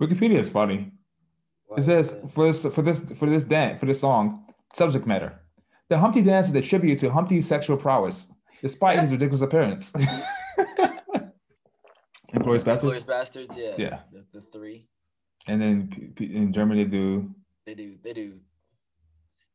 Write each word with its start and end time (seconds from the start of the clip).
Wikipedia 0.00 0.38
is 0.38 0.48
funny. 0.48 0.92
Why 1.66 1.78
It 1.78 1.82
says 1.82 2.16
for 2.30 2.46
this 2.46 2.62
for 2.74 2.82
this 2.82 3.10
for 3.12 3.26
this 3.28 3.44
dance 3.44 3.80
for 3.80 3.86
this 3.86 4.00
song 4.00 4.46
subject 4.74 5.06
matter. 5.06 5.40
The 5.88 5.98
Humpty 5.98 6.22
dance 6.22 6.48
is 6.48 6.54
a 6.54 6.60
tribute 6.62 6.98
to 7.00 7.10
Humpty's 7.10 7.46
sexual 7.48 7.76
prowess, 7.76 8.32
despite 8.60 8.98
his 8.98 9.10
ridiculous 9.10 9.40
appearance. 9.42 9.92
Employees 12.34 12.62
Glorious 12.62 12.62
bastards. 12.64 13.04
Bastards, 13.04 13.56
yeah. 13.56 13.74
Yeah. 13.78 14.00
The, 14.12 14.24
the 14.34 14.40
three. 14.42 14.86
And 15.46 15.60
then 15.62 16.12
in 16.20 16.52
Germany 16.52 16.84
they 16.84 16.90
do 16.90 17.34
They 17.64 17.74
do, 17.74 17.96
they 18.04 18.12
do. 18.12 18.34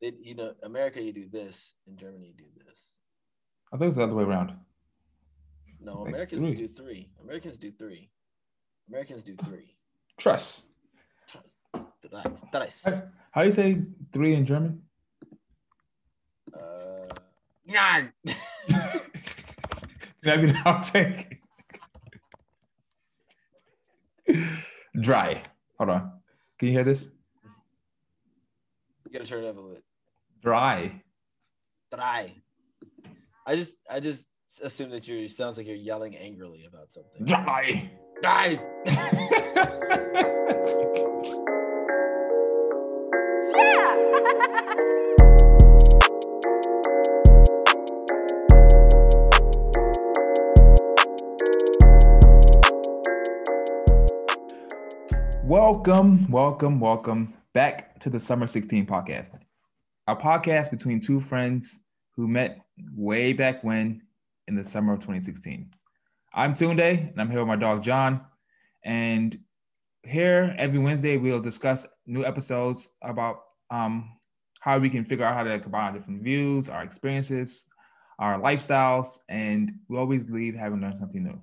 They, 0.01 0.11
you 0.21 0.35
know, 0.35 0.53
America, 0.63 1.01
you 1.01 1.13
do 1.13 1.29
this. 1.29 1.75
In 1.87 1.95
Germany, 1.97 2.27
you 2.27 2.33
do 2.33 2.49
this. 2.65 2.89
I 3.71 3.77
think 3.77 3.89
it's 3.89 3.97
the 3.97 4.03
other 4.03 4.15
way 4.15 4.23
around. 4.23 4.53
No, 5.79 6.01
Like 6.01 6.09
Americans 6.09 6.45
three. 6.47 6.55
do 6.55 6.67
three. 6.67 7.09
Americans 7.23 7.57
do 7.57 7.71
three. 7.71 8.09
Americans 8.89 9.23
do 9.23 9.35
three. 9.35 9.77
Trust. 10.17 10.65
Tres. 11.27 12.43
Tres. 12.51 12.85
How, 12.85 13.01
how 13.31 13.41
do 13.41 13.47
you 13.47 13.51
say 13.51 13.81
three 14.11 14.35
in 14.35 14.45
German? 14.45 14.81
Uh, 16.53 17.13
nine. 17.65 18.13
I 20.25 20.37
be 20.37 20.47
the 20.47 20.53
outtake? 20.65 21.39
Dry. 25.01 25.41
Hold 25.77 25.89
on. 25.89 26.11
Can 26.57 26.67
you 26.67 26.73
hear 26.73 26.83
this? 26.83 27.09
You 29.05 29.11
gotta 29.11 29.25
turn 29.25 29.43
it 29.43 29.47
up 29.47 29.57
a 29.57 29.59
little 29.59 29.75
bit. 29.75 29.83
Dry. 30.41 31.01
Dry. 31.93 32.33
I 33.45 33.55
just, 33.55 33.75
I 33.91 33.99
just 33.99 34.29
assume 34.61 34.91
that 34.91 35.07
you 35.07 35.27
sounds 35.27 35.57
like 35.57 35.67
you're 35.67 35.75
yelling 35.75 36.15
angrily 36.15 36.65
about 36.65 36.91
something. 36.91 37.25
Dry. 37.25 37.91
Die. 38.21 38.59
Welcome, 55.45 56.31
welcome, 56.31 56.79
welcome 56.79 57.33
back 57.53 57.99
to 57.99 58.09
the 58.09 58.19
Summer 58.19 58.47
16 58.47 58.85
podcast. 58.85 59.39
A 60.07 60.15
podcast 60.15 60.71
between 60.71 60.99
two 60.99 61.19
friends 61.19 61.81
who 62.15 62.27
met 62.27 62.59
way 62.95 63.33
back 63.33 63.63
when 63.63 64.01
in 64.47 64.55
the 64.55 64.63
summer 64.63 64.93
of 64.93 64.99
2016. 64.99 65.69
I'm 66.33 66.55
Tunde 66.55 67.11
and 67.11 67.21
I'm 67.21 67.29
here 67.29 67.39
with 67.39 67.47
my 67.47 67.55
dog 67.55 67.83
John. 67.83 68.21
And 68.83 69.37
here 70.03 70.55
every 70.57 70.79
Wednesday 70.79 71.17
we'll 71.17 71.39
discuss 71.39 71.87
new 72.05 72.25
episodes 72.25 72.89
about 73.01 73.43
um, 73.71 74.17
how 74.59 74.77
we 74.77 74.89
can 74.89 75.05
figure 75.05 75.25
out 75.25 75.33
how 75.33 75.43
to 75.43 75.59
combine 75.59 75.93
different 75.93 76.21
views, 76.21 76.69
our 76.69 76.83
experiences, 76.83 77.65
our 78.19 78.39
lifestyles, 78.39 79.19
and 79.29 79.71
we 79.87 79.97
always 79.97 80.29
leave 80.29 80.55
having 80.55 80.81
learned 80.81 80.97
something 80.97 81.23
new. 81.23 81.41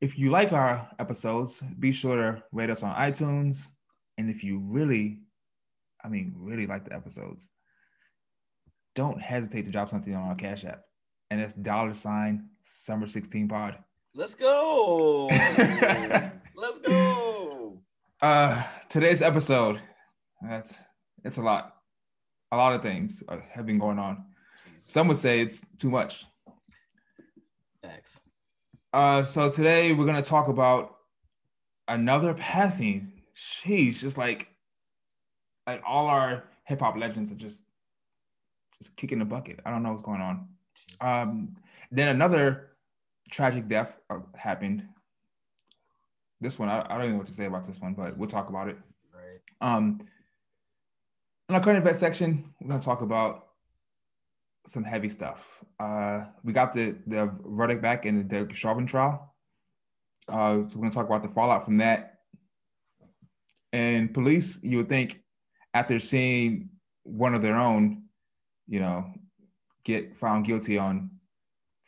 If 0.00 0.18
you 0.18 0.30
like 0.30 0.52
our 0.52 0.88
episodes, 0.98 1.62
be 1.78 1.92
sure 1.92 2.16
to 2.16 2.42
rate 2.52 2.70
us 2.70 2.82
on 2.82 2.94
iTunes. 2.94 3.66
And 4.16 4.30
if 4.30 4.42
you 4.42 4.58
really, 4.58 5.20
I 6.02 6.08
mean, 6.08 6.34
really 6.36 6.66
like 6.66 6.86
the 6.86 6.94
episodes, 6.94 7.50
don't 8.94 9.20
hesitate 9.20 9.66
to 9.66 9.70
drop 9.70 9.90
something 9.90 10.14
on 10.14 10.28
our 10.28 10.34
Cash 10.34 10.64
App. 10.64 10.82
And 11.30 11.40
it's 11.40 11.54
dollar 11.54 11.94
sign 11.94 12.48
summer 12.62 13.06
16 13.06 13.48
pod. 13.48 13.78
Let's 14.14 14.34
go. 14.34 15.28
Uh, 18.22 18.62
today's 18.90 19.22
episode, 19.22 19.80
that's 20.42 20.76
it's 21.24 21.38
a 21.38 21.40
lot. 21.40 21.76
A 22.52 22.56
lot 22.56 22.74
of 22.74 22.82
things 22.82 23.22
have 23.50 23.64
been 23.64 23.78
going 23.78 23.98
on. 23.98 24.26
Some 24.78 25.08
would 25.08 25.16
say 25.16 25.40
it's 25.40 25.64
too 25.78 25.88
much. 25.88 26.26
Thanks. 27.82 28.20
Uh, 28.92 29.24
so 29.24 29.50
today 29.50 29.94
we're 29.94 30.04
gonna 30.04 30.20
talk 30.20 30.48
about 30.48 30.96
another 31.88 32.34
passing. 32.34 33.22
Sheesh, 33.34 34.00
just 34.00 34.18
like 34.18 34.48
like 35.66 35.82
all 35.86 36.06
our 36.06 36.44
hip 36.66 36.80
hop 36.80 36.98
legends 36.98 37.32
are 37.32 37.36
just 37.36 37.62
just 38.76 38.94
kicking 38.98 39.20
the 39.20 39.24
bucket. 39.24 39.60
I 39.64 39.70
don't 39.70 39.82
know 39.82 39.92
what's 39.92 40.02
going 40.02 40.20
on. 40.20 40.46
Jesus. 40.74 41.00
Um, 41.00 41.56
then 41.90 42.08
another 42.08 42.72
tragic 43.30 43.66
death 43.66 43.96
uh, 44.10 44.18
happened. 44.36 44.86
This 46.40 46.58
one, 46.58 46.68
I, 46.68 46.84
I 46.88 46.94
don't 46.94 47.02
even 47.02 47.12
know 47.12 47.18
what 47.18 47.26
to 47.26 47.32
say 47.32 47.46
about 47.46 47.66
this 47.66 47.80
one, 47.80 47.94
but 47.94 48.16
we'll 48.16 48.28
talk 48.28 48.48
about 48.48 48.68
it. 48.68 48.76
right. 49.14 49.76
Um, 49.76 50.00
in 51.48 51.54
our 51.54 51.60
current 51.60 51.78
event 51.78 51.96
section, 51.96 52.52
we're 52.60 52.68
going 52.68 52.80
to 52.80 52.84
talk 52.84 53.02
about 53.02 53.48
some 54.66 54.84
heavy 54.84 55.08
stuff. 55.08 55.62
Uh, 55.78 56.24
we 56.44 56.52
got 56.52 56.74
the 56.74 56.94
the 57.06 57.30
verdict 57.44 57.82
back 57.82 58.06
in 58.06 58.16
the 58.16 58.24
Derek 58.24 58.54
Chauvin 58.54 58.86
trial. 58.86 59.34
Uh, 60.28 60.66
so 60.66 60.76
we're 60.76 60.82
going 60.82 60.90
to 60.90 60.94
talk 60.94 61.06
about 61.06 61.22
the 61.22 61.28
fallout 61.28 61.64
from 61.64 61.78
that. 61.78 62.18
And 63.72 64.12
police, 64.12 64.62
you 64.62 64.78
would 64.78 64.88
think, 64.88 65.20
after 65.74 65.98
seeing 65.98 66.70
one 67.02 67.34
of 67.34 67.42
their 67.42 67.56
own, 67.56 68.04
you 68.68 68.80
know, 68.80 69.06
get 69.84 70.16
found 70.16 70.44
guilty 70.44 70.78
on 70.78 71.10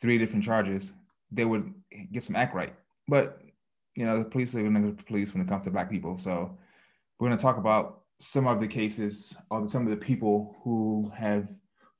three 0.01 0.17
different 0.17 0.43
charges, 0.43 0.93
they 1.31 1.45
would 1.45 1.73
get 2.11 2.23
some 2.23 2.35
act 2.35 2.55
right. 2.55 2.73
But 3.07 3.41
you 3.95 4.05
know, 4.05 4.17
the 4.19 4.25
police 4.25 4.55
are 4.55 4.61
going 4.61 4.95
to 4.95 5.03
police 5.03 5.33
when 5.33 5.41
it 5.41 5.47
comes 5.47 5.63
to 5.63 5.71
black 5.71 5.89
people. 5.89 6.17
So 6.17 6.57
we're 7.19 7.27
going 7.27 7.37
to 7.37 7.41
talk 7.41 7.57
about 7.57 8.01
some 8.19 8.47
of 8.47 8.59
the 8.59 8.67
cases 8.67 9.35
or 9.49 9.67
some 9.67 9.83
of 9.83 9.89
the 9.89 9.97
people 9.97 10.55
who 10.63 11.11
have 11.15 11.47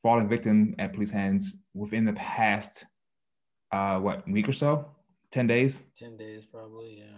fallen 0.02 0.28
victim 0.28 0.76
at 0.80 0.94
police 0.94 1.12
hands 1.12 1.58
within 1.74 2.06
the 2.06 2.14
past 2.14 2.86
uh 3.72 3.98
what 4.00 4.28
week 4.30 4.48
or 4.48 4.54
so 4.54 4.86
10 5.32 5.48
days 5.48 5.84
Ten 5.98 6.16
days 6.16 6.46
probably. 6.46 7.00
Yeah. 7.00 7.18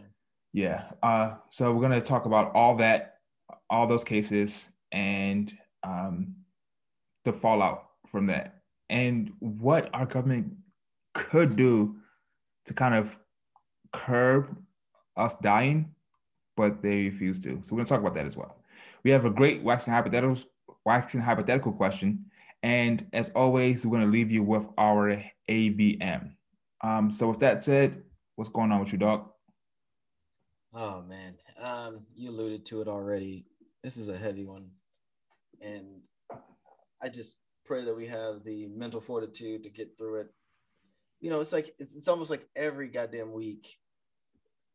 yeah 0.53 0.84
uh 1.03 1.35
so 1.50 1.74
we're 1.74 1.81
going 1.81 2.00
to 2.00 2.02
talk 2.02 2.25
about 2.25 2.52
all 2.56 2.75
that 2.75 3.16
all 3.69 3.88
those 3.88 4.03
cases 4.03 4.69
and 4.91 5.53
um 5.84 6.35
the 7.25 7.34
fallout 7.34 7.88
from 8.08 8.28
that 8.28 8.62
and 8.90 9.31
what 9.40 9.90
our 9.94 10.06
government 10.06 10.53
could 11.14 11.56
do 11.56 11.96
to 12.66 12.74
kind 12.74 12.94
of 12.94 13.18
curb 13.91 14.56
us 15.18 15.36
dying 15.38 15.90
but 16.58 16.81
they 16.81 17.06
refuse 17.06 17.40
to 17.40 17.59
so 17.62 17.74
we're 17.74 17.78
going 17.78 17.86
to 17.86 17.90
talk 17.90 18.02
about 18.02 18.16
that 18.16 18.26
as 18.26 18.38
well 18.38 18.58
we 19.03 19.12
have 19.12 19.26
a 19.26 19.30
great 19.30 19.62
waxing 19.64 19.94
hypothetical 19.94 20.38
waxing 20.86 21.22
hypothetical 21.22 21.72
question 21.72 22.26
and 22.64 23.08
as 23.14 23.30
always 23.36 23.86
we're 23.86 23.98
going 23.98 24.06
to 24.06 24.12
leave 24.12 24.31
you 24.31 24.44
with 24.44 24.68
our 24.78 25.22
avm 25.50 26.31
um 26.81 27.12
so 27.12 27.28
with 27.28 27.40
that 27.40 27.62
said 27.62 28.03
what's 28.36 28.50
going 28.50 28.72
on 28.72 28.80
with 28.80 28.92
you 28.92 28.98
dog 28.98 29.30
Oh 30.76 31.02
man. 31.03 31.36
Um, 31.58 32.02
you 32.16 32.30
alluded 32.30 32.66
to 32.66 32.82
it 32.82 32.90
already. 32.90 33.46
This 33.82 33.96
is 33.96 34.09
a 34.09 34.18
heavy 34.18 34.46
one. 34.46 34.72
And 35.62 36.02
I 37.02 37.08
just 37.08 37.38
pray 37.66 37.86
that 37.86 37.96
we 37.96 38.08
have 38.08 38.44
the 38.44 38.68
mental 38.68 39.00
fortitude 39.00 39.64
to 39.64 39.70
get 39.70 39.97
through 39.97 40.22
it. 40.22 40.28
You 41.22 41.30
know, 41.30 41.40
it's 41.40 41.53
like 41.53 41.74
it's, 41.80 41.96
it's 41.96 42.09
almost 42.09 42.30
like 42.30 42.46
every 42.58 42.90
goddamn 42.90 43.32
week 43.32 43.78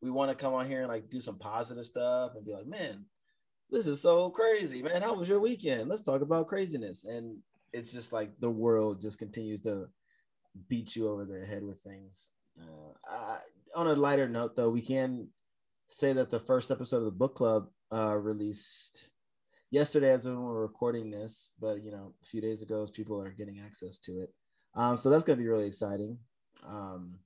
we 0.01 0.11
want 0.11 0.29
to 0.29 0.35
come 0.35 0.53
on 0.53 0.67
here 0.67 0.79
and 0.79 0.89
like 0.89 1.09
do 1.09 1.21
some 1.21 1.37
positive 1.37 1.85
stuff 1.85 2.31
and 2.35 2.45
be 2.45 2.53
like, 2.53 2.67
man, 2.67 3.05
this 3.69 3.87
is 3.87 4.01
so 4.01 4.29
crazy, 4.29 4.81
man. 4.81 5.01
How 5.01 5.13
was 5.13 5.29
your 5.29 5.39
weekend? 5.39 5.89
Let's 5.89 6.01
talk 6.01 6.21
about 6.21 6.47
craziness. 6.47 7.05
And 7.05 7.37
it's 7.71 7.91
just 7.91 8.11
like 8.11 8.31
the 8.39 8.49
world 8.49 9.01
just 9.01 9.19
continues 9.19 9.61
to 9.61 9.87
beat 10.67 10.95
you 10.95 11.09
over 11.09 11.25
the 11.25 11.45
head 11.45 11.63
with 11.63 11.79
things. 11.79 12.31
Uh, 12.59 12.93
I, 13.09 13.37
on 13.75 13.87
a 13.87 13.93
lighter 13.93 14.27
note, 14.27 14.55
though, 14.55 14.69
we 14.69 14.81
can 14.81 15.29
say 15.87 16.13
that 16.13 16.29
the 16.29 16.39
first 16.39 16.71
episode 16.71 16.97
of 16.97 17.05
the 17.05 17.11
book 17.11 17.35
club 17.35 17.67
uh, 17.93 18.15
released 18.17 19.09
yesterday 19.69 20.11
as 20.11 20.25
when 20.25 20.41
we're 20.41 20.61
recording 20.61 21.09
this, 21.09 21.51
but 21.59 21.81
you 21.83 21.91
know, 21.91 22.13
a 22.21 22.25
few 22.25 22.41
days 22.41 22.61
ago, 22.61 22.87
people 22.93 23.21
are 23.21 23.31
getting 23.31 23.61
access 23.63 23.99
to 23.99 24.21
it. 24.21 24.33
Um, 24.75 24.97
so 24.97 25.09
that's 25.09 25.23
going 25.23 25.37
to 25.37 25.43
be 25.43 25.49
really 25.49 25.67
exciting. 25.67 26.17
Um, 26.67 27.19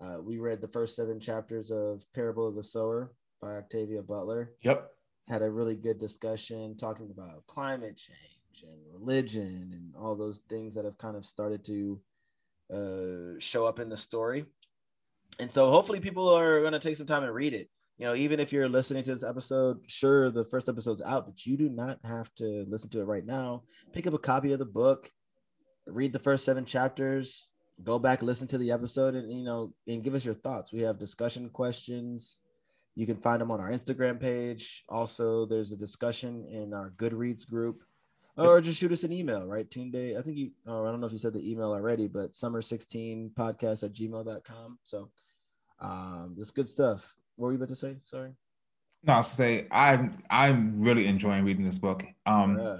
uh, 0.00 0.20
we 0.22 0.38
read 0.38 0.60
the 0.60 0.68
first 0.68 0.96
seven 0.96 1.18
chapters 1.20 1.70
of 1.70 2.04
Parable 2.14 2.46
of 2.46 2.54
the 2.54 2.62
Sower 2.62 3.12
by 3.40 3.56
Octavia 3.56 4.02
Butler. 4.02 4.52
yep 4.62 4.90
Had 5.28 5.42
a 5.42 5.50
really 5.50 5.76
good 5.76 5.98
discussion 5.98 6.76
talking 6.76 7.10
about 7.10 7.46
climate 7.46 7.96
change 7.96 8.62
and 8.62 8.80
religion 8.92 9.70
and 9.72 9.94
all 9.96 10.16
those 10.16 10.40
things 10.48 10.74
that 10.74 10.84
have 10.84 10.98
kind 10.98 11.16
of 11.16 11.24
started 11.24 11.64
to 11.66 12.00
uh, 12.72 13.38
show 13.38 13.66
up 13.66 13.78
in 13.78 13.88
the 13.88 13.96
story. 13.96 14.44
And 15.38 15.50
so 15.50 15.70
hopefully 15.70 16.00
people 16.00 16.28
are 16.28 16.60
going 16.60 16.72
to 16.72 16.78
take 16.78 16.96
some 16.96 17.06
time 17.06 17.22
and 17.22 17.34
read 17.34 17.54
it. 17.54 17.68
You 17.98 18.06
know, 18.06 18.14
even 18.14 18.38
if 18.38 18.52
you're 18.52 18.68
listening 18.68 19.02
to 19.04 19.14
this 19.14 19.24
episode, 19.24 19.78
sure, 19.88 20.30
the 20.30 20.44
first 20.44 20.68
episode's 20.68 21.02
out, 21.02 21.26
but 21.26 21.44
you 21.44 21.56
do 21.56 21.68
not 21.68 21.98
have 22.04 22.32
to 22.36 22.64
listen 22.68 22.90
to 22.90 23.00
it 23.00 23.04
right 23.04 23.26
now. 23.26 23.64
Pick 23.92 24.06
up 24.06 24.14
a 24.14 24.18
copy 24.18 24.52
of 24.52 24.60
the 24.60 24.64
book, 24.64 25.10
read 25.86 26.12
the 26.12 26.20
first 26.20 26.44
seven 26.44 26.64
chapters, 26.64 27.47
go 27.82 27.98
back, 27.98 28.22
listen 28.22 28.48
to 28.48 28.58
the 28.58 28.72
episode, 28.72 29.14
and, 29.14 29.32
you 29.32 29.44
know, 29.44 29.72
and 29.86 30.02
give 30.02 30.14
us 30.14 30.24
your 30.24 30.34
thoughts. 30.34 30.72
We 30.72 30.80
have 30.80 30.98
discussion 30.98 31.48
questions. 31.50 32.38
You 32.94 33.06
can 33.06 33.16
find 33.16 33.40
them 33.40 33.50
on 33.50 33.60
our 33.60 33.70
Instagram 33.70 34.20
page. 34.20 34.84
Also, 34.88 35.46
there's 35.46 35.72
a 35.72 35.76
discussion 35.76 36.44
in 36.50 36.74
our 36.74 36.90
Goodreads 36.96 37.48
group. 37.48 37.82
Or 38.36 38.60
just 38.60 38.78
shoot 38.78 38.92
us 38.92 39.02
an 39.02 39.12
email, 39.12 39.44
right? 39.44 39.68
Tunde. 39.68 40.16
I 40.16 40.22
think 40.22 40.36
you, 40.36 40.52
oh, 40.64 40.86
I 40.86 40.92
don't 40.92 41.00
know 41.00 41.08
if 41.08 41.12
you 41.12 41.18
said 41.18 41.32
the 41.32 41.50
email 41.50 41.72
already, 41.72 42.06
but 42.06 42.32
summer16 42.32 43.32
podcast 43.32 43.82
at 43.82 43.92
gmail.com. 43.92 44.78
So 44.84 45.10
um, 45.80 46.36
it's 46.38 46.52
good 46.52 46.68
stuff. 46.68 47.16
What 47.34 47.46
were 47.46 47.52
you 47.52 47.56
about 47.56 47.68
to 47.70 47.74
say? 47.74 47.96
Sorry. 48.04 48.30
No, 49.02 49.14
I 49.14 49.16
was 49.18 49.30
to 49.30 49.34
say 49.34 49.66
I'm 49.70 50.22
I'm 50.28 50.80
really 50.80 51.06
enjoying 51.06 51.44
reading 51.44 51.64
this 51.64 51.78
book. 51.78 52.04
Um, 52.26 52.58
yeah. 52.58 52.76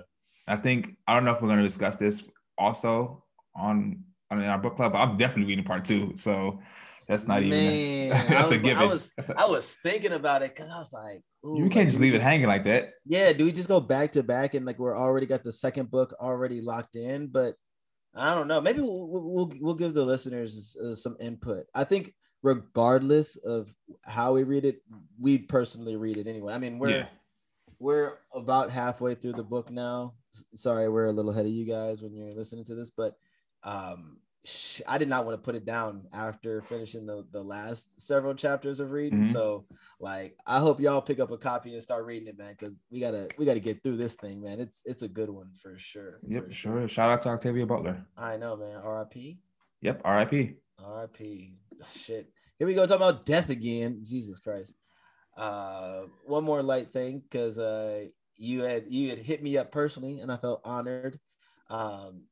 I 0.46 0.56
think 0.56 0.96
I 1.06 1.14
don't 1.14 1.24
know 1.24 1.32
if 1.32 1.42
we're 1.42 1.48
going 1.48 1.60
to 1.60 1.64
discuss 1.64 1.96
this 1.96 2.28
also 2.56 3.24
on 3.54 4.04
in 4.30 4.44
our 4.44 4.58
book 4.58 4.76
club, 4.76 4.92
but 4.92 4.98
I'm 4.98 5.16
definitely 5.16 5.46
reading 5.46 5.64
part 5.64 5.84
two. 5.84 6.12
So 6.16 6.60
that's 7.06 7.26
not 7.26 7.42
Man, 7.42 7.52
even 7.52 8.08
that's 8.28 8.50
was, 8.50 8.60
a 8.60 8.62
given. 8.62 8.82
I 8.82 8.86
was 8.86 9.14
I 9.36 9.46
was 9.46 9.74
thinking 9.82 10.12
about 10.12 10.42
it 10.42 10.54
because 10.54 10.70
I 10.70 10.78
was 10.78 10.92
like, 10.92 11.22
you 11.42 11.64
can't 11.70 11.76
like, 11.76 11.88
just 11.88 12.00
leave 12.00 12.14
it 12.14 12.20
hanging 12.20 12.46
like 12.46 12.64
that. 12.64 12.92
Yeah, 13.06 13.32
do 13.32 13.46
we 13.46 13.52
just 13.52 13.68
go 13.68 13.80
back 13.80 14.12
to 14.12 14.22
back 14.22 14.54
and 14.54 14.66
like 14.66 14.78
we're 14.78 14.96
already 14.96 15.26
got 15.26 15.42
the 15.42 15.52
second 15.52 15.90
book 15.90 16.14
already 16.20 16.60
locked 16.60 16.96
in? 16.96 17.28
But 17.28 17.54
I 18.14 18.34
don't 18.34 18.48
know. 18.48 18.60
Maybe 18.60 18.80
we'll 18.80 19.08
we'll, 19.08 19.52
we'll 19.58 19.74
give 19.74 19.94
the 19.94 20.04
listeners 20.04 20.76
uh, 20.76 20.94
some 20.94 21.16
input. 21.18 21.64
I 21.74 21.84
think 21.84 22.12
regardless 22.42 23.36
of 23.36 23.72
how 24.04 24.34
we 24.34 24.42
read 24.42 24.66
it, 24.66 24.82
we 25.18 25.38
personally 25.38 25.96
read 25.96 26.18
it 26.18 26.26
anyway. 26.26 26.52
I 26.52 26.58
mean, 26.58 26.78
we're 26.78 26.90
yeah. 26.90 27.06
we're 27.78 28.18
about 28.34 28.70
halfway 28.70 29.14
through 29.14 29.32
the 29.32 29.42
book 29.42 29.70
now. 29.70 30.12
Sorry, 30.54 30.90
we're 30.90 31.06
a 31.06 31.12
little 31.12 31.30
ahead 31.30 31.46
of 31.46 31.52
you 31.52 31.64
guys 31.64 32.02
when 32.02 32.14
you're 32.14 32.34
listening 32.34 32.66
to 32.66 32.74
this, 32.74 32.90
but 32.90 33.14
um 33.64 34.18
I 34.86 34.96
did 34.96 35.08
not 35.08 35.26
want 35.26 35.36
to 35.36 35.44
put 35.44 35.56
it 35.56 35.66
down 35.66 36.06
after 36.12 36.62
finishing 36.62 37.04
the, 37.04 37.26
the 37.30 37.42
last 37.42 38.00
several 38.00 38.34
chapters 38.34 38.80
of 38.80 38.92
reading. 38.92 39.20
Mm-hmm. 39.22 39.32
So 39.32 39.66
like 40.00 40.38
I 40.46 40.58
hope 40.60 40.80
y'all 40.80 41.02
pick 41.02 41.20
up 41.20 41.30
a 41.30 41.36
copy 41.36 41.74
and 41.74 41.82
start 41.82 42.06
reading 42.06 42.28
it, 42.28 42.38
man, 42.38 42.54
because 42.58 42.78
we 42.90 42.98
gotta 42.98 43.28
we 43.36 43.44
gotta 43.44 43.60
get 43.60 43.82
through 43.82 43.98
this 43.98 44.14
thing, 44.14 44.40
man. 44.40 44.58
It's 44.58 44.80
it's 44.86 45.02
a 45.02 45.08
good 45.08 45.28
one 45.28 45.50
for 45.54 45.76
sure. 45.78 46.20
Yep, 46.26 46.46
for 46.46 46.50
sure. 46.52 46.78
sure. 46.80 46.88
Shout 46.88 47.10
out 47.10 47.22
to 47.22 47.28
Octavia 47.30 47.66
Butler. 47.66 48.06
I 48.16 48.38
know, 48.38 48.56
man. 48.56 48.76
R.I.P. 48.76 49.38
Yep, 49.82 50.00
R.I.P. 50.04 50.54
R.I.P. 50.82 51.54
Shit. 51.94 52.32
Here 52.58 52.66
we 52.66 52.74
go 52.74 52.86
talking 52.86 53.02
about 53.06 53.26
death 53.26 53.50
again. 53.50 54.02
Jesus 54.02 54.38
Christ. 54.38 54.76
Uh 55.36 56.02
one 56.24 56.44
more 56.44 56.62
light 56.62 56.92
thing, 56.92 57.20
because 57.20 57.58
uh 57.58 58.06
you 58.38 58.62
had 58.62 58.84
you 58.88 59.10
had 59.10 59.18
hit 59.18 59.42
me 59.42 59.58
up 59.58 59.72
personally 59.72 60.20
and 60.20 60.32
I 60.32 60.36
felt 60.38 60.62
honored. 60.64 61.20
Um 61.68 62.22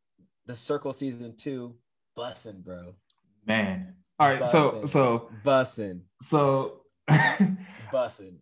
the 0.47 0.57
circle 0.57 0.93
season 0.93 1.35
two 1.37 1.75
bussing, 2.17 2.65
bro. 2.65 2.95
Man. 3.47 3.95
All 4.19 4.31
right. 4.31 4.49
So 4.49 4.85
so 4.85 5.31
bussing. 5.45 6.03
So 6.23 6.81
bussing. 7.93 8.37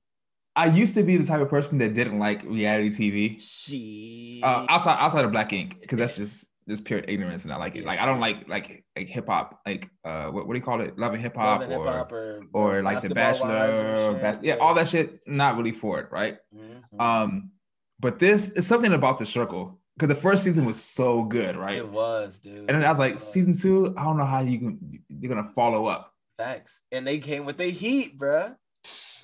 I 0.56 0.66
used 0.66 0.94
to 0.94 1.02
be 1.02 1.16
the 1.16 1.26
type 1.26 1.40
of 1.40 1.48
person 1.48 1.78
that 1.78 1.94
didn't 1.94 2.18
like 2.18 2.44
reality 2.44 2.90
TV. 2.90 3.40
She 3.40 4.40
uh, 4.44 4.66
outside 4.68 4.98
outside 5.00 5.24
of 5.24 5.32
Black 5.32 5.52
Ink, 5.52 5.80
because 5.80 5.98
that's 5.98 6.14
just 6.14 6.46
just 6.68 6.84
pure 6.84 7.02
ignorance, 7.08 7.44
and 7.44 7.52
I 7.52 7.56
like 7.56 7.74
it. 7.74 7.80
Yeah. 7.80 7.88
Like 7.88 7.98
I 7.98 8.06
don't 8.06 8.20
like 8.20 8.48
like 8.48 8.84
like 8.96 9.08
hip 9.08 9.26
hop, 9.26 9.60
like 9.66 9.90
uh, 10.04 10.26
what, 10.26 10.46
what 10.46 10.54
do 10.54 10.58
you 10.58 10.64
call 10.64 10.80
it? 10.80 10.96
Love 10.96 11.12
and 11.12 11.22
hip 11.22 11.34
hop, 11.34 11.62
or, 11.62 12.46
or, 12.52 12.78
or 12.78 12.82
like 12.82 13.00
The 13.00 13.10
Bachelor, 13.10 14.12
or 14.12 14.14
Bas- 14.14 14.38
yeah, 14.42 14.56
all 14.56 14.74
that 14.74 14.88
shit. 14.88 15.20
Not 15.26 15.56
really 15.56 15.72
for 15.72 15.98
it, 16.00 16.12
right? 16.12 16.36
Mm-hmm. 16.54 17.00
Um, 17.00 17.50
but 17.98 18.18
this 18.18 18.50
is 18.50 18.66
something 18.66 18.92
about 18.92 19.18
the 19.18 19.26
circle 19.26 19.80
because 19.96 20.08
the 20.08 20.20
first 20.20 20.42
season 20.42 20.64
was 20.64 20.82
so 20.82 21.24
good, 21.24 21.56
right? 21.56 21.76
It 21.76 21.88
was, 21.88 22.38
dude. 22.38 22.58
And 22.58 22.68
then 22.68 22.84
I 22.84 22.88
was 22.88 22.98
like, 22.98 23.18
season 23.18 23.56
two, 23.56 23.94
I 23.96 24.04
don't 24.04 24.16
know 24.16 24.24
how 24.24 24.40
you 24.40 24.58
can 24.58 25.02
you're 25.08 25.32
gonna 25.32 25.48
follow 25.48 25.86
up. 25.86 26.12
Facts, 26.38 26.80
and 26.90 27.06
they 27.06 27.18
came 27.18 27.44
with 27.44 27.58
the 27.58 27.66
heat, 27.66 28.18
bruh. 28.18 28.56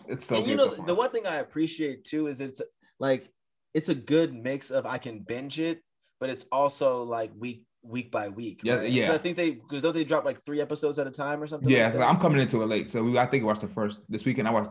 It's 0.09 0.27
so. 0.27 0.37
And 0.37 0.47
you 0.47 0.57
know, 0.57 0.71
so 0.71 0.83
the 0.83 0.95
one 0.95 1.11
thing 1.11 1.27
I 1.27 1.37
appreciate 1.37 2.05
too 2.05 2.29
is 2.29 2.41
it's 2.41 2.63
like 2.99 3.29
it's 3.75 3.89
a 3.89 3.95
good 3.95 4.33
mix 4.33 4.71
of 4.71 4.87
I 4.87 4.99
can 4.99 5.21
binge 5.21 5.59
it, 5.59 5.83
but 6.21 6.31
it's 6.31 6.47
also 6.53 7.03
like 7.03 7.33
week 7.39 7.65
week 7.83 8.11
by 8.11 8.29
week. 8.29 8.61
Yeah, 8.63 8.77
right? 8.77 8.91
yeah. 8.91 9.13
I 9.13 9.19
think 9.19 9.37
they 9.37 9.53
because 9.53 9.83
don't 9.83 9.95
they 9.95 10.05
drop 10.05 10.25
like 10.25 10.45
three 10.45 10.61
episodes 10.61 10.99
at 10.99 11.07
a 11.07 11.11
time 11.11 11.43
or 11.43 11.47
something? 11.47 11.69
Yeah, 11.69 11.89
like 11.89 12.09
I'm 12.09 12.21
coming 12.21 12.41
into 12.41 12.63
it 12.63 12.67
late, 12.67 12.91
so 12.91 13.03
we, 13.03 13.19
I 13.19 13.27
think 13.27 13.43
I 13.43 13.47
watched 13.47 13.63
the 13.63 13.69
first 13.69 14.03
this 14.09 14.25
weekend. 14.25 14.47
I 14.47 14.53
watched 14.53 14.71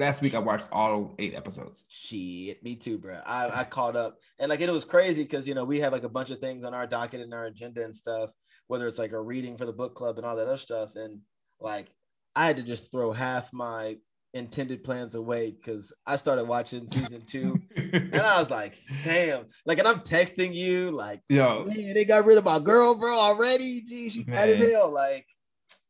last 0.00 0.22
week 0.22 0.34
I 0.34 0.38
watched 0.38 0.68
all 0.72 1.14
eight 1.18 1.34
episodes. 1.34 1.84
Shit, 1.88 2.62
me 2.64 2.74
too, 2.74 2.98
bro. 2.98 3.20
I, 3.24 3.60
I 3.60 3.64
caught 3.70 3.94
up 3.94 4.18
and 4.38 4.48
like 4.48 4.60
it 4.60 4.70
was 4.70 4.84
crazy 4.84 5.22
because 5.22 5.46
you 5.46 5.54
know 5.54 5.64
we 5.64 5.80
have 5.80 5.92
like 5.92 6.04
a 6.04 6.08
bunch 6.08 6.30
of 6.30 6.40
things 6.40 6.64
on 6.64 6.74
our 6.74 6.86
docket 6.86 7.20
and 7.20 7.34
our 7.34 7.44
agenda 7.44 7.84
and 7.84 7.94
stuff, 7.94 8.30
whether 8.66 8.88
it's 8.88 8.98
like 8.98 9.12
a 9.12 9.20
reading 9.20 9.56
for 9.56 9.66
the 9.66 9.72
book 9.72 9.94
club 9.94 10.16
and 10.16 10.26
all 10.26 10.36
that 10.36 10.46
other 10.46 10.56
stuff. 10.56 10.96
And 10.96 11.20
like 11.60 11.92
I 12.34 12.46
had 12.46 12.56
to 12.56 12.62
just 12.62 12.90
throw 12.90 13.12
half 13.12 13.52
my 13.52 13.98
intended 14.32 14.84
plans 14.84 15.16
away 15.16 15.50
because 15.50 15.92
I 16.06 16.16
started 16.16 16.44
watching 16.44 16.86
season 16.86 17.22
two 17.26 17.60
and 17.76 18.14
I 18.14 18.38
was 18.38 18.48
like, 18.50 18.74
damn, 19.04 19.46
like, 19.66 19.78
and 19.78 19.88
I'm 19.88 20.00
texting 20.00 20.54
you 20.54 20.92
like, 20.92 21.20
yo, 21.28 21.64
man, 21.64 21.94
they 21.94 22.04
got 22.04 22.24
rid 22.24 22.38
of 22.38 22.44
my 22.44 22.58
girl, 22.58 22.94
bro, 22.94 23.18
already. 23.18 23.82
Gee, 23.86 24.08
she 24.08 24.22
bad 24.22 24.48
as 24.48 24.70
hell. 24.70 24.90
Like, 24.90 25.26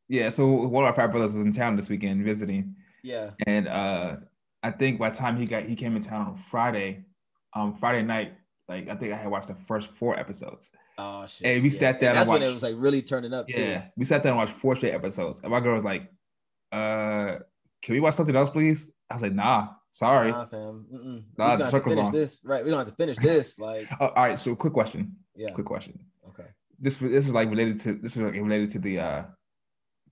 yeah. 0.09 0.31
So 0.31 0.49
one 0.49 0.85
of 0.85 0.89
our 0.89 0.95
frat 0.95 1.13
brothers 1.13 1.35
was 1.35 1.43
in 1.43 1.53
town 1.53 1.77
this 1.77 1.89
weekend 1.89 2.25
visiting 2.25 2.75
yeah. 3.03 3.31
And 3.47 3.69
uh 3.69 4.17
I 4.63 4.71
think 4.71 4.99
by 4.99 5.11
the 5.11 5.17
time 5.17 5.37
he 5.37 5.47
got 5.47 5.65
he 5.65 5.77
came 5.77 5.97
in 5.97 6.03
town 6.03 6.27
on 6.27 6.37
Friday, 6.37 7.05
um 7.55 7.75
Friday 7.75 8.03
night, 8.03 8.35
like 8.69 8.89
I 8.89 8.95
think 8.95 9.13
I 9.13 9.17
had 9.17 9.31
watched 9.31 9.49
the 9.49 9.55
first 9.55 9.89
four 9.89 10.19
episodes. 10.19 10.71
Oh 10.97 11.27
shit. 11.27 11.47
And 11.47 11.63
we 11.63 11.71
yeah. 11.71 11.79
sat 11.79 12.01
down. 12.01 12.11
And 12.11 12.19
that's 12.19 12.29
watched, 12.29 12.41
when 12.41 12.51
it 12.51 12.55
was 12.55 12.63
like 12.63 12.75
really 12.79 13.03
turning 13.03 13.33
up. 13.33 13.49
Yeah. 13.49 13.81
Too. 13.81 13.87
We 13.97 14.05
sat 14.05 14.23
down 14.23 14.33
and 14.33 14.39
watched 14.39 14.53
four 14.53 14.77
straight 14.77 14.95
episodes. 14.95 15.41
And 15.41 15.51
my 15.51 15.61
girl 15.61 15.75
was 15.75 15.85
like, 15.85 16.11
uh, 16.73 17.37
can 17.83 17.95
we 17.95 18.01
watch 18.01 18.15
something 18.15 18.37
else, 18.37 18.51
please? 18.51 18.93
I 19.09 19.15
was 19.15 19.23
like, 19.23 19.33
nah, 19.33 19.69
sorry. 19.91 20.31
Nah, 20.31 20.47
fam. 20.47 20.87
Mm-mm. 20.93 21.23
Nah, 21.37 21.57
the 21.57 21.71
circle's 21.71 21.97
on. 21.97 22.13
This. 22.13 22.41
Right. 22.45 22.63
We're 22.63 22.71
gonna 22.71 22.85
have 22.85 22.89
to 22.89 22.95
finish 22.95 23.19
this. 23.19 23.59
Like 23.59 23.89
oh, 24.01 24.09
all 24.09 24.29
right. 24.29 24.39
So 24.39 24.55
quick 24.55 24.73
question. 24.73 25.17
Yeah. 25.35 25.51
Quick 25.51 25.67
question. 25.67 25.99
Okay. 26.29 26.49
This 26.79 26.97
this 26.97 27.27
is 27.27 27.35
like 27.35 27.49
related 27.49 27.81
to 27.81 27.95
this 27.95 28.17
is 28.17 28.23
like 28.23 28.35
related 28.35 28.71
to 28.73 28.79
the 28.79 29.01
uh 29.01 29.23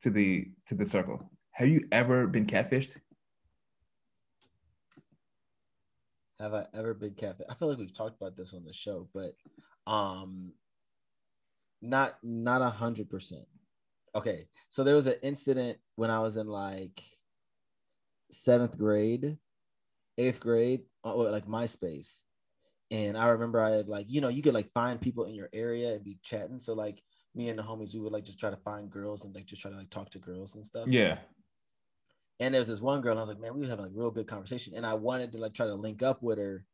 to 0.02 0.10
the 0.10 0.48
to 0.66 0.74
the 0.74 0.86
circle. 0.86 1.30
Have 1.58 1.66
you 1.66 1.88
ever 1.90 2.28
been 2.28 2.46
catfished? 2.46 2.94
have 6.38 6.54
I 6.54 6.66
ever 6.72 6.94
been 6.94 7.14
catfished? 7.14 7.50
I 7.50 7.54
feel 7.54 7.66
like 7.66 7.78
we've 7.78 7.92
talked 7.92 8.14
about 8.14 8.36
this 8.36 8.54
on 8.54 8.64
the 8.64 8.72
show, 8.72 9.08
but 9.12 9.32
um 9.92 10.52
not 11.82 12.16
not 12.22 12.62
a 12.62 12.70
hundred 12.70 13.10
percent. 13.10 13.46
Okay. 14.14 14.46
So 14.68 14.84
there 14.84 14.94
was 14.94 15.08
an 15.08 15.16
incident 15.20 15.78
when 15.96 16.12
I 16.12 16.20
was 16.20 16.36
in 16.36 16.46
like 16.46 17.02
seventh 18.30 18.78
grade, 18.78 19.36
eighth 20.16 20.38
grade, 20.38 20.82
uh, 21.04 21.16
like 21.16 21.48
MySpace. 21.48 22.18
And 22.92 23.18
I 23.18 23.30
remember 23.30 23.60
I 23.60 23.70
had 23.70 23.88
like, 23.88 24.06
you 24.08 24.20
know, 24.20 24.28
you 24.28 24.42
could 24.42 24.54
like 24.54 24.70
find 24.72 25.00
people 25.00 25.24
in 25.24 25.34
your 25.34 25.48
area 25.52 25.94
and 25.94 26.04
be 26.04 26.20
chatting. 26.22 26.60
So 26.60 26.74
like 26.74 27.02
me 27.34 27.48
and 27.48 27.58
the 27.58 27.64
homies, 27.64 27.94
we 27.94 28.00
would 28.00 28.12
like 28.12 28.24
just 28.24 28.38
try 28.38 28.50
to 28.50 28.56
find 28.58 28.88
girls 28.88 29.24
and 29.24 29.34
like 29.34 29.46
just 29.46 29.60
try 29.60 29.72
to 29.72 29.76
like 29.76 29.90
talk 29.90 30.10
to 30.10 30.20
girls 30.20 30.54
and 30.54 30.64
stuff. 30.64 30.86
Yeah. 30.86 31.18
And 32.40 32.54
there's 32.54 32.68
this 32.68 32.80
one 32.80 33.00
girl, 33.00 33.12
and 33.12 33.18
I 33.18 33.22
was 33.22 33.28
like, 33.28 33.40
man, 33.40 33.54
we 33.54 33.62
were 33.62 33.66
having 33.66 33.86
like 33.86 33.94
real 33.94 34.10
good 34.10 34.28
conversation. 34.28 34.74
And 34.76 34.86
I 34.86 34.94
wanted 34.94 35.32
to 35.32 35.38
like 35.38 35.54
try 35.54 35.66
to 35.66 35.74
link 35.74 36.02
up 36.02 36.22
with 36.22 36.38
her. 36.38 36.64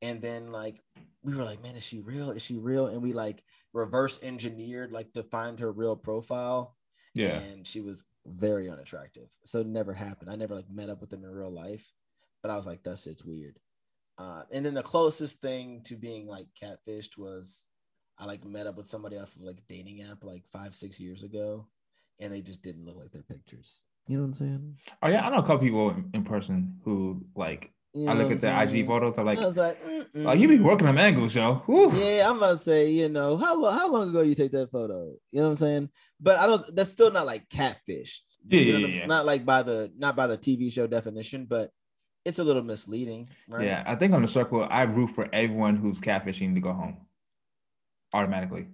And 0.00 0.20
then 0.20 0.48
like 0.48 0.82
we 1.22 1.36
were 1.36 1.44
like, 1.44 1.62
man, 1.62 1.76
is 1.76 1.84
she 1.84 2.00
real? 2.00 2.30
Is 2.30 2.42
she 2.42 2.58
real? 2.58 2.86
And 2.88 3.02
we 3.02 3.12
like 3.12 3.42
reverse 3.72 4.18
engineered 4.22 4.90
like 4.90 5.12
to 5.12 5.22
find 5.22 5.60
her 5.60 5.70
real 5.70 5.96
profile. 5.96 6.76
Yeah. 7.14 7.38
And 7.38 7.66
she 7.66 7.80
was 7.80 8.04
very 8.26 8.68
unattractive. 8.68 9.28
So 9.44 9.60
it 9.60 9.66
never 9.66 9.92
happened. 9.92 10.30
I 10.30 10.36
never 10.36 10.54
like 10.54 10.70
met 10.70 10.90
up 10.90 11.00
with 11.00 11.10
them 11.10 11.24
in 11.24 11.30
real 11.30 11.52
life. 11.52 11.92
But 12.42 12.50
I 12.50 12.56
was 12.56 12.66
like, 12.66 12.82
that's 12.82 13.04
shit's 13.04 13.24
weird. 13.24 13.58
Uh, 14.18 14.42
and 14.50 14.66
then 14.66 14.74
the 14.74 14.82
closest 14.82 15.40
thing 15.40 15.82
to 15.84 15.96
being 15.96 16.26
like 16.26 16.46
catfished 16.60 17.16
was 17.16 17.66
I 18.18 18.24
like 18.26 18.44
met 18.44 18.66
up 18.66 18.76
with 18.76 18.90
somebody 18.90 19.18
off 19.18 19.34
of 19.36 19.42
like 19.42 19.62
dating 19.68 20.02
app 20.02 20.24
like 20.24 20.44
five, 20.48 20.74
six 20.74 21.00
years 21.00 21.22
ago, 21.22 21.66
and 22.20 22.32
they 22.32 22.40
just 22.40 22.62
didn't 22.62 22.84
look 22.84 22.96
like 22.96 23.12
their 23.12 23.22
pictures. 23.22 23.82
You 24.06 24.16
know 24.16 24.24
what 24.24 24.28
I'm 24.28 24.34
saying? 24.34 24.76
Oh 25.02 25.08
yeah, 25.08 25.26
I 25.26 25.30
know 25.30 25.38
a 25.38 25.42
couple 25.42 25.58
people 25.58 25.90
in, 25.90 26.10
in 26.14 26.24
person 26.24 26.80
who 26.84 27.24
like. 27.34 27.70
You 27.94 28.08
I 28.08 28.14
look 28.14 28.32
at 28.32 28.40
their 28.40 28.62
IG 28.62 28.86
photos. 28.86 29.18
I'm 29.18 29.26
like, 29.26 29.38
I 29.38 29.44
was 29.44 29.58
like, 29.58 29.78
like 30.14 30.40
you 30.40 30.48
be 30.48 30.58
working 30.58 30.88
on 30.88 30.96
angles, 30.96 31.34
yo. 31.34 31.62
Yeah, 31.94 32.30
I'm 32.30 32.38
about 32.38 32.52
to 32.52 32.56
say, 32.56 32.88
you 32.90 33.10
know, 33.10 33.36
how 33.36 33.70
how 33.70 33.92
long 33.92 34.08
ago 34.08 34.22
you 34.22 34.34
take 34.34 34.52
that 34.52 34.70
photo? 34.70 35.12
You 35.30 35.40
know 35.40 35.48
what 35.48 35.50
I'm 35.50 35.56
saying? 35.58 35.88
But 36.18 36.38
I 36.38 36.46
don't. 36.46 36.74
That's 36.74 36.88
still 36.88 37.10
not 37.10 37.26
like 37.26 37.50
catfished. 37.50 38.20
Yeah, 38.48 38.60
you 38.60 38.72
know 38.72 38.86
yeah, 38.86 39.00
yeah. 39.00 39.06
Not 39.06 39.26
like 39.26 39.44
by 39.44 39.62
the 39.62 39.92
not 39.96 40.16
by 40.16 40.26
the 40.26 40.38
TV 40.38 40.72
show 40.72 40.86
definition, 40.86 41.44
but 41.44 41.70
it's 42.24 42.38
a 42.38 42.44
little 42.44 42.62
misleading, 42.62 43.28
right? 43.48 43.66
Yeah, 43.66 43.82
I 43.86 43.94
think 43.94 44.14
on 44.14 44.22
the 44.22 44.28
circle, 44.28 44.66
I 44.68 44.82
root 44.82 45.08
for 45.08 45.28
everyone 45.32 45.76
who's 45.76 46.00
catfishing 46.00 46.54
to 46.54 46.60
go 46.60 46.72
home 46.72 46.96
automatically. 48.14 48.68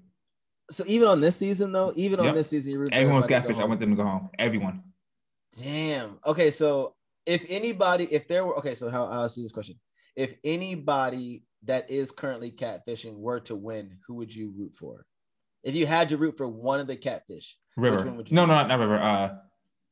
So 0.70 0.84
even 0.86 1.08
on 1.08 1.20
this 1.20 1.36
season, 1.36 1.72
though, 1.72 1.92
even 1.96 2.20
yep. 2.20 2.30
on 2.30 2.34
this 2.34 2.50
season, 2.50 2.72
you 2.72 2.78
root 2.78 2.92
everyone's 2.92 3.26
catfish. 3.26 3.58
I 3.58 3.64
want 3.64 3.80
them 3.80 3.90
to 3.90 3.96
go 3.96 4.04
home. 4.04 4.30
Everyone. 4.38 4.82
Damn. 5.56 6.18
Okay, 6.26 6.50
so 6.50 6.94
if 7.26 7.44
anybody, 7.48 8.04
if 8.04 8.28
there 8.28 8.44
were, 8.44 8.56
okay, 8.58 8.74
so 8.74 8.90
how 8.90 9.06
I'll 9.06 9.24
ask 9.24 9.36
you 9.36 9.42
this 9.42 9.52
question: 9.52 9.76
If 10.16 10.34
anybody 10.44 11.44
that 11.64 11.90
is 11.90 12.10
currently 12.10 12.50
catfishing 12.50 13.16
were 13.16 13.40
to 13.40 13.56
win, 13.56 13.98
who 14.06 14.14
would 14.14 14.34
you 14.34 14.52
root 14.56 14.74
for? 14.76 15.04
If 15.64 15.74
you 15.74 15.86
had 15.86 16.08
to 16.10 16.16
root 16.16 16.36
for 16.36 16.46
one 16.48 16.80
of 16.80 16.86
the 16.86 16.96
catfish, 16.96 17.56
River. 17.76 18.04
no, 18.30 18.46
no, 18.46 18.46
not 18.46 18.78
River. 18.78 18.98
Uh, 18.98 19.36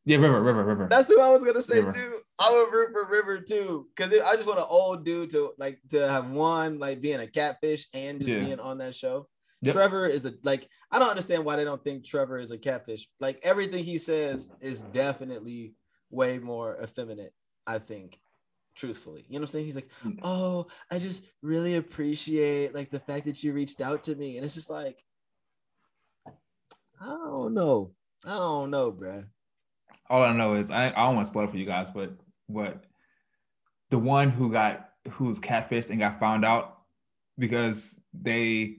Yeah, 0.04 0.18
River, 0.18 0.40
River, 0.40 0.64
River. 0.64 0.86
That's 0.88 1.08
who 1.08 1.20
I 1.20 1.30
was 1.30 1.42
gonna 1.42 1.60
say 1.62 1.78
River. 1.80 1.92
too. 1.92 2.18
I 2.38 2.50
would 2.52 2.72
root 2.72 2.90
for 2.92 3.06
River 3.10 3.40
too, 3.40 3.88
because 3.96 4.12
I 4.12 4.36
just 4.36 4.46
want 4.46 4.60
an 4.60 4.66
old 4.68 5.04
dude 5.04 5.30
to 5.30 5.52
like 5.58 5.80
to 5.90 6.06
have 6.08 6.30
one 6.30 6.78
like 6.78 7.00
being 7.00 7.20
a 7.20 7.26
catfish 7.26 7.88
and 7.92 8.20
just 8.20 8.30
Yeah. 8.30 8.38
being 8.40 8.60
on 8.60 8.78
that 8.78 8.94
show. 8.94 9.28
Yep. 9.62 9.75
Trevor 9.75 10.06
is 10.06 10.25
a 10.26 10.34
like 10.42 10.68
I 10.90 10.98
don't 10.98 11.08
understand 11.10 11.44
why 11.44 11.56
they 11.56 11.64
don't 11.64 11.82
think 11.82 12.04
Trevor 12.04 12.38
is 12.38 12.50
a 12.50 12.58
catfish. 12.58 13.08
Like 13.20 13.40
everything 13.42 13.84
he 13.84 13.98
says 13.98 14.52
is 14.60 14.82
definitely 14.82 15.75
way 16.10 16.38
more 16.38 16.76
effeminate. 16.82 17.32
I 17.66 17.78
think, 17.78 18.20
truthfully, 18.76 19.25
you 19.28 19.38
know 19.38 19.42
what 19.42 19.48
I'm 19.48 19.52
saying? 19.52 19.64
He's 19.66 19.75
like, 19.75 19.90
Mm. 20.04 20.18
oh, 20.22 20.66
I 20.90 20.98
just 20.98 21.25
really 21.42 21.76
appreciate 21.76 22.75
like 22.75 22.90
the 22.90 23.00
fact 23.00 23.25
that 23.26 23.42
you 23.42 23.52
reached 23.52 23.80
out 23.80 24.04
to 24.04 24.14
me, 24.14 24.36
and 24.36 24.44
it's 24.44 24.54
just 24.54 24.70
like, 24.70 25.02
I 27.00 27.06
don't 27.06 27.54
know, 27.54 27.92
I 28.25 28.30
don't 28.36 28.70
know, 28.70 28.92
bruh. 28.92 29.26
All 30.08 30.22
I 30.22 30.32
know 30.32 30.54
is 30.54 30.70
I, 30.70 30.86
I 30.88 30.90
don't 30.90 31.16
want 31.16 31.26
to 31.26 31.30
spoil 31.30 31.44
it 31.44 31.50
for 31.50 31.56
you 31.56 31.66
guys, 31.66 31.90
but 31.90 32.12
what 32.46 32.84
the 33.90 33.98
one 33.98 34.30
who 34.30 34.52
got 34.52 34.90
who's 35.10 35.40
catfished 35.40 35.90
and 35.90 35.98
got 35.98 36.20
found 36.20 36.44
out 36.44 36.78
because 37.38 38.00
they 38.12 38.76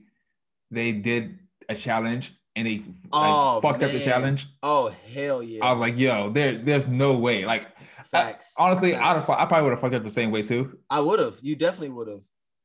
they 0.70 0.92
did 0.92 1.38
a 1.68 1.74
challenge 1.74 2.34
and 2.56 2.66
they 2.66 2.78
like, 2.78 2.86
Oh, 3.12 3.60
fucked 3.60 3.82
up 3.82 3.92
the 3.92 4.00
challenge. 4.00 4.46
Oh 4.62 4.94
hell 5.12 5.42
yeah! 5.42 5.64
I 5.64 5.70
was 5.70 5.80
like, 5.80 5.96
yo, 5.96 6.30
there, 6.30 6.58
there's 6.58 6.86
no 6.86 7.16
way. 7.16 7.44
Like, 7.44 7.66
facts. 8.10 8.52
honestly, 8.58 8.94
I'd 8.94 9.16
have, 9.18 9.30
I 9.30 9.46
probably 9.46 9.62
would 9.64 9.70
have 9.70 9.80
fucked 9.80 9.94
up 9.94 10.04
the 10.04 10.10
same 10.10 10.30
way 10.30 10.42
too. 10.42 10.78
I 10.90 11.00
would 11.00 11.20
have. 11.20 11.38
You 11.40 11.56
definitely 11.56 11.90
would 11.90 12.08
have. 12.08 12.24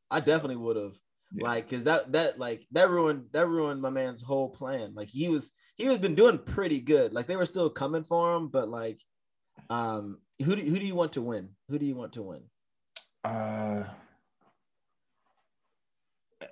I 0.10 0.20
definitely 0.20 0.58
would 0.58 0.78
have. 0.78 0.94
Yeah. 1.36 1.48
Like, 1.48 1.70
cause 1.70 1.84
that 1.86 2.12
that 2.14 2.40
like 2.40 2.66
that 2.72 2.90
ruined 2.90 3.26
that 3.32 3.48
ruined 3.48 3.82
my 3.82 3.90
man's 3.90 4.22
whole 4.22 4.50
plan. 4.50 4.94
Like 4.96 5.10
he 5.10 5.30
was 5.30 5.52
he 5.76 5.88
was 5.88 5.98
been 5.98 6.16
doing 6.16 6.38
pretty 6.38 6.80
good. 6.80 7.14
Like 7.14 7.28
they 7.28 7.36
were 7.36 7.46
still 7.46 7.70
coming 7.70 8.04
for 8.04 8.36
him, 8.36 8.50
but 8.50 8.70
like, 8.70 9.00
um, 9.70 10.20
who 10.44 10.56
do 10.56 10.62
who 10.62 10.78
do 10.78 10.86
you 10.86 10.96
want 10.96 11.14
to 11.14 11.22
win? 11.22 11.50
Who 11.70 11.80
do 11.80 11.86
you 11.86 11.96
want 11.96 12.14
to 12.14 12.24
win? 12.24 12.44
Uh, 13.24 13.86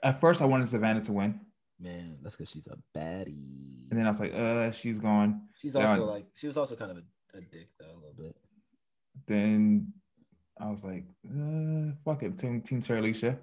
at 0.03 0.19
first, 0.19 0.41
I 0.41 0.45
wanted 0.45 0.67
Savannah 0.67 1.01
to 1.01 1.11
win, 1.13 1.39
Man, 1.79 2.17
that's 2.21 2.35
because 2.35 2.49
she's 2.51 2.67
a 2.67 2.77
baddie. 2.97 3.87
and 3.89 3.97
then 3.99 4.05
I 4.05 4.09
was 4.09 4.19
like, 4.19 4.33
uh, 4.33 4.71
she's 4.71 4.99
gone. 4.99 5.41
she's 5.57 5.75
also 5.75 6.05
like 6.05 6.25
she 6.35 6.47
was 6.47 6.57
also 6.57 6.75
kind 6.75 6.91
of 6.91 6.97
a, 6.97 7.37
a 7.37 7.41
dick 7.41 7.69
though 7.79 7.85
a 7.87 7.95
little 7.97 8.13
bit. 8.17 8.35
Then 9.27 9.91
I 10.59 10.69
was 10.69 10.83
like, 10.83 11.05
uh, 11.27 11.93
fuck 12.05 12.23
it, 12.23 12.37
team 12.37 12.61
Team 12.61 12.81
Terilisha. 12.81 13.37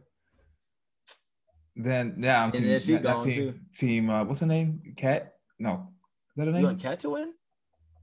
Then 1.77 2.17
yeah, 2.21 2.38
I'm 2.43 2.45
And 2.50 2.55
team, 2.55 2.67
then 2.67 2.81
she 2.81 2.93
not- 2.95 3.03
not 3.05 3.25
team, 3.25 3.35
too. 3.35 3.55
team. 3.75 4.11
Uh, 4.11 4.25
what's 4.25 4.41
her 4.41 4.47
name? 4.47 4.83
Cat? 4.97 5.35
No, 5.59 5.73
is 5.73 6.37
that 6.37 6.47
her 6.47 6.53
name? 6.53 6.61
You 6.62 6.67
want 6.69 6.81
Cat 6.81 7.00
to 7.00 7.11
win? 7.11 7.33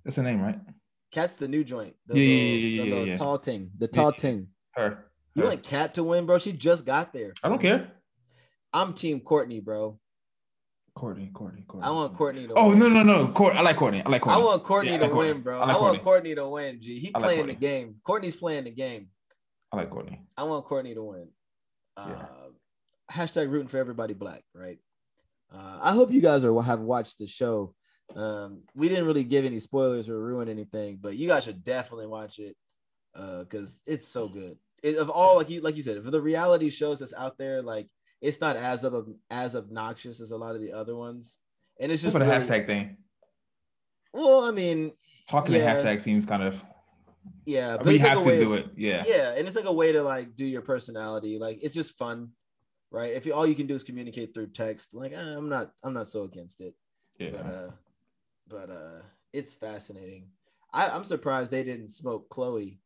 That's 0.03 0.15
her 0.17 0.23
name, 0.23 0.41
right? 0.41 0.59
Cat's 1.11 1.35
the 1.37 1.47
new 1.47 1.63
joint. 1.63 1.95
The 2.07 2.19
Yeah, 2.19 2.25
yeah, 2.25 2.35
yeah, 2.35 2.81
the 2.83 2.87
yeah, 2.89 2.93
little 2.93 3.07
yeah. 3.07 3.15
tall 3.15 3.39
ting. 3.39 3.71
The 3.77 3.87
tall 3.87 4.11
ting. 4.11 4.47
Her. 4.71 5.05
You 5.33 5.43
Her. 5.43 5.49
want 5.49 5.63
Cat 5.63 5.93
to 5.95 6.03
win, 6.03 6.25
bro? 6.25 6.37
She 6.39 6.51
just 6.51 6.85
got 6.85 7.13
there. 7.13 7.33
I 7.43 7.47
don't 7.49 7.61
care. 7.61 7.91
I'm 8.75 8.93
team 8.93 9.21
Courtney, 9.21 9.59
bro. 9.61 9.99
Courtney, 10.95 11.29
Courtney, 11.33 11.63
Courtney. 11.67 11.87
I 11.87 11.91
want 11.91 12.15
Courtney 12.15 12.47
to 12.47 12.53
win. 12.53 12.63
Oh 12.63 12.69
win. 12.69 12.79
no 12.79 12.87
no 12.89 13.03
no! 13.03 13.27
Court. 13.29 13.55
I 13.55 13.61
like 13.61 13.75
Courtney. 13.77 14.01
I 14.05 14.09
like 14.09 14.21
Courtney. 14.21 14.41
I 14.41 14.45
want 14.45 14.63
Courtney 14.63 14.91
Yeah, 14.91 14.97
to 14.99 15.03
like 15.03 15.11
Courtney. 15.11 15.33
win, 15.33 15.41
bro. 15.41 15.59
I 15.59 15.63
I, 15.63 15.65
want 15.67 15.79
Courtney. 15.79 15.99
Courtney 15.99 16.35
to 16.35 16.47
win. 16.49 16.81
G. 16.81 16.99
He 16.99 17.11
like 17.13 17.23
playing 17.23 17.47
the 17.47 17.53
game. 17.55 17.95
Courtney's 18.05 18.35
playing 18.35 18.63
the 18.65 18.71
game. 18.71 19.07
I 19.71 19.77
like 19.77 19.89
Courtney. 19.89 20.21
I 20.37 20.43
want 20.43 20.65
Courtney 20.65 20.93
to 20.93 21.03
win. 21.03 21.27
Uh, 21.97 22.07
Yeah. 22.09 22.25
Hashtag 23.11 23.51
rooting 23.51 23.67
for 23.67 23.77
everybody 23.77 24.13
black, 24.13 24.43
right? 24.53 24.79
Uh, 25.53 25.79
I 25.81 25.91
hope 25.91 26.11
you 26.11 26.21
guys 26.21 26.43
are 26.43 26.61
have 26.63 26.79
watched 26.79 27.19
the 27.19 27.27
show. 27.27 27.75
Um, 28.15 28.63
we 28.73 28.87
didn't 28.89 29.05
really 29.05 29.23
give 29.23 29.45
any 29.45 29.59
spoilers 29.59 30.09
or 30.09 30.19
ruin 30.19 30.49
anything, 30.49 30.97
but 31.01 31.15
you 31.17 31.27
guys 31.27 31.43
should 31.43 31.63
definitely 31.63 32.07
watch 32.07 32.39
it 32.39 32.55
because 33.13 33.79
it's 33.85 34.07
so 34.07 34.27
good. 34.27 34.57
It, 34.81 34.97
of 34.97 35.09
all, 35.09 35.35
like 35.37 35.49
you 35.49 35.61
like 35.61 35.75
you 35.75 35.83
said, 35.83 36.03
for 36.03 36.11
the 36.11 36.21
reality 36.21 36.69
shows 36.69 36.99
that's 36.99 37.13
out 37.13 37.37
there, 37.37 37.61
like 37.61 37.89
it's 38.25 38.41
not 38.41 38.55
as 38.57 38.83
of 38.83 39.07
as 39.29 39.55
obnoxious 39.55 40.19
as 40.21 40.31
a 40.31 40.37
lot 40.37 40.55
of 40.55 40.61
the 40.61 40.73
other 40.73 40.95
ones, 40.95 41.37
and 41.79 41.91
it's 41.91 42.01
Just 42.01 42.13
just 42.13 42.13
for 42.13 42.19
the 42.25 42.31
really- 42.31 42.45
hashtag 42.45 42.65
thing. 42.65 42.97
Well, 44.13 44.45
I 44.45 44.51
mean, 44.51 44.91
Talking 45.27 45.55
yeah. 45.55 45.73
the 45.75 45.81
hashtag 45.81 46.01
seems 46.01 46.25
kind 46.25 46.43
of. 46.43 46.63
yeah, 47.45 47.77
but 47.77 47.87
we 47.87 47.95
it's 47.95 48.03
like 48.03 48.13
have 48.17 48.23
to 48.23 48.39
do 48.39 48.53
it. 48.53 48.67
Yeah. 48.77 49.03
yeah 49.07 49.33
and 49.35 49.47
it's 49.47 49.55
like 49.55 49.65
a 49.65 49.73
way 49.73 49.91
to 49.91 50.01
like 50.03 50.35
do 50.35 50.45
your 50.45 50.61
personality 50.61 51.39
like 51.39 51.57
it's 51.63 51.73
just 51.73 51.97
fun 51.97 52.29
right 52.91 53.13
if 53.13 53.25
you, 53.25 53.33
all 53.33 53.47
you 53.47 53.55
can 53.55 53.65
do 53.67 53.73
is 53.73 53.83
communicate 53.83 54.33
through 54.33 54.47
text 54.51 54.93
like 54.93 55.11
eh, 55.11 55.17
i'm 55.19 55.49
not 55.49 55.71
i'm 55.83 55.93
not 55.93 56.07
so 56.07 56.23
against 56.23 56.61
it 56.61 56.75
Yeah. 57.17 57.31
but 57.31 57.45
uh 57.45 57.71
but 58.47 58.69
uh 58.69 59.01
it's 59.33 59.55
fascinating 59.55 60.27
I, 60.71 60.89
i'm 60.89 61.03
surprised 61.03 61.49
they 61.51 61.63
didn't 61.63 61.89
smoke 61.89 62.29
chloe 62.29 62.79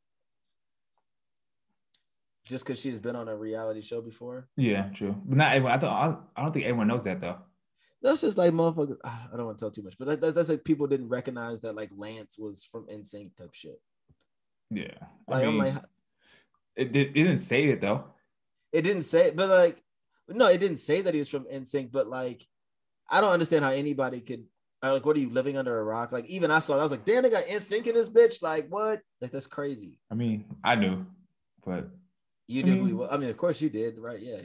just 2.50 2.66
because 2.66 2.80
she's 2.80 3.00
been 3.00 3.16
on 3.16 3.28
a 3.30 3.36
reality 3.36 3.82
show 3.82 4.02
before 4.02 4.50
Yeah. 4.58 4.90
True. 4.90 5.16
But 5.26 5.38
not 5.38 5.54
everyone. 5.56 5.72
I 5.74 5.78
don't. 5.78 5.94
I 5.94 6.06
don't- 6.08 6.20
I 6.36 6.42
don't 6.44 6.52
think 6.54 6.66
everyone 6.66 6.88
knows 6.88 7.04
that 7.04 7.22
though. 7.22 7.38
that's 8.02 8.22
just 8.22 8.38
like 8.38 8.52
motherfucker 8.54 8.96
i 9.04 9.28
don't 9.36 9.46
want 9.46 9.58
to 9.58 9.62
tell 9.64 9.72
too 9.72 9.84
much 9.84 9.98
but 10.00 10.08
that, 10.08 10.22
that- 10.22 10.36
that's 10.36 10.50
like 10.50 10.64
people 10.64 10.88
didn't 10.88 11.10
recognize 11.10 11.62
that 11.62 11.76
like 11.76 11.92
lance 11.96 12.38
was 12.40 12.64
from 12.64 12.88
NSYNC 12.88 13.36
type 13.38 13.54
shit 13.54 13.80
Yeah. 14.72 14.98
I 15.28 15.32
like 15.32 15.46
mean, 15.46 15.50
i'm 15.50 15.58
like 15.76 15.84
it, 16.76 16.96
it, 16.96 17.08
it 17.10 17.14
didn't 17.14 17.40
say 17.40 17.66
it 17.66 17.82
though. 17.82 18.06
It 18.72 18.84
didn't 18.84 19.04
say, 19.04 19.32
but 19.32 19.50
like, 19.50 19.84
no, 20.30 20.48
it 20.48 20.60
didn't 20.60 20.78
say 20.78 21.02
that 21.02 21.14
he 21.14 21.20
was 21.20 21.28
from 21.28 21.46
NSYNC. 21.46 21.92
But 21.92 22.08
like, 22.08 22.48
I 23.10 23.20
don't 23.20 23.34
understand 23.34 23.66
how 23.66 23.72
anybody 23.72 24.22
could. 24.22 24.46
uh, 24.84 24.94
Like, 24.94 25.06
what 25.06 25.18
are 25.18 25.20
you 25.20 25.32
living 25.32 25.58
under 25.58 25.78
a 25.78 25.84
rock? 25.84 26.12
Like, 26.14 26.28
even 26.28 26.52
I 26.52 26.60
saw, 26.60 26.76
it, 26.76 26.80
I 26.80 26.84
was 26.84 26.92
like, 26.92 27.04
damn, 27.04 27.24
they 27.24 27.32
got 27.32 27.46
NSYNC 27.46 27.88
in 27.88 27.96
this 27.96 28.08
bitch. 28.08 28.42
Like, 28.44 28.70
what? 28.70 29.02
Like, 29.20 29.32
that's 29.32 29.48
crazy. 29.48 29.98
I 30.12 30.16
mean, 30.16 30.46
I 30.64 30.76
knew, 30.76 31.06
but 31.66 31.90
You 32.50 32.64
I 32.64 32.66
knew 32.66 32.78
who 32.80 32.86
he 32.88 32.94
was. 32.94 33.10
I 33.12 33.18
mean, 33.18 33.30
of 33.30 33.38
course 33.38 33.62
you 33.62 33.70
did, 33.70 34.00
right? 34.00 34.20
Yeah. 34.20 34.42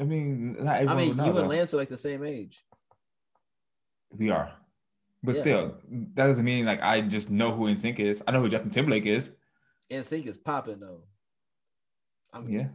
I 0.00 0.02
mean, 0.02 0.56
not 0.64 0.88
I 0.88 0.94
mean, 0.96 1.16
you 1.16 1.38
and. 1.38 1.48
Lance 1.48 1.72
are 1.72 1.76
like 1.76 1.88
the 1.88 1.96
same 1.96 2.24
age. 2.24 2.58
We 4.10 4.30
are. 4.30 4.52
But 5.22 5.36
Yeah. 5.36 5.40
still, 5.42 5.76
that 6.14 6.26
doesn't 6.26 6.44
mean 6.44 6.66
like 6.66 6.82
I 6.82 7.00
just 7.02 7.30
know 7.30 7.54
who 7.54 7.66
NSYNC 7.66 8.00
is. 8.00 8.22
I 8.26 8.32
know 8.32 8.40
who 8.40 8.48
Justin 8.48 8.72
Timberlake 8.72 9.06
is. 9.06 9.30
NSYNC 9.92 10.26
is 10.26 10.36
popping 10.38 10.80
though. 10.80 11.04
I 12.32 12.40
mean, 12.40 12.52
Yeah. 12.52 12.68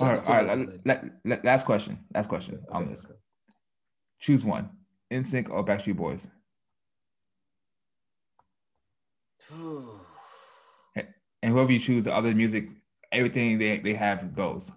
All 0.00 0.08
right. 0.08 0.26
All 0.26 0.34
right. 0.34 0.48
Timberlake 0.48 0.80
Let, 0.84 1.04
is 1.04 1.10
let, 1.14 1.20
let- 1.24 1.44
last 1.44 1.64
question. 1.64 1.98
Last 2.12 2.28
question 2.28 2.56
like- 2.62 2.74
on 2.74 2.82
okay, 2.82 2.90
this. 2.90 3.04
okay. 3.06 3.14
Choose 4.18 4.44
one. 4.44 4.70
NSYNC 5.12 5.50
or 5.50 5.64
Backstreet 5.64 5.96
Boys. 5.96 6.26
And 11.44 11.52
whoever 11.52 11.72
you 11.72 11.80
choose, 11.80 12.04
the 12.04 12.14
other 12.14 12.32
music, 12.36 12.68
everything 13.12 13.58
they, 13.58 13.78
they 13.78 13.94
have 13.94 14.34
goes. 14.34 14.72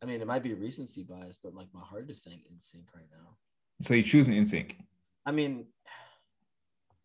I 0.00 0.06
mean, 0.06 0.20
it 0.20 0.26
might 0.26 0.42
be 0.42 0.54
recency 0.54 1.02
bias, 1.02 1.38
but 1.42 1.54
like 1.54 1.66
my 1.74 1.80
heart 1.80 2.08
is 2.08 2.22
saying 2.22 2.40
NSYNC 2.52 2.84
right 2.94 3.08
now. 3.10 3.36
So 3.80 3.94
you're 3.94 4.04
choosing 4.04 4.32
NSYNC. 4.32 4.76
I 5.26 5.32
mean, 5.32 5.66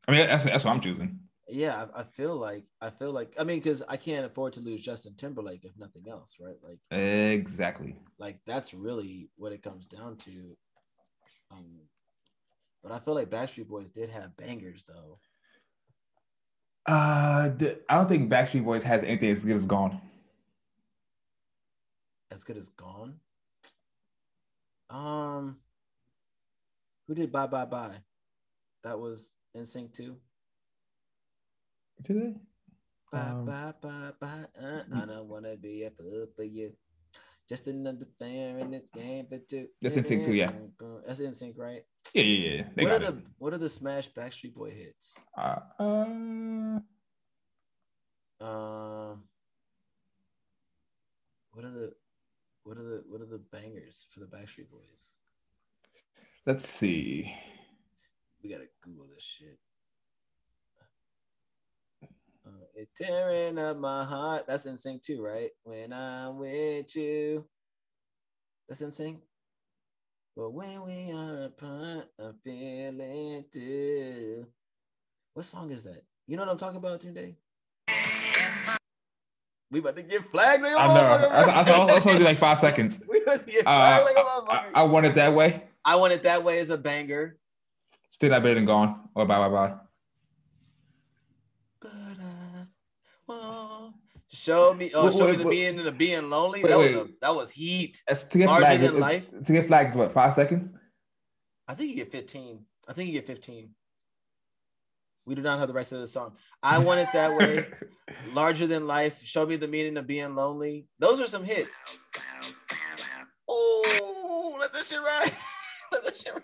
I 0.07 0.11
mean, 0.11 0.27
that's, 0.27 0.43
that's 0.43 0.63
what 0.63 0.71
I'm 0.71 0.81
choosing. 0.81 1.19
yeah, 1.49 1.85
I, 1.95 2.01
I 2.01 2.03
feel 2.03 2.35
like 2.35 2.65
I 2.81 2.89
feel 2.91 3.11
like 3.11 3.33
I 3.39 3.43
mean, 3.43 3.59
because 3.59 3.81
I 3.89 3.97
can't 3.97 4.25
afford 4.25 4.53
to 4.53 4.59
lose 4.59 4.81
Justin 4.81 5.15
Timberlake 5.17 5.65
if 5.65 5.71
nothing 5.77 6.07
else, 6.07 6.37
right? 6.39 6.57
Like, 6.63 6.79
Exactly. 7.31 7.95
like 8.19 8.39
that's 8.45 8.73
really 8.73 9.29
what 9.37 9.53
it 9.53 9.63
comes 9.63 9.87
down 9.87 10.17
to. 10.17 10.55
Um, 11.51 11.79
but 12.83 12.91
I 12.91 12.99
feel 12.99 13.15
like 13.15 13.29
Backstreet 13.29 13.67
Boys 13.67 13.89
did 13.91 14.09
have 14.09 14.37
bangers 14.37 14.83
though. 14.87 15.19
Uh, 16.85 17.49
I 17.89 17.95
don't 17.95 18.09
think 18.09 18.29
Backstreet 18.29 18.65
Boys 18.65 18.83
has 18.83 19.03
anything 19.03 19.31
as 19.31 19.43
good 19.43 19.55
as 19.55 19.65
Gone. 19.65 20.01
As 22.31 22.43
good 22.43 22.57
as 22.57 22.69
Gone. 22.69 23.19
Um, 24.89 25.57
who 27.07 27.15
did 27.15 27.31
Bye 27.31 27.47
Bye 27.47 27.65
Bye? 27.65 27.97
That 28.83 28.99
was 28.99 29.31
NSYNC 29.55 29.93
too. 29.93 30.17
Did 32.01 32.21
they? 32.21 32.35
Bye 33.11 33.29
Um, 33.29 33.45
bye 33.45 33.73
bye 33.81 34.11
bye. 34.19 34.45
Uh, 34.61 34.81
I 34.93 35.05
don't 35.05 35.29
wanna 35.29 35.55
be 35.55 35.83
a 35.83 35.91
fool 35.91 36.27
for 36.35 36.43
you. 36.43 36.73
Just 37.49 37.67
another 37.67 38.07
player 38.17 38.57
in 38.59 38.71
this 38.71 38.89
game 38.93 39.25
for 39.27 39.37
two. 39.37 39.67
That's 39.81 39.95
NSYNC 39.95 40.25
too, 40.25 40.33
yeah. 40.33 40.49
That's 41.05 41.19
NSYNC, 41.19 41.57
right? 41.57 41.81
Yeah, 42.13 42.23
yeah, 42.23 42.49
yeah. 42.55 42.63
They 42.75 42.83
what 42.83 42.93
are 42.93 42.99
got 42.99 43.15
the 43.15 43.23
what 43.37 43.53
are 43.53 43.57
the 43.57 43.69
Smash 43.69 44.09
Backstreet 44.11 44.53
Boy 44.53 44.71
hits? 44.71 45.13
Uh, 45.37 45.59
uh, 45.79 46.05
Um, 48.43 49.23
what 51.51 51.65
are 51.65 51.71
the 51.71 51.93
what 52.63 52.77
are 52.77 52.83
the 52.83 53.03
what 53.07 53.21
are 53.21 53.25
the 53.25 53.41
bangers 53.51 54.05
for 54.09 54.19
the 54.21 54.25
Backstreet 54.25 54.69
Boys? 54.69 55.13
let's 56.45 56.67
see. 56.67 57.33
We 58.43 58.49
gotta 58.49 58.67
Google 58.81 59.07
this 59.13 59.23
shit. 59.23 59.59
Uh, 62.45 62.62
it's 62.75 62.91
tearing 62.97 63.57
up 63.59 63.77
my 63.77 64.03
heart. 64.03 64.45
That's 64.47 64.65
NSYNC 64.65 65.01
too, 65.03 65.21
right? 65.23 65.51
When 65.63 65.93
I'm 65.93 66.37
with 66.37 66.95
you. 66.95 67.45
That's 68.67 68.81
NSYNC. 68.81 69.17
But 70.35 70.49
when 70.51 70.81
we 70.83 71.11
are 71.11 71.43
apart, 71.45 72.05
I'm 72.19 72.35
feeling 72.43 73.45
too. 73.53 74.47
What 75.33 75.45
song 75.45 75.71
is 75.71 75.83
that? 75.83 76.03
You 76.27 76.37
know 76.37 76.43
what 76.43 76.51
I'm 76.51 76.57
talking 76.57 76.77
about 76.77 77.01
today? 77.01 77.35
We 79.69 79.79
about 79.79 79.95
to 79.95 80.03
get 80.03 80.23
flagged. 80.25 80.61
Like 80.63 80.73
I 80.77 80.87
know. 80.87 80.93
I, 80.93 81.41
I. 81.41 81.61
I, 81.61 81.95
I 81.95 81.99
told 81.99 82.17
you 82.19 82.23
like 82.23 82.37
five 82.37 82.59
seconds. 82.59 83.01
we 83.09 83.21
about 83.21 83.45
to 83.45 83.51
get 83.51 83.65
Uh, 83.65 84.05
like 84.05 84.15
I. 84.17 84.71
I 84.75 84.83
want 84.83 85.05
it 85.07 85.15
that 85.15 85.33
way. 85.33 85.63
I 85.83 85.95
want 85.95 86.13
it 86.13 86.23
that 86.23 86.43
way 86.43 86.59
as 86.59 86.69
a 86.69 86.77
banger. 86.77 87.37
Still 88.11 88.29
not 88.29 88.43
better 88.43 88.55
than 88.55 88.65
gone 88.65 89.09
or 89.15 89.25
bye 89.25 89.37
bye 89.37 89.49
bye. 89.49 89.73
But 91.81 91.91
I 91.91 92.65
want- 93.27 93.95
Show 94.33 94.73
me, 94.73 94.91
uh, 94.91 94.97
oh, 94.99 95.05
Wait, 95.05 95.13
show 95.13 95.27
me 95.27 95.35
the 95.35 95.43
wait. 95.47 95.51
being 95.51 95.77
and 95.77 95.87
the 95.87 95.91
being 95.91 96.29
lonely. 96.29 96.63
That 96.63 96.77
was 96.77 96.87
a, 96.89 97.07
that 97.21 97.35
was 97.35 97.51
heat. 97.51 98.01
That's 98.07 98.23
to 98.23 98.37
get 98.39 98.47
Larger 98.47 98.65
flagged. 98.65 98.81
than 98.83 98.95
is- 98.95 98.99
life? 99.01 99.29
To 99.45 99.53
get 99.53 99.67
flagged 99.67 99.89
is 99.91 99.95
what 99.95 100.11
five 100.11 100.33
seconds. 100.33 100.73
I 101.67 101.75
think 101.75 101.91
you 101.91 101.95
get 101.97 102.11
15. 102.11 102.65
I 102.89 102.93
think 102.93 103.07
you 103.07 103.13
get 103.13 103.27
15. 103.27 103.69
We 105.25 105.35
do 105.35 105.41
not 105.41 105.59
have 105.59 105.67
the 105.69 105.73
rest 105.73 105.91
of 105.93 105.99
the 106.01 106.07
song. 106.07 106.33
I 106.61 106.79
want 106.79 106.99
it 106.99 107.07
that 107.13 107.37
way. 107.37 107.67
Larger 108.33 108.67
than 108.67 108.87
life. 108.87 109.21
Show 109.23 109.45
me 109.45 109.55
the 109.55 109.67
meaning 109.69 109.95
of 109.97 110.05
being 110.07 110.35
lonely. 110.35 110.87
Those 110.99 111.21
are 111.21 111.27
some 111.27 111.43
hits. 111.45 111.95
Oh, 113.47 114.57
let 114.59 114.73
that 114.73 114.83
shit 114.83 114.99
ride. 114.99 115.31
let 115.91 116.03
that 116.05 116.17
shit 116.17 116.33
ride. 116.33 116.41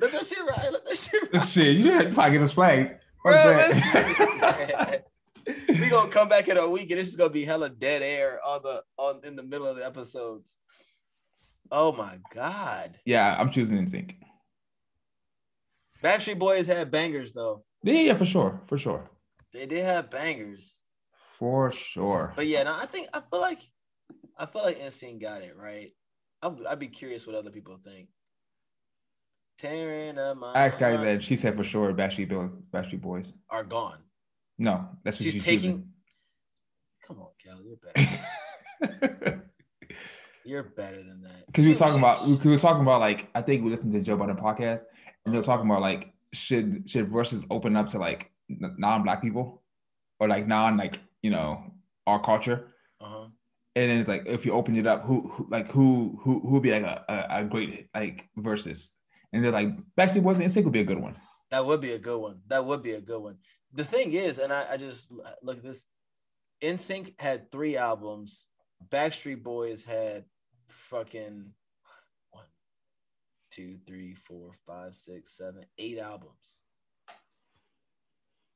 let 0.00 0.12
that 0.12 0.26
shit 0.26 0.38
ride. 0.40 0.68
Let 0.72 0.84
that 0.84 0.96
shit 0.96 1.32
ride. 1.32 1.46
Shit, 1.48 1.76
you 1.78 1.90
had 1.92 2.12
probably 2.12 2.32
get 2.32 2.42
us 2.42 2.52
flagged. 2.52 2.96
Bro, 3.24 3.32
Fuck 3.34 3.44
that. 3.44 3.68
listen. 4.88 5.00
we 5.68 5.88
gonna 5.88 6.10
come 6.10 6.28
back 6.28 6.48
in 6.48 6.56
a 6.56 6.68
week 6.68 6.90
and 6.90 6.98
this 7.00 7.08
is 7.08 7.16
gonna 7.16 7.30
be 7.30 7.44
hella 7.44 7.68
dead 7.68 8.02
air 8.02 8.40
on 8.46 8.60
the 8.62 8.82
on 8.96 9.20
in 9.24 9.36
the 9.36 9.42
middle 9.42 9.66
of 9.66 9.76
the 9.76 9.84
episodes. 9.84 10.56
Oh 11.70 11.92
my 11.92 12.18
god. 12.34 12.98
yeah, 13.04 13.36
I'm 13.38 13.50
choosing 13.50 13.78
NSYNC. 13.78 14.14
Backstreet 16.02 16.38
Boys 16.38 16.66
had 16.66 16.90
bangers 16.90 17.32
though. 17.32 17.64
Yeah, 17.82 17.94
yeah, 18.00 18.14
for 18.14 18.24
sure, 18.24 18.60
for 18.66 18.78
sure, 18.78 19.10
They 19.52 19.66
did 19.66 19.84
have 19.84 20.10
bangers. 20.10 20.76
for 21.38 21.70
sure. 21.72 22.32
But 22.36 22.46
yeah, 22.46 22.62
no, 22.64 22.74
I 22.74 22.86
think 22.86 23.08
I 23.14 23.20
feel 23.20 23.40
like 23.40 23.62
I 24.38 24.46
feel 24.46 24.62
like 24.62 24.78
NSYNC 24.80 25.20
got 25.20 25.42
it 25.42 25.56
right. 25.56 25.90
I'm, 26.42 26.58
I'd 26.68 26.78
be 26.78 26.88
curious 26.88 27.26
what 27.26 27.36
other 27.36 27.50
people 27.50 27.78
think. 27.82 28.08
Tearing 29.58 30.18
up 30.18 30.38
my 30.38 30.52
I 30.54 30.66
asked 30.68 30.78
Kylie 30.78 31.04
that 31.04 31.22
she 31.22 31.36
said 31.36 31.54
for 31.56 31.64
sure 31.64 31.92
Backstreet 31.92 32.30
Backstreet 32.72 33.02
Boys. 33.02 33.34
are 33.50 33.64
gone. 33.64 33.98
No, 34.60 34.88
that's 35.02 35.16
what 35.18 35.24
She's 35.24 35.34
she's, 35.34 35.44
taking- 35.44 35.88
Come 37.06 37.18
on, 37.20 37.28
Kelly, 37.42 37.64
you're 37.66 37.78
better. 37.82 39.42
You're 40.44 40.62
better 40.64 40.96
than 40.96 41.22
that. 41.22 41.46
Because 41.46 41.64
we 41.66 41.72
were 41.72 41.78
talking 41.78 41.98
about, 41.98 42.26
we 42.26 42.34
we 42.34 42.50
were 42.50 42.58
talking 42.58 42.82
about 42.82 43.00
like, 43.00 43.28
I 43.34 43.42
think 43.42 43.62
we 43.62 43.70
listened 43.70 43.92
to 43.92 44.00
Joe 44.00 44.16
Budden 44.16 44.36
podcast, 44.36 44.82
and 45.24 45.32
they 45.34 45.38
were 45.38 45.44
talking 45.44 45.66
about 45.66 45.80
like, 45.82 46.12
should 46.32 46.88
should 46.88 47.08
Verzuz 47.08 47.44
open 47.50 47.76
up 47.76 47.88
to 47.90 47.98
like 47.98 48.30
non-black 48.48 49.20
people, 49.22 49.62
or 50.18 50.28
like 50.28 50.46
non 50.46 50.76
like 50.76 50.98
you 51.22 51.30
know 51.30 51.72
our 52.06 52.20
culture, 52.20 52.72
Uh-huh. 53.00 53.26
and 53.76 53.90
then 53.90 53.98
it's 53.98 54.08
like 54.08 54.22
if 54.26 54.46
you 54.46 54.52
open 54.52 54.76
it 54.76 54.86
up, 54.86 55.04
who, 55.04 55.28
who 55.28 55.46
like 55.50 55.70
who 55.70 56.18
who 56.22 56.40
who 56.40 56.52
would 56.54 56.62
be 56.62 56.72
like 56.72 56.84
a, 56.84 57.04
a, 57.08 57.40
a 57.40 57.44
great 57.44 57.88
like 57.94 58.28
Verzuz, 58.38 58.88
and 59.32 59.44
they're 59.44 59.52
like 59.52 59.68
Backstreet 59.98 60.22
Boys 60.22 60.38
and 60.38 60.50
NSYNC 60.50 60.64
would 60.64 60.72
be 60.72 60.80
a 60.80 60.84
good 60.84 60.98
one. 61.00 61.16
That 61.50 61.64
would 61.66 61.80
be 61.82 61.92
a 61.92 61.98
good 61.98 62.18
one. 62.18 62.40
That 62.48 62.64
would 62.64 62.82
be 62.82 62.92
a 62.92 63.00
good 63.00 63.20
one. 63.20 63.36
The 63.72 63.84
thing 63.84 64.12
is, 64.12 64.38
and 64.38 64.52
I, 64.52 64.64
I 64.72 64.76
just 64.76 65.12
look 65.42 65.58
at 65.58 65.62
this. 65.62 65.84
NSYNC 66.62 67.20
had 67.20 67.50
three 67.50 67.76
albums. 67.76 68.46
Backstreet 68.90 69.42
Boys 69.42 69.84
had 69.84 70.24
fucking 70.66 71.52
one, 72.30 72.44
two, 73.50 73.78
three, 73.86 74.14
four, 74.14 74.50
five, 74.66 74.94
six, 74.94 75.36
seven, 75.36 75.64
eight 75.78 75.98
albums. 75.98 76.60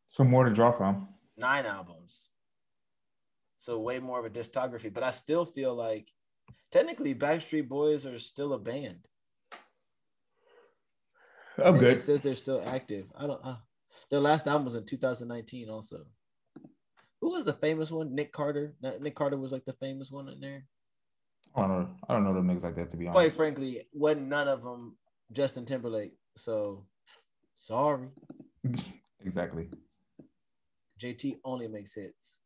So 0.09 0.25
more 0.25 0.45
to 0.45 0.51
draw 0.51 0.71
from. 0.71 1.09
Nine 1.37 1.67
albums. 1.67 2.31
So 3.59 3.81
way 3.81 3.99
more 3.99 4.19
of 4.19 4.27
a 4.27 4.31
discography. 4.31 4.93
But 4.93 5.03
I 5.05 5.11
still 5.11 5.45
feel 5.45 5.75
like 5.75 6.09
technically 6.71 7.15
Backstreet 7.15 7.69
Boys 7.69 8.05
are 8.07 8.19
still 8.19 8.53
a 8.53 8.59
band. 8.59 8.99
I'm 11.59 11.75
And 11.75 11.81
good. 11.81 11.95
It 11.95 12.01
says 12.01 12.23
they're 12.23 12.35
still 12.35 12.63
active. 12.67 13.07
I 13.17 13.27
don't. 13.27 13.41
Uh, 13.45 13.57
their 14.11 14.21
last 14.21 14.47
album 14.47 14.65
was 14.65 14.75
in 14.75 14.85
2019. 14.85 15.69
Also, 15.69 16.05
who 17.21 17.33
was 17.33 17.45
the 17.45 17.53
famous 17.53 17.91
one? 17.91 18.15
Nick 18.15 18.33
Carter. 18.33 18.75
Nick 19.01 19.15
Carter 19.15 19.37
was 19.37 19.53
like 19.53 19.65
the 19.65 19.73
famous 19.75 20.11
one 20.11 20.29
in 20.29 20.41
there. 20.41 20.65
I 21.57 21.61
don't 21.61 21.69
know. 21.71 21.89
I 22.09 22.15
don't 22.15 22.25
know 22.25 22.35
them 22.35 22.49
niggas 22.49 22.65
like 22.65 22.77
that 22.77 22.91
to 22.91 22.97
be 22.97 23.07
honest. 23.07 23.15
Quite 23.15 23.33
frankly, 23.33 23.83
wasn't 23.93 24.29
none 24.29 24.49
of 24.49 24.63
them 24.63 24.97
Justin 25.33 25.65
Timberlake. 25.65 26.13
So 26.37 26.87
sorry, 27.57 28.09
exactly. 29.25 29.69
JT 31.01 31.39
only 31.45 31.69
makes 31.69 31.95
hits. 31.95 32.41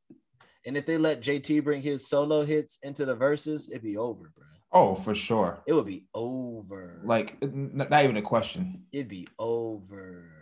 And 0.66 0.76
if 0.76 0.84
they 0.84 0.98
let 0.98 1.22
JT 1.22 1.64
bring 1.64 1.80
his 1.80 2.08
solo 2.08 2.44
hits 2.44 2.78
into 2.82 3.04
the 3.06 3.16
Verzuz, 3.16 3.70
it'd 3.70 3.82
be 3.82 3.96
over, 3.96 4.30
bro. 4.36 4.44
Oh, 4.70 4.94
for 4.94 5.14
sure. 5.14 5.60
It 5.66 5.72
would 5.72 5.86
be 5.86 6.06
over. 6.14 7.00
Like 7.04 7.38
not 7.42 8.04
even 8.04 8.18
a 8.18 8.22
question. 8.22 8.82
it'd 8.92 9.08
be 9.08 9.26
over. 9.38 10.37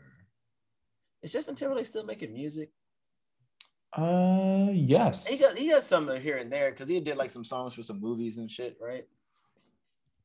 Is 1.26 1.32
Justin 1.32 1.56
Timberlake 1.56 1.86
still 1.86 2.04
making 2.04 2.32
music? 2.32 2.70
Uh, 3.92 4.68
yes. 4.72 5.26
He 5.26 5.36
got 5.36 5.58
he 5.58 5.66
has 5.70 5.84
some 5.84 6.08
here 6.20 6.36
and 6.36 6.52
there 6.52 6.70
because 6.70 6.88
he 6.88 7.00
did 7.00 7.16
like 7.16 7.30
some 7.30 7.42
songs 7.42 7.74
for 7.74 7.82
some 7.82 8.00
movies 8.00 8.38
and 8.38 8.48
shit, 8.48 8.76
right? 8.80 9.08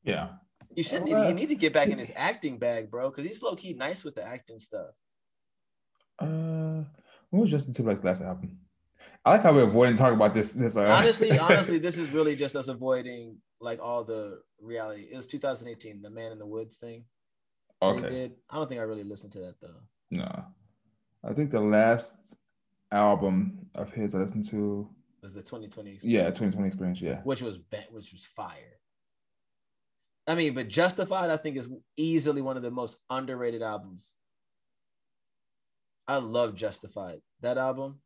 Yeah. 0.04 0.28
You 0.76 0.84
should 0.84 1.02
need 1.02 1.14
Uh, 1.14 1.26
you 1.26 1.34
need 1.34 1.48
to 1.48 1.56
get 1.56 1.72
back 1.72 1.88
in 1.88 1.98
his 1.98 2.12
acting 2.14 2.56
bag, 2.56 2.88
bro, 2.88 3.10
because 3.10 3.24
he's 3.24 3.42
low 3.42 3.56
key 3.56 3.74
nice 3.74 4.04
with 4.04 4.14
the 4.14 4.24
acting 4.24 4.60
stuff. 4.60 4.90
Uh, 6.20 6.84
what 7.30 7.40
was 7.40 7.50
Justin 7.50 7.74
Timberlake's 7.74 8.04
last 8.04 8.22
album? 8.22 8.60
I 9.24 9.32
like 9.32 9.42
how 9.42 9.52
we're 9.52 9.64
avoiding 9.64 9.96
talking 9.96 10.14
about 10.14 10.34
this. 10.34 10.52
This 10.52 10.76
uh... 10.76 10.82
Honestly, 10.82 11.36
honestly, 11.38 11.78
this 11.78 11.98
is 11.98 12.10
really 12.10 12.36
just 12.36 12.54
us 12.54 12.68
avoiding 12.68 13.38
like 13.60 13.80
all 13.82 14.04
the 14.04 14.38
reality. 14.60 15.08
It 15.10 15.16
was 15.16 15.26
2018, 15.26 16.00
the 16.00 16.10
Man 16.10 16.30
of 16.30 16.38
the 16.38 16.46
Woods 16.46 16.76
thing. 16.76 17.06
that 17.80 17.86
okay. 17.88 18.08
did. 18.08 18.32
I 18.48 18.54
don't 18.54 18.68
think 18.68 18.80
I 18.80 18.84
really 18.84 19.02
listened 19.02 19.32
to 19.32 19.40
that 19.40 19.60
though. 19.60 19.80
No, 20.12 20.44
I 21.24 21.32
think 21.32 21.50
the 21.50 21.60
last 21.60 22.34
album 22.90 23.66
of 23.74 23.92
his 23.92 24.14
I 24.14 24.18
listened 24.18 24.48
to, 24.50 24.88
was 25.22 25.34
the 25.34 25.40
2020 25.42 25.92
experience. 25.92 26.04
yeah, 26.04 26.26
2020 26.30 26.66
Experience. 26.66 27.00
Yeah. 27.00 27.20
which 27.22 27.42
was 27.42 27.58
which 27.90 28.12
was 28.12 28.24
fire. 28.24 28.78
I 30.26 30.34
mean, 30.34 30.54
but 30.54 30.68
Justified, 30.68 31.30
I 31.30 31.36
think, 31.36 31.56
is 31.56 31.68
easily 31.96 32.42
one 32.42 32.56
of 32.56 32.62
the 32.62 32.70
most 32.70 32.98
underrated 33.10 33.62
albums. 33.62 34.14
I 36.06 36.16
love 36.18 36.54
Justified. 36.54 37.20
That 37.40 37.58
album, 37.58 38.00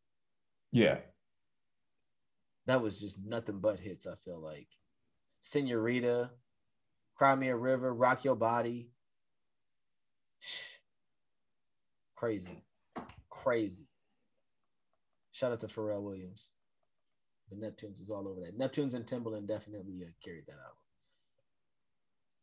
Yeah. 0.72 0.98
that 2.66 2.80
was 2.82 3.00
just 3.00 3.18
nothing 3.24 3.60
but 3.60 3.80
hits. 3.80 4.06
I 4.06 4.14
feel 4.16 4.38
like 4.40 4.68
Senorita, 5.40 6.30
Cry 7.14 7.34
Me 7.34 7.48
a 7.48 7.56
River, 7.56 7.92
Rock 7.94 8.24
Your 8.24 8.36
Body. 8.36 8.90
Crazy, 12.16 12.62
crazy. 13.30 13.88
Shout 15.32 15.52
out 15.52 15.60
to 15.60 15.66
Pharrell 15.66 16.02
Williams. 16.02 16.52
The 17.50 17.56
Neptunes 17.56 18.00
is 18.02 18.10
all 18.10 18.26
over 18.26 18.40
that. 18.40 18.58
Neptunes 18.58 18.94
and 18.94 19.06
Timbaland 19.06 19.46
definitely 19.46 20.02
uh, 20.04 20.10
carried 20.24 20.46
that 20.46 20.54
out. 20.54 20.76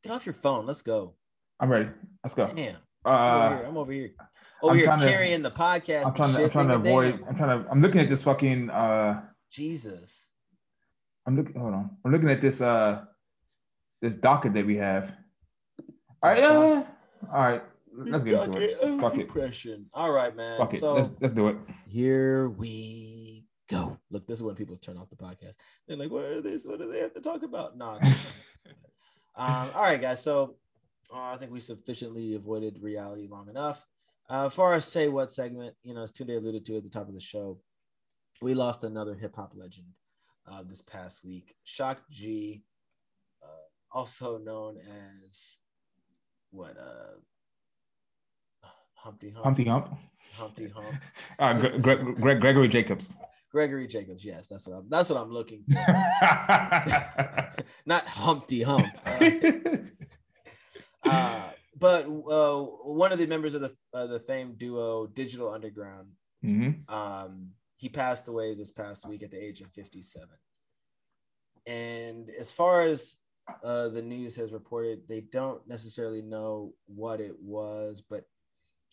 Get 0.03 0.11
off 0.11 0.25
your 0.25 0.33
phone. 0.33 0.65
Let's 0.65 0.81
go. 0.81 1.15
I'm 1.59 1.69
ready. 1.71 1.89
Let's 2.23 2.35
go. 2.35 2.47
Damn. 2.53 2.75
I'm 3.05 3.13
over 3.13 3.15
Uh, 3.15 3.57
here. 3.57 3.65
I'm 3.67 3.77
over 3.77 3.91
here. 3.91 4.09
Over 4.61 4.71
I'm 4.71 4.77
here 4.77 4.85
trying 4.85 4.99
to- 4.99 5.07
carrying 5.07 5.41
the 5.41 5.51
podcast. 5.51 6.05
I'm 6.07 6.13
trying 6.13 6.35
to. 6.35 6.43
I'm 6.43 6.49
trying 6.49 6.67
to 6.69 6.75
avoid. 6.75 7.19
Damn. 7.19 7.27
I'm 7.29 7.35
trying 7.35 7.63
to. 7.63 7.69
I'm 7.69 7.81
looking 7.81 7.99
at 8.01 8.09
this 8.09 8.23
fucking. 8.23 8.69
Uh, 8.69 9.21
Jesus. 9.51 10.29
I'm 11.25 11.35
looking. 11.35 11.59
Hold 11.59 11.73
on. 11.73 11.97
I'm 12.05 12.11
looking 12.11 12.29
at 12.29 12.41
this. 12.41 12.61
Uh, 12.61 13.03
this 14.01 14.15
docket 14.15 14.53
that 14.53 14.65
we 14.65 14.77
have. 14.77 15.13
All 16.21 16.29
right. 16.31 16.43
Uh, 16.43 16.83
all 17.33 17.41
right. 17.41 17.63
Let's 17.95 18.23
get 18.23 18.43
into 18.43 18.57
it. 18.59 18.99
Fuck 18.99 19.15
it. 19.15 19.27
Depression. 19.27 19.85
All 19.93 20.11
right, 20.11 20.35
man. 20.35 20.57
Fuck 20.57 20.73
it. 20.73 20.79
So 20.79 20.95
Let's 20.95 21.11
let's 21.21 21.33
do 21.33 21.47
it. 21.49 21.57
here 21.87 22.49
we 22.49 23.45
go. 23.69 23.97
Look, 24.09 24.27
this 24.27 24.39
is 24.39 24.43
when 24.43 24.55
people 24.55 24.77
turn 24.77 24.97
off 24.97 25.09
the 25.09 25.15
podcast. 25.15 25.53
They're 25.87 25.97
like, 25.97 26.09
"What 26.11 26.25
are 26.25 26.41
this? 26.41 26.65
What 26.65 26.79
do 26.79 26.91
they 26.91 26.99
have 26.99 27.13
to 27.13 27.21
talk 27.21 27.43
about?" 27.43 27.77
No. 27.77 27.97
it's 28.01 28.07
okay. 28.07 28.29
It's 28.55 28.65
okay. 28.65 28.75
um, 29.35 29.69
all 29.75 29.83
right, 29.83 30.01
guys. 30.01 30.23
So 30.23 30.55
uh, 31.13 31.33
I 31.33 31.37
think 31.37 31.51
we 31.51 31.59
sufficiently 31.59 32.35
avoided 32.35 32.79
reality 32.81 33.27
long 33.29 33.47
enough. 33.49 33.85
Uh, 34.29 34.49
for 34.49 34.73
our 34.73 34.81
say 34.81 35.07
what 35.09 35.33
segment, 35.33 35.75
you 35.83 35.93
know, 35.93 36.01
as 36.03 36.11
Tunde 36.11 36.35
alluded 36.37 36.65
to 36.65 36.77
at 36.77 36.83
the 36.83 36.89
top 36.89 37.07
of 37.07 37.13
the 37.13 37.19
show, 37.19 37.59
we 38.41 38.53
lost 38.53 38.83
another 38.83 39.13
hip 39.13 39.35
hop 39.35 39.51
legend 39.55 39.87
uh, 40.49 40.63
this 40.63 40.81
past 40.81 41.23
week. 41.23 41.55
Shock 41.63 42.01
G, 42.09 42.63
uh, 43.43 43.47
also 43.97 44.37
known 44.37 44.77
as 45.27 45.57
what? 46.51 46.77
Uh, 46.79 47.19
Humpty 49.03 49.29
Hump. 49.31 49.43
Humpty 49.45 49.65
Hump. 49.65 49.97
Humpty 50.33 50.67
Hump. 50.69 50.95
Uh, 51.39 51.53
Gre- 51.59 51.77
Gre- 51.77 52.11
Gre- 52.21 52.33
Gregory 52.39 52.67
Jacobs. 52.69 53.13
Gregory 53.51 53.85
Jacobs. 53.87 54.23
Yes, 54.23 54.47
that's 54.47 54.65
what 54.67 54.77
I'm. 54.77 54.89
That's 54.89 55.09
what 55.09 55.19
I'm 55.19 55.29
looking. 55.31 55.63
for. 55.71 55.75
Not 57.85 58.05
Humpty 58.07 58.61
Hump. 58.63 58.87
Uh, 61.05 61.09
uh, 61.09 61.49
but 61.77 62.05
uh, 62.05 62.61
one 62.85 63.11
of 63.11 63.19
the 63.19 63.27
members 63.27 63.53
of 63.53 63.59
the 63.59 63.73
uh, 63.93 64.07
the 64.07 64.21
famed 64.21 64.57
duo 64.57 65.05
Digital 65.05 65.51
Underground, 65.51 66.07
Mhm. 66.45 66.89
um, 66.89 67.49
he 67.75 67.89
passed 67.89 68.29
away 68.29 68.55
this 68.55 68.71
past 68.71 69.05
week 69.05 69.21
at 69.21 69.29
the 69.29 69.37
age 69.37 69.59
of 69.59 69.67
57. 69.71 70.29
And 71.67 72.29
as 72.39 72.53
far 72.53 72.83
as 72.83 73.17
uh, 73.65 73.89
the 73.89 74.01
news 74.01 74.33
has 74.37 74.53
reported, 74.53 75.01
they 75.09 75.19
don't 75.19 75.67
necessarily 75.67 76.21
know 76.21 76.73
what 76.87 77.19
it 77.19 77.35
was, 77.41 78.01
but 78.09 78.23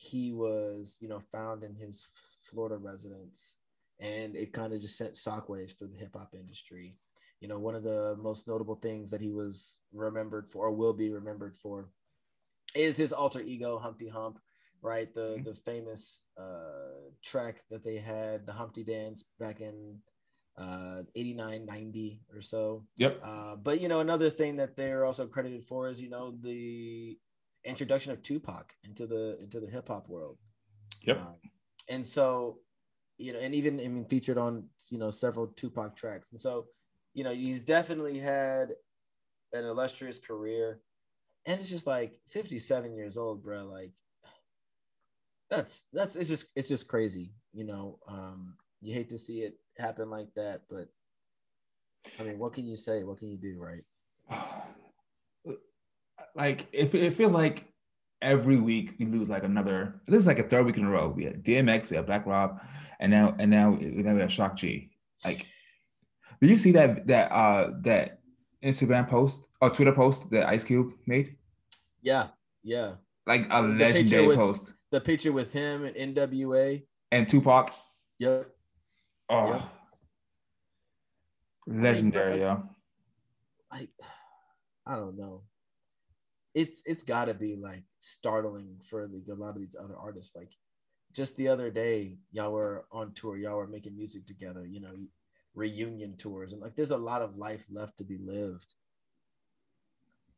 he 0.01 0.33
was, 0.33 0.97
you 1.01 1.09
know, 1.09 1.21
found 1.31 1.63
in 1.63 1.75
his 1.75 2.07
Florida 2.43 2.79
residence, 2.79 3.59
and 4.01 4.35
it 4.35 4.51
kind 4.51 4.73
of 4.73 4.81
just 4.81 4.97
sent 4.97 5.13
shockwaves 5.13 5.79
through 5.79 5.89
the 5.89 5.99
hip 5.99 6.17
hop 6.17 6.35
industry. 6.35 6.97
You 7.41 7.49
know, 7.49 7.59
one 7.59 7.75
of 7.75 7.83
the 7.83 8.17
most 8.19 8.49
notable 8.49 8.77
things 8.77 9.11
that 9.11 9.21
he 9.21 9.31
was 9.31 9.79
remembered 9.93 10.49
for, 10.49 10.67
or 10.67 10.73
will 10.73 10.95
be 10.95 11.11
remembered 11.11 11.55
for, 11.55 11.91
is 12.75 12.97
his 12.97 13.13
alter 13.13 13.43
ego 13.43 13.79
Humpty 13.79 14.09
Hump, 14.09 14.39
right? 14.81 15.13
The 15.13 15.43
the 15.45 15.55
famous 15.55 16.25
uh, 16.39 17.11
track 17.23 17.63
that 17.71 17.85
they 17.85 17.97
had, 17.97 18.47
the 18.47 18.55
Humpty 18.55 18.85
Dance, 18.85 19.25
back 19.39 19.61
in 19.61 19.99
uh, 20.57 21.03
89, 21.15 21.67
90 21.67 22.23
or 22.35 22.41
so. 22.41 22.87
Yep. 22.97 23.21
Uh, 23.23 23.57
but 23.57 23.83
you 23.83 23.89
know, 23.89 24.01
another 24.01 24.31
thing 24.31 24.57
that 24.57 24.79
they're 24.79 25.05
also 25.05 25.27
credited 25.27 25.67
for 25.67 25.89
is 25.89 26.01
you 26.01 26.09
know 26.09 26.35
the 26.41 27.19
introduction 27.65 28.13
of 28.13 28.23
Tupac 28.23 28.75
into 28.85 29.07
the 29.07 29.39
into 29.41 29.61
the 29.61 29.67
hip 29.67 29.89
hop 29.89 30.09
world. 30.09 30.39
Yep. 31.03 31.19
Um, 31.19 31.35
and 31.89 32.07
so, 32.07 32.59
you 33.19 33.33
know, 33.33 33.39
and 33.39 33.55
even 33.55 33.81
I 33.81 33.89
mean 33.89 34.05
featured 34.05 34.39
on 34.39 34.65
you 34.91 34.99
know 34.99 35.11
several 35.11 35.49
Tupac 35.49 35.97
tracks. 35.97 36.31
And 36.33 36.41
so, 36.41 36.67
you 37.15 37.25
know, 37.25 37.33
he's 37.33 37.61
definitely 37.61 38.19
had 38.19 38.73
an 39.53 39.65
illustrious 39.65 40.19
career. 40.19 40.81
And 41.47 41.61
it's 41.61 41.71
just 41.71 41.87
like 41.87 42.19
57 42.29 42.95
years 42.95 43.17
old, 43.17 43.43
bro. 43.43 43.65
Like 43.65 43.93
that's 45.49 45.85
that's 45.93 46.17
it's 46.17 46.29
just 46.29 46.47
it's 46.55 46.69
just 46.69 46.89
crazy, 46.89 47.33
you 47.53 47.65
know. 47.65 47.99
Um, 48.07 48.57
you 48.81 48.95
hate 48.95 49.11
to 49.11 49.19
see 49.19 49.41
it 49.41 49.55
happen 49.79 50.11
like 50.11 50.29
that, 50.37 50.63
but 50.71 50.89
I 52.19 52.23
mean, 52.23 52.39
what 52.39 52.55
can 52.55 52.65
you 52.65 52.77
say? 52.77 53.05
What 53.05 53.19
can 53.19 53.29
you 53.29 53.39
do, 53.39 53.59
right? 53.59 53.85
like 56.35 56.67
it, 56.73 56.95
it 56.95 57.15
feels 57.15 57.33
like 57.33 57.67
every 58.23 58.59
week 58.59 58.95
we 58.99 59.07
lose 59.07 59.29
like 59.29 59.45
another. 59.45 60.01
This 60.07 60.21
is 60.21 60.27
like 60.27 60.39
a 60.39 60.43
third 60.45 60.67
week 60.67 60.77
in 60.77 60.85
a 60.85 60.91
row. 60.91 61.09
We 61.09 61.25
had 61.25 61.43
DMX, 61.45 61.91
we 61.91 61.97
had 61.97 62.07
Black 62.07 62.27
Rob, 62.27 62.61
and 63.01 63.11
now 63.11 63.35
and 63.39 63.51
now 63.51 63.71
now 63.81 64.15
we 64.15 64.21
have 64.21 64.33
Shock 64.33 64.57
G. 64.57 64.91
Like, 65.25 65.47
did 66.41 66.51
you 66.51 66.57
see 66.57 66.73
that 66.73 67.07
that 67.07 67.31
uh 67.33 67.73
that 67.83 68.21
Instagram 68.65 69.09
post 69.09 69.47
or 69.61 69.71
Twitter 69.71 69.93
post 69.93 70.31
that 70.31 70.49
Ice 70.49 70.65
Cube 70.65 70.93
made? 71.07 71.37
Yeah, 72.03 72.29
yeah. 72.63 72.93
Like 73.27 73.47
a 73.51 73.63
The 73.63 73.69
legendary 73.69 74.27
with- 74.29 74.37
post. 74.37 74.75
The 74.91 75.01
picture 75.01 75.31
with 75.33 75.53
him 75.53 75.85
and 75.85 76.17
NWA. 76.17 76.83
And 77.13 77.29
Tupac. 77.29 77.73
Yep. 78.19 78.49
Oh, 79.29 79.53
Yep. 79.53 79.63
legendary, 81.67 82.41
yo. 82.41 82.63
like 83.73 83.91
I 84.87 84.97
don't 84.97 85.17
know. 85.17 85.43
It's 86.55 86.83
it's 86.85 87.03
got 87.03 87.27
to 87.27 87.35
be 87.35 87.57
like 87.57 87.85
startling 87.99 88.79
for 88.85 89.07
like 89.07 89.29
a 89.31 89.41
lot 89.41 89.55
of 89.55 89.61
these 89.61 89.77
other 89.79 89.97
artists. 89.97 90.35
Like 90.35 90.53
just 91.13 91.37
the 91.37 91.49
other 91.49 91.71
day, 91.71 92.19
y'all 92.33 92.53
were 92.53 92.87
on 92.91 93.13
tour, 93.13 93.37
y'all 93.37 93.57
were 93.57 93.67
making 93.67 93.97
music 93.97 94.27
together. 94.27 94.67
You 94.67 94.81
know, 94.81 94.95
reunion 95.55 96.17
tours, 96.17 96.53
and 96.53 96.61
like 96.61 96.75
there's 96.75 96.91
a 96.91 96.97
lot 96.97 97.23
of 97.23 97.37
life 97.37 97.67
left 97.71 97.99
to 97.99 98.05
be 98.05 98.19
lived. 98.19 98.75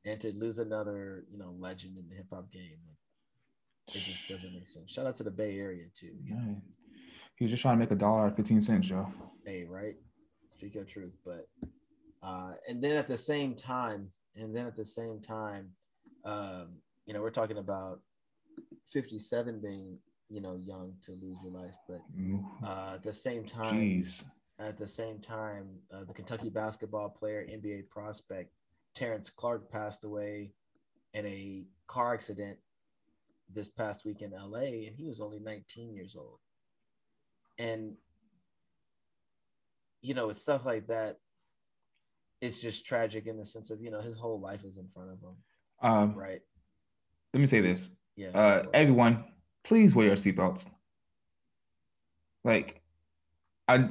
And 0.05 0.20
to 0.22 0.33
lose 0.33 0.59
another, 0.59 1.25
you 1.31 1.38
know, 1.38 1.55
legend 1.61 1.96
in 1.96 2.09
the 2.09 2.16
hip 2.16 2.27
hop 2.33 2.51
game, 2.51 2.81
like, 2.88 3.96
it 3.96 4.01
just 4.01 4.29
doesn't 4.29 4.53
make 4.53 4.66
sense. 4.66 4.90
Shout 4.90 5.07
out 5.07 5.14
to 5.16 5.22
the 5.22 5.31
Bay 5.31 5.59
Area 5.61 5.85
too. 5.94 6.11
You 6.25 6.35
know? 6.35 6.42
Yeah. 6.44 6.55
He 7.37 7.44
was 7.44 7.51
just 7.51 7.62
trying 7.62 7.77
to 7.77 7.81
make 7.81 7.90
a 7.90 7.96
dollar 7.96 8.27
at 8.27 8.37
15 8.37 8.62
cents, 8.62 8.88
yo. 8.88 9.12
hey, 9.44 9.64
right? 9.64 9.96
Speak 10.51 10.75
your 10.75 10.85
truth. 10.85 11.16
But 11.25 11.48
uh, 12.22 12.53
and 12.68 12.83
then 12.83 12.96
at 12.96 13.09
the 13.09 13.16
same 13.16 13.55
time, 13.55 14.11
and 14.37 14.55
then 14.55 14.66
at 14.66 14.77
the 14.77 14.85
same 14.85 15.20
time, 15.20 15.70
um, 16.24 16.68
you 17.06 17.14
know, 17.14 17.20
we're 17.20 17.30
talking 17.30 17.58
about 17.58 18.00
57 18.87 19.61
being, 19.61 19.98
you 20.28 20.40
know, 20.40 20.58
young 20.64 20.94
to 21.02 21.12
lose 21.12 21.37
your 21.42 21.52
life, 21.52 21.76
but 21.88 22.00
uh, 22.64 22.92
at 22.94 23.02
the 23.02 23.12
same 23.12 23.44
time, 23.44 23.74
Jeez. 23.74 24.24
at 24.58 24.78
the 24.78 24.87
same 24.87 25.18
time, 25.18 25.66
uh, 25.92 26.04
the 26.04 26.12
Kentucky 26.14 26.48
basketball 26.48 27.08
player, 27.08 27.46
NBA 27.50 27.88
prospect 27.88 28.52
Terrence 28.94 29.30
Clarke 29.30 29.70
passed 29.70 30.04
away 30.04 30.52
in 31.14 31.26
a 31.26 31.64
car 31.87 32.14
accident 32.14 32.58
this 33.52 33.68
past 33.68 34.04
week 34.04 34.22
in 34.22 34.32
LA, 34.32 34.87
and 34.87 34.96
he 34.96 35.04
was 35.04 35.20
only 35.20 35.38
19 35.38 35.94
years 35.94 36.16
old. 36.16 36.38
And 37.58 37.96
you 40.00 40.14
know, 40.14 40.30
it's 40.30 40.40
stuff 40.40 40.66
like 40.66 40.88
that. 40.88 41.18
It's 42.40 42.61
just 42.61 42.85
tragic 42.85 43.26
in 43.26 43.37
the 43.37 43.44
sense 43.44 43.70
of 43.70 43.80
you 43.80 43.90
know 43.90 44.00
his 44.00 44.16
whole 44.16 44.40
life 44.40 44.64
is 44.64 44.76
in 44.76 44.88
front 44.88 45.11
of 45.11 45.20
him, 45.20 45.37
Um, 45.83 46.14
right? 46.14 46.40
let 47.35 47.40
me 47.40 47.47
say 47.47 47.61
this. 47.61 47.90
Yeah. 48.16 48.29
Uh, 48.29 48.64
everyone, 48.73 49.25
please 49.64 49.95
wear 49.95 50.07
your 50.07 50.16
seatbelts. 50.16 50.68
Like, 52.45 52.81
I, 53.68 53.88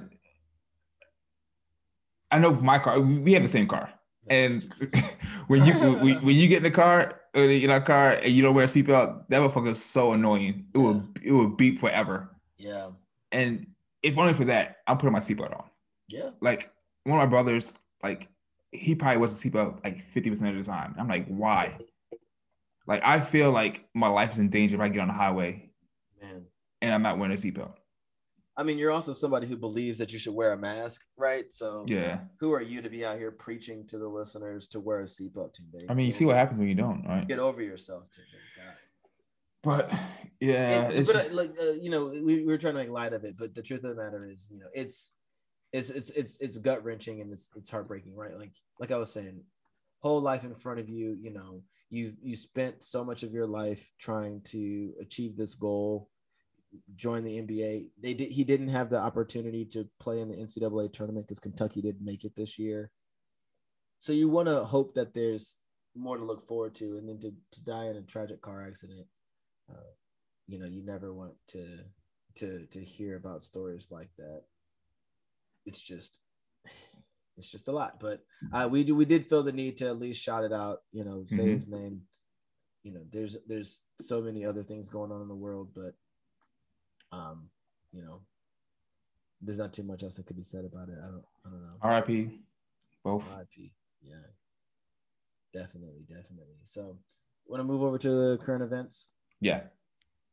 I 2.29 2.39
know 2.39 2.53
my 2.53 2.79
car. 2.79 2.99
We 2.99 3.33
have 3.33 3.43
the 3.43 3.49
same 3.49 3.67
car, 3.67 3.89
and 4.27 4.63
when 5.47 5.65
you 5.65 5.73
when, 6.23 6.35
you 6.35 6.47
get 6.47 6.57
in 6.57 6.63
the 6.63 6.71
car, 6.71 7.19
in 7.33 7.69
a 7.69 7.81
car, 7.81 8.11
and 8.11 8.31
you 8.31 8.41
don't 8.41 8.55
wear 8.55 8.65
a 8.65 8.67
seatbelt, 8.67 9.25
that 9.29 9.41
motherfucker 9.41 9.69
is 9.71 9.83
so 9.83 10.13
annoying. 10.13 10.65
It 10.73 10.77
will 10.77 11.07
it 11.23 11.31
will 11.31 11.47
beep 11.49 11.79
forever. 11.79 12.35
yeah, 12.57 12.89
And 13.31 13.67
if 14.03 14.17
only 14.17 14.33
for 14.33 14.45
that, 14.45 14.77
I'm 14.87 14.97
putting 14.97 15.13
my 15.13 15.19
seatbelt 15.19 15.57
on. 15.57 15.65
yeah, 16.07 16.29
Like 16.41 16.71
one 17.03 17.19
of 17.19 17.23
my 17.25 17.29
brothers, 17.29 17.75
like 18.03 18.29
he 18.71 18.95
probably 18.95 19.17
was 19.17 19.43
a 19.43 19.49
seatbelt 19.49 19.83
like 19.83 20.03
50% 20.13 20.49
of 20.49 20.55
the 20.57 20.63
time. 20.63 20.95
I'm 20.97 21.07
like, 21.07 21.27
why? 21.27 21.77
Like 22.87 23.01
I 23.03 23.19
feel 23.19 23.51
like 23.51 23.85
my 23.93 24.07
life 24.07 24.31
is 24.31 24.37
in 24.37 24.49
danger 24.49 24.75
if 24.75 24.81
I 24.81 24.89
get 24.89 25.01
on 25.01 25.07
the 25.07 25.13
highway 25.13 25.69
man. 26.21 26.45
and 26.81 26.93
I'm 26.93 27.01
not 27.03 27.17
wearing 27.17 27.33
a 27.33 27.37
seatbelt. 27.37 27.73
I 28.57 28.63
mean, 28.63 28.77
you're 28.77 28.91
also 28.91 29.13
somebody 29.13 29.47
who 29.47 29.55
believes 29.55 29.97
that 29.99 30.11
you 30.11 30.19
should 30.19 30.33
wear 30.35 30.51
a 30.51 30.57
mask, 30.57 31.05
right? 31.17 31.51
So, 31.51 31.85
Yeah. 31.87 32.19
who 32.39 32.51
are 32.51 32.61
you 32.61 32.81
to 32.81 32.89
be 32.89 33.05
out 33.05 33.17
here 33.17 33.31
preaching 33.31 33.87
to 33.87 33.97
the 33.97 34.07
listeners 34.07 34.67
to 34.69 34.79
wear 34.79 34.99
a 35.01 35.05
seatbelt 35.05 35.53
today? 35.53 35.85
I 35.89 35.93
mean, 35.93 36.05
you 36.05 36.11
see 36.11 36.25
what 36.25 36.35
happens 36.35 36.59
when 36.59 36.67
you 36.67 36.75
don't, 36.75 37.03
right? 37.07 37.25
Get 37.27 37.39
over 37.39 37.61
yourself, 37.61 38.09
today, 38.11 38.27
God. 38.57 38.75
But 39.63 39.93
yeah, 40.39 40.81
And- 40.87 40.93
it's 40.93 41.11
but 41.11 41.31
uh, 41.31 41.33
like 41.33 41.55
uh, 41.61 41.71
you 41.71 41.89
know, 41.91 42.07
we, 42.07 42.21
we 42.21 42.45
were 42.45 42.57
trying 42.57 42.73
to 42.73 42.79
make 42.81 42.89
light 42.89 43.13
of 43.13 43.23
it, 43.23 43.37
but 43.37 43.55
the 43.55 43.61
truth 43.61 43.83
of 43.83 43.95
the 43.95 44.03
matter 44.03 44.25
is, 44.27 44.49
you 44.51 44.59
know, 44.59 44.67
it's 44.73 45.11
it's 45.73 45.89
it's 45.89 46.09
it's 46.11 46.39
it's 46.39 46.57
gut 46.57 46.83
wrenching 46.83 47.21
and 47.21 47.31
it's 47.31 47.49
it's 47.55 47.69
heartbreaking, 47.69 48.15
right? 48.15 48.37
Like 48.37 48.51
like 48.79 48.91
I 48.91 48.97
was 48.97 49.11
saying, 49.11 49.43
whole 49.99 50.21
life 50.21 50.43
in 50.43 50.55
front 50.55 50.79
of 50.79 50.89
you, 50.89 51.17
you 51.21 51.31
know, 51.31 51.63
you've 51.89 52.15
you 52.21 52.35
spent 52.35 52.83
so 52.83 53.03
much 53.03 53.23
of 53.23 53.33
your 53.33 53.47
life 53.47 53.91
trying 53.99 54.41
to 54.45 54.93
achieve 55.01 55.37
this 55.37 55.55
goal, 55.55 56.09
join 56.95 57.23
the 57.23 57.41
NBA. 57.41 57.87
They 58.01 58.13
did 58.13 58.31
he 58.31 58.43
didn't 58.43 58.69
have 58.69 58.89
the 58.89 58.99
opportunity 58.99 59.65
to 59.65 59.87
play 59.99 60.19
in 60.19 60.29
the 60.29 60.35
NCAA 60.35 60.91
tournament 60.93 61.27
because 61.27 61.39
Kentucky 61.39 61.81
didn't 61.81 62.05
make 62.05 62.25
it 62.25 62.35
this 62.35 62.59
year. 62.59 62.91
So 63.99 64.13
you 64.13 64.29
want 64.29 64.47
to 64.47 64.63
hope 64.63 64.95
that 64.95 65.13
there's 65.13 65.57
more 65.95 66.17
to 66.17 66.23
look 66.23 66.47
forward 66.47 66.73
to, 66.75 66.97
and 66.97 67.07
then 67.07 67.19
to, 67.19 67.33
to 67.51 67.63
die 67.63 67.85
in 67.85 67.97
a 67.97 68.01
tragic 68.01 68.41
car 68.41 68.63
accident 68.65 69.05
uh, 69.71 69.91
you 70.47 70.59
know 70.59 70.65
you 70.65 70.83
never 70.83 71.13
want 71.13 71.33
to 71.47 71.79
to 72.35 72.65
to 72.67 72.83
hear 72.83 73.15
about 73.15 73.43
stories 73.43 73.87
like 73.91 74.09
that 74.17 74.43
it's 75.65 75.79
just 75.79 76.21
it's 77.37 77.47
just 77.49 77.67
a 77.67 77.71
lot 77.71 77.99
but 77.99 78.23
uh 78.53 78.67
we 78.69 78.83
do 78.83 78.95
we 78.95 79.05
did 79.05 79.27
feel 79.27 79.43
the 79.43 79.51
need 79.51 79.77
to 79.77 79.87
at 79.87 79.99
least 79.99 80.21
shout 80.21 80.43
it 80.43 80.51
out 80.53 80.79
you 80.91 81.03
know 81.03 81.23
say 81.27 81.43
Mhm. 81.47 81.51
his 81.53 81.67
name 81.67 82.01
you 82.83 82.91
know 82.93 83.01
there's 83.11 83.37
there's 83.47 83.83
so 84.01 84.21
many 84.21 84.45
other 84.45 84.63
things 84.63 84.89
going 84.89 85.11
on 85.11 85.21
in 85.21 85.27
the 85.27 85.35
world 85.35 85.69
but 85.73 85.93
um 87.11 87.49
you 87.91 88.01
know 88.01 88.21
there's 89.41 89.57
not 89.59 89.73
too 89.73 89.83
much 89.83 90.03
else 90.03 90.15
that 90.15 90.25
could 90.25 90.35
be 90.37 90.43
said 90.43 90.65
about 90.65 90.89
it 90.89 90.97
i 91.01 91.07
don't 91.07 91.25
i 91.45 91.49
don't 91.49 91.61
know 91.63 91.77
RIP 91.89 92.31
both. 93.03 93.25
RIP. 93.35 93.71
Yeah. 94.03 94.13
Definitely, 95.53 96.05
definitely. 96.07 96.59
So, 96.63 96.99
want 97.47 97.59
to 97.59 97.63
move 97.63 97.81
over 97.81 97.97
to 97.97 98.09
the 98.09 98.37
current 98.37 98.63
events? 98.63 99.09
Yeah. 99.39 99.63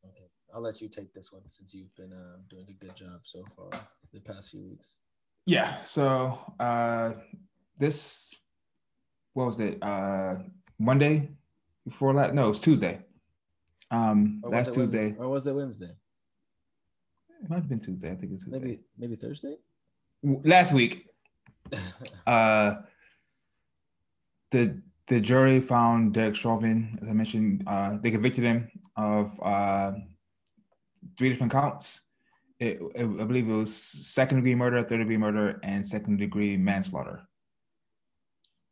Okay. 0.05 0.29
I'll 0.53 0.61
let 0.61 0.81
you 0.81 0.87
take 0.87 1.13
this 1.13 1.31
one 1.31 1.41
since 1.47 1.73
you've 1.73 1.93
been 1.95 2.13
uh, 2.13 2.37
doing 2.47 2.67
a 2.69 2.73
good 2.73 2.95
job 2.95 3.21
so 3.23 3.43
far 3.45 3.69
the 4.13 4.19
past 4.21 4.51
few 4.51 4.61
weeks. 4.61 4.97
Yeah. 5.49 5.81
So 5.83 6.37
uh 6.59 7.13
this 7.79 8.35
what 9.33 9.47
was 9.47 9.59
it? 9.59 9.81
Uh 9.81 10.35
Monday 10.77 11.31
before 11.85 12.13
that? 12.13 12.35
No, 12.35 12.45
it 12.45 12.49
was 12.49 12.59
Tuesday. 12.59 13.01
Um 13.89 14.41
Or 14.43 14.51
last 14.51 14.77
Wednesday? 14.77 15.07
Tuesday. 15.09 15.19
Or 15.19 15.29
was 15.29 15.47
it 15.47 15.55
Wednesday? 15.55 15.93
It 17.43 17.49
might 17.49 17.55
have 17.55 17.69
been 17.69 17.79
Tuesday. 17.79 18.11
I 18.11 18.15
think 18.15 18.33
it's 18.33 18.43
Tuesday. 18.43 18.59
Maybe 18.59 18.79
maybe 18.97 19.15
Thursday? 19.15 19.55
last 20.23 20.71
week, 20.73 21.07
uh, 22.27 22.75
the 24.51 24.81
the 25.07 25.19
jury 25.19 25.61
found 25.61 26.13
Derek 26.13 26.35
Chauvin, 26.35 26.99
as 27.01 27.07
I 27.07 27.13
mentioned, 27.13 27.63
uh, 27.65 27.97
they 28.01 28.11
convicted 28.11 28.43
him 28.43 28.69
of 28.97 29.39
uh, 29.41 29.93
three 31.17 31.29
different 31.29 31.53
counts. 31.53 32.01
It, 32.59 32.81
I 32.97 33.03
believe 33.03 33.49
it 33.49 33.53
was 33.53 33.73
second 33.73 34.37
degree 34.37 34.55
murder, 34.55 34.83
third 34.83 34.97
degree 34.97 35.17
murder, 35.17 35.59
and 35.63 35.85
second 35.85 36.17
degree 36.17 36.57
manslaughter. 36.57 37.21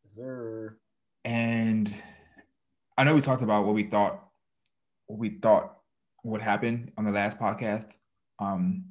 Sir. 0.06 0.78
And 1.24 1.94
I 2.98 3.04
know 3.04 3.16
we 3.16 3.22
talked 3.22 3.44
about 3.44 3.66
what 3.66 3.76
we 3.76 3.84
thought, 3.84 4.28
what 5.06 5.20
we 5.20 5.30
thought 5.30 5.78
would 6.24 6.42
happen 6.42 6.92
on 6.98 7.06
the 7.06 7.12
last 7.12 7.40
podcast. 7.40 7.96
Um, 8.40 8.86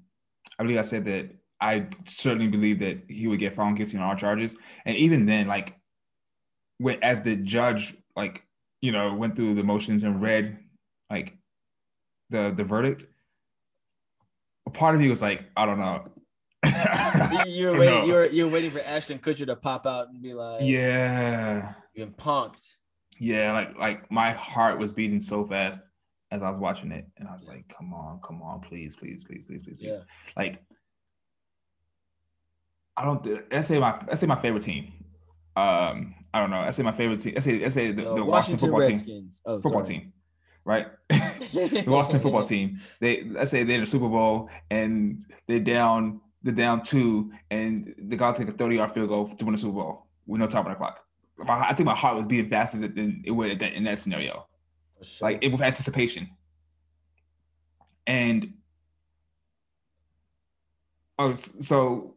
I 0.59 0.63
believe 0.63 0.79
I 0.79 0.83
said 0.83 1.05
that 1.07 1.31
I 1.61 1.89
certainly 2.07 2.49
believe 2.49 2.79
that 2.81 3.03
he 3.09 3.27
would 3.27 3.39
get 3.39 3.55
found 3.55 3.77
guilty 3.77 3.97
on 3.97 4.03
all 4.03 4.17
charges, 4.17 4.57
and 4.85 4.97
even 4.97 5.27
then, 5.27 5.47
like 5.47 5.77
when 6.79 7.03
as 7.03 7.23
the 7.23 7.37
judge 7.37 7.97
like 8.15 8.45
you 8.81 8.93
know 8.93 9.15
went 9.15 9.37
through 9.37 9.55
the 9.55 9.65
motions 9.65 10.03
and 10.03 10.21
read 10.21 10.59
like 11.11 11.37
the 12.31 12.53
the 12.57 12.65
verdict 12.65 13.07
a 14.67 14.71
part 14.71 14.95
of 14.95 15.01
me 15.01 15.09
was 15.09 15.23
like 15.23 15.45
i 15.57 15.67
don't 15.67 15.79
know 15.79 16.05
you 17.47 17.71
were 17.71 17.79
waiting 17.79 18.07
you 18.07 18.13
were, 18.13 18.27
you 18.27 18.45
were 18.45 18.51
waiting 18.51 18.71
for 18.71 18.81
ashton 18.81 19.19
kutcher 19.19 19.47
to 19.47 19.57
pop 19.57 19.87
out 19.87 20.09
and 20.09 20.23
be 20.23 20.35
like 20.35 20.61
yeah 20.63 21.75
you've 21.95 22.07
been 22.07 22.15
punked 22.15 22.77
yeah 23.19 23.53
like 23.53 23.77
like 23.79 24.11
my 24.11 24.33
heart 24.33 24.79
was 24.79 24.93
beating 24.93 25.21
so 25.21 25.45
fast 25.47 25.81
as 26.31 26.43
i 26.43 26.49
was 26.51 26.59
watching 26.59 26.91
it 26.91 27.07
and 27.19 27.29
i 27.29 27.33
was 27.33 27.47
like 27.47 27.65
come 27.77 27.95
on 27.95 28.19
come 28.23 28.43
on 28.43 28.61
please 28.61 28.97
please 28.97 29.25
please 29.25 29.47
please 29.47 29.63
please 29.63 29.77
please 29.79 29.97
yeah. 29.97 29.99
like 30.37 30.61
i 32.97 33.05
don't 33.05 33.27
let's 33.53 33.69
say 33.69 33.79
my 33.79 33.99
let's 34.09 34.21
say 34.21 34.27
my 34.27 34.41
favorite 34.41 34.63
team 34.63 34.93
um 35.57 36.15
I 36.37 36.41
don't 36.41 36.51
know. 36.51 36.59
I 36.59 36.71
say 36.71 36.83
my 36.83 36.93
favorite 36.93 37.21
team. 37.21 37.33
I 37.35 37.41
say 37.41 37.65
I 37.65 37.69
say 37.69 37.93
the, 37.93 38.03
the 38.03 38.23
Washington, 38.23 38.27
Washington, 38.27 38.59
football 38.59 38.81
Redskins. 38.81 39.07
team. 39.07 39.43
Oh, 39.47 39.55
football 39.63 39.87
sorry. 39.87 40.01
team, 40.01 40.13
right? 40.67 40.87
the 41.85 41.85
Washington 41.87 42.21
football 42.21 42.45
team. 42.45 42.79
They 43.01 43.25
let's 43.25 43.51
say 43.51 43.65
they're 43.65 43.77
in 43.77 43.81
the 43.83 43.87
Super 43.87 44.09
Bowl 44.09 44.51
and 44.71 45.25
they're 45.47 45.61
down 45.61 46.21
they're 46.43 46.55
down 46.55 46.83
two 46.83 47.33
and 47.51 47.95
they 47.99 48.17
got 48.17 48.37
to 48.37 48.45
take 48.45 48.55
a 48.55 48.57
30 48.57 48.77
yard 48.77 48.93
field 48.93 49.09
goal 49.09 49.29
to 49.29 49.45
win 49.45 49.53
the 49.53 49.59
Super 49.59 49.75
Bowl 49.75 50.07
with 50.27 50.41
no 50.41 50.47
time 50.47 50.65
on 50.65 50.71
the 50.71 50.77
clock. 50.77 51.01
I 51.49 51.75
think 51.75 51.87
my 51.87 51.95
heart 51.95 52.17
was 52.17 52.27
beating 52.27 52.49
faster 52.49 52.79
than 52.79 53.23
it 53.25 53.31
would 53.31 53.63
in 53.63 53.85
that 53.85 53.99
scenario. 53.99 54.47
Sure. 55.03 55.29
Like 55.29 55.39
it 55.43 55.53
with 55.53 55.61
anticipation. 55.61 56.29
And 58.07 58.55
oh, 61.19 61.35
so 61.35 62.15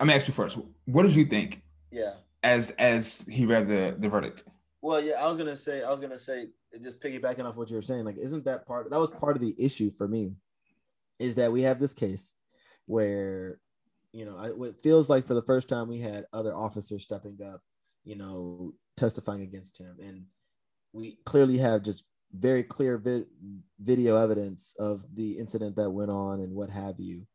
I'm 0.00 0.06
gonna 0.06 0.18
ask 0.18 0.28
you 0.28 0.34
first. 0.34 0.56
What 0.86 1.02
did 1.02 1.14
you 1.14 1.26
think? 1.26 1.62
Yeah 1.90 2.14
as 2.42 2.70
as 2.72 3.24
he 3.28 3.46
read 3.46 3.68
the 3.68 3.96
the 3.98 4.08
verdict. 4.08 4.44
Well, 4.80 5.00
yeah, 5.00 5.14
I 5.14 5.28
was 5.28 5.36
gonna 5.36 5.56
say, 5.56 5.82
I 5.82 5.90
was 5.90 6.00
gonna 6.00 6.18
say, 6.18 6.48
just 6.80 7.00
piggybacking 7.00 7.44
off 7.44 7.56
what 7.56 7.70
you 7.70 7.76
were 7.76 7.82
saying, 7.82 8.04
like, 8.04 8.18
isn't 8.18 8.44
that 8.44 8.66
part? 8.66 8.90
That 8.90 9.00
was 9.00 9.10
part 9.10 9.36
of 9.36 9.42
the 9.42 9.54
issue 9.58 9.90
for 9.90 10.08
me, 10.08 10.32
is 11.18 11.34
that 11.34 11.52
we 11.52 11.62
have 11.62 11.78
this 11.78 11.92
case 11.92 12.34
where, 12.86 13.58
you 14.12 14.24
know, 14.24 14.38
it 14.38 14.76
feels 14.82 15.08
like 15.08 15.26
for 15.26 15.34
the 15.34 15.42
first 15.42 15.68
time 15.68 15.88
we 15.88 16.00
had 16.00 16.26
other 16.32 16.54
officers 16.54 17.02
stepping 17.02 17.38
up, 17.42 17.62
you 18.04 18.16
know, 18.16 18.72
testifying 18.96 19.42
against 19.42 19.78
him, 19.78 19.96
and 20.02 20.24
we 20.92 21.18
clearly 21.24 21.58
have 21.58 21.82
just 21.82 22.04
very 22.32 22.62
clear 22.62 22.98
vi- 22.98 23.26
video 23.80 24.16
evidence 24.16 24.74
of 24.78 25.04
the 25.14 25.32
incident 25.38 25.76
that 25.76 25.90
went 25.90 26.10
on 26.10 26.40
and 26.40 26.54
what 26.54 26.70
have 26.70 26.98
you, 26.98 27.26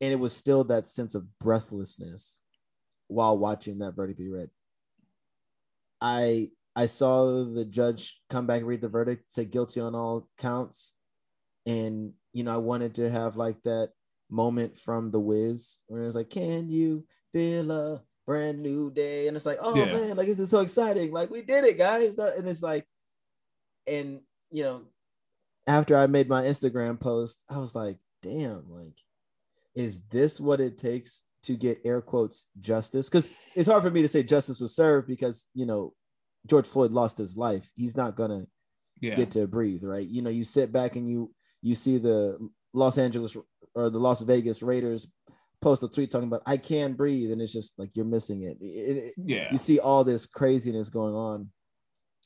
and 0.00 0.12
it 0.12 0.18
was 0.18 0.32
still 0.32 0.64
that 0.64 0.88
sense 0.88 1.14
of 1.14 1.38
breathlessness 1.38 2.40
while 3.08 3.36
watching 3.36 3.78
that 3.78 3.94
verdict 3.94 4.18
be 4.18 4.28
read. 4.28 4.50
I 6.00 6.50
I 6.76 6.86
saw 6.86 7.44
the 7.44 7.64
judge 7.64 8.20
come 8.30 8.46
back 8.46 8.58
and 8.58 8.66
read 8.66 8.80
the 8.80 8.88
verdict, 8.88 9.32
say 9.32 9.44
guilty 9.44 9.80
on 9.80 9.94
all 9.94 10.28
counts, 10.38 10.92
and 11.66 12.12
you 12.32 12.44
know 12.44 12.54
I 12.54 12.58
wanted 12.58 12.94
to 12.96 13.10
have 13.10 13.36
like 13.36 13.60
that 13.64 13.90
moment 14.30 14.78
from 14.78 15.10
The 15.10 15.20
Wiz 15.20 15.78
where 15.86 16.02
it 16.02 16.06
was 16.06 16.14
like, 16.14 16.30
"Can 16.30 16.68
you 16.68 17.04
feel 17.32 17.70
a 17.70 18.02
brand 18.26 18.62
new 18.62 18.90
day?" 18.90 19.26
And 19.26 19.36
it's 19.36 19.46
like, 19.46 19.58
"Oh 19.60 19.74
yeah. 19.74 19.92
man, 19.92 20.16
like 20.16 20.28
this 20.28 20.38
is 20.38 20.50
so 20.50 20.60
exciting! 20.60 21.12
Like 21.12 21.30
we 21.30 21.42
did 21.42 21.64
it, 21.64 21.78
guys!" 21.78 22.16
And 22.18 22.48
it's 22.48 22.62
like, 22.62 22.86
and 23.86 24.20
you 24.50 24.62
know, 24.62 24.82
after 25.66 25.96
I 25.96 26.06
made 26.06 26.28
my 26.28 26.44
Instagram 26.44 27.00
post, 27.00 27.42
I 27.48 27.58
was 27.58 27.74
like, 27.74 27.98
"Damn, 28.22 28.70
like, 28.70 28.96
is 29.74 30.02
this 30.10 30.38
what 30.38 30.60
it 30.60 30.78
takes 30.78 31.24
to 31.42 31.56
get 31.56 31.80
air 31.84 32.02
quotes 32.02 32.46
justice 32.60 33.08
because 33.08 33.28
it's 33.54 33.68
hard 33.68 33.82
for 33.82 33.90
me 33.90 34.02
to 34.02 34.08
say 34.08 34.22
justice 34.22 34.60
was 34.60 34.76
served 34.76 35.08
because 35.08 35.46
you 35.54 35.64
know 35.64 35.94
George 36.46 36.66
Floyd 36.66 36.92
lost 36.92 37.18
his 37.18 37.36
life. 37.36 37.70
He's 37.76 37.96
not 37.96 38.16
gonna 38.16 38.46
yeah. 39.00 39.16
get 39.16 39.32
to 39.32 39.46
breathe, 39.46 39.84
right? 39.84 40.06
You 40.06 40.22
know, 40.22 40.30
you 40.30 40.44
sit 40.44 40.72
back 40.72 40.96
and 40.96 41.08
you 41.08 41.32
you 41.62 41.74
see 41.74 41.98
the 41.98 42.38
Los 42.72 42.98
Angeles 42.98 43.36
or 43.74 43.90
the 43.90 43.98
Las 43.98 44.22
Vegas 44.22 44.62
Raiders 44.62 45.06
post 45.60 45.82
a 45.82 45.88
tweet 45.88 46.10
talking 46.10 46.28
about 46.28 46.42
I 46.46 46.56
can 46.56 46.94
breathe, 46.94 47.32
and 47.32 47.42
it's 47.42 47.52
just 47.52 47.78
like 47.78 47.90
you're 47.94 48.04
missing 48.04 48.42
it. 48.42 48.58
it, 48.60 48.96
it 48.96 49.14
yeah, 49.16 49.48
you 49.52 49.58
see 49.58 49.78
all 49.78 50.04
this 50.04 50.26
craziness 50.26 50.88
going 50.88 51.14
on, 51.14 51.50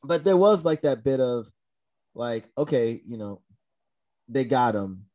but 0.02 0.24
there 0.24 0.36
was 0.36 0.64
like 0.64 0.82
that 0.82 1.04
bit 1.04 1.20
of 1.20 1.48
like, 2.14 2.48
okay, 2.56 3.00
you 3.06 3.16
know, 3.16 3.42
they 4.28 4.44
got 4.44 4.74
him 4.74 5.06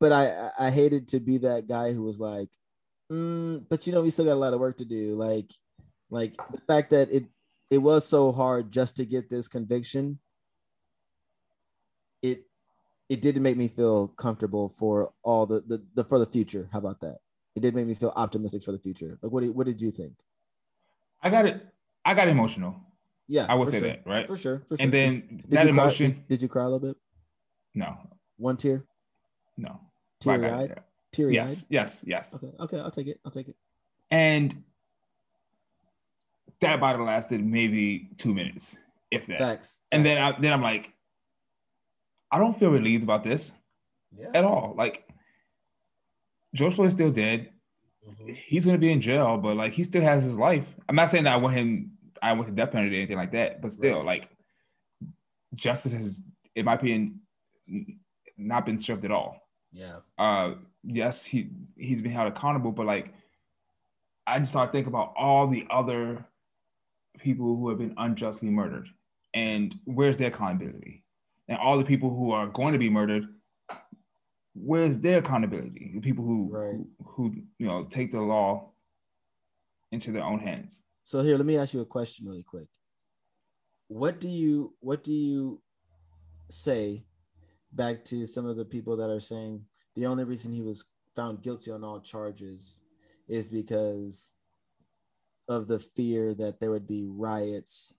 but 0.00 0.12
I 0.12 0.50
I 0.58 0.70
hated 0.70 1.08
to 1.08 1.20
be 1.20 1.38
that 1.38 1.68
guy 1.68 1.92
who 1.92 2.02
was 2.02 2.20
like, 2.20 2.48
mm, 3.10 3.64
but 3.68 3.86
you 3.86 3.92
know, 3.92 4.02
we 4.02 4.10
still 4.10 4.24
got 4.24 4.34
a 4.34 4.34
lot 4.34 4.54
of 4.54 4.60
work 4.60 4.78
to 4.78 4.84
do. 4.84 5.14
Like, 5.14 5.50
like 6.10 6.34
the 6.52 6.60
fact 6.66 6.90
that 6.90 7.10
it 7.10 7.24
it 7.70 7.78
was 7.78 8.06
so 8.06 8.32
hard 8.32 8.70
just 8.70 8.96
to 8.96 9.04
get 9.04 9.28
this 9.28 9.48
conviction. 9.48 10.18
It 12.22 12.44
it 13.08 13.20
didn't 13.20 13.42
make 13.42 13.56
me 13.56 13.68
feel 13.68 14.08
comfortable 14.08 14.68
for 14.68 15.12
all 15.22 15.46
the, 15.46 15.62
the 15.66 15.84
the 15.94 16.04
for 16.04 16.18
the 16.18 16.26
future. 16.26 16.68
How 16.72 16.78
about 16.78 17.00
that? 17.00 17.18
It 17.54 17.60
did 17.60 17.74
make 17.74 17.86
me 17.86 17.94
feel 17.94 18.12
optimistic 18.14 18.62
for 18.62 18.72
the 18.72 18.78
future. 18.78 19.18
Like, 19.22 19.32
what 19.32 19.42
did, 19.42 19.54
what 19.54 19.66
did 19.66 19.80
you 19.80 19.90
think? 19.90 20.12
I 21.22 21.30
got 21.30 21.46
it. 21.46 21.66
I 22.04 22.12
got 22.14 22.28
emotional. 22.28 22.76
Yeah, 23.26 23.46
I 23.48 23.54
would 23.54 23.68
say 23.68 23.80
sure. 23.80 23.88
that, 23.88 24.06
right? 24.06 24.26
For 24.26 24.36
sure. 24.36 24.62
For 24.68 24.76
sure. 24.76 24.84
And 24.84 24.92
then 24.92 25.42
did, 25.48 25.50
that 25.50 25.66
emotion. 25.66 26.12
Cry, 26.12 26.22
did, 26.28 26.42
you 26.42 26.48
cry 26.48 26.62
a 26.62 26.66
little 26.66 26.78
bit? 26.78 26.96
No. 27.74 27.96
One 28.36 28.56
tear. 28.56 28.84
No. 29.56 29.80
Teary 30.20 30.46
eyed. 30.46 30.80
Teary 31.12 31.34
Yes. 31.34 31.66
Yes. 31.68 32.04
Yes. 32.06 32.34
Okay. 32.34 32.52
Okay. 32.60 32.78
I'll 32.78 32.90
take 32.90 33.08
it. 33.08 33.20
I'll 33.24 33.32
take 33.32 33.48
it. 33.48 33.56
And 34.10 34.62
that 36.60 36.80
battle 36.80 37.06
lasted 37.06 37.44
maybe 37.44 38.10
two 38.16 38.34
minutes, 38.34 38.76
if 39.10 39.26
that. 39.26 39.38
Facts. 39.38 39.78
And 39.92 40.04
then 40.04 40.18
I, 40.18 40.38
then 40.38 40.52
I'm 40.52 40.62
like, 40.62 40.92
I 42.30 42.38
don't 42.38 42.56
feel 42.56 42.70
relieved 42.70 43.04
about 43.04 43.22
this 43.22 43.52
yeah. 44.16 44.30
at 44.34 44.44
all. 44.44 44.74
Like 44.76 45.08
George 46.54 46.74
Floyd's 46.74 46.94
still 46.94 47.10
dead. 47.10 47.50
Mm-hmm. 48.08 48.32
He's 48.34 48.64
gonna 48.64 48.78
be 48.78 48.92
in 48.92 49.00
jail, 49.00 49.36
but 49.36 49.56
like 49.56 49.72
he 49.72 49.84
still 49.84 50.02
has 50.02 50.24
his 50.24 50.38
life. 50.38 50.74
I'm 50.88 50.96
not 50.96 51.10
saying 51.10 51.24
that 51.24 51.34
I 51.34 51.36
want 51.36 51.56
him, 51.56 51.92
I 52.22 52.32
want 52.32 52.46
the 52.46 52.54
death 52.54 52.72
penalty 52.72 52.96
or 52.96 52.98
anything 52.98 53.16
like 53.16 53.32
that, 53.32 53.60
but 53.60 53.72
still, 53.72 53.98
right. 53.98 54.06
like 54.06 54.30
justice 55.54 55.92
has, 55.92 56.22
in 56.54 56.64
my 56.64 56.74
opinion, 56.74 57.20
not 58.36 58.66
been 58.66 58.78
served 58.78 59.04
at 59.04 59.10
all. 59.10 59.48
Yeah. 59.72 59.98
Uh, 60.16 60.54
yes, 60.84 61.24
he 61.24 61.50
he's 61.76 62.00
been 62.00 62.12
held 62.12 62.28
accountable, 62.28 62.72
but 62.72 62.86
like, 62.86 63.12
I 64.26 64.38
just 64.38 64.52
start 64.52 64.72
thinking 64.72 64.88
about 64.88 65.14
all 65.16 65.46
the 65.46 65.66
other 65.70 66.24
people 67.18 67.56
who 67.56 67.68
have 67.68 67.78
been 67.78 67.94
unjustly 67.96 68.50
murdered, 68.50 68.88
and 69.34 69.74
where's 69.84 70.16
their 70.16 70.28
accountability? 70.28 71.04
And 71.48 71.58
all 71.58 71.78
the 71.78 71.84
people 71.84 72.10
who 72.10 72.32
are 72.32 72.46
going 72.46 72.72
to 72.72 72.78
be 72.78 72.90
murdered, 72.90 73.26
where's 74.54 74.98
their 74.98 75.18
accountability? 75.18 75.92
The 75.94 76.00
people 76.00 76.24
who 76.24 76.48
right. 76.50 76.74
who, 77.04 77.04
who 77.04 77.34
you 77.58 77.66
know 77.66 77.84
take 77.84 78.12
the 78.12 78.20
law 78.20 78.72
into 79.92 80.12
their 80.12 80.24
own 80.24 80.38
hands. 80.38 80.82
So 81.04 81.22
here, 81.22 81.36
let 81.36 81.46
me 81.46 81.56
ask 81.56 81.72
you 81.72 81.80
a 81.80 81.86
question 81.86 82.26
really 82.26 82.42
quick. 82.42 82.66
What 83.88 84.20
do 84.20 84.28
you 84.28 84.74
what 84.80 85.04
do 85.04 85.12
you 85.12 85.62
say 86.50 87.04
back 87.72 88.04
to 88.06 88.26
some 88.26 88.46
of 88.46 88.56
the 88.56 88.64
people 88.64 88.96
that 88.96 89.10
are 89.10 89.20
saying 89.20 89.64
the 89.94 90.06
only 90.06 90.24
reason 90.24 90.52
he 90.52 90.62
was 90.62 90.84
found 91.14 91.42
guilty 91.42 91.70
on 91.70 91.84
all 91.84 92.00
charges 92.00 92.80
is 93.28 93.48
because 93.48 94.32
of 95.48 95.66
the 95.66 95.78
fear 95.78 96.34
that 96.34 96.60
there 96.60 96.70
would 96.70 96.86
be 96.86 97.04
riots 97.06 97.94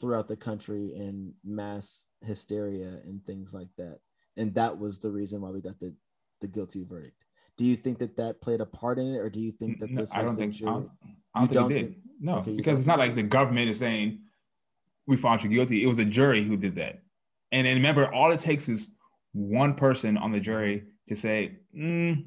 throughout 0.00 0.28
the 0.28 0.36
country 0.36 0.92
and 0.96 1.32
mass 1.44 2.06
hysteria 2.22 3.00
and 3.04 3.24
things 3.24 3.54
like 3.54 3.68
that 3.76 3.98
and 4.36 4.54
that 4.54 4.76
was 4.76 4.98
the 4.98 5.10
reason 5.10 5.40
why 5.40 5.50
we 5.50 5.60
got 5.60 5.78
the 5.78 5.94
the 6.40 6.48
guilty 6.48 6.84
verdict 6.84 7.24
do 7.56 7.64
you 7.64 7.76
think 7.76 7.98
that 7.98 8.16
that 8.16 8.40
played 8.40 8.60
a 8.60 8.66
part 8.66 8.98
in 8.98 9.14
it 9.14 9.18
or 9.18 9.30
do 9.30 9.40
you 9.40 9.52
think 9.52 9.78
that 9.78 9.94
this 9.94 10.12
no, 10.12 10.20
was 10.20 10.22
I 10.22 10.22
don't 10.22 10.36
think, 10.36 10.52
jury? 10.54 10.70
I 10.70 10.74
don't, 10.74 10.90
I 11.34 11.46
don't, 11.46 11.48
think 11.48 11.70
it 11.70 11.74
did. 11.74 11.84
Think, 11.84 11.98
no 12.20 12.34
okay, 12.36 12.56
because 12.56 12.78
it's 12.78 12.86
not 12.86 12.98
like 12.98 13.14
the 13.14 13.22
government 13.22 13.70
is 13.70 13.78
saying 13.78 14.20
we 15.06 15.16
found 15.16 15.44
you 15.44 15.50
guilty 15.50 15.84
it 15.84 15.86
was 15.86 15.96
the 15.96 16.04
jury 16.04 16.44
who 16.44 16.56
did 16.56 16.74
that 16.76 17.02
and, 17.52 17.68
and 17.68 17.76
remember 17.76 18.12
all 18.12 18.32
it 18.32 18.40
takes 18.40 18.68
is 18.68 18.90
one 19.34 19.74
person 19.74 20.16
on 20.16 20.32
the 20.32 20.40
jury 20.40 20.84
to 21.08 21.16
say, 21.16 21.58
mm, 21.76 22.24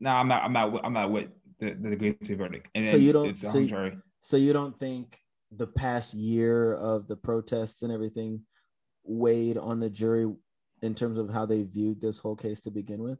no, 0.00 0.10
I'm 0.10 0.28
not. 0.28 0.44
I'm 0.44 0.52
not. 0.52 0.80
I'm 0.84 0.92
not 0.92 1.10
with 1.10 1.28
the 1.62 1.88
the 1.90 1.96
guilty 1.96 2.34
verdict. 2.34 2.68
And 2.74 2.86
So 2.86 2.96
you 2.96 3.12
don't- 3.12 3.36
so 3.36 3.58
you-. 3.58 4.02
So 4.20 4.36
you 4.36 4.52
don't 4.52 4.78
think 4.78 5.18
the 5.50 5.66
past 5.66 6.14
year 6.14 6.74
of 6.74 7.06
the 7.08 7.16
protests 7.16 7.82
and 7.82 7.92
everything 7.92 8.42
weighed 9.04 9.58
on 9.58 9.80
the 9.80 9.90
jury 9.90 10.32
in 10.80 10.94
terms 10.94 11.18
of 11.18 11.28
how 11.30 11.44
they 11.46 11.62
viewed 11.64 12.00
this 12.00 12.18
whole 12.18 12.36
case 12.36 12.60
to 12.60 12.70
begin 12.70 13.02
with? 13.02 13.18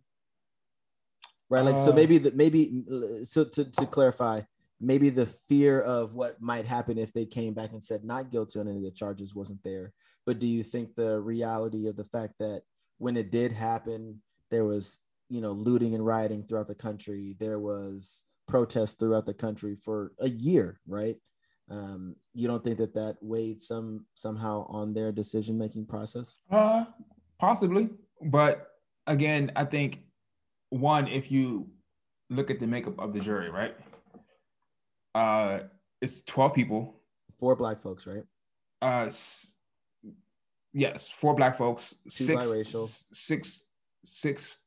Right. 1.50 1.64
Like 1.64 1.78
so 1.78 1.90
Uh, 1.92 1.94
maybe 1.94 2.18
that 2.18 2.34
maybe 2.36 2.84
so 3.24 3.44
to, 3.44 3.64
to 3.64 3.86
clarify, 3.86 4.42
maybe 4.80 5.10
the 5.10 5.26
fear 5.26 5.80
of 5.82 6.14
what 6.14 6.40
might 6.40 6.66
happen 6.66 6.98
if 6.98 7.12
they 7.12 7.26
came 7.26 7.52
back 7.52 7.72
and 7.72 7.82
said 7.82 8.04
not 8.04 8.30
guilty 8.30 8.58
on 8.58 8.68
any 8.68 8.78
of 8.78 8.84
the 8.84 8.90
charges 8.90 9.34
wasn't 9.34 9.62
there. 9.62 9.92
But 10.24 10.38
do 10.38 10.46
you 10.46 10.62
think 10.62 10.94
the 10.94 11.20
reality 11.20 11.88
of 11.88 11.96
the 11.96 12.04
fact 12.04 12.34
that 12.38 12.62
when 12.98 13.16
it 13.16 13.30
did 13.30 13.52
happen, 13.52 14.22
there 14.50 14.64
was 14.64 14.98
you 15.28 15.40
know 15.40 15.52
looting 15.52 15.94
and 15.94 16.06
rioting 16.06 16.44
throughout 16.44 16.68
the 16.68 16.74
country, 16.86 17.36
there 17.38 17.58
was 17.58 18.22
protests 18.48 18.94
throughout 18.94 19.26
the 19.26 19.34
country 19.34 19.74
for 19.76 20.12
a 20.20 20.28
year, 20.28 20.80
right? 20.86 21.16
Um, 21.70 22.16
you 22.34 22.48
don't 22.48 22.62
think 22.62 22.78
that 22.78 22.94
that 22.94 23.16
weighed 23.20 23.62
some 23.62 24.04
somehow 24.14 24.66
on 24.68 24.92
their 24.92 25.12
decision 25.12 25.56
making 25.56 25.86
process? 25.86 26.36
Uh, 26.50 26.84
possibly, 27.38 27.88
but 28.22 28.68
again, 29.06 29.52
I 29.56 29.64
think 29.64 30.00
one, 30.70 31.06
if 31.08 31.30
you 31.30 31.68
look 32.30 32.50
at 32.50 32.60
the 32.60 32.66
makeup 32.66 32.98
of 32.98 33.12
the 33.14 33.20
jury, 33.20 33.50
right? 33.50 33.74
Uh, 35.14 35.60
it's 36.00 36.20
twelve 36.22 36.54
people. 36.54 37.00
Four 37.38 37.56
black 37.56 37.80
folks, 37.80 38.06
right? 38.06 38.24
Uh, 38.80 39.06
s- 39.06 39.52
yes, 40.72 41.08
four 41.08 41.34
black 41.34 41.56
folks, 41.58 41.94
Two 42.04 42.24
six, 42.24 42.42
biracial. 42.46 42.84
s- 42.84 43.04
six, 43.12 43.64
six, 44.04 44.58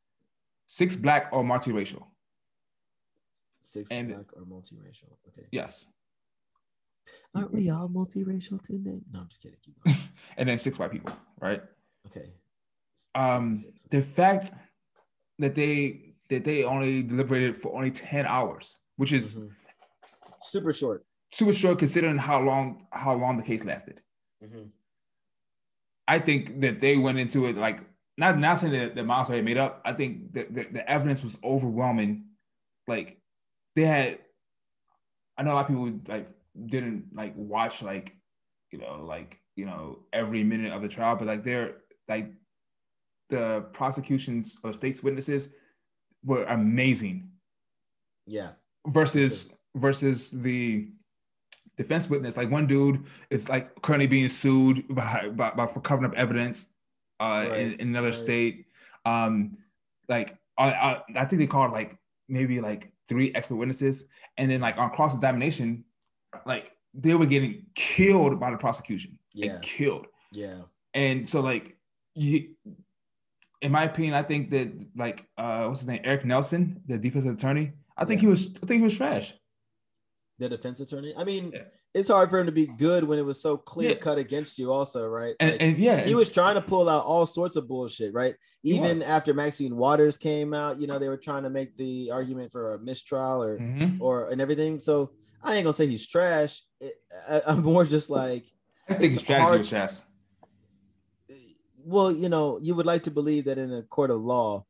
six 0.68 0.96
black 0.96 1.30
or 1.32 1.44
multiracial. 1.44 2.04
Six 3.76 3.92
And- 3.92 4.08
black 4.08 4.28
or 4.38 4.44
multiracial. 4.46 5.18
Okay. 5.28 5.48
Yes, 5.52 5.86
Aren't 7.36 7.54
we 7.54 7.70
all 7.70 7.90
multiracial 7.90 8.64
today? 8.64 9.02
No, 9.12 9.20
I'm 9.20 9.28
just 9.28 9.42
kidding. 9.42 9.58
Keep 9.64 9.76
going. 9.84 9.98
and 10.38 10.48
then 10.50 10.58
six 10.58 10.80
white 10.80 10.92
people, 10.92 11.12
right? 11.42 11.62
Okay. 12.08 12.32
Um, 13.14 13.58
66. 13.58 13.88
the 13.92 14.02
fact 14.02 14.52
that 15.40 15.54
they 15.56 16.14
that 16.30 16.46
they 16.46 16.64
only 16.64 17.04
deliberated 17.04 17.62
for 17.62 17.76
only 17.76 17.92
ten 17.92 18.26
hours, 18.26 18.78
which 18.96 19.12
is 19.12 19.40
Mhm. 19.40 19.52
super 20.42 20.72
short. 20.74 21.06
super 21.32 21.52
short 21.54 21.78
considering 21.80 22.18
how 22.18 22.40
long 22.42 22.88
how 22.94 23.14
long 23.14 23.36
the 23.36 23.44
case 23.44 23.64
lasted. 23.66 24.02
Mhm. 24.42 24.70
I 26.08 26.20
think 26.20 26.62
that 26.62 26.80
they 26.80 26.96
went 26.98 27.20
into 27.20 27.46
it 27.48 27.58
like 27.58 27.82
not 28.18 28.40
not 28.40 28.58
saying 28.60 28.72
that 28.74 28.96
the 28.96 29.02
amounts 29.02 29.30
already 29.30 29.44
made 29.46 29.58
up. 29.58 29.82
I 29.84 29.92
think 29.92 30.32
that 30.34 30.54
the, 30.56 30.64
the 30.72 30.90
evidence 30.90 31.22
was 31.24 31.36
overwhelming. 31.44 32.30
Like 32.88 33.20
they 33.76 33.84
had, 33.84 34.20
I 35.38 35.44
know 35.44 35.54
a 35.54 35.56
lot 35.56 35.62
of 35.66 35.68
people 35.68 36.00
like 36.08 36.30
didn't 36.68 37.08
like 37.14 37.34
watch 37.36 37.82
like 37.82 38.16
you 38.72 38.80
know 38.80 39.04
like 39.04 39.40
you 39.58 39.66
know 39.66 40.00
every 40.14 40.44
minute 40.44 40.72
of 40.74 40.82
the 40.82 40.88
trial, 40.88 41.16
but 41.16 41.28
like 41.28 41.44
they're 41.44 41.78
like 42.08 42.32
the 43.30 43.66
prosecutions 43.74 44.58
or 44.64 44.72
state's 44.74 45.02
witnesses 45.04 45.50
were 46.24 46.44
amazing 46.46 47.30
Yeah. 48.28 48.52
versus 48.88 49.54
versus 49.76 50.32
the 50.32 50.88
defense 51.78 52.10
witness. 52.10 52.38
Like 52.38 52.50
one 52.52 52.68
dude 52.68 53.04
is 53.30 53.50
like 53.50 53.82
currently 53.82 54.08
being 54.08 54.30
sued 54.30 54.86
by, 54.96 55.30
by, 55.34 55.52
by 55.52 55.68
for 55.68 55.82
covering 55.82 56.10
up 56.10 56.18
evidence 56.18 56.70
uh, 57.20 57.48
Right, 57.50 57.60
in, 57.60 57.74
in 57.74 57.88
another 57.90 58.10
right. 58.10 58.18
state. 58.18 58.66
Um, 59.06 59.58
like 60.08 60.38
I, 60.58 60.72
I, 60.72 61.02
I 61.16 61.26
think 61.26 61.40
they 61.40 61.48
called 61.48 61.72
like 61.74 61.98
maybe 62.30 62.62
like 62.62 62.92
three 63.08 63.32
expert 63.36 63.56
witnesses, 63.56 64.06
and 64.38 64.50
then 64.50 64.62
like 64.62 64.78
on 64.78 64.89
cross 64.91 65.13
examination, 65.15 65.84
like 66.46 66.72
they 66.94 67.13
were 67.15 67.26
getting 67.26 67.65
killed 67.76 68.39
by 68.39 68.52
the 68.52 68.58
prosecution. 68.58 69.18
like, 69.36 69.52
Yeah. 69.52 69.60
killed. 69.62 70.08
Yeah. 70.32 70.62
And 70.94 71.28
so 71.28 71.41
like 71.41 71.78
you 72.13 72.56
in 73.62 73.72
my 73.72 73.84
opinion, 73.84 74.13
I 74.13 74.22
think 74.24 74.50
that 74.52 74.72
like 74.96 75.26
uh 75.38 75.65
what's 75.68 75.82
his 75.82 75.88
name? 75.88 76.02
Eric 76.04 76.24
Nelson, 76.26 76.82
the 76.88 76.98
defense 76.98 77.26
attorney, 77.26 77.74
I 77.98 78.06
think 78.06 78.20
Yeah. 78.22 78.28
he 78.28 78.28
was 78.28 78.48
I 78.62 78.65
think 78.65 78.80
he 78.80 78.84
was 78.86 78.96
trash. 78.98 79.34
The 80.39 80.50
defense 80.50 80.80
attorney. 80.80 81.13
I 81.18 81.24
mean, 81.24 81.52
Yeah. 81.54 81.63
It's 81.96 82.10
hard 82.10 82.30
for 82.30 82.38
him 82.40 82.46
to 82.46 82.52
be 82.52 82.68
good 82.68 83.04
when 83.06 83.18
it 83.18 83.24
was 83.26 83.42
so 83.42 83.56
clear 83.58 83.92
Yeah. 83.92 83.96
cut 83.96 84.18
against 84.18 84.60
you, 84.60 84.72
also, 84.72 85.08
right? 85.08 85.34
And, 85.40 85.52
Like, 85.52 85.62
and 85.62 85.78
yeah, 85.78 86.02
he 86.02 86.14
was 86.14 86.30
trying 86.30 86.56
to 86.56 86.62
pull 86.62 86.90
out 86.90 87.06
all 87.06 87.26
sorts 87.26 87.56
of 87.56 87.68
bullshit, 87.68 88.14
right? 88.14 88.36
Even 88.64 89.02
after 89.02 89.34
Maxine 89.34 89.76
Waters 89.78 90.18
came 90.18 90.54
out, 90.54 90.80
you 90.80 90.88
know, 90.88 91.00
they 91.00 91.08
were 91.08 91.16
trying 91.18 91.44
to 91.44 91.50
make 91.50 91.76
the 91.78 92.12
argument 92.12 92.52
for 92.52 92.76
a 92.76 92.80
mistrial 92.80 93.42
or 93.42 93.58
Mhm. 93.60 93.98
or 94.02 94.30
and 94.30 94.42
everything. 94.42 94.78
So 94.80 95.12
I 95.42 95.56
ain't 95.56 95.64
gonna 95.64 95.74
say 95.74 95.88
he's 95.88 96.06
trash. 96.06 96.64
It, 96.82 96.94
I, 97.30 97.42
I'm 97.48 97.64
more 97.64 97.86
just 97.86 98.10
like, 98.10 98.44
I 98.90 98.96
think 98.96 99.14
strategy 99.14 99.42
hard- 99.42 99.64
trash. 99.66 99.94
well, 101.78 102.12
you 102.12 102.30
know, 102.30 102.60
you 102.62 102.76
would 102.76 102.86
like 102.86 103.04
to 103.04 103.12
believe 103.12 103.46
that 103.46 103.58
in 103.58 103.72
a 103.74 103.84
court 103.84 104.12
of 104.12 104.20
law, 104.20 104.66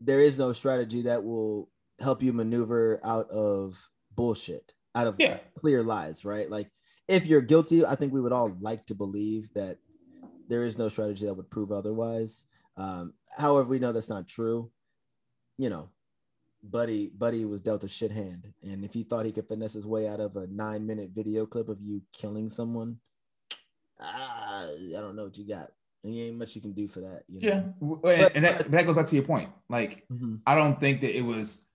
there 0.00 0.20
is 0.20 0.38
no 0.38 0.52
strategy 0.52 1.02
that 1.02 1.24
will 1.24 1.70
help 2.00 2.22
you 2.22 2.32
maneuver 2.32 3.00
out 3.02 3.28
of 3.30 3.82
bullshit, 4.14 4.74
out 4.94 5.06
of 5.06 5.16
Yeah. 5.18 5.38
clear 5.54 5.82
lies, 5.82 6.24
right? 6.24 6.48
Like 6.50 6.70
if 7.08 7.26
you're 7.26 7.40
guilty, 7.40 7.84
I 7.84 7.94
think 7.94 8.12
we 8.12 8.20
would 8.20 8.32
all 8.32 8.56
like 8.60 8.86
to 8.86 8.94
believe 8.94 9.52
that 9.54 9.78
there 10.48 10.64
is 10.64 10.78
no 10.78 10.88
strategy 10.88 11.26
that 11.26 11.34
would 11.34 11.50
prove 11.50 11.72
otherwise. 11.72 12.46
Um, 12.76 13.14
however, 13.36 13.68
we 13.68 13.78
know 13.78 13.92
that's 13.92 14.08
not 14.08 14.26
true. 14.28 14.70
You 15.58 15.70
know, 15.70 15.90
Buddy 16.62 17.08
Buddy 17.08 17.44
was 17.44 17.60
dealt 17.60 17.84
a 17.84 17.88
shit 17.88 18.10
hand, 18.12 18.52
and 18.62 18.84
if 18.84 18.92
he 18.92 19.02
thought 19.02 19.26
he 19.26 19.32
could 19.32 19.46
finesse 19.48 19.72
his 19.74 19.86
way 19.86 20.08
out 20.08 20.20
of 20.20 20.36
a 20.36 20.46
nine 20.48 20.86
minute 20.86 21.10
video 21.14 21.46
clip 21.46 21.68
of 21.68 21.80
you 21.80 22.02
killing 22.12 22.48
someone, 22.48 22.98
ah, 24.00 24.66
I 24.68 25.00
don't 25.00 25.16
know 25.16 25.24
what 25.24 25.36
you 25.38 25.46
got. 25.46 25.70
And 26.04 26.14
you 26.14 26.26
ain't 26.26 26.38
much 26.38 26.54
you 26.54 26.60
can 26.62 26.72
do 26.72 26.86
for 26.86 27.00
that. 27.00 27.24
You 27.28 27.40
know? 27.40 27.48
Yeah, 27.48 27.62
W- 27.80 28.00
and, 28.04 28.36
and 28.36 28.44
that, 28.44 28.70
that 28.70 28.86
goes 28.86 28.94
back 28.94 29.06
to 29.06 29.16
your 29.16 29.24
point. 29.24 29.50
Like, 29.68 30.04
Mhm. 30.12 30.40
I 30.46 30.54
don't 30.54 30.78
think 30.78 31.00
that 31.00 31.16
it 31.16 31.22
was, 31.22 31.66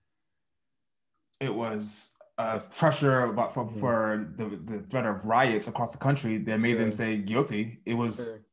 it 1.40 1.54
was 1.54 2.12
uh, 2.38 2.58
pressure 2.76 3.24
about 3.24 3.54
for, 3.54 3.64
Mhm. 3.64 3.80
for 3.80 4.34
the, 4.36 4.56
the 4.56 4.82
threat 4.82 5.06
of 5.06 5.24
riots 5.24 5.68
across 5.68 5.92
the 5.92 5.98
country 5.98 6.38
that 6.38 6.60
made 6.60 6.74
them 6.74 6.90
say 6.92 7.18
guilty. 7.18 7.80
It 7.86 7.94
was 7.94 8.16
Sure. 8.16 8.44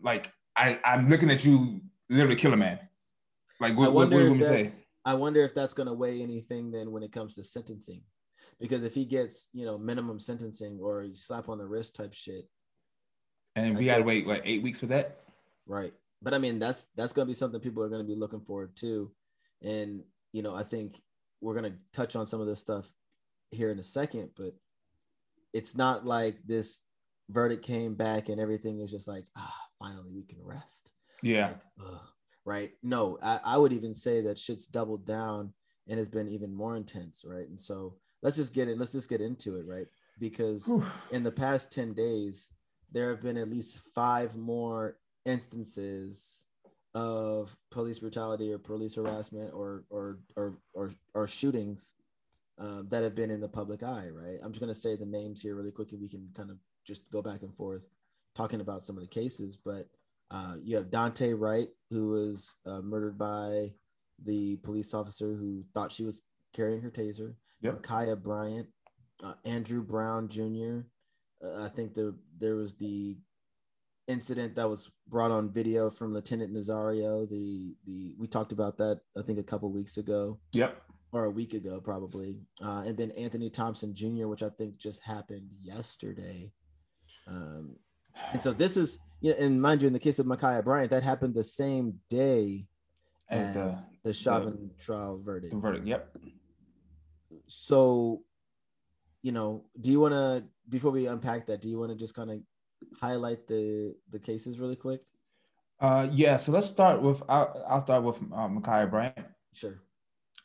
like 0.00 0.32
I 0.56 0.80
I'm 0.84 1.08
looking 1.10 1.30
at 1.30 1.44
you 1.44 1.80
literally 2.08 2.36
kill 2.36 2.52
a 2.54 2.56
man. 2.56 2.78
Like 3.60 3.76
what, 3.76 3.92
what, 3.92 4.08
what 4.08 4.10
do 4.10 4.16
you 4.16 4.22
if 4.22 4.28
want 4.28 4.40
me 4.40 4.46
to 4.46 4.68
say? 4.68 4.84
I 5.04 5.14
wonder 5.14 5.42
if 5.42 5.54
that's 5.54 5.74
going 5.74 5.86
to 5.88 5.92
weigh 5.92 6.22
anything 6.22 6.70
then 6.70 6.90
when 6.90 7.02
it 7.02 7.12
comes 7.12 7.34
to 7.34 7.42
sentencing, 7.42 8.02
because 8.60 8.82
if 8.84 8.94
he 8.94 9.04
gets 9.04 9.48
you 9.52 9.66
know 9.66 9.76
minimum 9.76 10.18
sentencing 10.20 10.78
or 10.80 11.02
you 11.02 11.14
slap 11.14 11.48
on 11.50 11.58
the 11.58 11.66
wrist 11.66 11.96
type 11.96 12.14
shit, 12.14 12.48
And 13.56 13.76
I 13.76 13.78
we 13.78 13.84
gotta 13.84 14.02
wait 14.04 14.26
what 14.26 14.40
eight 14.44 14.62
weeks 14.62 14.80
for 14.80 14.86
that. 14.86 15.20
right? 15.66 15.92
But 16.22 16.32
I 16.32 16.38
mean 16.38 16.58
that's 16.58 16.86
that's 16.96 17.12
going 17.12 17.26
to 17.26 17.30
be 17.30 17.34
something 17.34 17.60
people 17.60 17.82
are 17.82 17.88
going 17.90 18.02
to 18.02 18.08
be 18.08 18.16
looking 18.18 18.40
forward 18.40 18.74
to, 18.76 19.12
and 19.62 20.02
you 20.32 20.42
know 20.42 20.54
I 20.54 20.62
think 20.62 21.00
we're 21.42 21.54
going 21.54 21.70
to 21.70 21.78
touch 21.92 22.16
on 22.16 22.26
some 22.26 22.40
of 22.40 22.46
this 22.48 22.58
stuff 22.58 22.90
here 23.50 23.70
in 23.70 23.78
a 23.78 23.84
second, 23.84 24.30
but 24.36 24.54
it's 25.52 25.76
not 25.76 26.04
like 26.04 26.38
this 26.44 26.82
verdict 27.30 27.64
came 27.64 27.94
back 27.94 28.28
and 28.28 28.40
everything 28.40 28.80
is 28.80 28.90
just 28.90 29.06
like 29.06 29.24
ah 29.36 29.54
finally 29.78 30.10
we 30.14 30.24
can 30.24 30.38
rest. 30.42 30.90
Yeah, 31.22 31.48
Like, 31.48 31.86
right? 32.44 32.70
No, 32.82 33.18
I, 33.22 33.40
I 33.44 33.56
would 33.58 33.72
even 33.72 33.92
say 33.92 34.20
that 34.22 34.38
shit's 34.38 34.66
doubled 34.66 35.04
down 35.04 35.52
and 35.88 35.98
has 35.98 36.08
been 36.08 36.28
even 36.28 36.54
more 36.54 36.76
intense, 36.76 37.24
right? 37.26 37.48
And 37.48 37.60
so 37.60 37.96
let's 38.22 38.36
just 38.36 38.54
get 38.54 38.68
in, 38.68 38.78
let's 38.78 38.92
just 38.92 39.08
get 39.08 39.20
into 39.20 39.56
it, 39.56 39.66
right? 39.66 39.86
Because 40.18 40.70
in 41.10 41.22
the 41.22 41.32
past 41.32 41.72
10 41.72 41.92
days, 41.94 42.50
there 42.92 43.10
have 43.10 43.22
been 43.22 43.36
at 43.36 43.50
least 43.50 43.80
five 43.94 44.36
more 44.36 44.98
instances 45.24 46.46
of 46.94 47.56
police 47.70 47.98
brutality 47.98 48.52
or 48.52 48.58
police 48.58 48.94
harassment 48.94 49.52
or 49.52 49.84
or 49.90 50.18
or 50.36 50.54
or, 50.72 50.90
or 51.14 51.28
shootings 51.28 51.92
um, 52.58 52.88
that 52.90 53.02
have 53.02 53.14
been 53.14 53.30
in 53.30 53.40
the 53.40 53.48
public 53.48 53.82
eye, 53.82 54.08
right? 54.12 54.38
I'm 54.42 54.52
just 54.52 54.60
gonna 54.60 54.74
say 54.74 54.96
the 54.96 55.06
names 55.06 55.42
here 55.42 55.54
really 55.54 55.72
quickly. 55.72 55.98
We 55.98 56.08
can 56.08 56.28
kind 56.36 56.50
of 56.50 56.58
just 56.86 57.02
go 57.10 57.22
back 57.22 57.42
and 57.42 57.54
forth 57.54 57.88
talking 58.34 58.60
about 58.60 58.84
some 58.84 58.96
of 58.96 59.02
the 59.02 59.08
cases, 59.08 59.56
but 59.56 59.88
uh, 60.30 60.54
you 60.62 60.76
have 60.76 60.90
Daunte 60.90 61.38
Wright, 61.38 61.68
who 61.90 62.10
was 62.10 62.54
uh, 62.66 62.80
murdered 62.80 63.16
by 63.18 63.72
the 64.22 64.56
police 64.58 64.92
officer 64.94 65.34
who 65.34 65.64
thought 65.74 65.92
she 65.92 66.04
was 66.04 66.22
carrying 66.54 66.80
her 66.80 66.90
taser. 66.90 67.34
Yep. 67.62 67.82
Ma'Khia 67.82 68.22
Bryant, 68.22 68.66
uh, 69.22 69.34
Andrew 69.44 69.82
Brown 69.82 70.28
Jr. 70.28 70.80
Uh, 71.44 71.64
I 71.64 71.68
think 71.68 71.94
there 71.94 72.14
there 72.36 72.56
was 72.56 72.74
the 72.74 73.16
incident 74.06 74.56
that 74.56 74.68
was 74.68 74.90
brought 75.08 75.30
on 75.30 75.52
video 75.52 75.90
from 75.90 76.14
Lieutenant 76.14 76.52
Nazario. 76.52 77.28
The 77.28 77.76
the 77.84 78.14
we 78.18 78.26
talked 78.26 78.52
about 78.52 78.78
that 78.78 79.00
I 79.16 79.22
think 79.22 79.38
a 79.38 79.42
couple 79.42 79.70
weeks 79.70 79.98
ago 79.98 80.38
Yep. 80.52 80.82
Or 81.10 81.24
a 81.24 81.30
week 81.30 81.54
ago 81.54 81.80
probably, 81.80 82.36
uh, 82.62 82.82
and 82.84 82.94
then 82.94 83.10
Anthony 83.12 83.48
Thompson 83.48 83.94
Jr., 83.94 84.26
which 84.26 84.42
I 84.42 84.50
think 84.50 84.76
just 84.76 85.02
happened 85.02 85.48
yesterday. 85.58 86.52
Um, 87.26 87.76
and 88.32 88.42
so 88.42 88.52
this 88.52 88.76
is, 88.76 88.98
you 89.22 89.30
know, 89.32 89.38
and 89.38 89.60
mind 89.60 89.80
you, 89.80 89.86
in 89.86 89.94
the 89.94 89.98
case 89.98 90.18
of 90.18 90.26
Ma'Khia 90.26 90.62
Bryant, 90.62 90.90
that 90.90 91.02
happened 91.02 91.34
the 91.34 91.44
same 91.44 91.94
day 92.10 92.66
as, 93.30 93.40
as 93.40 93.54
the, 93.54 93.86
the 94.04 94.12
Chauvin 94.12 94.70
the, 94.76 94.82
trial 94.82 95.18
verdict. 95.24 95.54
Verdict, 95.54 95.86
yep. 95.86 96.14
So, 97.46 98.22
you 99.22 99.32
know, 99.32 99.64
do 99.80 99.90
you 99.90 100.00
want 100.00 100.12
to 100.12 100.44
before 100.68 100.90
we 100.90 101.06
unpack 101.06 101.46
that? 101.46 101.60
Do 101.60 101.68
you 101.68 101.78
want 101.78 101.90
to 101.90 101.96
just 101.96 102.14
kind 102.14 102.30
of 102.30 102.38
highlight 103.00 103.46
the 103.46 103.94
the 104.10 104.18
cases 104.18 104.58
really 104.58 104.76
quick? 104.76 105.00
Uh, 105.80 106.08
yeah. 106.12 106.36
So 106.36 106.52
let's 106.52 106.66
start 106.66 107.00
with 107.00 107.22
I'll, 107.28 107.64
I'll 107.68 107.80
start 107.80 108.02
with 108.02 108.16
uh, 108.16 108.48
Ma'Khia 108.48 108.90
Bryant. 108.90 109.18
Sure. 109.52 109.80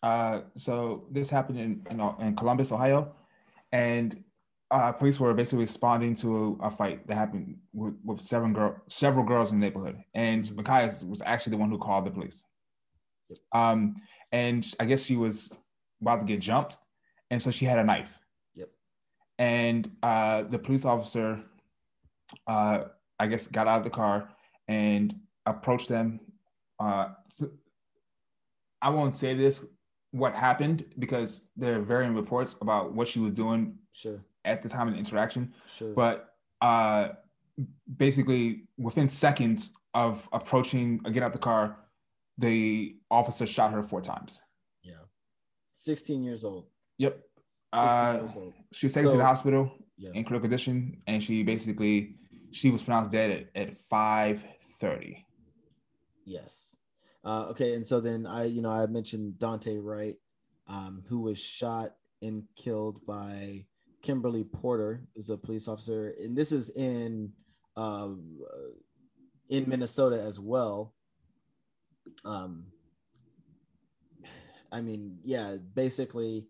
Uh, 0.03 0.41
so 0.57 1.05
this 1.11 1.29
happened 1.29 1.57
in, 1.57 1.81
in 1.89 2.01
in 2.19 2.35
Columbus, 2.35 2.71
Ohio, 2.73 3.15
and 3.71 4.21
uh, 4.69 4.91
police 4.91 5.19
were 5.19 5.33
basically 5.33 5.63
responding 5.63 6.13
to 6.15 6.57
a, 6.61 6.67
a 6.67 6.69
fight 6.69 7.07
that 7.07 7.15
happened 7.15 7.55
with, 7.73 7.95
with 8.03 8.19
several 8.19 8.51
girl, 8.51 8.75
several 8.89 9.23
girls 9.23 9.51
in 9.51 9.59
the 9.59 9.65
neighborhood, 9.65 10.03
and 10.13 10.45
Ma'Khia 10.49 11.07
was 11.07 11.21
actually 11.25 11.51
the 11.51 11.57
one 11.57 11.69
who 11.69 11.77
called 11.77 12.05
the 12.05 12.11
police. 12.11 12.43
Um, 13.53 13.95
and 14.33 14.67
I 14.79 14.85
guess 14.85 15.03
she 15.03 15.15
was 15.15 15.51
about 16.01 16.19
to 16.19 16.25
get 16.25 16.41
jumped, 16.41 16.75
and 17.31 17.41
so 17.41 17.49
she 17.49 17.63
had 17.63 17.79
a 17.79 17.83
knife. 17.83 18.19
Yep. 18.55 18.69
And 19.39 19.89
uh, 20.03 20.43
the 20.43 20.59
police 20.59 20.83
officer, 20.83 21.41
uh, 22.45 22.85
I 23.19 23.27
guess, 23.27 23.47
got 23.47 23.67
out 23.67 23.77
of 23.77 23.83
the 23.85 23.89
car 23.89 24.29
and 24.67 25.15
approached 25.45 25.87
them. 25.87 26.19
Uh, 26.77 27.09
so 27.29 27.49
I 28.81 28.89
won't 28.89 29.15
say 29.15 29.33
this 29.33 29.63
what 30.13 30.35
happened 30.35 30.85
because 30.99 31.49
there 31.57 31.75
are 31.75 31.81
varying 31.81 32.13
reports 32.13 32.55
about 32.61 32.93
what 32.93 33.07
she 33.07 33.19
was 33.19 33.33
doing 33.33 33.75
sure. 33.91 34.23
at 34.45 34.61
the 34.61 34.69
time 34.69 34.87
of 34.87 34.93
the 34.93 34.99
interaction. 34.99 35.51
Sure. 35.65 35.91
But 35.93 36.35
uh, 36.61 37.09
basically, 37.97 38.67
within 38.77 39.07
seconds 39.07 39.71
of 39.95 40.29
approaching, 40.31 41.01
uh, 41.03 41.09
get 41.09 41.23
out 41.23 41.33
the 41.33 41.39
car, 41.39 41.77
the 42.37 42.95
officer 43.09 43.47
shot 43.47 43.73
her 43.73 43.81
four 43.81 44.01
times. 44.01 44.39
Yeah. 44.83 44.93
16 45.73 46.23
years 46.23 46.43
old. 46.43 46.67
Yep. 46.99 47.19
Uh, 47.73 48.27
she 48.71 48.85
was 48.85 48.93
taken 48.93 49.09
so, 49.09 49.13
to 49.13 49.17
the 49.17 49.25
hospital 49.25 49.71
yeah. 49.97 50.11
in 50.13 50.23
critical 50.23 50.41
condition, 50.41 51.01
and 51.07 51.23
she 51.23 51.41
basically 51.41 52.17
she 52.51 52.69
was 52.69 52.83
pronounced 52.83 53.09
dead 53.09 53.49
at, 53.55 53.69
at 53.69 53.75
5:30. 53.91 55.23
Yes. 56.23 56.75
Uh, 57.23 57.47
okay, 57.49 57.73
and 57.73 57.87
so 57.87 57.99
then 57.99 58.25
I, 58.25 58.45
you 58.45 58.61
know, 58.61 58.69
I 58.69 58.85
mentioned 58.87 59.35
Daunte 59.37 59.79
Wright, 59.81 60.15
um, 60.67 61.03
who 61.07 61.21
was 61.21 61.39
shot 61.39 61.95
and 62.21 62.43
killed 62.55 63.05
by 63.05 63.65
Kimberly 64.01 64.43
Potter, 64.43 65.07
who's 65.15 65.29
a 65.29 65.37
police 65.37 65.67
officer, 65.67 66.13
and 66.19 66.37
this 66.37 66.51
is 66.51 66.69
in 66.71 67.31
uh, 67.77 68.09
in 69.49 69.69
Minnesota 69.69 70.21
as 70.21 70.39
well. 70.39 70.93
Um, 72.25 72.65
I 74.71 74.81
mean, 74.81 75.19
yeah, 75.23 75.57
basically, 75.73 76.47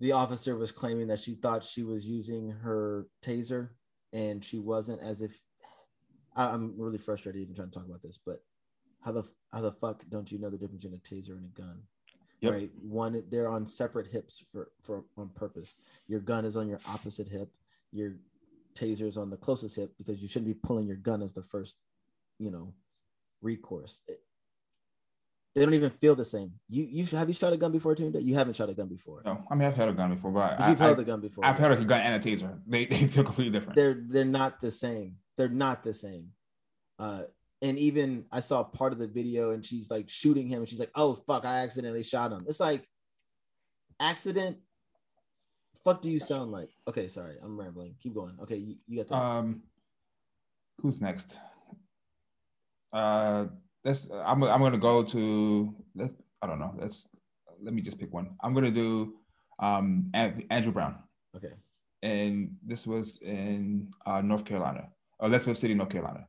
the 0.00 0.12
officer 0.12 0.56
was 0.56 0.72
claiming 0.72 1.08
that 1.08 1.20
she 1.20 1.34
thought 1.34 1.62
she 1.62 1.84
was 1.84 2.08
using 2.08 2.50
her 2.50 3.06
taser, 3.22 3.68
and 4.12 4.44
she 4.44 4.58
wasn't. 4.58 5.00
As 5.00 5.22
if 5.22 5.38
I, 6.34 6.46
I'm 6.46 6.74
really 6.76 6.98
frustrated 6.98 7.40
even 7.40 7.54
trying 7.54 7.70
to 7.70 7.78
talk 7.78 7.86
about 7.86 8.02
this, 8.02 8.18
but 8.18 8.40
how 9.04 9.12
the 9.12 9.22
how 9.52 9.60
the 9.60 9.72
fuck 9.72 10.02
don't 10.08 10.30
you 10.32 10.38
know 10.38 10.50
the 10.50 10.56
difference 10.56 10.84
between 10.84 11.00
a 11.00 11.08
taser 11.08 11.36
and 11.36 11.44
a 11.44 11.60
gun? 11.60 11.82
Yep. 12.40 12.52
Right, 12.52 12.70
one 12.82 13.22
they're 13.30 13.48
on 13.48 13.66
separate 13.66 14.06
hips 14.06 14.42
for 14.52 14.70
for 14.82 15.04
on 15.16 15.28
purpose. 15.30 15.80
Your 16.08 16.20
gun 16.20 16.44
is 16.44 16.56
on 16.56 16.68
your 16.68 16.80
opposite 16.88 17.28
hip. 17.28 17.50
Your 17.92 18.16
taser 18.74 19.06
is 19.06 19.16
on 19.16 19.30
the 19.30 19.36
closest 19.36 19.76
hip 19.76 19.92
because 19.98 20.20
you 20.20 20.28
shouldn't 20.28 20.48
be 20.48 20.54
pulling 20.54 20.86
your 20.86 20.96
gun 20.96 21.22
as 21.22 21.32
the 21.32 21.42
first, 21.42 21.78
you 22.38 22.50
know, 22.50 22.74
recourse. 23.40 24.02
It, 24.08 24.20
they 25.54 25.64
don't 25.64 25.74
even 25.74 25.90
feel 25.90 26.16
the 26.16 26.24
same. 26.24 26.52
You 26.68 26.84
you 26.84 27.04
have 27.16 27.28
you 27.28 27.34
shot 27.34 27.52
a 27.52 27.56
gun 27.56 27.72
before, 27.72 27.94
Tune? 27.94 28.14
You 28.18 28.34
haven't 28.34 28.56
shot 28.56 28.68
a 28.68 28.74
gun 28.74 28.88
before. 28.88 29.22
No, 29.24 29.44
I 29.50 29.54
mean 29.54 29.68
I've 29.68 29.76
had 29.76 29.88
a 29.88 29.92
gun 29.92 30.14
before, 30.14 30.32
but, 30.32 30.58
but 30.58 30.70
you've 30.70 30.80
I, 30.80 30.84
held 30.84 30.98
a 30.98 31.04
gun 31.04 31.20
before. 31.20 31.44
I've 31.44 31.58
held 31.58 31.72
a 31.72 31.84
gun 31.84 32.00
and 32.00 32.14
a 32.14 32.18
taser. 32.18 32.58
They 32.66 32.86
they 32.90 33.06
feel 33.06 33.24
completely 33.24 33.52
different. 33.52 33.76
They're 33.76 34.02
they're 34.06 34.24
not 34.24 34.60
the 34.60 34.70
same. 34.70 35.16
They're 35.36 35.48
not 35.48 35.82
the 35.82 35.94
same. 35.94 36.30
Uh, 36.98 37.24
and 37.64 37.78
even 37.78 38.26
I 38.30 38.40
saw 38.40 38.62
part 38.62 38.92
of 38.92 38.98
the 38.98 39.08
video 39.08 39.52
and 39.52 39.64
she's 39.64 39.90
like 39.90 40.10
shooting 40.10 40.46
him 40.48 40.58
and 40.58 40.68
she's 40.68 40.78
like, 40.78 40.90
oh 40.94 41.14
fuck, 41.14 41.46
I 41.46 41.62
accidentally 41.62 42.02
shot 42.02 42.30
him. 42.30 42.44
It's 42.46 42.60
like 42.60 42.86
accident. 43.98 44.58
Fuck 45.82 46.02
do 46.02 46.10
you 46.10 46.18
sound 46.18 46.52
like? 46.52 46.68
Okay, 46.86 47.08
sorry, 47.08 47.36
I'm 47.42 47.58
rambling. 47.58 47.94
Keep 48.02 48.14
going. 48.14 48.36
Okay, 48.42 48.56
you, 48.56 48.76
you 48.86 48.98
got 48.98 49.08
the 49.08 49.14
um 49.16 49.62
who's 50.82 51.00
next? 51.00 51.38
Uh 52.92 53.46
let's 53.82 54.08
I'm 54.12 54.44
I'm 54.44 54.60
gonna 54.60 54.76
go 54.76 55.02
to 55.02 55.74
let's 55.94 56.14
I 56.42 56.46
don't 56.46 56.58
know. 56.58 56.74
Let's 56.78 57.08
let 57.62 57.72
me 57.72 57.80
just 57.80 57.98
pick 57.98 58.12
one. 58.12 58.36
I'm 58.42 58.52
gonna 58.52 58.70
do 58.70 59.14
um 59.58 60.10
Andrew 60.12 60.72
Brown. 60.72 60.96
Okay. 61.34 61.54
And 62.02 62.56
this 62.62 62.86
was 62.86 63.20
in 63.22 63.90
uh, 64.04 64.20
North 64.20 64.44
Carolina, 64.44 64.88
or 65.18 65.28
Elizabeth 65.28 65.56
City, 65.56 65.72
North 65.72 65.88
Carolina 65.88 66.26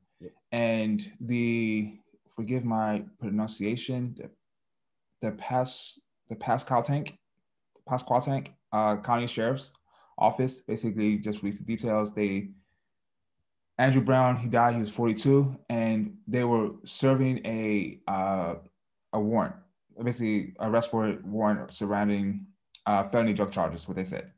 and 0.56 1.12
the 1.20 1.98
forgive 2.30 2.64
my 2.64 3.04
pronunciation, 3.20 4.16
the, 4.18 4.30
the 5.22 5.36
pass 5.36 6.00
the 6.30 6.36
Pascal 6.38 6.82
tank, 6.82 7.18
Pasqual 7.90 8.24
tank, 8.24 8.54
uh, 8.72 8.96
county 8.98 9.28
sheriff's 9.28 9.74
office 10.18 10.62
basically 10.62 11.18
just 11.18 11.44
released 11.44 11.60
the 11.60 11.66
details. 11.66 12.14
They 12.14 12.52
Andrew 13.78 14.02
Brown, 14.02 14.38
he 14.38 14.48
died. 14.48 14.76
He 14.76 14.80
was 14.80 14.92
42, 14.92 15.58
and 15.70 16.16
they 16.26 16.46
were 16.46 16.70
serving 16.86 17.46
a 17.46 18.00
uh, 18.08 18.56
a 19.12 19.20
warrant, 19.20 19.56
basically 20.02 20.54
arrest 20.62 20.90
for 20.90 21.18
warrant 21.26 21.74
surrounding 21.74 22.46
uh, 22.86 23.04
felony 23.04 23.34
drug 23.34 23.52
charges. 23.52 23.90
What 23.90 23.98
they 23.98 24.06
said, 24.06 24.32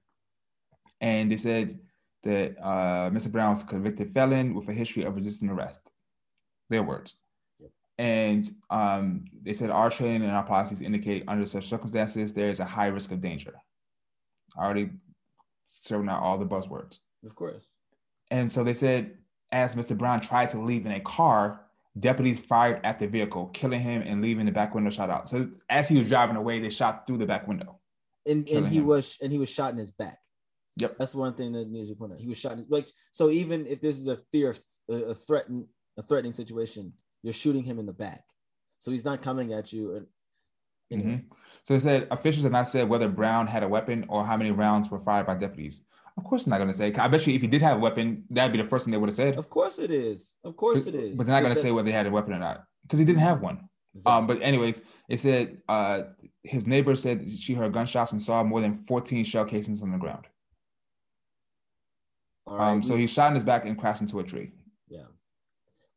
and 1.00 1.32
they 1.32 1.38
said 1.38 1.80
that 2.24 2.58
uh, 2.60 3.12
Mr. 3.12 3.32
Brown 3.32 3.52
was 3.52 3.62
a 3.62 3.68
convicted 3.68 4.10
felon 4.10 4.56
with 4.56 4.68
a 4.68 4.74
history 4.74 5.04
of 5.04 5.16
resisting 5.16 5.50
arrest 5.50 5.92
their 6.70 6.84
words. 6.84 7.16
And 8.00 8.54
um, 8.70 9.26
they 9.42 9.54
said 9.54 9.72
our 9.72 9.90
training 9.90 10.24
and 10.24 10.32
our 10.32 10.44
policies 10.44 10.82
indicate 10.82 11.24
under 11.28 11.46
such 11.46 11.68
circumstances 11.68 12.32
there 12.32 12.50
is 12.50 12.60
a 12.60 12.66
high 12.66 12.88
risk 12.88 13.12
of 13.12 13.22
danger. 13.22 13.56
I 14.56 14.64
already 14.64 14.92
serving 15.66 16.10
out 16.10 16.22
all 16.22 16.38
the 16.38 16.46
buzzwords. 16.46 17.00
Of 17.26 17.36
course. 17.36 17.74
And 18.30 18.52
so 18.52 18.64
they 18.64 18.76
said, 18.76 19.18
as 19.52 19.76
Mr. 19.76 19.98
Brown 19.98 20.22
tried 20.22 20.50
to 20.50 20.60
leave 20.60 20.86
in 20.86 20.92
a 20.92 21.00
car, 21.00 21.62
deputies 22.00 22.40
fired 22.40 22.82
at 22.84 23.00
the 23.00 23.08
vehicle, 23.08 23.48
killing 23.48 23.80
him 23.80 24.04
and 24.06 24.22
leaving 24.22 24.46
the 24.46 24.52
back 24.52 24.76
window 24.76 24.92
shot 24.92 25.10
out. 25.10 25.30
So 25.30 25.50
as 25.70 25.88
he 25.88 25.98
was 25.98 26.08
driving 26.08 26.36
away, 26.36 26.60
they 26.60 26.70
shot 26.70 27.08
through 27.08 27.18
the 27.18 27.26
back 27.26 27.48
window. 27.48 27.80
And 28.26 28.48
and 28.50 28.68
he 28.68 28.78
him. 28.78 28.86
was 28.86 29.18
and 29.22 29.32
he 29.32 29.40
was 29.40 29.50
shot 29.50 29.72
in 29.72 29.78
his 29.78 29.92
back. 29.92 30.18
Yep. 30.78 30.98
That's 31.00 31.16
one 31.16 31.34
thing 31.34 31.54
that 31.54 31.70
needs 31.70 31.88
to 31.88 31.96
be 31.96 32.00
pointed 32.00 32.16
out. 32.16 32.22
He 32.22 32.28
was 32.28 32.38
shot 32.38 32.52
in 32.52 32.58
his 32.60 32.70
like 32.70 32.90
so 33.12 33.30
even 33.30 33.66
if 33.66 33.82
this 33.82 33.98
is 33.98 34.08
a 34.08 34.18
fear 34.32 34.54
a 34.90 35.14
threatened 35.14 35.66
a 35.98 36.04
threatening 36.04 36.32
situation, 36.32 36.94
you're 37.24 37.34
shooting 37.34 37.64
him 37.64 37.80
in 37.80 37.86
the 37.86 37.94
back. 37.94 38.24
So 38.78 38.92
he's 38.92 39.06
not 39.06 39.22
coming 39.22 39.54
at 39.54 39.74
you. 39.74 40.08
Anyway. 40.92 41.10
Mm-hmm. 41.10 41.34
So 41.64 41.74
they 41.74 41.80
said 41.80 42.08
officials 42.12 42.44
have 42.44 42.52
not 42.52 42.68
said 42.68 42.88
whether 42.88 43.10
Brown 43.10 43.48
had 43.48 43.64
a 43.64 43.68
weapon 43.68 44.06
or 44.08 44.26
how 44.26 44.38
many 44.38 44.52
rounds 44.52 44.90
were 44.90 45.00
fired 45.00 45.26
by 45.26 45.36
deputies. 45.36 45.82
Of 46.18 46.24
course, 46.24 46.46
they're 46.46 46.52
not 46.52 46.58
going 46.58 46.70
to 46.70 46.74
say. 46.74 46.94
I 46.94 47.08
bet 47.08 47.28
you 47.28 47.34
if 47.34 47.42
he 47.42 47.48
did 47.48 47.62
have 47.62 47.78
a 47.78 47.80
weapon, 47.80 48.24
that'd 48.30 48.52
be 48.52 48.58
the 48.58 48.68
first 48.68 48.86
thing 48.86 48.92
they 48.92 48.98
would 48.98 49.10
have 49.10 49.16
said. 49.16 49.38
Of 49.38 49.50
course 49.50 49.78
it 49.78 49.92
is. 49.92 50.36
Of 50.44 50.56
course 50.58 50.88
it 50.88 50.96
is. 50.96 51.18
But 51.18 51.28
they're 51.28 51.36
not 51.36 51.44
going 51.44 51.54
to 51.54 51.60
say 51.60 51.72
whether 51.72 51.88
he 51.88 51.94
had 51.94 52.08
a 52.08 52.12
weapon 52.12 52.34
or 52.34 52.40
not 52.40 52.64
because 52.84 53.00
he 53.00 53.06
didn't 53.06 53.22
have 53.22 53.42
one. 53.42 53.68
Exactly. 53.94 54.18
Um, 54.18 54.28
but 54.28 54.42
anyways, 54.42 54.82
it 55.10 55.20
said 55.20 55.58
uh, 55.68 56.04
his 56.44 56.66
neighbor 56.66 56.96
said 56.96 57.30
she 57.30 57.54
heard 57.54 57.74
gunshots 57.74 58.14
and 58.14 58.22
saw 58.22 58.44
more 58.44 58.62
than 58.62 58.74
14 58.74 59.24
shell 59.26 59.46
casings 59.46 59.84
on 59.84 59.92
the 59.92 59.98
ground. 59.98 60.26
Right. 62.48 62.72
Um, 62.72 62.84
so 62.84 62.96
he 62.96 63.08
shot 63.08 63.28
in 63.28 63.36
his 63.36 63.44
back 63.44 63.66
and 63.66 63.78
crashed 63.78 64.02
into 64.02 64.20
a 64.20 64.24
tree. 64.24 64.52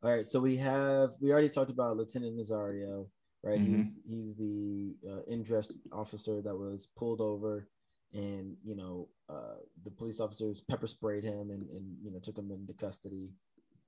All 0.03 0.11
right, 0.11 0.25
so 0.25 0.39
we 0.39 0.57
have 0.57 1.11
we 1.19 1.31
already 1.31 1.49
talked 1.49 1.69
about 1.69 1.95
Lieutenant 1.95 2.35
Nazario, 2.35 3.07
right? 3.43 3.59
Mm-hmm. 3.59 3.77
He's 3.77 3.93
he's 4.03 4.35
the 4.35 4.95
uh, 5.07 5.21
in 5.27 5.43
dress 5.43 5.71
officer 5.91 6.41
that 6.41 6.55
was 6.55 6.87
pulled 6.97 7.21
over, 7.21 7.67
and 8.11 8.57
you 8.63 8.75
know 8.75 9.09
uh, 9.29 9.57
the 9.83 9.91
police 9.91 10.19
officers 10.19 10.59
pepper 10.59 10.87
sprayed 10.87 11.23
him 11.23 11.51
and, 11.51 11.69
and 11.69 11.97
you 12.01 12.11
know 12.11 12.17
took 12.17 12.35
him 12.35 12.49
into 12.49 12.73
custody. 12.73 13.33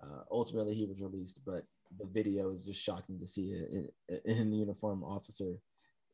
Uh, 0.03 0.21
ultimately, 0.29 0.75
he 0.75 0.85
was 0.85 1.01
released, 1.01 1.39
but 1.47 1.63
the 1.97 2.05
video 2.05 2.51
is 2.51 2.63
just 2.63 2.83
shocking 2.83 3.19
to 3.19 3.25
see 3.25 3.51
it 3.51 3.91
in, 4.07 4.37
in 4.37 4.51
the 4.51 4.57
uniform 4.57 5.03
officer. 5.03 5.55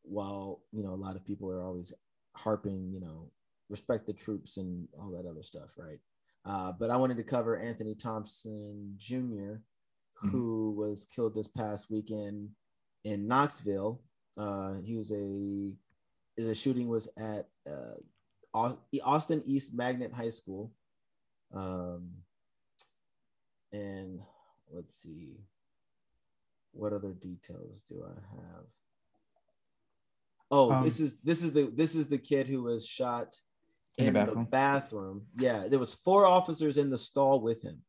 While 0.03 0.61
you 0.71 0.81
know 0.81 0.91
a 0.91 1.03
lot 1.03 1.17
of 1.17 1.25
people 1.25 1.51
are 1.51 1.65
always 1.65 1.91
harping, 2.37 2.93
you 2.93 3.01
know, 3.01 3.31
respect 3.69 4.07
the 4.07 4.13
troops 4.13 4.55
and 4.55 4.87
all 4.97 5.11
that 5.11 5.29
other 5.29 5.43
stuff, 5.43 5.77
right? 5.77 5.99
Uh, 6.45 6.71
but 6.71 6.89
I 6.89 6.95
wanted 6.95 7.17
to 7.17 7.23
cover 7.23 7.59
Anthony 7.59 7.95
Thompson 7.95 8.93
Jr., 8.97 9.57
mm-hmm. 10.23 10.29
who 10.29 10.71
was 10.71 11.05
killed 11.13 11.35
this 11.35 11.47
past 11.47 11.89
weekend 11.89 12.49
in 13.03 13.27
Knoxville. 13.27 14.01
Uh, 14.37 14.75
he 14.83 14.95
was 14.95 15.11
a 15.11 15.75
the 16.37 16.55
shooting 16.55 16.87
was 16.87 17.09
at 17.17 17.47
uh, 17.69 17.95
Austin 19.03 19.43
East 19.45 19.73
Magnet 19.73 20.13
High 20.13 20.29
School, 20.29 20.71
um, 21.53 22.11
and 23.73 24.21
let's 24.71 24.95
see, 25.01 25.35
what 26.71 26.93
other 26.93 27.11
details 27.13 27.81
do 27.81 28.05
I 28.05 28.19
have? 28.37 28.65
Oh, 30.51 30.71
Um, 30.71 30.83
this 30.83 30.99
is 30.99 31.19
this 31.21 31.43
is 31.43 31.51
the 31.53 31.71
this 31.75 31.95
is 31.95 32.07
the 32.07 32.17
kid 32.17 32.47
who 32.47 32.63
was 32.63 32.87
shot 32.87 33.37
In 33.97 34.07
in, 34.07 34.13
the 34.13 34.19
the, 34.19 34.25
bathroom? 34.25 34.45
bathroom. 34.49 35.27
Yeah, 35.37 35.67
there 35.67 35.79
was 35.79 35.93
four 35.93 36.25
officers 36.25 36.77
in 36.77 36.89
the 36.89 36.97
stall 36.97 37.41
with 37.41 37.61
him, 37.61 37.81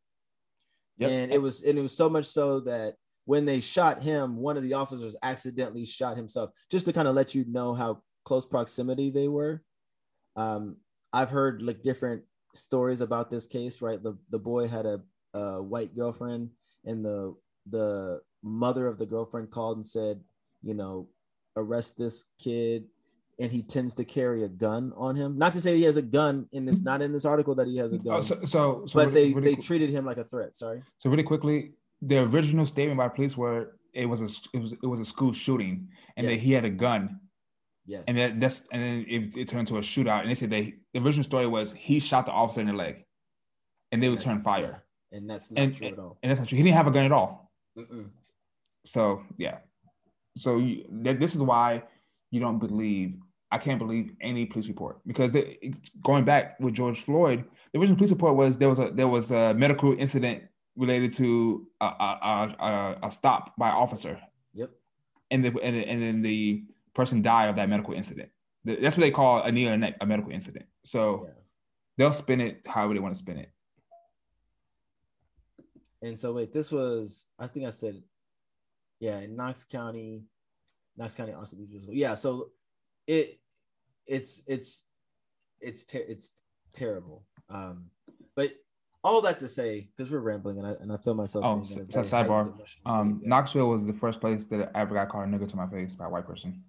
Yep. 1.00 1.10
and 1.10 1.32
it 1.32 1.40
was 1.40 1.62
and 1.62 1.78
it 1.78 1.82
was 1.82 1.96
so 1.96 2.08
much 2.08 2.26
so 2.26 2.60
that 2.60 2.94
when 3.24 3.44
they 3.46 3.60
shot 3.60 4.02
him, 4.02 4.36
one 4.36 4.56
of 4.56 4.62
the 4.62 4.74
officers 4.74 5.16
accidentally 5.22 5.84
shot 5.84 6.16
himself. 6.16 6.50
Just 6.70 6.86
to 6.86 6.92
kind 6.92 7.08
of 7.08 7.14
let 7.14 7.34
you 7.34 7.44
know 7.48 7.74
how 7.74 8.02
close 8.24 8.44
proximity 8.44 9.10
they 9.10 9.28
were. 9.28 9.62
Um, 10.36 10.76
I've 11.12 11.30
heard 11.30 11.62
like 11.62 11.82
different 11.82 12.22
stories 12.54 13.00
about 13.00 13.30
this 13.30 13.46
case. 13.46 13.80
Right, 13.80 14.02
the 14.02 14.16
the 14.30 14.38
boy 14.38 14.68
had 14.68 14.84
a, 14.86 15.00
a 15.32 15.62
white 15.62 15.94
girlfriend, 15.94 16.50
and 16.84 17.04
the 17.04 17.34
the 17.68 18.20
mother 18.42 18.86
of 18.86 18.98
the 18.98 19.06
girlfriend 19.06 19.50
called 19.50 19.78
and 19.78 19.86
said, 19.86 20.20
you 20.62 20.74
know, 20.74 21.08
arrest 21.56 21.96
this 21.96 22.24
kid 22.38 22.84
and 23.40 23.50
he 23.50 23.62
tends 23.62 23.94
to 23.94 24.04
carry 24.04 24.44
a 24.44 24.48
gun 24.48 24.92
on 24.96 25.16
him. 25.16 25.38
Not 25.38 25.52
to 25.54 25.60
say 25.60 25.76
he 25.76 25.84
has 25.84 25.96
a 25.96 26.02
gun 26.02 26.46
in 26.52 26.64
this, 26.66 26.80
not 26.82 27.00
in 27.02 27.12
this 27.12 27.24
article 27.24 27.54
that 27.56 27.66
he 27.66 27.76
has 27.78 27.92
a 27.92 27.96
oh, 27.96 27.98
gun, 27.98 28.14
Oh, 28.18 28.20
so, 28.20 28.34
so, 28.44 28.84
so 28.86 28.94
but 28.94 29.08
really- 29.08 29.28
they 29.28 29.34
really 29.34 29.54
they 29.54 29.60
treated 29.60 29.90
him 29.90 30.04
like 30.04 30.18
a 30.18 30.24
threat. 30.24 30.56
Sorry. 30.56 30.82
so 30.98 31.10
really 31.10 31.22
quickly, 31.22 31.72
the 32.02 32.18
original 32.18 32.66
statement 32.66 32.98
by 32.98 33.08
police 33.08 33.36
were 33.36 33.76
it 33.92 34.06
was 34.06 34.20
a 34.20 34.28
it 34.56 34.60
was 34.62 34.72
it 34.72 34.86
was 34.86 35.00
a 35.00 35.04
school 35.04 35.32
shooting, 35.32 35.88
and 36.16 36.26
that 36.28 36.38
he 36.38 36.52
had 36.52 36.64
a 36.64 36.70
gun, 36.70 37.18
Yes. 37.86 38.04
and 38.06 38.16
that 38.18 38.38
that's 38.40 38.62
and 38.72 38.80
then 38.82 39.04
it, 39.08 39.36
it 39.40 39.48
turned 39.48 39.68
into 39.68 39.78
a 39.78 39.80
shootout. 39.82 40.20
And 40.22 40.30
they 40.30 40.34
said 40.36 40.50
they 40.50 40.74
the 40.94 41.00
original 41.00 41.24
story 41.24 41.46
was 41.46 41.72
he 41.72 41.98
shot 41.98 42.26
the 42.26 42.32
officer 42.32 42.60
in 42.60 42.66
the 42.68 42.72
leg, 42.72 43.04
and 43.90 44.02
they 44.02 44.08
would 44.08 44.20
turn 44.20 44.40
fire, 44.40 44.84
yeah, 45.10 45.18
and 45.18 45.28
that's 45.28 45.50
not 45.50 45.60
And- 45.62 45.74
true 45.74 45.88
at 45.88 45.98
all. 45.98 46.18
and 46.22 46.30
that's 46.30 46.40
not 46.40 46.48
true. 46.48 46.56
He 46.56 46.62
didn't 46.62 46.76
have 46.76 46.86
a 46.86 46.90
gun 46.92 47.04
at 47.04 47.12
all. 47.12 47.50
Mm-mm. 47.76 48.10
So 48.84 49.22
yeah, 49.36 49.58
so 50.36 50.58
you, 50.58 50.84
th- 51.04 51.18
this 51.18 51.34
is 51.34 51.42
why 51.42 51.82
you 52.30 52.38
don't 52.40 52.58
believe. 52.60 53.18
I 53.52 53.58
can't 53.58 53.78
believe 53.78 54.12
any 54.20 54.46
police 54.46 54.68
report 54.68 55.00
because 55.06 55.32
they, 55.32 55.72
going 56.02 56.24
back 56.24 56.58
with 56.60 56.74
George 56.74 57.00
Floyd, 57.02 57.44
the 57.72 57.78
original 57.80 57.96
police 57.96 58.10
report 58.10 58.36
was 58.36 58.58
there 58.58 58.68
was 58.68 58.78
a 58.78 58.90
there 58.90 59.08
was 59.08 59.30
a 59.32 59.54
medical 59.54 59.92
incident 59.98 60.44
related 60.76 61.12
to 61.14 61.66
a 61.80 61.84
a, 61.84 62.56
a, 62.60 62.96
a, 63.04 63.12
stop 63.12 63.54
by 63.58 63.70
officer, 63.70 64.20
Yep. 64.54 64.70
and 65.32 65.44
the 65.44 65.48
and, 65.62 65.76
and 65.76 66.02
then 66.02 66.22
the 66.22 66.64
person 66.94 67.22
died 67.22 67.48
of 67.48 67.56
that 67.56 67.68
medical 67.68 67.92
incident. 67.94 68.30
Th- 68.66 68.78
That's 68.80 68.96
what 68.96 69.02
they 69.02 69.10
call 69.10 69.42
a 69.42 69.50
knee 69.50 69.66
or 69.66 69.72
a 69.72 69.78
neck, 69.78 69.96
a 70.00 70.06
medical 70.06 70.30
incident. 70.30 70.66
So 70.84 71.24
Yeah. 71.24 71.30
they'll 71.98 72.12
spin 72.12 72.40
it 72.40 72.62
however 72.66 72.94
they 72.94 73.00
want 73.00 73.14
to 73.16 73.20
spin 73.22 73.38
it. 73.38 73.50
And 76.02 76.18
so 76.18 76.32
wait, 76.32 76.52
this 76.52 76.70
was 76.72 77.26
I 77.38 77.46
think 77.46 77.66
I 77.66 77.70
said, 77.70 78.02
yeah, 79.00 79.20
in 79.20 79.36
Knox 79.36 79.64
County, 79.64 80.24
Knox 80.96 81.14
County, 81.14 81.32
Austin. 81.32 81.66
Yeah, 81.90 82.14
so 82.14 82.50
it 83.10 83.40
it's 84.06 84.40
it's 84.46 84.82
it's 85.60 85.84
ter- 85.84 86.06
it's 86.08 86.32
terrible. 86.72 87.24
Um, 87.48 87.86
but 88.36 88.52
all 89.02 89.20
that 89.22 89.38
to 89.40 89.48
say, 89.48 89.88
because 89.96 90.10
we're 90.12 90.20
rambling 90.20 90.58
and 90.58 90.66
I 90.66 90.70
and 90.80 90.92
I 90.92 90.96
feel 90.96 91.14
myself. 91.14 91.44
Oh, 91.44 91.62
so- 91.64 91.86
so 91.88 92.00
sidebar. 92.02 92.52
Um, 92.86 93.20
Knoxville 93.24 93.68
was 93.68 93.84
the 93.84 93.92
first 93.92 94.20
place 94.20 94.44
that 94.46 94.70
I 94.74 94.80
ever 94.82 94.94
got 94.94 95.08
called 95.08 95.28
a 95.28 95.30
nigger 95.32 95.48
to 95.48 95.56
my 95.56 95.66
face 95.68 95.94
by 95.94 96.06
a 96.06 96.08
white 96.08 96.26
person. 96.26 96.62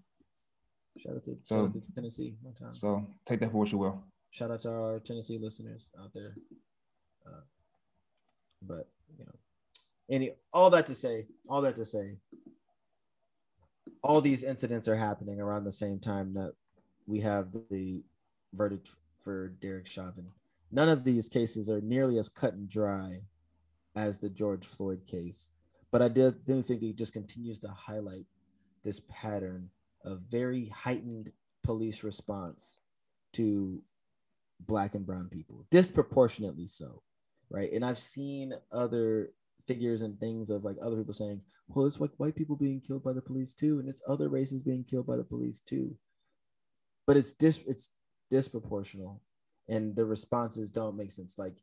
Shout 0.98 1.16
out 1.16 1.24
to 1.26 1.38
So- 1.44 1.56
shout 1.56 1.66
out 1.76 1.84
to 1.84 1.94
Tennessee. 1.94 2.36
One 2.42 2.56
time. 2.56 2.74
So 2.74 3.06
take 3.26 3.40
that 3.42 3.52
for 3.52 3.58
what 3.58 3.72
you 3.72 3.78
will. 3.78 4.04
Shout 4.32 4.50
out 4.52 4.62
to 4.62 4.72
our 4.72 5.00
Tennessee 5.00 5.38
listeners 5.38 5.92
out 6.02 6.12
there. 6.14 6.36
Uh, 7.26 7.42
but 8.64 8.90
you 9.18 9.26
know, 9.26 9.36
any 10.10 10.32
all 10.54 10.70
that 10.72 10.86
to 10.88 10.96
say, 10.96 11.28
all 11.50 11.62
that 11.62 11.76
to 11.76 11.86
say, 11.86 12.18
all 14.04 14.22
these 14.22 14.44
incidents 14.44 14.88
are 14.88 14.96
happening 14.96 15.40
around 15.40 15.64
the 15.64 15.72
same 15.72 16.00
time 16.00 16.34
that 16.34 16.54
we 17.06 17.20
have 17.22 17.48
the 17.70 18.04
verdict 18.54 18.90
for 19.20 19.50
Derek 19.62 19.88
Chauvin. 19.88 20.28
None 20.72 20.90
of 20.90 21.04
these 21.04 21.30
cases 21.30 21.70
are 21.70 21.82
nearly 21.82 22.18
as 22.18 22.30
cut 22.30 22.54
and 22.54 22.70
dry 22.70 23.22
as 23.96 24.18
the 24.18 24.30
George 24.30 24.66
Floyd 24.66 25.06
case, 25.06 25.52
but 25.92 26.02
I 26.02 26.08
did 26.08 26.46
do 26.46 26.62
think 26.62 26.82
it 26.82 26.96
just 26.96 27.14
continues 27.14 27.60
to 27.60 27.68
highlight 27.68 28.26
this 28.84 29.02
pattern 29.10 29.70
of 30.04 30.22
very 30.30 30.68
heightened 30.70 31.32
police 31.64 32.04
response 32.04 32.80
to 33.34 33.82
black 34.68 34.96
and 34.96 35.06
brown 35.06 35.28
people 35.28 35.66
disproportionately 35.72 36.68
so 36.68 37.02
right 37.50 37.72
and 37.74 37.84
i've 37.84 37.98
seen 37.98 38.54
other 38.72 39.32
figures 39.68 40.02
and 40.02 40.20
things 40.20 40.50
of 40.50 40.64
like 40.64 40.78
other 40.82 40.98
people 40.98 41.14
saying 41.14 41.42
well 41.68 41.86
it's 41.86 42.00
like 42.00 42.12
white 42.18 42.36
people 42.36 42.56
being 42.56 42.82
killed 42.82 43.04
by 43.04 43.14
the 43.14 43.22
police 43.22 43.54
too 43.54 43.80
and 43.80 43.88
it's 43.88 44.02
other 44.08 44.30
races 44.30 44.62
being 44.62 44.84
killed 44.84 45.08
by 45.08 45.16
the 45.18 45.24
police 45.24 45.60
too 45.62 45.96
but 47.08 47.18
it's 47.18 47.32
dis 47.32 47.60
it's 47.68 47.90
disproportional 48.32 49.20
and 49.68 49.96
the 49.96 50.06
responses 50.06 50.70
don't 50.70 50.98
make 50.98 51.12
sense 51.12 51.38
like 51.38 51.56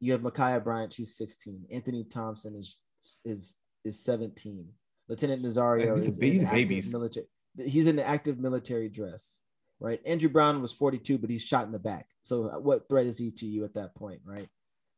you 0.00 0.12
have 0.12 0.20
Ma'Khia 0.20 0.62
Bryant, 0.62 0.92
she's 0.92 1.16
16. 1.16 1.66
Anthony 1.72 2.04
Thompson 2.04 2.54
is 2.54 2.78
is 3.24 3.56
is 3.84 3.98
17. 4.04 4.66
Lieutenant 5.08 5.42
Nazario 5.42 5.96
He's 5.96 6.08
is 6.08 6.18
ba- 6.18 6.26
he's 6.26 6.40
in 6.40 6.46
active 6.46 6.52
babies. 6.52 6.92
military. 6.92 7.26
He's 7.64 7.86
in 7.86 7.96
the 7.96 8.06
active 8.06 8.38
military 8.38 8.88
dress, 8.88 9.38
right? 9.80 10.00
Andrew 10.04 10.28
Brown 10.28 10.60
was 10.60 10.72
42, 10.72 11.16
but 11.18 11.30
he's 11.30 11.42
shot 11.42 11.64
in 11.64 11.72
the 11.72 11.78
back. 11.78 12.08
So 12.24 12.58
what 12.58 12.88
threat 12.88 13.06
is 13.06 13.16
he 13.16 13.30
to 13.30 13.46
you 13.46 13.64
at 13.64 13.74
that 13.74 13.94
point, 13.94 14.20
right? 14.24 14.48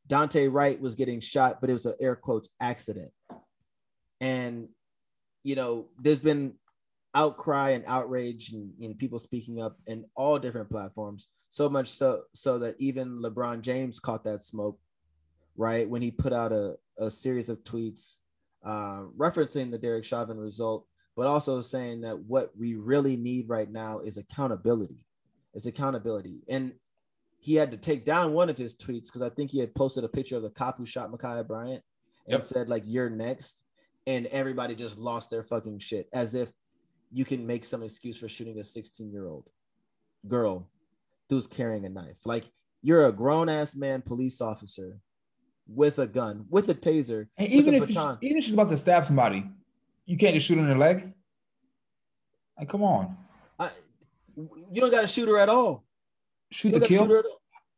Daunte 0.08 0.52
Wright 0.52 0.80
was 0.80 0.94
getting 0.94 1.20
shot, 1.20 1.60
but 1.60 1.70
it 1.70 1.74
was 1.74 1.86
an 1.86 1.94
air 2.00 2.16
quotes 2.16 2.50
accident. 2.60 3.10
And 4.20 4.68
you 5.44 5.54
know, 5.54 5.86
there's 6.00 6.18
been 6.18 6.54
outcry 7.14 7.70
and 7.70 7.84
outrage 7.86 8.52
and, 8.52 8.72
and 8.80 8.98
people 8.98 9.18
speaking 9.18 9.62
up 9.62 9.78
in 9.86 10.04
all 10.14 10.38
different 10.38 10.70
platforms. 10.70 11.28
So 11.50 11.68
much 11.68 11.88
so 11.88 12.22
so 12.34 12.58
that 12.58 12.76
even 12.78 13.22
LeBron 13.22 13.62
James 13.62 13.98
caught 13.98 14.24
that 14.24 14.42
smoke, 14.42 14.78
right? 15.56 15.88
When 15.88 16.02
he 16.02 16.10
put 16.10 16.32
out 16.32 16.52
a, 16.52 16.76
a 16.98 17.10
series 17.10 17.48
of 17.48 17.62
tweets 17.64 18.16
uh, 18.64 19.04
referencing 19.16 19.70
the 19.70 19.78
Derek 19.78 20.04
Chauvin 20.04 20.36
result, 20.36 20.86
but 21.16 21.26
also 21.26 21.60
saying 21.60 22.02
that 22.02 22.18
what 22.18 22.50
we 22.58 22.74
really 22.74 23.16
need 23.16 23.48
right 23.48 23.70
now 23.70 24.00
is 24.00 24.18
accountability. 24.18 24.98
It's 25.54 25.66
accountability. 25.66 26.40
And 26.48 26.72
he 27.38 27.54
had 27.54 27.70
to 27.70 27.76
take 27.76 28.04
down 28.04 28.32
one 28.32 28.50
of 28.50 28.58
his 28.58 28.74
tweets 28.74 29.06
because 29.06 29.22
I 29.22 29.28
think 29.30 29.50
he 29.50 29.58
had 29.60 29.74
posted 29.74 30.04
a 30.04 30.08
picture 30.08 30.36
of 30.36 30.42
the 30.42 30.50
cop 30.50 30.76
who 30.78 30.84
shot 30.86 31.10
Ma'Khia 31.10 31.46
Bryant 31.46 31.82
and 32.26 32.32
Yep. 32.34 32.42
said, 32.42 32.68
like, 32.68 32.82
you're 32.86 33.10
next. 33.10 33.62
And 34.06 34.26
everybody 34.26 34.74
just 34.74 34.98
lost 34.98 35.30
their 35.30 35.42
fucking 35.42 35.78
shit 35.80 36.08
as 36.12 36.34
if 36.34 36.50
you 37.12 37.24
can 37.24 37.46
make 37.46 37.64
some 37.64 37.82
excuse 37.82 38.18
for 38.18 38.28
shooting 38.28 38.58
a 38.58 38.64
16 38.64 39.10
year 39.12 39.26
old 39.26 39.48
girl 40.26 40.68
who's 41.28 41.46
carrying 41.46 41.84
a 41.84 41.88
knife. 41.88 42.24
Like, 42.24 42.44
you're 42.82 43.06
a 43.06 43.12
grown 43.12 43.48
ass 43.48 43.74
man 43.76 44.02
police 44.02 44.40
officer 44.40 44.98
with 45.66 45.98
a 45.98 46.06
gun, 46.06 46.46
with 46.48 46.68
a 46.70 46.74
taser, 46.74 47.26
And 47.36 47.48
with 47.48 47.52
even 47.52 47.74
a 47.74 47.82
if 47.82 47.88
baton. 47.88 48.18
even 48.22 48.38
if 48.38 48.44
she's 48.44 48.54
about 48.54 48.70
to 48.70 48.76
stab 48.78 49.04
somebody, 49.04 49.44
you 50.06 50.16
can't 50.16 50.34
just 50.34 50.46
shoot 50.46 50.56
her 50.56 50.62
in 50.62 50.68
the 50.68 50.74
leg. 50.76 51.12
Like, 52.58 52.68
come 52.70 52.82
on, 52.82 53.16
I, 53.58 53.70
you 54.36 54.80
don't 54.80 54.90
got 54.90 55.02
to 55.02 55.06
shoot 55.06 55.28
her 55.28 55.38
at 55.38 55.48
all. 55.50 55.84
Shoot 56.50 56.72
You 56.74 56.80
the 56.80 56.86
kill. 56.86 57.04
shoot 57.06 57.10
her. 57.12 57.24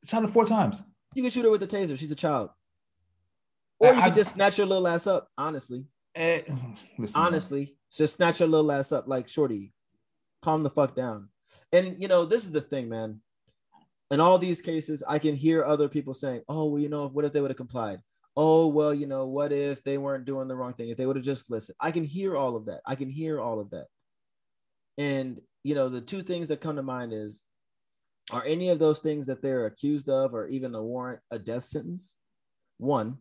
Shot 0.05 0.23
her 0.23 0.29
four 0.29 0.45
times. 0.47 0.83
You 1.15 1.23
can 1.23 1.31
shoot 1.31 1.45
her 1.45 1.51
with 1.51 1.63
a 1.63 1.67
taser. 1.67 1.99
She's 1.99 2.11
a 2.13 2.17
child. 2.17 2.51
Or 3.79 3.93
you 3.93 4.01
I- 4.01 4.09
can 4.09 4.15
just 4.15 4.35
snatch 4.35 4.59
your 4.59 4.67
little 4.67 4.87
ass 4.89 5.07
up, 5.07 5.29
honestly. 5.37 5.87
Eh, 6.15 6.43
listen, 6.99 7.21
honestly, 7.21 7.77
just 7.93 8.17
snatch 8.17 8.41
your 8.41 8.49
little 8.49 8.71
ass 8.73 8.93
up 8.93 9.07
like 9.09 9.29
shorty. 9.29 9.73
Calm 10.43 10.63
the 10.63 10.71
fuck 10.71 10.95
down. 10.95 11.29
And 11.73 12.01
you 12.01 12.09
know, 12.09 12.25
this 12.25 12.45
is 12.45 12.53
the 12.53 12.61
thing, 12.61 12.89
man. 12.89 13.21
In 14.11 14.19
all 14.21 14.39
these 14.39 14.61
cases, 14.61 15.03
I 15.07 15.19
can 15.21 15.37
hear 15.37 15.65
other 15.65 15.89
people 15.89 16.15
saying, 16.15 16.43
"Oh, 16.49 16.65
well, 16.67 16.81
you 16.81 16.89
know, 16.89 17.09
what 17.09 17.25
if 17.25 17.33
they 17.33 17.41
would 17.41 17.51
have 17.51 17.57
complied? 17.57 18.01
Oh, 18.37 18.67
well, 18.69 18.93
you 18.95 19.07
know, 19.07 19.27
what 19.27 19.53
if 19.53 19.83
they 19.85 19.99
weren't 19.99 20.25
doing 20.25 20.49
the 20.49 20.57
wrong 20.57 20.73
thing? 20.75 20.89
If 20.89 20.97
they 20.97 21.07
would 21.07 21.17
have 21.17 21.25
just 21.25 21.51
listened." 21.51 21.77
I 21.81 21.91
can 21.91 22.05
hear 22.05 22.37
all 22.37 22.57
of 22.57 22.67
that. 22.67 22.81
I 22.87 22.95
can 22.97 23.09
hear 23.11 23.41
all 23.41 23.61
of 23.61 23.71
that. 23.71 23.87
And 24.99 25.41
you 25.63 25.75
know, 25.75 25.89
the 25.89 26.01
two 26.01 26.23
things 26.23 26.49
that 26.49 26.61
come 26.61 26.77
to 26.77 26.83
mind 26.83 27.13
is, 27.13 27.45
are 28.33 28.45
any 28.45 28.69
of 28.69 28.79
those 28.79 29.01
things 29.01 29.27
that 29.27 29.43
they're 29.43 29.67
accused 29.67 30.09
of, 30.09 30.35
or 30.35 30.47
even 30.47 30.75
a 30.75 30.83
warrant, 30.83 31.21
a 31.31 31.39
death 31.39 31.65
sentence? 31.65 32.17
One, 32.79 33.19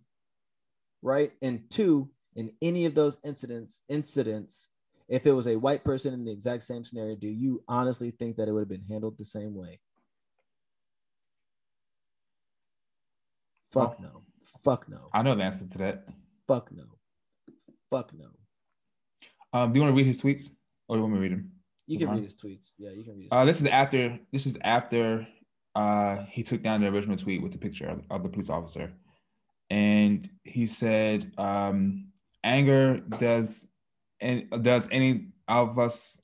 right? 1.02 1.32
And 1.42 1.70
two, 1.70 2.10
in 2.36 2.52
any 2.62 2.86
of 2.86 2.96
those 2.96 3.18
incidents, 3.24 3.82
incidents, 3.90 4.70
if 5.08 5.26
it 5.26 5.32
was 5.32 5.48
a 5.48 5.56
white 5.56 5.84
person 5.84 6.14
in 6.14 6.24
the 6.24 6.32
exact 6.32 6.64
same 6.64 6.86
scenario, 6.86 7.16
do 7.16 7.28
you 7.28 7.64
honestly 7.68 8.12
think 8.12 8.38
that 8.38 8.48
it 8.48 8.52
would 8.52 8.62
have 8.62 8.70
been 8.70 8.86
handled 8.88 9.18
the 9.18 9.26
same 9.26 9.56
way? 9.56 9.80
Fuck 13.72 14.00
no. 14.00 14.24
Fuck 14.64 14.90
no. 14.90 15.10
I 15.14 15.22
know 15.22 15.36
the 15.36 15.44
answer 15.44 15.66
to 15.66 15.78
that. 15.80 16.06
Fuck 16.48 16.72
no. 16.72 16.86
Fuck 17.90 18.12
no. 18.18 18.28
Um, 19.52 19.74
do 19.74 19.80
you 19.80 19.84
want 19.84 19.94
to 19.94 19.98
read 19.98 20.08
his 20.08 20.22
tweets, 20.22 20.50
or 20.88 20.96
do 20.96 21.00
you 21.00 21.02
want 21.02 21.14
me 21.14 21.18
to 21.18 21.22
read 21.22 21.32
them? 21.32 21.52
You 21.90 21.98
can 21.98 22.08
Okay. 22.08 22.16
read 22.18 22.24
his 22.24 22.36
tweets. 22.36 22.74
Yeah, 22.78 22.92
you 22.92 23.04
can 23.04 23.16
read 23.16 23.24
his 23.24 23.32
Uh, 23.34 23.46
this 23.46 23.60
is 23.62 23.68
after. 23.68 24.20
This 24.32 24.46
is 24.46 24.58
after 24.64 25.28
uh, 25.76 26.24
he 26.30 26.44
took 26.44 26.62
down 26.62 26.82
the 26.82 26.88
original 26.88 27.18
tweet 27.18 27.42
with 27.42 27.52
the 27.52 27.58
picture 27.58 27.88
of, 27.88 28.04
of 28.10 28.22
the 28.24 28.30
police 28.30 28.50
officer, 28.50 28.92
and 29.70 30.30
he 30.44 30.66
said, 30.68 31.32
um, 31.38 32.08
anger 32.44 33.00
does 33.20 33.68
and 34.22 34.50
does 34.62 34.88
any 34.92 35.28
of 35.48 35.78
us 35.80 36.18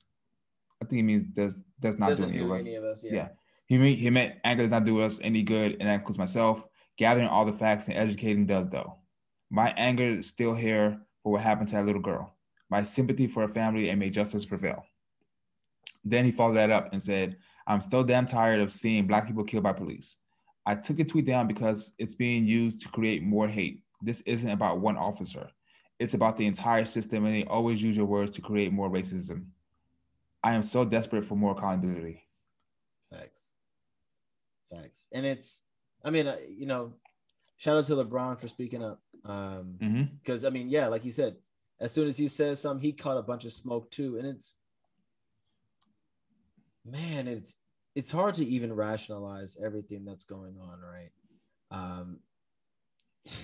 I 0.82 0.84
think 0.84 0.96
he 0.98 1.02
means 1.02 1.24
does 1.24 1.62
does 1.80 1.98
not 1.98 2.10
Doesn't 2.10 2.30
do 2.32 2.38
any 2.38 2.46
do 2.46 2.52
of 2.52 2.60
us. 2.60 2.66
any 2.66 2.76
of 2.76 2.84
us. 2.84 3.04
Yeah. 3.04 3.12
Yeah. 3.14 3.28
He 3.66 3.78
mean, 3.78 3.96
he 3.96 4.10
meant 4.10 4.36
anger 4.44 4.62
does 4.62 4.70
not 4.70 4.84
do 4.84 5.00
us 5.00 5.18
any 5.22 5.42
good, 5.42 5.72
and 5.80 5.88
that 5.88 5.94
includes 5.94 6.18
myself. 6.18 6.64
Gathering 6.98 7.26
all 7.26 7.44
the 7.44 7.52
facts 7.52 7.88
and 7.88 7.96
educating 7.98 8.46
does 8.46 8.68
though. 8.70 8.98
My 9.50 9.70
anger 9.76 10.18
is 10.18 10.28
still 10.28 10.54
here 10.54 11.00
for 11.22 11.32
what 11.32 11.42
happened 11.42 11.68
to 11.70 11.74
that 11.76 11.86
little 11.86 12.00
girl. 12.02 12.36
My 12.70 12.82
sympathy 12.84 13.26
for 13.26 13.42
her 13.42 13.48
family 13.48 13.90
and 13.90 13.98
may 14.00 14.10
justice 14.10 14.44
prevail. 14.44 14.84
Then 16.08 16.24
he 16.24 16.30
followed 16.30 16.54
that 16.54 16.70
up 16.70 16.90
and 16.92 17.02
said, 17.02 17.36
I'm 17.66 17.82
still 17.82 18.04
damn 18.04 18.26
tired 18.26 18.60
of 18.60 18.72
seeing 18.72 19.06
black 19.08 19.26
people 19.26 19.42
killed 19.44 19.64
by 19.64 19.72
police. 19.72 20.16
I 20.64 20.76
took 20.76 21.00
a 21.00 21.04
tweet 21.04 21.26
down 21.26 21.48
because 21.48 21.92
it's 21.98 22.14
being 22.14 22.46
used 22.46 22.80
to 22.82 22.88
create 22.88 23.22
more 23.22 23.48
hate. 23.48 23.82
This 24.00 24.20
isn't 24.22 24.48
about 24.50 24.78
one 24.80 24.96
officer. 24.96 25.50
It's 25.98 26.14
about 26.14 26.36
the 26.36 26.46
entire 26.46 26.84
system, 26.84 27.24
and 27.24 27.34
they 27.34 27.44
always 27.44 27.82
use 27.82 27.96
your 27.96 28.06
words 28.06 28.30
to 28.36 28.40
create 28.40 28.72
more 28.72 28.88
racism. 28.88 29.46
I 30.44 30.52
am 30.54 30.62
so 30.62 30.84
desperate 30.84 31.24
for 31.24 31.34
more 31.34 31.52
accountability. 31.56 32.22
Facts. 33.12 33.52
Facts. 34.70 35.08
And 35.12 35.26
it's, 35.26 35.62
I 36.04 36.10
mean, 36.10 36.26
uh, 36.28 36.36
you 36.48 36.66
know, 36.66 36.92
shout 37.56 37.76
out 37.76 37.84
to 37.86 37.94
LeBron 37.94 38.38
for 38.38 38.46
speaking 38.48 38.82
up. 38.84 39.00
Um, 39.24 39.78
Mm-hmm. 39.82 40.02
because 40.22 40.44
I 40.44 40.50
mean, 40.50 40.68
yeah, 40.68 40.86
like 40.86 41.04
you 41.04 41.10
said, 41.10 41.34
as 41.80 41.90
soon 41.90 42.06
as 42.06 42.16
he 42.16 42.28
says 42.28 42.60
something, 42.60 42.80
he 42.84 42.92
caught 42.92 43.16
a 43.16 43.22
bunch 43.22 43.44
of 43.44 43.52
smoke 43.52 43.90
too, 43.90 44.18
and 44.18 44.26
it's 44.26 44.54
man, 46.86 47.28
it's 47.28 47.56
it's 47.94 48.10
hard 48.10 48.34
to 48.36 48.44
even 48.44 48.72
rationalize 48.72 49.56
everything 49.62 50.04
that's 50.04 50.24
going 50.24 50.56
on, 50.60 50.80
right? 50.80 51.10
Um, 51.70 52.20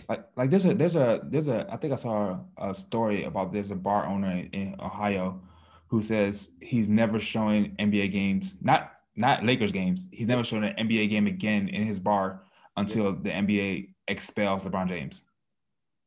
like 0.09 0.25
like 0.37 0.51
there's 0.51 0.67
a 0.67 0.75
there's 0.75 0.95
a 0.95 1.21
there's 1.25 1.49
a 1.49 1.67
I 1.71 1.77
think 1.77 1.93
I 1.93 1.97
saw 1.97 2.41
a 2.59 2.75
story 2.75 3.25
about 3.25 3.53
there's 3.53 3.71
a 3.71 3.77
bar 3.77 4.07
owner 4.07 4.47
in, 4.53 4.77
Ohio 4.81 5.41
who 5.89 6.03
says 6.03 6.51
he's 6.61 6.89
never 6.89 7.21
showing 7.21 7.75
NBA 7.77 8.13
games, 8.13 8.59
not 8.61 8.93
not 9.17 9.45
Lakers 9.45 9.73
games. 9.73 10.07
He's 10.11 10.29
never 10.29 10.45
shown 10.45 10.65
an 10.65 10.75
NBA 10.87 11.11
game 11.11 11.27
again 11.27 11.69
in 11.69 11.85
his 11.85 11.99
bar 11.99 12.43
until 12.77 13.13
the 13.13 13.31
NBA 13.31 13.95
expels 14.09 14.63
LeBron 14.63 14.89
James. 14.89 15.23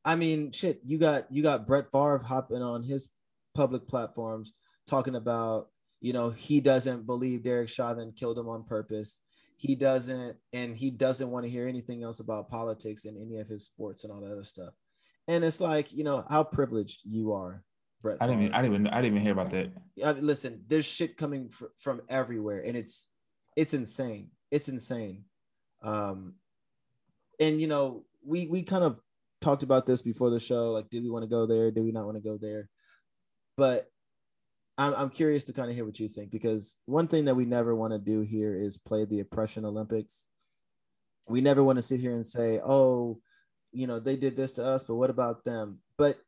I 0.03 0.15
mean, 0.15 0.51
shit, 0.51 0.79
you 0.83 0.97
got 0.97 1.31
you 1.31 1.43
got 1.43 1.67
Brett 1.67 1.91
Favre 1.91 2.19
hopping 2.19 2.61
on 2.61 2.83
his 2.83 3.09
public 3.55 3.87
platforms 3.87 4.53
talking 4.87 5.15
about, 5.15 5.69
you 6.05 6.13
know, 6.13 6.29
he 6.29 6.61
doesn't 6.61 7.07
believe 7.07 7.41
Derek 7.41 7.67
Chauvin 7.67 8.13
killed 8.15 8.37
him 8.37 8.47
on 8.47 8.63
purpose. 8.63 9.19
He 9.57 9.73
doesn't, 9.73 10.37
and 10.53 10.77
he 10.77 10.91
doesn't 10.91 11.31
want 11.31 11.45
to 11.45 11.49
hear 11.49 11.67
anything 11.67 12.03
else 12.03 12.19
about 12.19 12.47
politics 12.47 13.05
and 13.05 13.19
any 13.19 13.39
of 13.39 13.47
his 13.47 13.65
sports 13.65 14.03
and 14.03 14.13
all 14.13 14.21
that 14.21 14.31
other 14.31 14.43
stuff. 14.43 14.75
And 15.27 15.43
it's 15.43 15.59
like, 15.59 15.91
you 15.91 16.03
know, 16.03 16.23
how 16.29 16.43
privileged 16.43 16.99
you 17.05 17.33
are, 17.33 17.63
Brett. 18.03 18.17
I 18.21 18.27
didn't 18.27 18.43
even, 18.43 18.53
I 18.53 18.61
didn't 18.61 18.73
even 18.75 18.87
I 18.87 18.95
didn't 18.97 19.13
even 19.13 19.21
hear 19.23 19.31
about 19.31 19.49
that. 19.49 19.71
I 20.05 20.13
mean, 20.13 20.27
listen, 20.27 20.63
there's 20.67 20.85
shit 20.85 21.17
coming 21.17 21.49
fr- 21.49 21.73
from 21.75 22.03
everywhere, 22.07 22.61
and 22.63 22.77
it's 22.77 23.07
it's 23.55 23.73
insane. 23.73 24.29
It's 24.51 24.69
insane. 24.69 25.23
Um, 25.81 26.35
and 27.39 27.59
you 27.59 27.65
know, 27.65 28.05
we 28.23 28.45
we 28.45 28.61
kind 28.61 28.83
of 28.83 29.01
talked 29.41 29.63
about 29.63 29.87
this 29.87 30.03
before 30.03 30.29
the 30.29 30.39
show. 30.39 30.71
Like, 30.71 30.91
did 30.91 31.01
we 31.01 31.09
want 31.09 31.23
to 31.23 31.29
go 31.29 31.47
there? 31.47 31.71
Did 31.71 31.83
we 31.83 31.91
not 31.91 32.05
want 32.05 32.17
to 32.17 32.29
go 32.29 32.37
there? 32.37 32.69
But 33.57 33.89
I'm 34.77 34.93
I'm 34.93 35.09
curious 35.09 35.45
to 35.45 35.53
kind 35.53 35.69
of 35.69 35.75
hear 35.75 35.85
what 35.85 35.99
you 35.99 36.07
think 36.07 36.31
because 36.31 36.77
one 36.85 37.07
thing 37.07 37.25
that 37.25 37.35
we 37.35 37.45
never 37.45 37.75
want 37.75 37.93
to 37.93 37.99
do 37.99 38.21
here 38.21 38.55
is 38.55 38.77
play 38.77 39.05
the 39.05 39.21
oppression 39.21 39.65
Olympics. 39.65 40.27
We 41.27 41.41
never 41.41 41.63
want 41.63 41.77
to 41.77 41.81
sit 41.81 41.99
here 41.99 42.13
and 42.13 42.25
say, 42.25 42.59
oh, 42.63 43.19
you 43.71 43.87
know, 43.87 43.99
they 43.99 44.15
did 44.15 44.35
this 44.37 44.53
to 44.53 44.65
us, 44.65 44.83
but 44.83 44.95
what 44.95 45.09
about 45.09 45.43
them? 45.43 45.79
But 45.97 46.19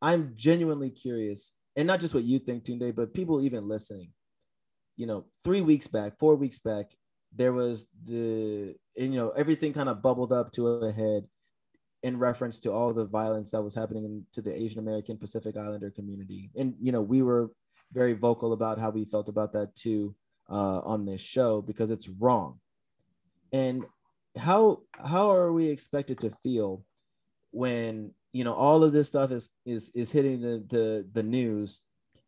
I'm 0.00 0.32
genuinely 0.36 0.90
curious, 0.90 1.54
and 1.76 1.86
not 1.86 2.00
just 2.00 2.14
what 2.14 2.24
you 2.24 2.38
think, 2.38 2.64
Tunde, 2.64 2.94
but 2.94 3.14
people 3.14 3.40
even 3.42 3.68
listening. 3.68 4.10
You 4.96 5.06
know, 5.06 5.26
three 5.44 5.60
weeks 5.60 5.86
back, 5.86 6.18
four 6.18 6.36
weeks 6.36 6.58
back, 6.58 6.86
there 7.34 7.52
was 7.52 7.86
the, 8.04 8.74
and, 8.96 9.12
you 9.12 9.20
know, 9.20 9.30
everything 9.30 9.74
kind 9.74 9.90
of 9.90 10.00
bubbled 10.00 10.32
up 10.32 10.52
to 10.52 10.68
a 10.68 10.90
head 10.90 11.24
in 12.02 12.18
reference 12.18 12.60
to 12.60 12.72
all 12.72 12.94
the 12.94 13.04
violence 13.04 13.50
that 13.50 13.62
was 13.62 13.74
happening 13.74 14.24
to 14.32 14.40
the 14.40 14.54
Asian 14.54 14.78
American 14.78 15.18
Pacific 15.18 15.56
Islander 15.56 15.90
community. 15.90 16.50
And, 16.56 16.74
you 16.80 16.92
know, 16.92 17.02
we 17.02 17.20
were 17.20 17.50
very 17.92 18.12
vocal 18.12 18.52
about 18.52 18.78
how 18.78 18.90
we 18.90 19.04
felt 19.04 19.28
about 19.28 19.52
that 19.52 19.74
too 19.74 20.14
uh, 20.50 20.80
on 20.80 21.04
this 21.04 21.20
show 21.20 21.62
because 21.62 21.90
it's 21.90 22.08
wrong. 22.08 22.60
And 23.52 23.84
how 24.36 24.80
how 24.92 25.32
are 25.32 25.52
we 25.52 25.68
expected 25.68 26.20
to 26.20 26.30
feel 26.30 26.84
when 27.52 28.12
you 28.32 28.44
know 28.44 28.54
all 28.54 28.84
of 28.84 28.92
this 28.92 29.06
stuff 29.06 29.30
is 29.30 29.50
is 29.64 29.90
is 29.94 30.12
hitting 30.12 30.40
the 30.40 30.64
the, 30.68 31.06
the 31.12 31.22
news 31.22 31.82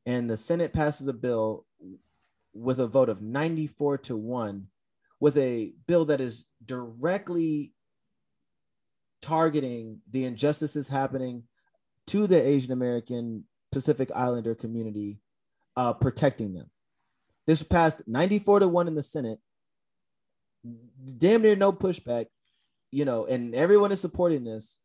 and 0.07 0.29
the 0.29 0.37
senate 0.37 0.73
passes 0.73 1.09
a 1.09 1.13
bill 1.13 1.67
with 2.55 2.81
a 2.81 2.87
vote 2.87 3.09
of 3.09 3.21
94 3.21 3.99
to 3.99 4.17
1 4.17 4.67
with 5.21 5.37
a 5.37 5.73
bill 5.87 6.07
that 6.07 6.21
is 6.21 6.47
directly 6.65 7.73
targeting 9.21 10.01
the 10.11 10.25
injustices 10.25 10.89
happening 10.89 11.43
to 12.07 12.27
the 12.27 12.41
asian 12.41 12.73
american 12.73 13.45
pacific 13.71 14.11
islander 14.15 14.55
community 14.55 15.21
uh, 15.79 15.93
protecting 15.93 16.55
them. 16.55 16.69
This 17.47 17.63
passed 17.63 18.03
94 18.07 18.61
to 18.61 18.69
1 18.69 18.89
in 18.89 18.95
the 18.97 19.03
senate. 19.03 19.39
Damn 21.17 21.43
near 21.43 21.55
no 21.55 21.73
pushback 21.73 22.27
you 22.91 23.05
know 23.05 23.27
and 23.27 23.55
everyone 23.55 23.93
is 23.93 24.01
supporting 24.01 24.45
this. 24.45 24.79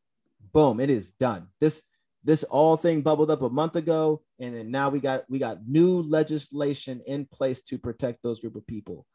Boom 0.53 0.79
it 0.79 0.91
is 0.91 1.09
done. 1.11 1.47
This 1.59 1.83
this 2.23 2.43
all 2.43 2.77
thing 2.77 3.01
bubbled 3.01 3.31
up 3.31 3.41
a 3.41 3.49
month 3.49 3.75
ago 3.75 4.21
and 4.39 4.55
then 4.55 4.69
now 4.69 4.89
we 4.89 4.99
got 4.99 5.23
we 5.29 5.39
got 5.39 5.67
new 5.67 6.03
legislation 6.03 7.01
in 7.07 7.25
place 7.25 7.63
to 7.63 7.79
protect 7.79 8.21
those 8.21 8.39
group 8.39 8.55
of 8.55 8.67
people. 8.67 9.07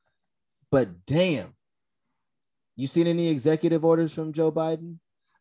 But 0.72 1.06
damn 1.06 1.54
you 2.74 2.88
seen 2.88 3.06
any 3.06 3.28
executive 3.28 3.84
orders 3.84 4.12
from 4.12 4.32
joe 4.32 4.50
biden? 4.50 4.96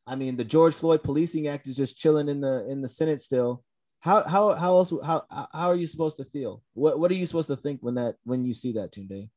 I 0.05 0.15
mean 0.15 0.37
the 0.37 0.43
george 0.43 0.75
floyd 0.75 1.03
policing 1.03 1.47
act 1.47 1.67
is 1.67 1.75
just 1.75 1.97
chilling 1.97 2.29
in 2.29 2.41
the 2.41 2.69
in 2.69 2.81
the 2.81 2.87
senate 2.87 3.21
still 3.21 3.63
how 3.99 4.23
how 4.27 4.53
how 4.53 4.77
else 4.77 4.93
how 5.03 5.25
how 5.29 5.69
are 5.69 5.75
you 5.75 5.87
supposed 5.87 6.17
to 6.17 6.25
feel 6.25 6.63
what 6.73 6.99
what 6.99 7.11
are 7.11 7.15
you 7.15 7.25
supposed 7.25 7.47
to 7.49 7.55
think 7.57 7.81
when 7.81 7.95
that 7.95 8.15
when 8.23 8.45
you 8.45 8.53
see 8.53 8.71
that 8.73 8.91
Tunde? 8.93 9.29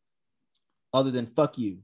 other 0.92 1.10
than 1.10 1.26
fuck 1.26 1.56
you 1.58 1.78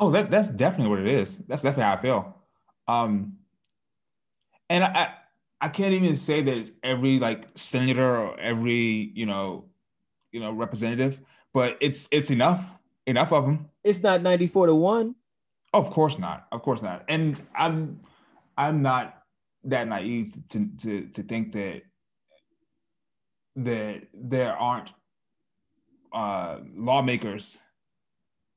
Oh, 0.00 0.12
that 0.12 0.30
that's 0.30 0.48
definitely 0.48 0.90
what 0.90 1.00
it 1.00 1.08
is. 1.08 1.38
That's 1.48 1.62
definitely 1.62 1.82
how 1.82 1.94
I 1.94 2.00
feel. 2.00 2.36
Um, 2.86 3.38
and 4.70 4.84
I, 4.84 5.14
I 5.60 5.68
can't 5.70 5.92
even 5.92 6.14
say 6.14 6.40
that 6.40 6.56
it's 6.56 6.70
every 6.84 7.18
like 7.18 7.46
senator 7.56 8.16
or 8.16 8.38
every 8.38 9.10
you 9.14 9.26
know 9.26 9.64
you 10.30 10.38
know 10.38 10.52
representative, 10.52 11.20
but 11.52 11.76
it's 11.80 12.06
it's 12.12 12.30
enough 12.30 12.70
enough 13.06 13.32
of 13.32 13.44
them. 13.44 13.68
it's 13.82 14.00
not 14.02 14.22
94 14.22 14.66
to 14.68 14.74
1 14.76 15.14
Of 15.74 15.90
course 15.90 16.16
not. 16.18 16.46
Of 16.52 16.62
course 16.62 16.80
not. 16.80 17.04
And 17.08 17.40
I'm 17.56 17.98
I'm 18.56 18.82
not 18.82 19.17
that 19.68 19.88
naive 19.88 20.34
to 20.50 20.68
to 20.82 21.08
to 21.08 21.22
think 21.22 21.52
that 21.52 21.82
that 23.56 24.02
there 24.14 24.56
aren't 24.56 24.90
uh, 26.12 26.58
lawmakers 26.74 27.58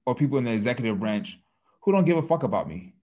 or 0.06 0.16
people 0.16 0.38
in 0.38 0.46
the 0.46 0.52
executive 0.52 1.00
branch 1.00 1.40
who 1.82 1.92
don't 1.92 2.06
give 2.06 2.18
a 2.18 2.22
fuck 2.22 2.44
about 2.44 2.68
me. 2.68 2.94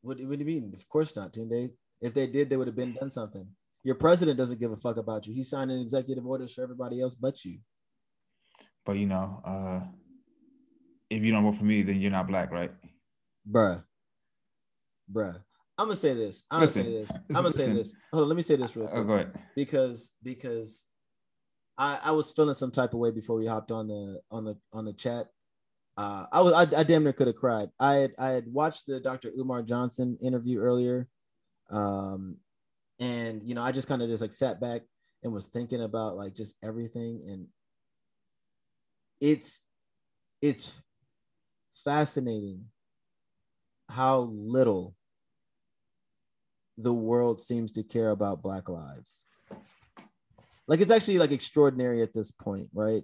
What, 0.00 0.18
what 0.20 0.38
do 0.38 0.44
you 0.44 0.44
mean? 0.44 0.72
Of 0.74 0.88
course 0.88 1.14
not, 1.16 1.32
Tunde. 1.32 1.70
If 2.00 2.14
they 2.14 2.26
did, 2.28 2.48
they 2.48 2.56
would 2.56 2.68
have 2.68 2.76
been 2.76 2.94
done 2.94 3.10
something. 3.10 3.46
Your 3.82 3.96
president 3.96 4.38
doesn't 4.38 4.60
give 4.60 4.70
a 4.70 4.76
fuck 4.76 4.96
about 4.96 5.26
you. 5.26 5.34
He's 5.34 5.50
signing 5.50 5.80
executive 5.80 6.26
orders 6.26 6.54
for 6.54 6.62
everybody 6.62 7.00
else 7.00 7.14
but 7.14 7.44
you. 7.44 7.58
But 8.86 8.96
you 8.96 9.06
know, 9.06 9.42
uh, 9.44 9.80
if 11.10 11.22
you 11.22 11.32
don't 11.32 11.42
vote 11.42 11.56
for 11.56 11.64
me, 11.64 11.82
then 11.82 12.00
you're 12.00 12.10
not 12.10 12.28
black, 12.28 12.52
right? 12.52 12.72
Bruh. 13.50 13.82
Bruh. 15.12 15.42
I'm 15.78 15.86
gonna 15.86 15.96
say 15.96 16.12
this. 16.12 16.42
I'm 16.50 16.60
Listen, 16.60 16.82
gonna 16.82 16.94
say 16.94 17.00
this. 17.00 17.16
I'm 17.28 17.34
gonna 17.34 17.50
say 17.52 17.72
this. 17.72 17.94
Hold 18.12 18.22
on, 18.24 18.28
let 18.28 18.36
me 18.36 18.42
say 18.42 18.56
this 18.56 18.74
real 18.74 18.88
quick. 18.88 19.06
go 19.06 19.12
ahead. 19.14 19.32
because 19.54 20.10
because 20.22 20.84
I, 21.78 21.98
I 22.06 22.10
was 22.10 22.32
feeling 22.32 22.54
some 22.54 22.72
type 22.72 22.92
of 22.94 22.98
way 22.98 23.12
before 23.12 23.36
we 23.36 23.46
hopped 23.46 23.70
on 23.70 23.86
the 23.86 24.20
on 24.30 24.44
the 24.44 24.56
on 24.72 24.84
the 24.84 24.92
chat. 24.92 25.28
Uh, 25.96 26.26
I 26.32 26.40
was 26.40 26.52
I, 26.52 26.80
I 26.80 26.82
damn 26.82 27.04
near 27.04 27.12
could 27.12 27.28
have 27.28 27.36
cried. 27.36 27.68
I 27.78 27.94
had 27.94 28.12
I 28.18 28.28
had 28.30 28.52
watched 28.52 28.86
the 28.86 28.98
Dr. 28.98 29.30
Umar 29.38 29.62
Johnson 29.62 30.18
interview 30.20 30.58
earlier, 30.58 31.08
um, 31.70 32.38
and 32.98 33.42
you 33.44 33.54
know 33.54 33.62
I 33.62 33.70
just 33.70 33.86
kind 33.86 34.02
of 34.02 34.08
just 34.08 34.20
like 34.20 34.32
sat 34.32 34.60
back 34.60 34.82
and 35.22 35.32
was 35.32 35.46
thinking 35.46 35.82
about 35.82 36.16
like 36.16 36.34
just 36.34 36.56
everything, 36.62 37.22
and 37.28 37.46
it's 39.20 39.60
it's 40.42 40.72
fascinating 41.84 42.64
how 43.88 44.32
little 44.32 44.94
the 46.78 46.92
world 46.92 47.42
seems 47.42 47.72
to 47.72 47.82
care 47.82 48.10
about 48.10 48.42
black 48.42 48.68
lives 48.68 49.26
like 50.66 50.80
it's 50.80 50.90
actually 50.90 51.18
like 51.18 51.32
extraordinary 51.32 52.02
at 52.02 52.14
this 52.14 52.30
point 52.30 52.68
right 52.72 53.02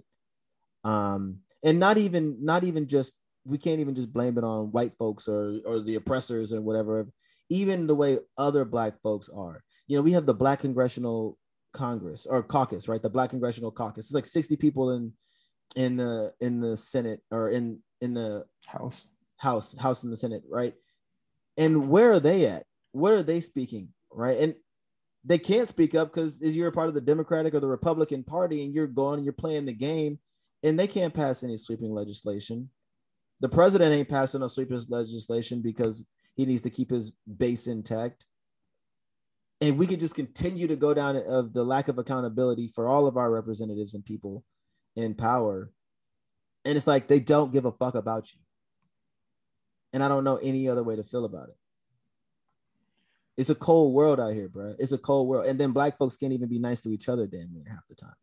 um 0.83 1.39
and 1.63 1.79
not 1.79 1.97
even 1.97 2.37
not 2.41 2.63
even 2.63 2.87
just 2.87 3.19
we 3.45 3.57
can't 3.57 3.79
even 3.79 3.93
just 3.93 4.11
blame 4.11 4.37
it 4.37 4.43
on 4.43 4.71
white 4.71 4.93
folks 4.97 5.27
or 5.27 5.59
or 5.65 5.79
the 5.79 5.95
oppressors 5.95 6.51
and 6.51 6.63
whatever 6.63 7.07
even 7.49 7.85
the 7.85 7.95
way 7.95 8.17
other 8.37 8.65
black 8.65 8.99
folks 9.03 9.29
are 9.29 9.63
you 9.87 9.97
know, 9.97 10.01
we 10.01 10.13
have 10.13 10.25
the 10.25 10.33
Black 10.33 10.59
Congressional 10.59 11.37
Congress 11.73 12.25
or 12.25 12.41
caucus, 12.41 12.87
right? 12.87 13.01
The 13.01 13.09
Black 13.09 13.29
Congressional 13.29 13.71
Caucus. 13.71 14.05
It's 14.05 14.13
like 14.13 14.25
60 14.25 14.55
people 14.55 14.91
in 14.91 15.13
in 15.75 15.97
the 15.97 16.33
in 16.39 16.61
the 16.61 16.77
Senate 16.77 17.21
or 17.31 17.49
in 17.49 17.79
in 18.01 18.13
the 18.13 18.45
House. 18.67 19.07
House, 19.37 19.77
House 19.77 20.03
in 20.03 20.09
the 20.09 20.17
Senate, 20.17 20.43
right? 20.49 20.73
And 21.57 21.89
where 21.89 22.13
are 22.13 22.19
they 22.19 22.45
at? 22.45 22.65
What 22.95 23.11
are 23.11 23.23
they 23.23 23.41
speaking, 23.41 23.89
right? 24.09 24.39
And 24.39 24.55
they 25.25 25.37
can't 25.37 25.67
speak 25.67 25.95
up 25.95 26.13
because 26.13 26.39
you're 26.41 26.69
a 26.69 26.71
part 26.71 26.87
of 26.87 26.93
the 26.93 27.01
Democratic 27.01 27.53
or 27.53 27.59
the 27.59 27.67
Republican 27.67 28.23
Party, 28.23 28.63
and 28.63 28.73
you're 28.73 28.87
going 28.87 29.15
and 29.15 29.25
you're 29.25 29.33
playing 29.33 29.65
the 29.65 29.73
game, 29.73 30.17
and 30.63 30.79
they 30.79 30.87
can't 30.87 31.13
pass 31.13 31.43
any 31.43 31.57
sweeping 31.57 31.91
legislation. 31.91 32.69
The 33.41 33.49
president 33.49 33.93
ain't 33.93 34.07
passing 34.07 34.39
no 34.39 34.47
sweeping 34.47 34.79
legislation 34.87 35.61
because 35.61 36.05
he 36.35 36.45
needs 36.45 36.61
to 36.61 36.69
keep 36.69 36.89
his 36.89 37.11
base 37.37 37.67
intact. 37.67 38.23
And 39.59 39.77
we 39.77 39.87
can 39.87 39.99
just 39.99 40.15
continue 40.15 40.67
to 40.67 40.77
go 40.77 40.93
down 40.93 41.17
of 41.17 41.51
the 41.51 41.65
lack 41.65 41.89
of 41.89 41.97
accountability 41.97 42.71
for 42.73 42.87
all 42.87 43.07
of 43.07 43.17
our 43.17 43.29
representatives 43.29 43.93
and 43.93 44.05
people 44.05 44.45
in 44.95 45.15
power. 45.15 45.69
And 46.63 46.77
it's 46.77 46.87
like 46.87 47.09
they 47.09 47.19
don't 47.19 47.51
give 47.51 47.65
a 47.65 47.73
fuck 47.73 47.95
about 47.95 48.31
you. 48.33 48.39
And 49.91 50.01
I 50.01 50.07
don't 50.07 50.23
know 50.23 50.37
any 50.37 50.69
other 50.69 50.83
way 50.83 50.95
to 50.95 51.03
feel 51.03 51.25
about 51.25 51.49
it. 51.49 51.57
It's 53.37 53.49
a 53.49 53.55
cold 53.55 53.93
world 53.93 54.19
out 54.19 54.33
here, 54.33 54.47
bro. 54.47 54.75
It's 54.79 54.91
a 54.93 54.97
cold 54.97 55.27
world. 55.27 55.45
And 55.45 55.59
then 55.59 55.71
black 55.71 55.97
folks 55.97 56.15
can't 56.15 56.31
even 56.33 56.47
be 56.47 56.59
nice 56.59 56.81
to 56.83 56.89
each 56.89 57.09
other 57.09 57.27
damn 57.27 57.51
near 57.53 57.65
half 57.69 57.85
the 57.89 57.95
time. 57.95 58.13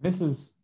This 0.00 0.20
is 0.20 0.54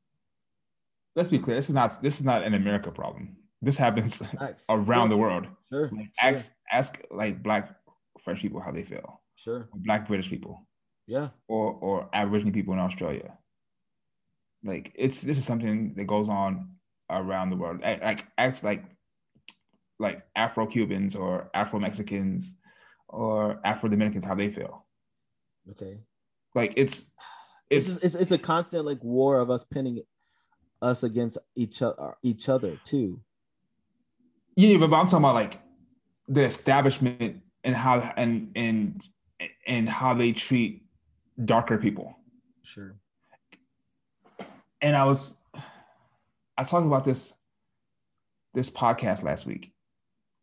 let's 1.16 1.30
be 1.30 1.38
clear, 1.38 1.56
this 1.56 1.68
is 1.68 1.74
not 1.74 2.02
this 2.02 2.18
is 2.18 2.24
not 2.24 2.42
an 2.42 2.54
America 2.54 2.90
problem. 2.90 3.36
This 3.62 3.76
happens 3.78 4.18
Facts. 4.18 4.66
around 4.70 5.08
the 5.08 5.16
world. 5.16 5.46
Sure. 5.72 5.88
Like, 5.90 6.10
sure, 6.20 6.30
ask 6.34 6.52
ask 6.70 7.00
like 7.10 7.42
black 7.42 7.74
French 8.20 8.40
people 8.40 8.60
how 8.60 8.70
they 8.72 8.82
feel, 8.84 9.22
sure. 9.36 9.68
black 9.74 10.06
British 10.06 10.28
people, 10.28 10.66
Yeah. 11.06 11.28
or 11.48 11.72
or 11.72 12.08
Aboriginal 12.12 12.52
people 12.52 12.74
in 12.74 12.78
Australia. 12.80 13.38
Like 14.62 14.92
it's 14.94 15.22
this 15.22 15.38
is 15.38 15.44
something 15.46 15.94
that 15.96 16.06
goes 16.06 16.28
on 16.28 16.72
around 17.10 17.50
the 17.50 17.56
world. 17.56 17.80
Like 17.82 18.26
ask 18.38 18.62
like 18.62 18.84
like 19.98 20.22
Afro 20.36 20.66
Cubans 20.66 21.16
or 21.16 21.50
Afro 21.54 21.78
Mexicans 21.80 22.54
or 23.08 23.60
Afro 23.64 23.88
Dominicans 23.88 24.24
how 24.24 24.34
they 24.34 24.50
feel. 24.50 24.84
Okay. 25.70 25.98
Like 26.54 26.74
it's 26.76 27.10
It's, 27.70 27.86
it's 27.86 27.94
just, 27.94 28.04
it's 28.04 28.14
it's 28.14 28.32
a 28.32 28.38
constant 28.38 28.84
like 28.84 29.02
war 29.02 29.40
of 29.40 29.50
us 29.50 29.64
pinning 29.64 30.02
us 30.82 31.02
against 31.02 31.38
each 31.56 31.80
other 31.80 31.96
uh, 31.98 32.12
each 32.22 32.48
other 32.48 32.78
too. 32.84 33.20
Yeah, 34.56 34.76
but, 34.76 34.92
I'm 34.92 35.06
talking 35.06 35.18
about 35.24 35.34
like 35.34 35.60
the 36.28 36.44
establishment 36.44 37.42
and 37.64 37.74
how 37.74 38.12
and 38.16 38.52
and 38.54 39.02
and 39.66 39.88
how 39.88 40.14
they 40.14 40.32
treat 40.32 40.84
darker 41.44 41.78
people. 41.78 42.14
Sure. 42.62 42.96
And 44.80 44.94
I 44.94 45.04
was 45.04 45.40
I 46.58 46.64
talked 46.64 46.86
about 46.86 47.04
this 47.04 47.32
this 48.52 48.68
podcast 48.68 49.22
last 49.24 49.46
week 49.46 49.72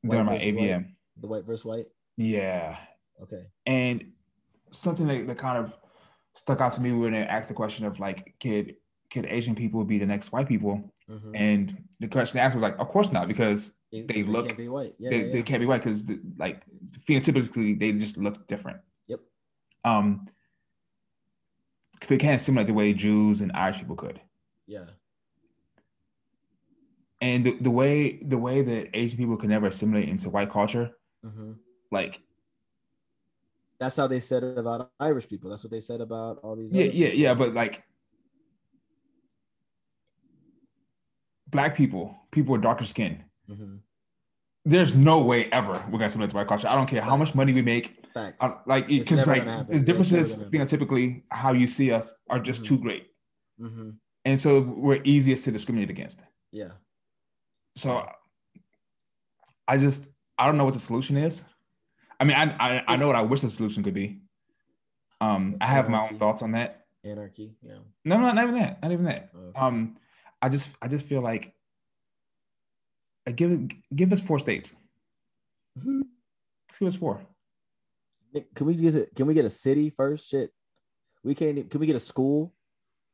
during 0.04 0.26
my 0.26 0.34
White. 0.34 0.86
The 1.18 1.28
white 1.28 1.46
versus 1.46 1.66
white. 1.66 1.86
Yeah. 2.18 2.78
Okay. 3.24 3.44
And 3.66 4.12
something 4.72 5.08
that, 5.08 5.28
that 5.28 5.38
kind 5.38 5.58
of 5.58 5.74
stuck 6.34 6.62
out 6.62 6.74
to 6.74 6.82
me 6.82 6.92
when 6.94 7.14
they 7.14 7.20
asked 7.24 7.48
the 7.50 7.54
question 7.54 7.86
of 7.86 8.00
like, 8.00 8.36
could 8.42 8.76
could 9.12 9.26
Asian 9.26 9.56
people 9.56 9.84
be 9.84 9.98
the 10.00 10.06
next 10.06 10.32
white 10.32 10.48
people? 10.48 10.94
Mhm. 11.10 11.32
And 11.36 11.84
the 12.00 12.08
question 12.08 12.38
they 12.38 12.42
asked 12.42 12.56
was 12.56 12.64
like, 12.64 12.80
of 12.80 12.88
course 12.88 13.12
not, 13.12 13.28
because 13.28 13.78
they 13.92 14.00
it 14.08 14.28
look- 14.30 14.48
can't 14.48 14.58
be 14.58 14.70
white. 14.70 14.94
Yeah. 14.98 15.10
they, 15.10 15.26
yeah, 15.28 15.34
they 15.34 15.44
can't 15.44 15.60
be 15.60 15.66
white 15.66 15.84
because 15.84 16.10
like 16.38 16.64
phenotypically 17.06 17.78
they 17.78 17.92
just 17.94 18.16
look 18.18 18.48
different. 18.48 18.80
Yep. 19.08 19.20
Um, 19.84 20.26
they 22.08 22.18
can't 22.18 22.36
assimilate 22.40 22.68
the 22.68 22.74
way 22.74 22.94
Jews 22.94 23.42
and 23.42 23.52
Irish 23.54 23.80
people 23.80 23.96
could. 23.98 24.22
yeah. 24.68 24.86
And 27.24 27.46
the, 27.46 27.58
the 27.60 27.70
way 27.70 28.18
the 28.24 28.38
way 28.38 28.64
that 28.64 28.90
Asian 28.96 29.18
people 29.18 29.38
can 29.38 29.50
never 29.50 29.68
assimilate 29.68 30.10
into 30.10 30.30
white 30.30 30.50
culture, 30.50 30.92
Mhm. 31.24 31.58
Like 31.92 32.22
That's 33.80 33.96
how 33.98 34.08
they 34.08 34.20
said 34.20 34.44
it 34.44 34.58
about 34.60 34.92
Irish 35.00 35.28
people. 35.28 35.50
That's 35.50 35.64
what 35.64 35.72
they 35.72 35.80
said 35.80 36.02
about 36.02 36.38
all 36.44 36.56
these. 36.56 36.72
yeah, 36.74 36.86
yeah, 36.86 37.08
people. 37.08 37.20
yeah, 37.20 37.34
but 37.34 37.54
like 37.54 37.84
black 41.50 41.76
people, 41.76 42.16
people 42.32 42.54
with 42.54 42.62
darker 42.62 42.86
skin, 42.86 43.24
Mhm. 43.50 43.80
there's 44.66 44.94
no 44.96 45.22
way 45.22 45.46
ever 45.52 45.84
we're 45.90 45.98
gonna 46.00 46.10
submit 46.10 46.30
to 46.30 46.36
white 46.36 46.48
culture. 46.48 46.68
I 46.68 46.76
don't 46.76 46.88
care 46.88 47.02
how 47.02 47.18
much 47.18 47.34
money 47.36 47.54
we 47.54 47.62
make. 47.62 47.98
Facts. 48.14 48.44
Like 48.68 48.88
because 48.88 49.26
like 49.26 49.46
the 49.70 49.80
differences 49.80 50.36
phenotypically 50.36 51.24
how 51.32 51.54
you 51.54 51.66
see 51.66 51.92
us 51.92 52.14
are 52.30 52.40
just 52.40 52.62
Mhm. 52.64 52.68
too 52.68 52.78
great 52.78 53.08
Mhm. 53.60 53.98
and 54.26 54.40
so 54.40 54.62
we're 54.62 55.02
easiest 55.06 55.46
to 55.46 55.52
discriminate 55.52 55.90
against 55.90 56.20
Yeah. 56.52 56.72
so 57.76 58.06
i 59.66 59.78
just 59.78 60.10
i 60.38 60.46
don't 60.46 60.58
know 60.58 60.66
what 60.66 60.74
the 60.74 60.80
solution 60.82 61.16
is 61.16 61.42
i 62.22 62.24
mean 62.24 62.38
i 62.38 62.46
i, 62.68 62.84
I 62.94 62.96
know 62.98 63.08
what 63.08 63.16
i 63.18 63.22
wish 63.22 63.42
the 63.42 63.50
solution 63.50 63.84
could 63.84 63.94
be 63.94 64.22
um 65.20 65.58
i 65.60 65.66
have 65.66 65.90
my 65.90 66.08
own 66.08 66.18
thoughts 66.18 66.42
on 66.42 66.52
that 66.54 66.78
Anarchy. 67.04 67.56
Yeah. 67.64 67.80
no 68.06 68.20
no 68.20 68.32
not 68.32 68.44
even 68.44 68.56
that 68.56 68.82
not 68.82 68.92
even 68.92 69.06
that 69.06 69.32
Okay. 69.36 69.60
um 69.60 69.98
i 70.42 70.48
just 70.50 70.70
i 70.82 70.88
just 70.88 71.06
feel 71.06 71.22
like 71.22 71.54
uh, 73.28 73.32
give 73.32 73.52
it 73.52 73.72
give 73.96 74.14
us 74.14 74.22
four 74.22 74.40
states 74.40 74.76
Mhm. 75.80 76.02
let's 76.70 76.80
give 76.80 76.88
us 76.90 76.96
four 76.96 77.20
Can 78.56 78.66
we 78.68 78.76
get 78.76 78.96
a, 78.96 79.06
can 79.16 79.26
we 79.28 79.34
get 79.34 79.44
a 79.46 79.50
city 79.50 79.90
first? 79.90 80.30
Shit. 80.30 80.52
We 81.24 81.36
can't. 81.36 81.70
Can 81.70 81.80
we 81.82 81.86
get 81.86 81.98
a 81.98 82.00
school? 82.00 82.54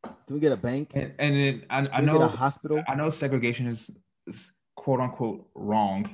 Can 0.03 0.34
we 0.38 0.39
get 0.39 0.51
a 0.51 0.58
bank? 0.58 0.91
And, 0.93 1.14
and 1.18 1.36
then 1.36 1.66
i, 1.72 1.97
I 1.97 2.01
know 2.01 2.22
a 2.22 2.28
hospital? 2.28 2.84
I 2.88 2.93
know 2.93 3.10
segregation 3.10 3.66
is, 3.68 3.89
is 4.28 4.53
quote 4.76 4.99
unquote 4.99 5.49
wrong. 5.55 6.05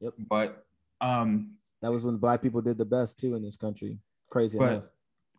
Yep. 0.00 0.12
But 0.28 0.66
um, 1.00 1.56
That 1.82 1.90
was 1.92 2.04
when 2.04 2.16
black 2.18 2.42
people 2.42 2.60
did 2.60 2.78
the 2.78 2.84
best 2.84 3.18
too 3.18 3.34
in 3.34 3.42
this 3.42 3.56
country. 3.56 3.98
Crazy 4.30 4.58
But- 4.58 4.72
enough. 4.72 4.84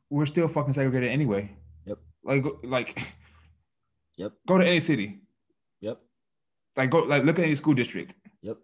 we're 0.09 0.25
still 0.25 0.47
fucking 0.47 0.73
segregated 0.73 1.09
anyway. 1.09 1.55
Yep. 1.85 1.99
Like 2.23 2.45
like 2.63 3.13
Yep. 4.17 4.33
go 4.47 4.57
to 4.57 4.65
any 4.65 4.79
city. 4.79 5.21
Yep. 5.81 5.99
Like 6.75 6.89
go 6.89 6.99
like 7.03 7.23
look 7.23 7.39
at 7.39 7.45
any 7.45 7.55
school 7.55 7.73
district. 7.73 8.15
Yep. 8.41 8.57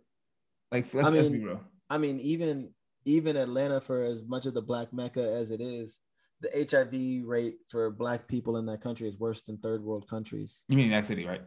Like 0.71 0.93
let's, 0.93 1.07
I 1.07 1.11
let's 1.11 1.27
be 1.29 1.37
mean, 1.37 1.47
real. 1.47 1.61
I 1.89 1.97
mean, 1.97 2.19
even 2.19 2.71
even 3.05 3.37
Atlanta, 3.37 3.79
for 3.79 4.01
as 4.03 4.23
much 4.23 4.45
of 4.45 4.53
the 4.53 4.61
black 4.61 4.91
mecca 4.91 5.21
as 5.23 5.49
it 5.51 5.61
is, 5.61 6.01
the 6.41 6.49
HIV 6.69 7.25
rate 7.25 7.55
for 7.69 7.89
black 7.89 8.27
people 8.27 8.57
in 8.57 8.65
that 8.65 8.81
country 8.81 9.07
is 9.07 9.17
worse 9.17 9.41
than 9.43 9.57
third 9.59 9.81
world 9.83 10.09
countries. 10.09 10.65
You 10.67 10.75
mean 10.75 10.89
that 10.91 11.05
city, 11.05 11.25
right? 11.25 11.41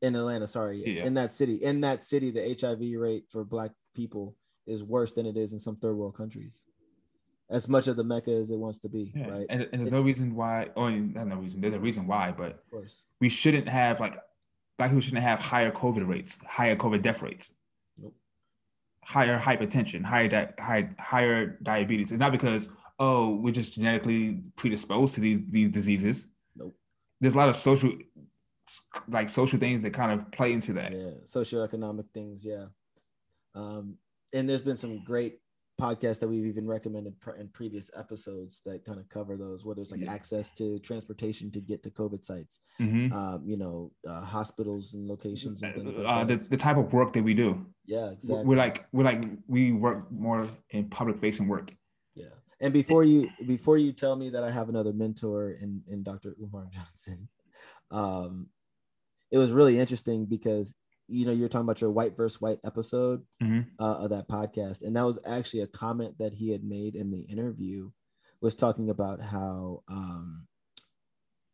In 0.00 0.16
Atlanta, 0.16 0.46
sorry, 0.46 0.82
Yeah. 0.86 1.04
in 1.04 1.14
that 1.14 1.32
city, 1.32 1.56
in 1.56 1.80
that 1.82 2.02
city, 2.02 2.30
the 2.30 2.42
HIV 2.58 2.96
rate 2.96 3.24
for 3.30 3.44
black 3.44 3.72
people 3.94 4.36
is 4.68 4.82
worse 4.84 5.12
than 5.12 5.26
it 5.26 5.36
is 5.36 5.52
in 5.52 5.58
some 5.58 5.76
third 5.76 5.96
world 5.96 6.14
countries. 6.14 6.66
As 7.50 7.66
much 7.68 7.88
of 7.88 7.96
the 7.96 8.04
mecca 8.04 8.30
as 8.30 8.50
it 8.50 8.56
wants 8.58 8.78
to 8.80 8.88
be, 8.88 9.12
Yeah. 9.16 9.28
right? 9.30 9.46
And, 9.48 9.62
and 9.62 9.72
there's 9.80 9.88
It's- 9.88 9.90
no 9.90 10.02
reason 10.02 10.34
why. 10.34 10.70
Oh, 10.76 10.88
not 10.90 11.26
no 11.26 11.36
reason. 11.36 11.60
There's 11.62 11.74
a 11.74 11.80
reason 11.80 12.06
why, 12.06 12.30
but 12.32 12.50
of 12.52 12.70
course. 12.70 13.06
we 13.20 13.28
shouldn't 13.30 13.68
have 13.68 13.98
like 14.00 14.16
black 14.76 14.90
people 14.90 15.00
shouldn't 15.00 15.22
have 15.22 15.38
higher 15.40 15.72
COVID 15.72 16.06
rates, 16.06 16.38
higher 16.44 16.76
COVID 16.76 17.02
death 17.02 17.22
rates. 17.22 17.54
Nope. 17.96 18.14
higher 19.02 19.38
hypertension, 19.38 20.04
higher 20.04 20.28
di- 20.28 20.52
high, 20.58 20.90
higher 20.98 21.58
diabetes. 21.62 22.10
It's 22.12 22.20
not 22.20 22.32
because 22.32 22.68
oh 22.98 23.36
we're 23.36 23.52
just 23.54 23.72
genetically 23.74 24.42
predisposed 24.56 25.14
to 25.14 25.20
these 25.20 25.40
these 25.48 25.70
diseases. 25.70 26.28
Nope. 26.54 26.76
There's 27.20 27.34
a 27.34 27.38
lot 27.38 27.48
of 27.48 27.56
social 27.56 27.92
like 29.08 29.30
social 29.30 29.58
things 29.58 29.80
that 29.82 29.94
kind 29.94 30.12
of 30.12 30.30
play 30.32 30.52
into 30.52 30.74
that. 30.74 30.92
yeah 30.92 31.12
socioeconomic 31.24 32.04
things 32.12 32.44
yeah 32.44 32.66
um 33.54 33.96
and 34.32 34.48
there's 34.48 34.60
been 34.60 34.76
some 34.76 35.02
great 35.04 35.38
podcasts 35.80 36.18
that 36.18 36.28
we've 36.28 36.46
even 36.46 36.66
recommended 36.66 37.18
pr- 37.20 37.36
in 37.36 37.48
previous 37.48 37.88
episodes 37.96 38.62
that 38.66 38.84
kind 38.84 38.98
of 38.98 39.08
cover 39.08 39.36
those 39.36 39.64
whether 39.64 39.80
it's 39.80 39.92
like 39.92 40.00
Yeah. 40.00 40.12
access 40.12 40.50
to 40.54 40.78
transportation 40.80 41.50
to 41.52 41.60
get 41.60 41.82
to 41.84 41.90
covid 41.90 42.24
sites 42.24 42.60
Mhm. 42.80 43.12
um 43.12 43.42
you 43.46 43.56
know 43.56 43.92
uh, 44.06 44.22
hospitals 44.22 44.94
and 44.94 45.06
locations 45.06 45.62
and 45.62 45.74
things 45.74 45.96
like 45.96 46.06
Uh, 46.06 46.24
the, 46.24 46.36
the 46.36 46.56
type 46.56 46.76
of 46.78 46.92
work 46.92 47.12
that 47.12 47.22
we 47.22 47.32
do, 47.32 47.64
yeah 47.86 48.10
exactly 48.10 48.44
we're 48.48 48.56
like 48.56 48.86
we're 48.92 49.04
like 49.04 49.22
we 49.46 49.70
work 49.72 50.10
more 50.10 50.48
in 50.70 50.88
public 50.90 51.16
facing 51.20 51.46
work. 51.46 51.72
yeah 52.16 52.34
and 52.60 52.72
before 52.72 53.04
you 53.04 53.28
before 53.46 53.78
you 53.78 53.92
tell 53.92 54.16
me 54.16 54.30
that 54.30 54.42
i 54.42 54.50
have 54.50 54.68
another 54.68 54.92
mentor 54.92 55.52
in 55.62 55.80
in 55.86 56.02
dr 56.02 56.34
umar 56.42 56.66
johnson 56.76 57.28
um 57.92 58.48
it 59.30 59.38
was 59.38 59.52
really 59.52 59.78
interesting 59.78 60.24
because 60.26 60.74
you 61.08 61.24
know 61.26 61.32
you're 61.32 61.48
talking 61.48 61.64
about 61.66 61.80
your 61.80 61.90
white 61.90 62.16
versus 62.16 62.40
white 62.40 62.60
episode 62.64 63.24
Mhm. 63.42 63.66
uh, 63.80 64.04
of 64.04 64.10
that 64.10 64.28
podcast 64.28 64.82
and 64.82 64.94
that 64.96 65.06
was 65.06 65.18
actually 65.26 65.62
a 65.62 65.66
comment 65.66 66.16
that 66.18 66.32
he 66.34 66.50
had 66.50 66.62
made 66.64 66.94
in 66.96 67.10
the 67.10 67.20
interview 67.22 67.90
was 68.40 68.54
talking 68.54 68.90
about 68.90 69.20
how 69.20 69.82
um 69.88 70.46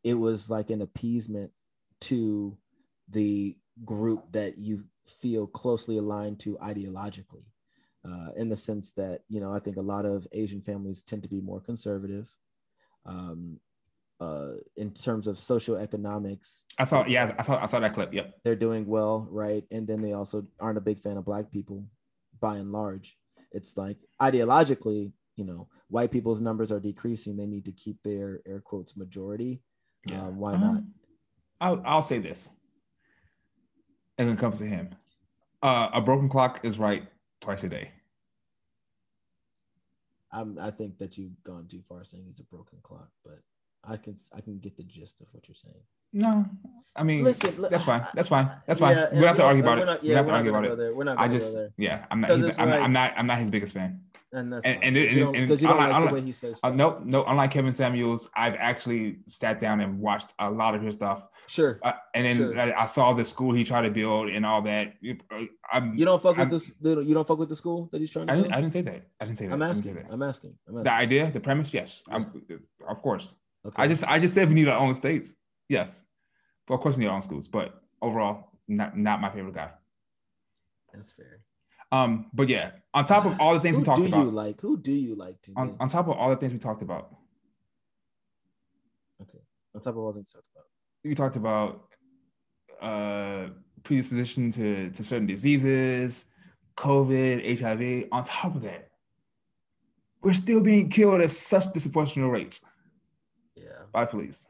it 0.02 0.14
was 0.14 0.50
like 0.50 0.70
an 0.70 0.82
appeasement 0.82 1.50
to 2.02 2.56
the 3.08 3.56
group 3.84 4.30
that 4.32 4.58
you 4.58 4.84
feel 5.06 5.46
closely 5.46 5.96
aligned 5.98 6.38
to 6.40 6.56
ideologically 6.58 7.44
uh, 8.04 8.30
in 8.36 8.48
the 8.48 8.56
sense 8.56 8.92
that 8.92 9.22
you 9.28 9.40
know 9.40 9.52
I 9.52 9.58
think 9.58 9.76
a 9.76 9.82
lot 9.82 10.04
of 10.04 10.26
Asian 10.32 10.60
families 10.60 11.02
tend 11.02 11.22
to 11.22 11.28
be 11.28 11.40
more 11.40 11.60
conservative. 11.60 12.32
Um, 13.06 13.60
uh, 14.20 14.52
in 14.76 14.92
terms 14.92 15.26
of 15.26 15.36
socioeconomics, 15.36 16.64
I 16.78 16.84
saw, 16.84 17.04
yeah, 17.06 17.34
I 17.38 17.42
saw, 17.42 17.62
I 17.62 17.66
saw 17.66 17.80
that 17.80 17.94
clip. 17.94 18.12
Yep. 18.12 18.34
they're 18.44 18.56
doing 18.56 18.86
well, 18.86 19.26
right? 19.30 19.64
And 19.70 19.86
then 19.86 20.00
they 20.00 20.12
also 20.12 20.46
aren't 20.60 20.78
a 20.78 20.82
big 20.82 21.00
fan 21.00 21.16
of 21.16 21.24
black 21.24 21.50
people, 21.50 21.84
by 22.40 22.56
and 22.56 22.72
large. 22.72 23.16
It's 23.52 23.76
like 23.76 23.96
ideologically, 24.20 25.12
you 25.36 25.44
know, 25.44 25.68
white 25.88 26.10
people's 26.10 26.40
numbers 26.40 26.70
are 26.72 26.80
decreasing. 26.80 27.36
They 27.36 27.46
need 27.46 27.64
to 27.66 27.72
keep 27.72 28.02
their 28.02 28.40
air 28.46 28.60
quotes 28.60 28.96
majority. 28.96 29.62
Yeah. 30.08 30.22
Um, 30.22 30.38
why 30.38 30.54
Um, 30.54 30.60
not? 30.60 30.82
I'll, 31.60 31.82
I'll 31.84 32.02
say 32.02 32.18
this. 32.18 32.50
And 34.18 34.28
when 34.28 34.36
it 34.36 34.40
comes 34.40 34.58
to 34.58 34.66
him, 34.66 34.90
uh, 35.62 35.90
a 35.92 36.00
broken 36.00 36.28
clock 36.28 36.60
is 36.64 36.78
right 36.78 37.04
twice 37.40 37.64
a 37.64 37.68
day. 37.68 37.90
I'm, 40.32 40.58
I 40.60 40.70
think 40.70 40.98
that 40.98 41.16
you've 41.16 41.42
gone 41.44 41.66
too 41.68 41.82
far 41.88 42.04
saying 42.04 42.24
he's 42.26 42.40
a 42.40 42.44
broken 42.44 42.78
clock, 42.82 43.08
but 43.24 43.38
I 43.88 43.96
can 43.96 44.16
I 44.34 44.40
can 44.40 44.58
get 44.58 44.76
the 44.76 44.82
gist 44.84 45.20
of 45.20 45.28
what 45.32 45.46
you're 45.48 45.54
saying. 45.54 45.74
No, 46.12 46.44
I 46.94 47.02
mean, 47.02 47.24
Listen, 47.24 47.60
that's 47.70 47.82
fine. 47.84 48.06
That's 48.14 48.28
fine. 48.28 48.48
That's 48.66 48.78
fine. 48.78 48.96
Yeah, 48.96 49.08
we 49.12 49.16
don't 49.18 49.28
have 49.28 49.36
to 49.38 49.42
argue 49.44 49.62
about 49.64 49.78
it. 49.78 50.02
we 50.02 50.08
don't 50.10 50.16
have 50.18 50.26
to 50.26 50.32
argue 50.32 50.50
about 50.54 50.78
it. 50.80 50.96
We're 50.96 51.04
not 51.04 51.18
I 51.18 51.26
just, 51.28 51.56
yeah, 51.76 52.06
I'm 52.10 52.20
not. 52.20 52.30
I'm, 52.30 52.40
not 52.40 52.56
like- 52.58 52.80
I'm 52.80 52.92
not. 52.92 53.12
I'm 53.16 53.26
not 53.26 53.38
his 53.38 53.50
biggest 53.50 53.74
fan. 53.74 54.00
And 54.32 54.52
that's 54.52 54.64
And- 54.64 54.82
and- 54.82 54.96
'cause 54.96 55.14
you 55.14 55.20
don't, 55.24 55.36
and- 55.36 55.48
you 55.50 55.56
don't 55.68 55.70
unlike- 55.80 55.92
like 55.92 56.08
the 56.08 56.14
way 56.14 56.20
he 56.20 56.32
says 56.32 56.58
Uh, 56.64 56.70
no, 56.70 56.98
no. 57.04 57.24
Unlike 57.24 57.50
Kevin 57.52 57.72
Samuels, 57.72 58.28
I've 58.34 58.56
actually 58.56 59.18
sat 59.26 59.60
down 59.60 59.80
and 59.80 60.00
watched 60.00 60.32
a 60.40 60.50
lot 60.50 60.74
of 60.74 60.82
his 60.82 60.96
stuff, 60.96 61.28
Sure. 61.46 61.78
uh, 61.84 61.92
and 62.14 62.26
then 62.26 62.36
Sure. 62.36 62.60
I, 62.60 62.82
I 62.82 62.84
saw 62.86 63.12
the 63.12 63.24
school 63.24 63.52
he 63.52 63.62
tried 63.62 63.82
to 63.82 63.90
build 63.90 64.30
and 64.30 64.44
all 64.44 64.60
that. 64.62 64.94
Uh, 65.30 65.44
I'm, 65.72 65.94
You 65.96 66.04
don't 66.04 66.20
fuck 66.20 66.36
with 66.36 66.50
this. 66.50 66.72
You 66.80 67.14
don't 67.14 67.26
fuck 67.28 67.38
with 67.38 67.48
the 67.48 67.54
school 67.54 67.88
that 67.92 68.00
he's 68.00 68.10
trying 68.10 68.26
to. 68.26 68.32
I 68.32 68.36
didn't. 68.36 68.48
build? 68.50 68.54
I 68.54 68.60
didn't 68.60 68.72
say 68.72 68.82
that. 68.82 69.06
I 69.20 69.24
didn't 69.24 69.38
say 69.38 69.46
that. 69.46 69.52
I'm 69.54 69.62
asking. 69.62 69.98
I'm 70.10 70.22
asking. 70.22 70.54
I'm 70.68 70.82
The 70.82 70.92
idea, 70.92 71.30
the 71.30 71.38
premise, 71.40 71.72
yes. 71.72 72.02
I'm, 72.08 72.42
of 72.88 73.02
course. 73.02 73.34
Okay. 73.66 73.82
I 73.82 73.88
just, 73.88 74.04
I 74.04 74.18
just 74.18 74.34
said 74.34 74.48
we 74.48 74.54
need 74.54 74.68
our 74.68 74.78
own 74.78 74.94
states. 74.94 75.34
Yes, 75.68 76.04
but 76.66 76.74
of 76.74 76.80
course 76.80 76.96
we 76.96 77.04
need 77.04 77.08
our 77.08 77.16
own 77.16 77.22
schools. 77.22 77.48
But 77.48 77.74
overall, 78.02 78.50
not, 78.68 78.96
not 78.96 79.20
my 79.20 79.30
favorite 79.30 79.54
guy. 79.54 79.70
that's 80.92 81.12
fair. 81.12 81.40
Um, 81.92 82.26
but 82.32 82.48
yeah, 82.48 82.72
on 82.92 83.04
top 83.04 83.24
of 83.24 83.38
all 83.40 83.54
the 83.54 83.60
things 83.60 83.76
we 83.76 83.84
talked 83.84 84.00
do 84.00 84.06
about, 84.06 84.24
you 84.24 84.30
like? 84.30 84.60
Who 84.60 84.76
do 84.76 84.92
you 84.92 85.14
like 85.14 85.40
to? 85.42 85.52
on, 85.56 85.76
on 85.78 85.88
top 85.88 86.08
of 86.08 86.16
all 86.16 86.30
the 86.30 86.36
things 86.36 86.52
we 86.52 86.58
talked 86.58 86.82
about, 86.82 87.14
okay. 89.22 89.38
On 89.74 89.80
top 89.80 89.94
of 89.94 89.98
all 89.98 90.12
things 90.12 90.32
talked 90.32 90.48
about. 90.54 90.64
we 91.04 91.14
talked 91.14 91.36
about 91.36 91.84
uh 92.82 93.46
predisposition 93.84 94.50
to, 94.50 94.90
to 94.90 95.04
certain 95.04 95.26
diseases, 95.26 96.24
COVID, 96.76 97.60
HIV. 97.60 98.08
On 98.10 98.24
top 98.24 98.56
of 98.56 98.62
that, 98.62 98.88
we're 100.22 100.34
still 100.34 100.60
being 100.60 100.88
killed 100.88 101.20
at 101.20 101.30
such 101.30 101.72
disproportionate 101.72 102.30
rates. 102.30 102.62
By 103.94 104.04
police, 104.04 104.46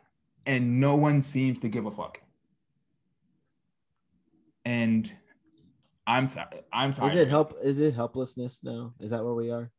and 0.47 0.81
no 0.81 0.97
one 0.97 1.23
seems 1.23 1.61
to 1.61 1.69
give 1.69 1.87
a 1.87 1.91
fuck. 1.93 2.21
And 4.65 5.13
I'm 6.07 6.29
I'm 6.73 6.93
tired. 6.93 7.13
Is 7.13 7.17
it 7.17 7.29
help? 7.29 7.55
Is 7.63 7.79
it 7.79 7.95
helplessness 7.95 8.65
now? 8.65 8.95
Is 8.99 9.11
that 9.11 9.23
where 9.23 9.35
we 9.35 9.53
are? 9.53 9.71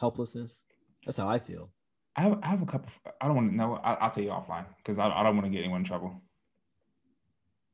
Helplessness. 0.00 0.64
That's 1.04 1.18
how 1.18 1.28
I 1.28 1.38
feel. 1.38 1.70
I 2.16 2.22
have, 2.22 2.38
I 2.42 2.46
have 2.48 2.62
a 2.62 2.66
couple. 2.66 2.90
I 3.20 3.26
don't 3.26 3.36
want 3.36 3.50
to 3.50 3.56
know. 3.56 3.74
I'll, 3.84 3.98
I'll 4.00 4.10
tell 4.10 4.24
you 4.24 4.30
offline 4.30 4.64
because 4.78 4.98
I, 4.98 5.08
I 5.08 5.22
don't 5.22 5.36
want 5.36 5.46
to 5.46 5.50
get 5.50 5.60
anyone 5.60 5.82
in 5.82 5.84
trouble. 5.84 6.20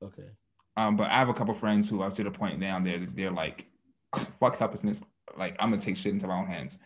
Okay. 0.02 0.28
Um, 0.76 0.96
but 0.96 1.08
I 1.08 1.14
have 1.14 1.28
a 1.28 1.34
couple 1.34 1.54
friends 1.54 1.88
who 1.88 2.02
are 2.02 2.10
to 2.10 2.24
the 2.24 2.30
point 2.30 2.58
now 2.58 2.80
they're 2.80 3.06
they're 3.14 3.30
like, 3.30 3.66
fuck 4.40 4.58
helplessness. 4.58 5.04
Like 5.38 5.56
I'm 5.60 5.70
gonna 5.70 5.80
take 5.80 5.96
shit 5.96 6.12
into 6.12 6.26
my 6.26 6.36
own 6.36 6.46
hands. 6.46 6.80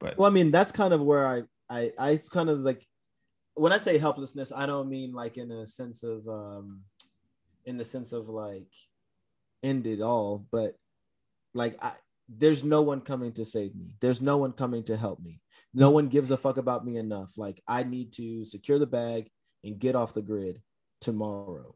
But 0.00 0.18
Well, 0.18 0.28
I 0.28 0.34
mean, 0.34 0.50
that's 0.50 0.72
kind 0.72 0.92
of 0.92 1.00
where 1.00 1.26
I, 1.26 1.42
I, 1.68 1.92
I 1.98 2.10
it's 2.10 2.28
kind 2.28 2.50
of 2.50 2.60
like 2.60 2.84
when 3.60 3.72
I 3.72 3.76
say 3.76 3.98
helplessness, 3.98 4.52
I 4.56 4.64
don't 4.64 4.88
mean 4.88 5.12
like 5.12 5.36
in 5.36 5.50
a 5.52 5.66
sense 5.66 6.02
of, 6.02 6.26
um, 6.26 6.80
in 7.66 7.76
the 7.76 7.84
sense 7.84 8.14
of 8.14 8.26
like 8.26 8.72
end 9.62 9.86
it 9.86 10.00
all, 10.00 10.46
but 10.50 10.76
like 11.52 11.76
I, 11.84 11.92
there's 12.26 12.64
no 12.64 12.80
one 12.80 13.02
coming 13.02 13.32
to 13.32 13.44
save 13.44 13.76
me. 13.76 13.96
There's 14.00 14.22
no 14.22 14.38
one 14.38 14.52
coming 14.52 14.82
to 14.84 14.96
help 14.96 15.20
me. 15.20 15.42
No 15.74 15.90
one 15.90 16.08
gives 16.08 16.30
a 16.30 16.38
fuck 16.38 16.56
about 16.56 16.86
me 16.86 16.96
enough. 16.96 17.36
Like 17.36 17.60
I 17.68 17.82
need 17.82 18.12
to 18.14 18.46
secure 18.46 18.78
the 18.78 18.86
bag 18.86 19.28
and 19.62 19.78
get 19.78 19.94
off 19.94 20.14
the 20.14 20.22
grid 20.22 20.62
tomorrow. 21.02 21.74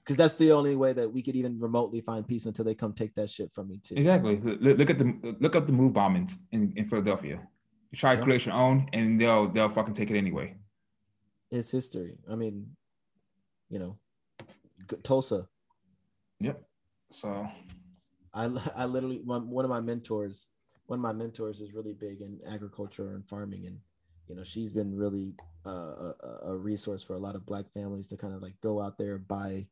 Because 0.00 0.16
that's 0.16 0.34
the 0.34 0.52
only 0.52 0.76
way 0.76 0.92
that 0.92 1.10
we 1.10 1.22
could 1.22 1.36
even 1.36 1.58
remotely 1.58 2.02
find 2.02 2.28
peace 2.28 2.44
until 2.44 2.66
they 2.66 2.74
come 2.74 2.92
take 2.92 3.14
that 3.14 3.30
shit 3.30 3.50
from 3.54 3.68
me 3.68 3.80
too. 3.82 3.94
exactly. 3.96 4.36
Look, 4.42 4.90
at 4.90 4.98
the 4.98 5.36
look 5.40 5.56
up 5.56 5.66
the 5.66 5.72
MOVE 5.72 5.92
bombings 5.92 6.36
in, 6.50 6.74
in 6.76 6.84
Philadelphia. 6.84 7.40
You 7.92 7.98
try 7.98 8.14
to 8.14 8.20
Yeah. 8.20 8.24
create 8.24 8.46
your 8.46 8.54
own, 8.54 8.88
and 8.94 9.20
they'll 9.20 9.48
they'll 9.48 9.68
fucking 9.68 9.94
take 9.94 10.10
it 10.10 10.16
anyway. 10.16 10.56
It's 11.50 11.70
history. 11.70 12.16
I 12.28 12.34
mean, 12.34 12.74
you 13.68 13.78
know, 13.78 13.98
Tulsa. 15.02 15.46
Yep. 16.40 16.62
So 17.10 17.46
I 18.32 18.44
I 18.76 18.86
literally 18.86 19.20
one, 19.20 19.48
one 19.50 19.64
of 19.66 19.70
my 19.70 19.80
mentors, 19.80 20.48
one 20.86 20.98
of 20.98 21.02
my 21.02 21.12
mentors 21.12 21.60
is 21.60 21.72
really 21.74 21.92
big 21.92 22.22
in 22.22 22.40
agriculture 22.48 23.14
and 23.14 23.28
farming, 23.28 23.66
and 23.66 23.78
you 24.26 24.36
know 24.36 24.42
she's 24.44 24.72
been 24.72 24.94
really 24.96 25.34
uh, 25.66 25.70
a, 25.70 26.14
a- 26.22 26.40
a 26.52 26.56
resource 26.56 27.02
for 27.02 27.14
a 27.14 27.18
lot 27.18 27.34
of 27.36 27.44
Black 27.44 27.70
families 27.74 28.06
to 28.08 28.16
kind 28.16 28.34
of 28.34 28.40
like 28.42 28.58
go 28.62 28.80
out 28.80 28.96
there 28.96 29.18
buy 29.18 29.66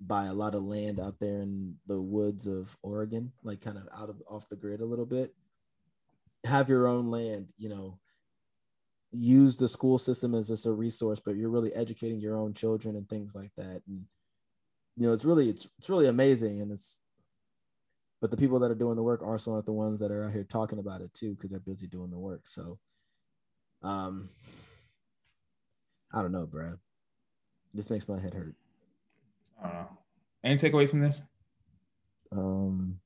buy 0.00 0.26
a 0.26 0.34
lot 0.34 0.54
of 0.54 0.64
land 0.64 0.98
out 0.98 1.20
there 1.20 1.40
in 1.40 1.76
the 1.86 2.00
woods 2.00 2.46
of 2.46 2.74
Oregon, 2.82 3.30
like 3.42 3.60
kind 3.60 3.76
of 3.76 3.86
out 3.94 4.08
of 4.08 4.16
off 4.26 4.48
the 4.48 4.56
grid 4.56 4.80
a 4.80 4.84
little 4.84 5.06
bit. 5.06 5.34
Have 6.44 6.68
your 6.68 6.86
own 6.86 7.10
land, 7.10 7.48
you 7.56 7.68
know. 7.68 7.98
Use 9.12 9.56
the 9.56 9.68
school 9.68 9.98
system 9.98 10.34
as 10.34 10.48
just 10.48 10.66
a 10.66 10.72
resource, 10.72 11.20
but 11.24 11.36
you're 11.36 11.50
really 11.50 11.72
educating 11.74 12.20
your 12.20 12.36
own 12.36 12.52
children 12.52 12.96
and 12.96 13.08
things 13.08 13.34
like 13.34 13.52
that. 13.56 13.80
And 13.86 14.06
you 14.96 15.06
know, 15.06 15.12
it's 15.12 15.24
really 15.24 15.48
it's 15.48 15.68
it's 15.78 15.88
really 15.88 16.08
amazing, 16.08 16.60
and 16.60 16.72
it's 16.72 17.00
but 18.20 18.30
the 18.30 18.36
people 18.38 18.58
that 18.60 18.70
are 18.70 18.76
doing 18.76 18.96
the 18.96 19.02
work 19.02 19.22
also 19.22 19.52
aren't 19.52 19.66
the 19.66 19.72
ones 19.72 20.00
that 20.00 20.10
are 20.10 20.24
out 20.24 20.32
here 20.32 20.44
talking 20.44 20.78
about 20.78 21.02
it 21.02 21.12
too 21.12 21.34
because 21.34 21.50
they're 21.50 21.60
busy 21.60 21.86
doing 21.86 22.10
the 22.10 22.18
work. 22.18 22.48
So, 22.48 22.78
um, 23.82 24.30
I 26.12 26.22
don't 26.22 26.32
know, 26.32 26.46
bro. 26.46 26.72
This 27.74 27.90
makes 27.90 28.08
my 28.08 28.18
head 28.18 28.32
hurt. 28.32 28.54
I 29.62 29.66
don't 29.66 29.74
know. 29.74 29.98
Any 30.42 30.56
takeaways 30.56 30.88
from 30.88 31.00
this? 31.00 31.20
Um, 32.32 32.98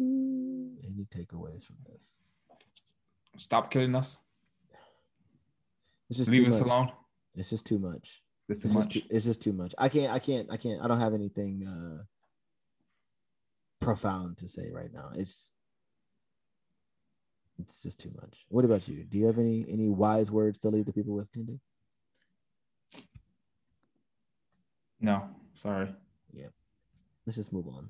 any 0.00 1.06
takeaways 1.14 1.64
from 1.64 1.76
this? 1.90 2.18
Stop 3.38 3.70
killing 3.70 3.94
us. 3.94 4.18
It's 6.08 6.18
just 6.18 6.30
Leave 6.30 6.42
too 6.44 6.48
us 6.48 6.60
much. 6.60 6.68
alone. 6.68 6.92
It's 7.34 7.50
just 7.50 7.66
too 7.66 7.78
much. 7.78 8.22
It's 8.48 8.60
too 8.60 8.66
It's 8.68 8.74
just 8.74 8.74
much. 8.74 8.92
too, 8.94 9.02
it's 9.10 9.24
just 9.24 9.42
too 9.42 9.52
much. 9.52 9.74
I 9.78 9.88
can't. 9.88 10.12
I 10.12 10.18
can't. 10.18 10.48
I 10.50 10.56
can't. 10.56 10.80
I 10.82 10.86
don't 10.88 11.00
have 11.00 11.14
anything 11.14 11.66
uh 11.66 12.02
profound 13.80 14.38
to 14.38 14.48
say 14.48 14.70
right 14.72 14.92
now. 14.92 15.10
It's 15.14 15.52
it's 17.58 17.82
just 17.82 18.00
too 18.00 18.10
much. 18.20 18.46
What 18.48 18.64
about 18.64 18.86
you? 18.88 19.04
Do 19.04 19.18
you 19.18 19.26
have 19.26 19.38
any 19.38 19.66
any 19.68 19.88
wise 19.88 20.30
words 20.30 20.58
to 20.60 20.68
leave 20.68 20.86
the 20.86 20.92
people 20.92 21.14
with, 21.14 21.30
Tunde? 21.32 21.58
no, 25.00 25.24
sorry. 25.54 25.92
Yeah. 26.32 26.46
Let's 27.26 27.36
just 27.36 27.52
move 27.52 27.66
on. 27.68 27.88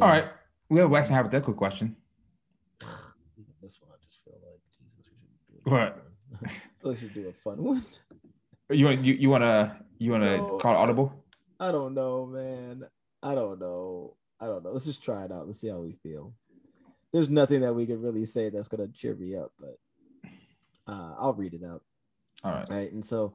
All 0.00 0.08
right. 0.08 0.26
We 0.74 0.80
have 0.80 0.90
a 0.90 0.92
waxing 0.92 1.14
hypothetical 1.14 1.54
question. 1.54 1.94
This 3.62 3.80
one, 3.80 3.92
I 3.92 3.96
just 4.04 4.18
feel 4.24 4.34
like 4.42 4.60
Jesus. 4.76 5.06
We 5.48 5.56
should 5.56 5.64
do 5.64 5.70
What? 5.70 6.04
I 6.44 6.48
feel 6.48 6.90
like 6.90 7.00
we 7.00 7.08
should 7.08 7.14
do 7.14 7.28
a 7.28 7.32
fun 7.32 7.62
one. 7.62 7.84
You 8.70 8.84
want 8.86 9.00
you, 9.04 9.14
you 9.14 9.30
wanna 9.30 9.84
you 9.98 10.10
wanna 10.10 10.40
No. 10.40 10.58
call 10.58 10.74
it 10.74 10.76
audible? 10.76 11.24
I 11.60 11.70
don't 11.72 11.94
know, 11.94 12.26
man. 12.26 12.84
I 13.22 13.34
don't 13.36 13.58
know. 13.60 14.16
I 14.40 14.46
don't 14.46 14.64
know. 14.64 14.72
Let's 14.72 14.84
just 14.84 15.02
try 15.02 15.24
it 15.24 15.32
out. 15.32 15.46
Let's 15.46 15.60
see 15.60 15.68
how 15.68 15.78
we 15.78 15.92
feel. 15.92 16.34
There's 17.12 17.30
nothing 17.30 17.60
that 17.60 17.72
we 17.72 17.86
could 17.86 18.02
really 18.02 18.24
say 18.26 18.50
that's 18.50 18.68
gonna 18.68 18.88
cheer 18.88 19.14
me 19.14 19.36
up, 19.36 19.52
but 19.58 19.78
uh, 20.88 21.14
I'll 21.18 21.34
read 21.34 21.54
it 21.54 21.62
out. 21.64 21.82
All 22.42 22.50
right. 22.52 22.68
All 22.68 22.76
right. 22.76 22.92
And 22.92 23.04
so 23.04 23.34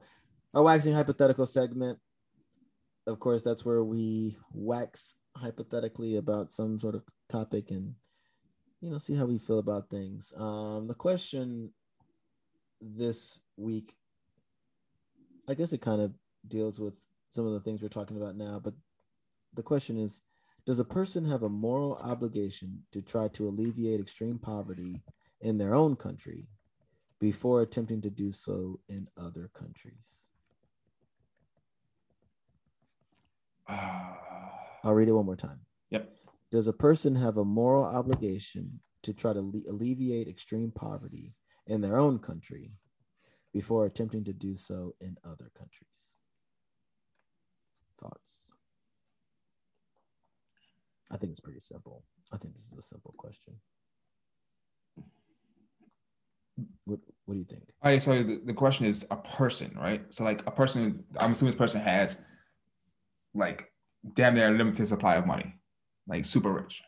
our 0.54 0.62
waxing 0.62 0.92
hypothetical 0.94 1.46
segment, 1.46 1.98
of 3.08 3.18
course, 3.18 3.42
that's 3.42 3.64
where 3.64 3.82
we 3.82 4.36
wax 4.52 5.16
hypothetically 5.40 6.16
about 6.16 6.52
some 6.52 6.78
sort 6.78 6.94
of 6.94 7.02
topic 7.28 7.70
and 7.70 7.94
you 8.80 8.90
know 8.90 8.98
see 8.98 9.14
how 9.14 9.24
we 9.24 9.38
feel 9.38 9.58
about 9.58 9.90
things. 9.90 10.32
Um, 10.36 10.86
the 10.86 10.94
question 10.94 11.70
this 12.80 13.38
week, 13.56 13.94
I 15.48 15.54
guess 15.54 15.72
it 15.72 15.82
kind 15.82 16.00
of 16.00 16.12
deals 16.48 16.78
with 16.80 16.94
some 17.28 17.46
of 17.46 17.52
the 17.52 17.60
things 17.60 17.82
we're 17.82 17.88
talking 17.88 18.16
about 18.16 18.36
now, 18.36 18.60
but 18.62 18.74
the 19.54 19.62
question 19.62 19.98
is 19.98 20.20
does 20.66 20.78
a 20.78 20.84
person 20.84 21.24
have 21.24 21.42
a 21.42 21.48
moral 21.48 21.96
obligation 21.96 22.82
to 22.92 23.00
try 23.00 23.28
to 23.28 23.48
alleviate 23.48 24.00
extreme 24.00 24.38
poverty 24.38 25.00
in 25.40 25.56
their 25.56 25.74
own 25.74 25.96
country 25.96 26.46
before 27.18 27.62
attempting 27.62 28.00
to 28.00 28.10
do 28.10 28.30
so 28.30 28.78
in 28.88 29.08
other 29.16 29.50
countries. 29.54 30.28
Uh, 33.68 34.14
I'll 34.84 34.94
read 34.94 35.08
it 35.08 35.12
one 35.12 35.26
more 35.26 35.36
time. 35.36 35.60
Yep. 35.90 36.10
Does 36.50 36.66
a 36.66 36.72
person 36.72 37.14
have 37.16 37.36
a 37.36 37.44
moral 37.44 37.84
obligation 37.84 38.80
to 39.02 39.12
try 39.12 39.32
to 39.32 39.40
le- 39.40 39.70
alleviate 39.70 40.28
extreme 40.28 40.70
poverty 40.70 41.34
in 41.66 41.80
their 41.80 41.98
own 41.98 42.18
country 42.18 42.72
before 43.52 43.86
attempting 43.86 44.24
to 44.24 44.32
do 44.32 44.54
so 44.56 44.94
in 45.00 45.16
other 45.24 45.50
countries? 45.56 46.16
Thoughts? 48.00 48.52
I 51.10 51.16
think 51.16 51.30
it's 51.30 51.40
pretty 51.40 51.60
simple. 51.60 52.04
I 52.32 52.36
think 52.36 52.54
this 52.54 52.70
is 52.72 52.78
a 52.78 52.82
simple 52.82 53.14
question. 53.18 53.54
What 56.84 57.00
What 57.24 57.34
do 57.34 57.40
you 57.40 57.44
think? 57.44 57.62
all 57.82 57.90
right, 57.90 58.02
so 58.02 58.22
the, 58.22 58.40
the 58.44 58.54
question 58.54 58.86
is 58.86 59.06
a 59.10 59.16
person, 59.16 59.76
right? 59.76 60.02
So 60.12 60.24
like 60.24 60.46
a 60.46 60.50
person, 60.50 61.04
I'm 61.18 61.32
assuming 61.32 61.52
this 61.52 61.58
person 61.58 61.80
has 61.80 62.24
like 63.34 63.70
damn 64.14 64.34
near 64.34 64.50
limited 64.50 64.88
supply 64.88 65.16
of 65.16 65.26
money, 65.26 65.54
like 66.06 66.24
super 66.24 66.52
rich. 66.52 66.82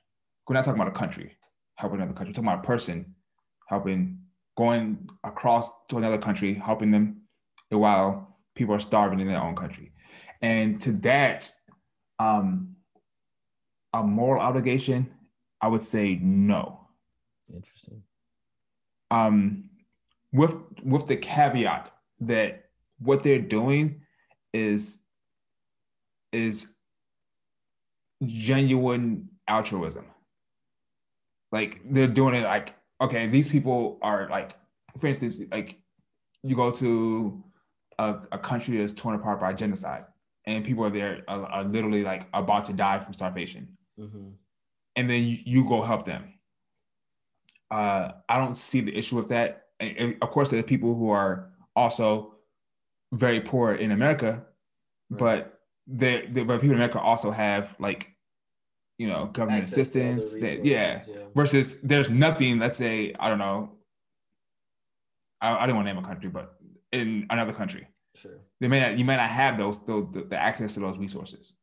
We're 0.49 0.55
not 0.55 0.65
talking 0.65 0.81
about 0.81 0.95
a 0.95 0.99
country 0.99 1.37
helping 1.77 1.99
another 1.99 2.13
country. 2.13 2.31
We're 2.31 2.35
talking 2.35 2.49
about 2.49 2.65
a 2.65 2.67
person 2.67 3.15
helping 3.69 4.19
going 4.57 5.09
across 5.25 5.71
to 5.89 5.99
another 5.99 6.19
country, 6.19 6.55
helping 6.55 6.91
them 6.91 7.23
while 7.71 8.37
people 8.55 8.75
are 8.75 8.81
starving 8.81 9.21
in 9.21 9.29
their 9.29 9.41
own 9.43 9.57
country. 9.57 9.93
And 10.43 10.81
to 10.83 10.93
that, 10.93 11.51
um, 12.19 12.77
a 13.95 14.03
moral 14.03 14.43
obligation, 14.43 15.11
I 15.61 15.69
would 15.69 15.83
say 15.83 16.19
no. 16.23 16.81
Interesting. 17.53 18.03
um, 19.11 19.71
with 20.33 20.57
with 20.83 21.07
the 21.07 21.17
caveat 21.17 21.93
that 22.21 22.65
what 22.99 23.23
they're 23.23 23.39
doing 23.39 24.01
is 24.53 25.01
is 26.33 26.73
genuine 28.27 29.29
altruism. 29.49 30.07
Like 31.51 31.81
they're 31.85 32.07
doing 32.07 32.35
it 32.35 32.45
like 32.45 32.75
okay, 33.01 33.27
these 33.27 33.49
people 33.49 33.99
are 34.01 34.29
like, 34.31 34.57
for 34.97 35.09
instance, 35.09 35.41
like 35.51 35.81
you 36.45 36.55
go 36.55 36.71
to 36.71 37.43
a, 37.99 38.17
a 38.33 38.39
country 38.39 38.79
that's 38.79 38.93
torn 38.93 39.17
apart 39.17 39.41
by 39.41 39.53
genocide, 39.53 40.05
and 40.47 40.65
people 40.65 40.85
are 40.85 40.91
there 40.91 41.23
are, 41.29 41.45
are 41.47 41.65
literally 41.65 42.03
like 42.05 42.27
about 42.33 42.65
to 42.67 42.73
die 42.73 42.99
from 42.99 43.13
starvation 43.15 43.69
Mm-hmm. 44.01 44.29
and 44.97 45.11
then 45.11 45.23
you, 45.25 45.39
you 45.45 45.69
go 45.69 45.83
help 45.83 46.07
them. 46.07 46.33
Uh, 47.71 48.13
I 48.29 48.39
don't 48.39 48.57
see 48.57 48.81
the 48.81 48.97
issue 48.97 49.17
with 49.17 49.29
that. 49.29 49.67
And, 49.81 49.97
and 49.99 50.17
of 50.23 50.31
course, 50.31 50.49
there 50.51 50.61
are 50.61 50.63
people 50.63 50.95
who 50.95 51.11
are 51.11 51.51
also 51.77 52.37
very 53.13 53.41
poor 53.41 53.75
in 53.75 53.91
America, 53.93 54.45
Right. 55.11 55.19
but 55.19 55.52
they, 55.87 56.27
they, 56.31 56.45
but 56.45 56.61
people 56.61 56.71
in 56.71 56.77
America 56.77 57.01
also 57.01 57.31
have 57.31 57.77
like, 57.79 58.13
you 58.99 59.09
know, 59.09 59.27
government 59.27 59.65
Access 59.65 59.79
assistance. 59.79 60.33
That, 60.35 60.65
yeah. 60.65 61.03
yeah. 61.09 61.17
Versus 61.35 61.79
there's 61.83 62.11
nothing. 62.11 62.59
Let's 62.59 62.79
say 62.79 63.15
I 63.19 63.29
don't 63.29 63.39
know. 63.39 63.73
I, 65.41 65.57
I 65.57 65.61
didn't 65.63 65.77
want 65.77 65.89
to 65.89 65.95
name 65.95 66.05
a 66.05 66.07
country, 66.07 66.29
but 66.29 66.57
in 66.93 67.27
another 67.31 67.53
country, 67.53 67.89
Sure. 68.15 68.33
they 68.61 68.69
may 68.69 68.81
not 68.81 68.99
you 68.99 69.05
may 69.05 69.17
not 69.17 69.31
have 69.31 69.57
those, 69.57 69.83
those 69.87 70.07
the, 70.13 70.23
the 70.25 70.37
access 70.37 70.75
to 70.75 70.81
those 70.81 70.99
resources 70.99 71.55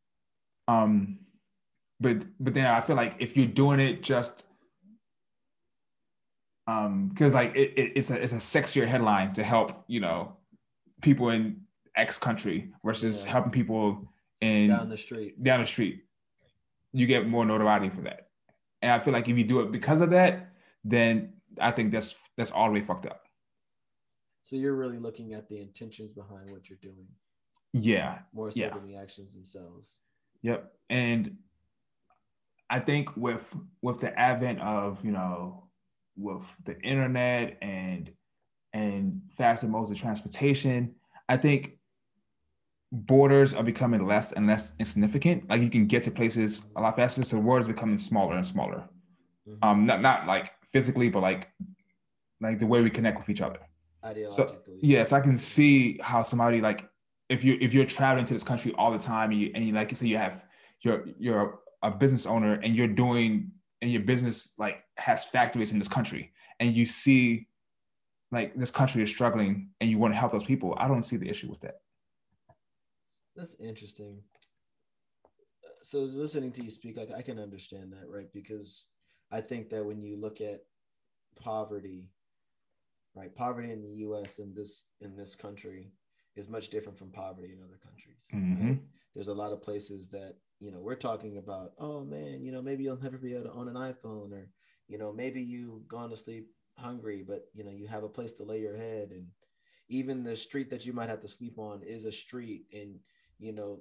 um 0.67 1.19
but 1.99 2.23
but 2.39 2.55
then 2.55 2.65
i 2.65 2.81
feel 2.81 2.95
like 2.95 3.15
if 3.19 3.37
you're 3.37 3.45
doing 3.45 3.79
it 3.79 4.01
just 4.01 4.45
um 6.65 7.09
because 7.09 7.35
like 7.35 7.55
it, 7.55 7.73
it, 7.77 7.91
it's 7.95 8.09
a 8.09 8.19
it's 8.19 8.33
a 8.33 8.37
sexier 8.37 8.87
headline 8.87 9.31
to 9.33 9.43
help 9.43 9.83
you 9.87 9.99
know 9.99 10.35
people 11.03 11.29
in 11.29 11.61
x 11.95 12.17
country 12.17 12.71
versus 12.83 13.23
Yeah. 13.25 13.31
helping 13.31 13.51
people 13.51 14.11
in 14.41 14.69
Down 14.69 14.89
the 14.89 14.97
street. 14.97 15.41
down 15.43 15.59
the 15.61 15.65
street 15.67 16.03
you 16.93 17.05
get 17.07 17.27
more 17.27 17.45
notoriety 17.45 17.89
for 17.89 18.01
that 18.01 18.29
and 18.81 18.91
i 18.91 18.99
feel 18.99 19.13
like 19.13 19.27
if 19.27 19.37
you 19.37 19.43
do 19.43 19.59
it 19.61 19.71
because 19.71 20.01
of 20.01 20.09
that 20.11 20.49
then 20.83 21.33
i 21.59 21.71
think 21.71 21.91
that's 21.91 22.15
that's 22.37 22.51
all 22.51 22.67
the 22.67 22.73
way 22.73 22.81
fucked 22.81 23.05
up 23.05 23.23
So 24.41 24.55
you're 24.55 24.75
really 24.75 24.97
looking 24.99 25.33
at 25.33 25.47
the 25.49 25.59
intentions 25.61 26.13
behind 26.13 26.49
what 26.51 26.69
you're 26.69 26.79
doing 26.81 27.07
yeah 27.73 28.19
more 28.33 28.49
so 28.51 28.59
Yeah. 28.59 28.69
than 28.73 28.87
the 28.87 28.95
actions 28.97 29.31
themselves. 29.33 29.99
Yep. 30.41 30.71
And 30.89 31.37
I 32.69 32.79
think 32.79 33.15
with 33.17 33.53
with 33.81 33.99
the 33.99 34.17
advent 34.17 34.59
of, 34.61 35.03
you 35.03 35.11
know, 35.11 35.67
with 36.15 36.43
the 36.65 36.79
internet 36.81 37.57
and 37.61 38.11
and 38.73 39.21
faster 39.37 39.67
modes 39.67 39.91
of 39.91 39.97
transportation, 39.97 40.95
I 41.27 41.37
think 41.37 41.78
borders 42.91 43.53
are 43.53 43.63
becoming 43.63 44.05
less 44.05 44.31
and 44.31 44.47
less 44.47 44.73
insignificant. 44.79 45.49
Like 45.49 45.61
you 45.61 45.69
can 45.69 45.85
get 45.85 46.03
to 46.05 46.11
places 46.11 46.63
a 46.75 46.81
lot 46.81 46.95
faster. 46.95 47.23
So 47.23 47.35
the 47.35 47.41
world 47.41 47.61
is 47.61 47.67
becoming 47.67 47.97
smaller 47.97 48.35
and 48.35 48.45
smaller. 48.45 48.89
Mhm. 49.47 49.57
Um, 49.61 49.85
not 49.85 50.01
not 50.01 50.27
like 50.27 50.51
physically, 50.65 51.09
but 51.09 51.21
like 51.21 51.49
like 52.41 52.59
the 52.59 52.67
way 52.67 52.81
we 52.81 52.89
connect 52.89 53.19
with 53.19 53.29
each 53.29 53.41
other. 53.41 53.59
Ideologically. 54.03 54.79
Yes, 54.81 55.11
I 55.11 55.21
can 55.21 55.37
see 55.37 55.99
how 56.01 56.23
somebody 56.23 56.61
like 56.61 56.89
if 57.27 57.43
you 57.43 57.57
if 57.61 57.73
you're 57.73 57.85
traveling 57.85 58.25
to 58.25 58.33
this 58.33 58.43
country 58.43 58.73
all 58.77 58.91
the 58.91 58.99
time 58.99 59.31
and 59.31 59.39
you, 59.39 59.51
and 59.53 59.63
you 59.65 59.73
like 59.73 59.91
you 59.91 59.97
say 59.97 60.07
you 60.07 60.17
have 60.17 60.45
you're 60.81 61.05
you're 61.19 61.59
a 61.83 61.91
business 61.91 62.25
owner 62.25 62.53
and 62.63 62.75
you're 62.75 62.87
doing 62.87 63.51
and 63.81 63.91
your 63.91 64.01
business 64.01 64.53
like 64.57 64.83
has 64.97 65.25
factories 65.25 65.71
in 65.71 65.79
this 65.79 65.87
country 65.87 66.33
and 66.59 66.73
you 66.73 66.85
see 66.85 67.47
like 68.31 68.55
this 68.55 68.71
country 68.71 69.03
is 69.03 69.09
struggling 69.09 69.69
and 69.79 69.89
you 69.89 69.97
want 69.97 70.13
to 70.13 70.17
help 70.17 70.31
those 70.31 70.43
people, 70.43 70.75
I 70.77 70.87
don't 70.87 71.03
see 71.03 71.17
the 71.17 71.29
issue 71.29 71.49
with 71.49 71.59
that. 71.61 71.81
That's 73.39 73.55
interesting. 73.57 74.19
So 75.81 75.99
listening 76.01 76.51
to 76.53 76.63
you 76.63 76.69
speak, 76.69 76.97
like 76.97 77.09
I 77.17 77.21
can 77.21 77.39
understand 77.39 77.93
that, 77.93 78.09
right? 78.09 78.27
Because 78.33 78.87
I 79.31 79.39
think 79.39 79.69
that 79.69 79.85
when 79.85 80.01
you 80.01 80.19
look 80.19 80.41
at 80.41 80.59
poverty, 81.41 82.09
right, 83.15 83.33
poverty 83.33 83.71
in 83.71 83.81
the 83.81 83.99
U.S. 83.99 84.39
in 84.39 84.53
this 84.53 84.87
in 84.99 85.15
this 85.15 85.35
country 85.35 85.93
is 86.35 86.49
much 86.49 86.67
different 86.69 86.99
from 86.99 87.11
poverty 87.11 87.53
in 87.53 87.63
other 87.63 87.79
countries. 87.81 88.27
Mhm. 88.33 88.67
Right? 88.67 88.79
There's 89.15 89.29
a 89.29 89.33
lot 89.33 89.53
of 89.53 89.61
places 89.61 90.09
that 90.09 90.35
you 90.59 90.71
know 90.71 90.81
we're 90.81 90.95
talking 90.95 91.37
about. 91.37 91.71
Oh 91.79 92.03
man, 92.03 92.43
you 92.43 92.51
know 92.51 92.61
maybe 92.61 92.83
you'll 92.83 93.01
never 93.01 93.17
be 93.17 93.35
able 93.35 93.45
to 93.45 93.53
own 93.53 93.69
an 93.69 93.75
iPhone, 93.75 94.33
or 94.33 94.51
you 94.89 94.97
know 94.97 95.13
maybe 95.13 95.41
you 95.41 95.85
gone 95.87 96.09
to 96.09 96.17
sleep 96.17 96.49
hungry, 96.77 97.23
but 97.25 97.45
you 97.53 97.63
know 97.63 97.71
you 97.71 97.87
have 97.87 98.03
a 98.03 98.09
place 98.09 98.33
to 98.33 98.43
lay 98.43 98.59
your 98.59 98.75
head, 98.75 99.11
and 99.11 99.27
even 99.87 100.23
the 100.23 100.35
street 100.35 100.69
that 100.71 100.85
you 100.85 100.91
might 100.91 101.09
have 101.09 101.21
to 101.21 101.27
sleep 101.29 101.57
on 101.57 101.83
is 101.83 102.03
a 102.03 102.11
street, 102.11 102.65
and 102.73 102.99
you 103.39 103.53
know 103.53 103.79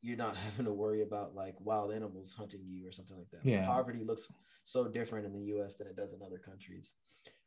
you're 0.00 0.16
not 0.16 0.36
having 0.44 0.66
to 0.66 0.72
worry 0.72 1.02
about 1.02 1.34
like 1.34 1.54
wild 1.60 1.92
animals 1.92 2.32
hunting 2.32 2.62
you 2.66 2.86
or 2.86 2.92
something 2.92 3.16
like 3.16 3.30
that. 3.30 3.48
Yeah. 3.48 3.66
Poverty 3.66 4.04
looks 4.04 4.28
so 4.64 4.86
different 4.88 5.26
in 5.26 5.32
the 5.32 5.56
US 5.56 5.76
than 5.76 5.86
it 5.86 5.96
does 5.96 6.12
in 6.12 6.22
other 6.22 6.38
countries. 6.38 6.94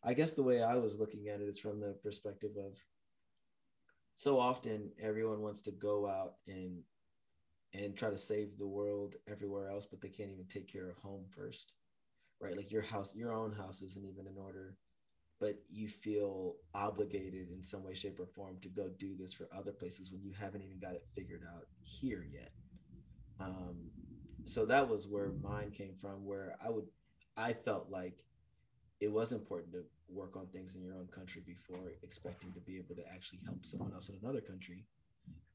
I 0.04 0.14
guess 0.14 0.34
the 0.34 0.44
way 0.44 0.64
I 0.64 0.76
was 0.76 0.98
looking 0.98 1.28
at 1.28 1.42
it 1.42 1.48
is 1.48 1.60
from 1.60 1.80
the 1.80 1.96
perspective 2.04 2.52
of 2.58 2.78
so 4.16 4.40
often 4.40 4.92
everyone 5.02 5.42
wants 5.42 5.62
to 5.62 5.72
go 5.72 6.08
out 6.08 6.34
and 6.48 6.84
and 7.74 7.96
try 7.96 8.10
to 8.10 8.18
save 8.18 8.58
the 8.58 8.68
world 8.68 9.16
everywhere 9.30 9.70
else, 9.70 9.86
but 9.86 10.02
they 10.02 10.10
can't 10.10 10.30
even 10.30 10.46
take 10.46 10.68
care 10.68 10.90
of 10.90 10.98
home 10.98 11.24
first. 11.30 11.72
Right? 12.42 12.56
Like 12.56 12.72
your 12.72 12.82
house, 12.82 13.16
your 13.16 13.34
own 13.34 13.54
house 13.54 13.82
isn't 13.82 14.06
even 14.06 14.28
in 14.28 14.38
order, 14.38 14.76
but 15.42 15.56
you 15.72 15.90
feel 15.90 16.54
obligated 16.76 17.50
in 17.50 17.64
some 17.64 17.84
way, 17.84 17.96
shape, 17.96 18.20
or 18.20 18.28
form 18.28 18.58
to 18.62 18.70
go 18.70 18.90
do 19.00 19.16
this 19.18 19.34
for 19.34 19.50
other 19.58 19.72
places 19.72 20.12
when 20.12 20.22
you 20.22 20.32
haven't 20.40 20.62
even 20.62 20.80
got 20.80 20.94
it 20.94 21.04
figured 21.16 21.42
out 21.56 21.66
here 21.82 22.24
yet. 22.32 22.52
Um, 23.40 23.90
so 24.44 24.68
that 24.68 24.88
was 24.88 25.08
where 25.08 25.32
mine 25.42 25.72
came 25.72 25.96
from, 26.00 26.28
where 26.28 26.56
I 26.64 26.70
would, 26.70 26.86
I 27.36 27.54
felt 27.54 27.88
like 27.90 28.24
it 29.00 29.12
was 29.12 29.32
important 29.32 29.74
to 29.74 29.84
work 30.08 30.38
on 30.38 30.46
things 30.46 30.76
in 30.76 30.84
your 30.84 30.94
own 30.94 31.08
country 31.08 31.42
before 31.44 31.94
expecting 32.04 32.52
to 32.54 32.60
be 32.60 32.78
able 32.78 32.94
to 32.96 33.04
actually 33.12 33.40
help 33.44 33.66
someone 33.66 33.94
else 33.94 34.10
in 34.10 34.20
another 34.22 34.42
country. 34.42 34.86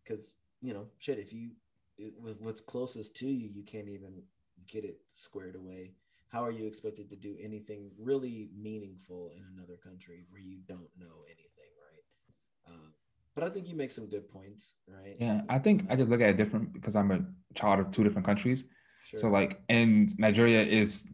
Because, 0.03 0.37
you 0.61 0.75
know, 0.75 0.89
shit, 0.99 1.21
if 1.21 1.33
you, 1.33 1.51
it, 1.97 2.13
what's 2.41 2.61
closest 2.61 3.15
to 3.19 3.27
you, 3.29 3.49
you 3.55 3.63
can't 3.63 3.89
even 3.89 4.25
get 4.67 4.85
it 4.85 4.99
squared 5.13 5.55
away. 5.55 5.93
How 6.29 6.45
are 6.45 6.51
you 6.51 6.67
expected 6.67 7.09
to 7.11 7.17
do 7.17 7.37
anything 7.41 7.91
really 7.99 8.51
meaningful 8.57 9.31
in 9.37 9.43
another 9.55 9.77
country 9.83 10.25
where 10.29 10.41
you 10.41 10.59
don't 10.67 10.91
know 10.99 11.25
anything, 11.27 11.71
right? 11.81 12.75
Um, 12.75 12.93
but 13.35 13.45
I 13.45 13.49
think 13.49 13.69
you 13.69 13.77
make 13.77 13.91
some 13.91 14.07
good 14.07 14.29
points, 14.29 14.75
right? 14.89 15.17
Yeah, 15.21 15.43
I 15.49 15.59
think 15.59 15.87
I 15.89 15.97
just 15.97 16.11
look 16.11 16.21
at 16.21 16.31
it 16.31 16.37
different 16.37 16.73
because 16.73 16.97
I'm 16.97 17.11
a 17.11 17.25
child 17.55 17.81
of 17.81 17.91
two 17.93 18.03
different 18.03 18.27
countries. 18.27 18.65
Sure. 19.07 19.21
So 19.21 19.29
like, 19.29 19.61
and 19.69 20.19
Nigeria 20.19 20.63
is 20.63 21.07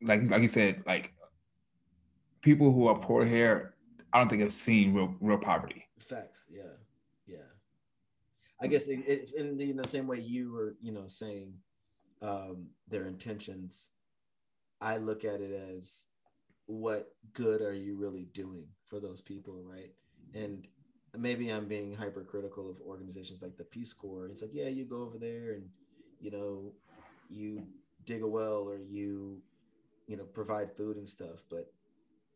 like 0.00 0.22
like 0.30 0.40
you 0.40 0.48
said, 0.48 0.82
like 0.86 1.12
people 2.40 2.72
who 2.72 2.86
are 2.86 2.98
poor 2.98 3.24
here, 3.24 3.74
I 4.12 4.18
don't 4.18 4.28
think 4.28 4.40
have 4.42 4.54
seen 4.54 4.94
real 4.94 5.14
real 5.20 5.38
poverty. 5.38 5.84
Facts. 5.98 6.46
Yeah. 6.50 6.62
Yeah. 7.26 7.38
I 8.60 8.66
guess 8.66 8.88
it, 8.88 9.00
it, 9.06 9.32
in, 9.36 9.56
the, 9.56 9.70
in 9.70 9.76
the 9.76 9.86
same 9.86 10.06
way 10.06 10.20
you 10.20 10.52
were, 10.52 10.76
you 10.80 10.90
know, 10.90 11.06
saying 11.06 11.54
um, 12.22 12.68
their 12.88 13.06
intentions, 13.06 13.90
I 14.80 14.96
look 14.96 15.24
at 15.24 15.40
it 15.40 15.52
as 15.52 16.06
what 16.66 17.14
good 17.32 17.62
are 17.62 17.72
you 17.72 17.96
really 17.96 18.28
doing 18.32 18.68
for 18.84 19.00
those 19.00 19.20
people, 19.20 19.62
right? 19.64 19.92
And 20.34 20.66
maybe 21.16 21.50
I'm 21.50 21.66
being 21.66 21.94
hypercritical 21.94 22.70
of 22.70 22.80
organizations 22.80 23.42
like 23.42 23.56
the 23.56 23.64
Peace 23.64 23.92
Corps. 23.92 24.26
It's 24.26 24.42
like, 24.42 24.54
yeah, 24.54 24.68
you 24.68 24.84
go 24.84 25.02
over 25.02 25.18
there 25.18 25.52
and 25.52 25.68
you 26.20 26.30
know, 26.30 26.72
you 27.28 27.62
dig 28.04 28.22
a 28.22 28.26
well 28.26 28.68
or 28.68 28.78
you, 28.78 29.42
you 30.06 30.16
know, 30.16 30.24
provide 30.24 30.72
food 30.72 30.96
and 30.96 31.08
stuff, 31.08 31.44
but 31.50 31.72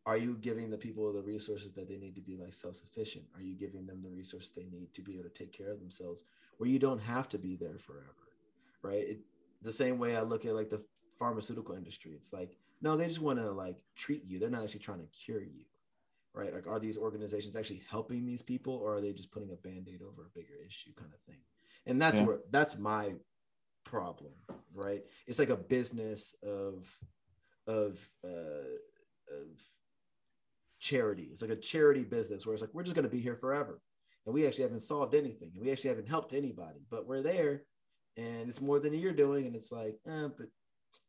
are 0.05 0.16
you 0.16 0.36
giving 0.36 0.70
the 0.70 0.76
people 0.76 1.12
the 1.12 1.22
resources 1.22 1.72
that 1.72 1.88
they 1.88 1.97
need 1.97 2.14
to 2.16 2.20
be 2.20 2.36
like 2.36 2.53
self-sufficient? 2.53 3.24
Are 3.36 3.43
you 3.43 3.55
giving 3.55 3.86
them 3.86 4.03
the 4.03 4.11
resources 4.11 4.51
they 4.51 4.66
need 4.70 4.93
to 4.95 5.01
be 5.01 5.14
able 5.14 5.24
to 5.24 5.30
take 5.30 5.53
care 5.53 5.70
of 5.70 5.78
themselves 5.78 6.24
where 6.59 6.68
you 6.68 6.78
don't 6.78 7.01
have 7.01 7.28
to 7.30 7.38
be 7.38 7.57
there 7.57 7.78
forever? 7.78 8.14
Right? 8.82 8.99
It, 8.99 9.20
the 9.62 9.72
same 9.72 9.99
way 9.99 10.16
I 10.16 10.22
look 10.22 10.45
at 10.45 10.55
like 10.55 10.70
the 10.70 10.84
pharmaceutical 11.18 11.74
industry. 11.74 12.12
It's 12.12 12.32
like, 12.32 12.56
no, 12.80 12.96
they 12.96 13.06
just 13.06 13.22
want 13.22 13.38
to 13.38 13.50
like 13.50 13.76
treat 13.96 14.24
you. 14.24 14.38
They're 14.38 14.50
not 14.50 14.62
actually 14.64 14.80
trying 14.80 15.00
to 15.00 15.06
cure 15.06 15.42
you 15.42 15.64
right? 16.34 16.54
Like, 16.54 16.66
are 16.66 16.78
these 16.78 16.96
organizations 16.96 17.56
actually 17.56 17.82
helping 17.90 18.24
these 18.24 18.42
people, 18.42 18.74
or 18.74 18.96
are 18.96 19.00
they 19.00 19.12
just 19.12 19.30
putting 19.30 19.50
a 19.50 19.56
band-aid 19.56 20.00
over 20.02 20.22
a 20.22 20.38
bigger 20.38 20.54
issue, 20.66 20.92
kind 20.94 21.12
of 21.12 21.20
thing? 21.20 21.40
And 21.86 22.00
that's 22.00 22.20
yeah. 22.20 22.26
where 22.26 22.38
that's 22.50 22.78
my 22.78 23.14
problem, 23.84 24.32
right? 24.74 25.02
It's 25.26 25.38
like 25.38 25.50
a 25.50 25.56
business 25.56 26.34
of 26.42 26.88
of 27.66 28.06
uh, 28.24 28.76
of 29.30 29.62
charity. 30.78 31.28
It's 31.30 31.42
like 31.42 31.50
a 31.50 31.56
charity 31.56 32.04
business 32.04 32.46
where 32.46 32.54
it's 32.54 32.62
like 32.62 32.72
we're 32.72 32.84
just 32.84 32.94
going 32.94 33.08
to 33.08 33.14
be 33.14 33.20
here 33.20 33.36
forever, 33.36 33.80
and 34.24 34.34
we 34.34 34.46
actually 34.46 34.64
haven't 34.64 34.80
solved 34.80 35.14
anything, 35.14 35.52
and 35.54 35.64
we 35.64 35.72
actually 35.72 35.90
haven't 35.90 36.08
helped 36.08 36.32
anybody, 36.32 36.86
but 36.90 37.06
we're 37.06 37.22
there, 37.22 37.64
and 38.16 38.48
it's 38.48 38.60
more 38.60 38.80
than 38.80 38.94
you're 38.94 39.12
doing, 39.12 39.46
and 39.46 39.56
it's 39.56 39.72
like, 39.72 39.98
eh, 40.06 40.28
but 40.36 40.46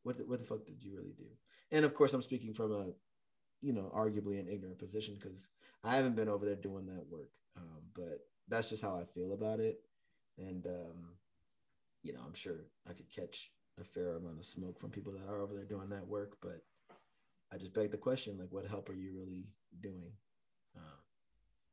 what 0.04 0.18
the, 0.18 0.26
what 0.26 0.40
the 0.40 0.46
fuck 0.46 0.66
did 0.66 0.84
you 0.84 0.96
really 0.96 1.14
do? 1.18 1.26
And 1.72 1.86
of 1.86 1.94
course, 1.94 2.14
I'm 2.14 2.22
speaking 2.22 2.54
from 2.54 2.72
a 2.72 2.86
you 3.64 3.72
know, 3.72 3.92
arguably 3.96 4.40
an 4.40 4.48
ignorant 4.50 4.78
position 4.78 5.16
because 5.20 5.48
I 5.84 5.96
haven't 5.96 6.16
been 6.16 6.30
over 6.30 6.46
there 6.46 6.56
doing 6.56 6.86
that 6.88 7.06
work. 7.10 7.32
Um, 7.58 7.82
but 7.96 8.20
that's 8.50 8.70
just 8.70 8.84
how 8.84 9.00
I 9.00 9.06
feel 9.06 9.34
about 9.34 9.60
it. 9.62 9.80
And, 10.38 10.66
um, 10.68 11.16
you 12.04 12.14
know, 12.14 12.20
I'm 12.26 12.34
sure 12.34 12.66
I 12.88 12.94
could 12.94 13.10
catch 13.10 13.52
a 13.80 13.84
fair 13.84 14.18
amount 14.18 14.40
of 14.40 14.46
smoke 14.46 14.78
from 14.78 14.92
people 14.92 15.14
that 15.14 15.30
are 15.30 15.42
over 15.42 15.54
there 15.54 15.64
doing 15.64 15.90
that 15.90 16.06
work. 16.06 16.38
But 16.42 16.62
I 17.54 17.58
just 17.58 17.74
beg 17.74 17.92
the 17.92 17.98
question 17.98 18.38
like, 18.38 18.52
what 18.52 18.68
help 18.68 18.90
are 18.90 18.96
you 18.96 19.14
really 19.16 19.48
doing 19.80 20.12
uh, 20.76 21.00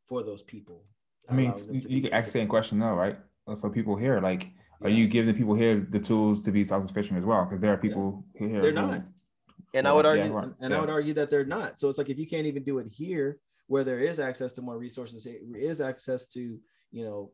for 0.04 0.22
those 0.22 0.42
people? 0.42 0.84
I 1.28 1.34
mean, 1.34 1.52
you, 1.72 1.82
you 1.88 2.02
can 2.02 2.12
ask 2.12 2.26
the 2.26 2.32
same 2.32 2.48
question 2.48 2.78
though, 2.78 2.94
right? 2.94 3.18
For 3.60 3.68
people 3.68 3.96
here, 3.96 4.20
like, 4.20 4.46
yeah. 4.80 4.86
are 4.86 4.90
you 4.90 5.08
giving 5.08 5.34
people 5.34 5.54
here 5.54 5.86
the 5.90 5.98
tools 5.98 6.42
to 6.42 6.50
be 6.50 6.64
self-sufficient 6.64 7.18
as 7.18 7.24
well? 7.24 7.44
Because 7.44 7.60
there 7.60 7.72
are 7.72 7.76
people 7.76 8.24
yeah. 8.34 8.48
here. 8.48 8.62
They're 8.62 8.72
not. 8.72 9.02
And 9.72 9.86
I 9.86 9.92
would 9.92 10.06
argue, 10.06 10.32
right. 10.32 10.48
and. 10.60 10.74
I 10.74 10.80
would 10.80 10.90
argue 10.90 11.14
that 11.14 11.30
they're 11.30 11.44
not. 11.44 11.78
So 11.78 11.88
it's 11.88 11.98
like 11.98 12.08
if 12.08 12.18
you 12.18 12.26
can't 12.26 12.46
even 12.46 12.64
do 12.64 12.78
it 12.78 12.88
here, 12.88 13.38
where 13.68 13.84
there 13.84 14.00
is 14.00 14.18
access 14.18 14.52
to 14.54 14.62
more 14.62 14.78
resources, 14.78 15.24
there 15.24 15.60
is 15.60 15.80
access 15.80 16.26
to, 16.26 16.58
you 16.90 17.04
know, 17.04 17.30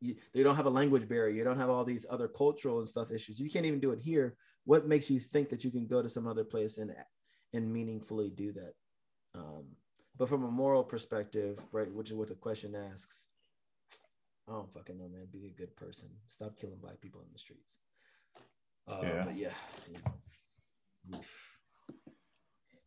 you, 0.00 0.14
they 0.32 0.44
don't 0.44 0.54
have 0.54 0.66
a 0.66 0.70
language 0.70 1.08
barrier. 1.08 1.34
You 1.34 1.42
don't 1.42 1.58
have 1.58 1.70
all 1.70 1.84
these 1.84 2.06
other 2.08 2.28
cultural 2.28 2.78
and 2.78 2.88
stuff 2.88 3.10
issues. 3.10 3.40
You 3.40 3.50
can't 3.50 3.66
even 3.66 3.80
do 3.80 3.90
it 3.90 4.00
here. 4.00 4.36
What 4.64 4.86
makes 4.86 5.10
you 5.10 5.18
think 5.18 5.48
that 5.48 5.64
you 5.64 5.72
can 5.72 5.88
go 5.88 6.00
to 6.00 6.08
some 6.08 6.26
other 6.26 6.44
place 6.44 6.78
and 6.78 6.94
and 7.52 7.72
meaningfully 7.72 8.30
do 8.30 8.52
that? 8.52 8.74
Um, 9.34 9.64
but 10.16 10.28
from 10.28 10.44
a 10.44 10.50
moral 10.50 10.84
perspective, 10.84 11.58
right, 11.72 11.92
which 11.92 12.10
is 12.10 12.16
what 12.16 12.28
the 12.28 12.34
question 12.34 12.74
asks, 12.74 13.28
I 14.48 14.52
don't 14.52 14.72
fucking 14.72 14.98
know, 14.98 15.08
man. 15.08 15.26
Be 15.32 15.46
a 15.46 15.58
good 15.58 15.76
person. 15.76 16.08
Stop 16.26 16.58
killing 16.58 16.78
black 16.80 17.00
people 17.00 17.20
in 17.20 17.28
the 17.32 17.38
streets. 17.38 17.78
Uh, 18.88 19.00
yeah. 19.02 19.24
But 19.24 19.36
yeah, 19.36 19.50
know. 21.08 21.20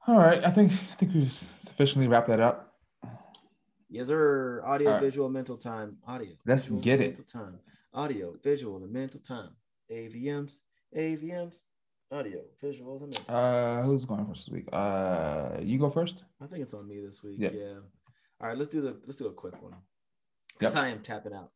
All 0.07 0.17
right, 0.17 0.43
I 0.43 0.51
think 0.51 0.71
I 0.71 0.95
think 0.95 1.13
we 1.13 1.27
sufficiently 1.29 2.07
wrap 2.07 2.27
that 2.27 2.39
up. 2.39 2.73
Yes, 3.89 4.07
sir. 4.07 4.61
Audio, 4.65 4.91
right. 4.91 5.01
visual, 5.01 5.29
mental 5.29 5.57
time. 5.57 5.97
Audio. 6.05 6.33
Let's 6.45 6.65
visual, 6.65 6.81
get 6.81 6.99
it. 6.99 7.17
Mental 7.17 7.25
time. 7.25 7.59
Audio, 7.93 8.35
visual, 8.43 8.83
and 8.83 8.91
mental 8.91 9.21
time. 9.21 9.51
AVMs, 9.89 10.57
AVMs, 10.95 11.61
audio, 12.11 12.41
visuals, 12.61 13.01
and 13.03 13.11
mental. 13.11 13.35
Uh, 13.35 13.83
who's 13.83 14.03
going 14.03 14.25
first 14.25 14.45
this 14.45 14.53
week? 14.53 14.67
Uh, 14.73 15.51
you 15.61 15.79
go 15.79 15.89
first. 15.89 16.25
I 16.41 16.47
think 16.47 16.63
it's 16.63 16.73
on 16.73 16.87
me 16.87 16.99
this 16.99 17.23
week. 17.23 17.37
Yep. 17.39 17.53
Yeah. 17.55 17.79
All 18.41 18.49
right, 18.49 18.57
let's 18.57 18.69
do 18.69 18.81
the 18.81 18.97
let's 19.05 19.15
do 19.15 19.27
a 19.27 19.33
quick 19.33 19.61
one 19.63 19.75
because 20.57 20.75
yep. 20.75 20.83
I 20.83 20.87
am 20.89 20.99
tapping 20.99 21.33
out. 21.33 21.51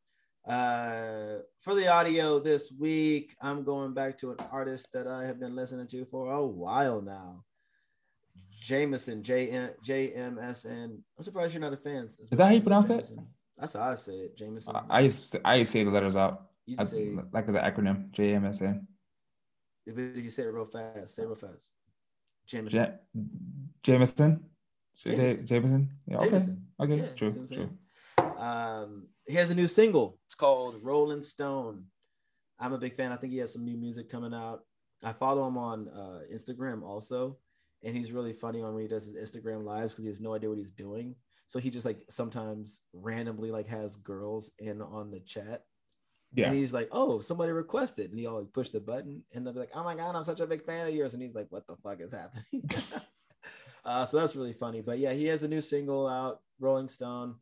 Uh, 0.47 1.41
for 1.61 1.75
the 1.75 1.87
audio 1.87 2.39
this 2.39 2.71
week, 2.71 3.35
I'm 3.41 3.63
going 3.63 3.93
back 3.93 4.17
to 4.19 4.31
an 4.31 4.37
artist 4.51 4.91
that 4.93 5.07
I 5.07 5.25
have 5.25 5.39
been 5.39 5.55
listening 5.55 5.87
to 5.87 6.05
for 6.05 6.31
a 6.31 6.45
while 6.45 7.01
now. 7.01 7.43
Jameson, 8.61 9.23
J 9.23 9.69
J 9.83 10.09
M 10.09 10.37
S 10.39 10.65
N. 10.65 11.01
I'm 11.17 11.23
surprised 11.23 11.53
you're 11.53 11.61
not 11.61 11.73
a 11.73 11.77
fan. 11.77 12.05
Is 12.05 12.29
that 12.29 12.45
how 12.45 12.51
you 12.51 12.61
pronounce 12.61 12.87
Jameson. 12.87 13.15
that? 13.17 13.25
That's 13.57 13.73
how 13.73 13.91
I 13.91 13.95
say 13.95 14.13
it, 14.13 14.37
Jameson. 14.37 14.75
I, 14.75 14.83
I 14.89 14.99
used 15.01 15.31
to, 15.31 15.41
I 15.45 15.55
used 15.55 15.71
to 15.71 15.79
say 15.79 15.83
the 15.83 15.91
letters 15.91 16.15
out. 16.15 16.47
You 16.65 16.75
I, 16.79 16.83
say 16.83 17.15
like 17.31 17.45
the 17.45 17.53
acronym 17.53 18.11
J 18.11 18.33
M 18.35 18.45
S 18.45 18.61
N. 18.61 18.87
If 19.85 19.97
you 19.97 20.29
say 20.29 20.43
it 20.43 20.53
real 20.53 20.65
fast, 20.65 21.15
say 21.15 21.23
it 21.23 21.25
real 21.25 21.35
fast. 21.35 21.71
Jameson. 22.47 22.79
Ja- 22.79 23.21
Jameson. 23.83 24.45
Jameson. 25.03 25.45
Jameson. 25.45 25.89
Yeah, 26.07 26.17
okay. 26.17 26.29
Jameson. 26.29 26.67
Okay. 26.79 26.97
Yeah, 26.97 27.05
true. 27.15 27.47
True. 27.47 27.69
Um, 28.39 29.07
he 29.27 29.35
has 29.35 29.51
a 29.51 29.55
new 29.55 29.67
single. 29.67 30.17
It's 30.27 30.35
called 30.35 30.75
Rolling 30.81 31.21
Stone. 31.21 31.85
I'm 32.59 32.73
a 32.73 32.77
big 32.77 32.95
fan. 32.95 33.11
I 33.11 33.17
think 33.17 33.33
he 33.33 33.39
has 33.39 33.53
some 33.53 33.65
new 33.65 33.77
music 33.77 34.09
coming 34.09 34.33
out. 34.33 34.61
I 35.03 35.13
follow 35.13 35.47
him 35.47 35.57
on 35.57 35.87
uh, 35.89 36.19
Instagram 36.33 36.83
also 36.83 37.37
and 37.83 37.95
he's 37.95 38.11
really 38.11 38.33
funny 38.33 38.61
on 38.61 38.73
when 38.73 38.83
he 38.83 38.87
does 38.87 39.05
his 39.05 39.15
Instagram 39.15 39.63
lives 39.63 39.93
because 39.93 40.03
he 40.03 40.09
has 40.09 40.21
no 40.21 40.33
idea 40.33 40.49
what 40.49 40.57
he's 40.57 40.71
doing. 40.71 41.15
So 41.47 41.59
he 41.59 41.69
just 41.69 41.85
like 41.85 42.03
sometimes 42.09 42.81
randomly 42.93 43.51
like 43.51 43.67
has 43.67 43.95
girls 43.95 44.51
in 44.59 44.81
on 44.81 45.11
the 45.11 45.19
chat. 45.21 45.63
Yeah. 46.33 46.47
And 46.47 46.55
he's 46.55 46.73
like, 46.73 46.89
oh, 46.91 47.19
somebody 47.19 47.51
requested. 47.51 48.11
And 48.11 48.19
he 48.19 48.27
all 48.27 48.39
like 48.39 48.53
push 48.53 48.69
the 48.69 48.79
button 48.79 49.23
and 49.33 49.45
they'll 49.45 49.53
be 49.53 49.59
like, 49.59 49.71
oh 49.73 49.83
my 49.83 49.95
God, 49.95 50.15
I'm 50.15 50.23
such 50.23 50.41
a 50.41 50.47
big 50.47 50.63
fan 50.63 50.87
of 50.87 50.93
yours. 50.93 51.13
And 51.13 51.23
he's 51.23 51.33
like, 51.33 51.47
what 51.49 51.65
the 51.65 51.75
fuck 51.77 52.01
is 52.01 52.13
happening? 52.13 52.69
uh, 53.85 54.05
so 54.05 54.17
that's 54.17 54.35
really 54.35 54.53
funny. 54.53 54.81
But 54.81 54.99
yeah, 54.99 55.13
he 55.13 55.25
has 55.25 55.41
a 55.41 55.47
new 55.47 55.61
single 55.61 56.07
out, 56.07 56.41
Rolling 56.59 56.89
Stone. 56.89 57.35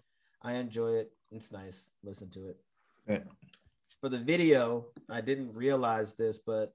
I 0.47 0.53
enjoy 0.53 0.93
it. 0.93 1.11
It's 1.29 1.51
nice. 1.51 1.91
Listen 2.03 2.29
to 2.31 2.47
it. 2.47 2.57
For 3.99 4.07
the 4.07 4.17
video, 4.19 4.85
I 5.09 5.19
didn't 5.19 5.53
realize 5.53 6.15
this, 6.15 6.37
but 6.37 6.71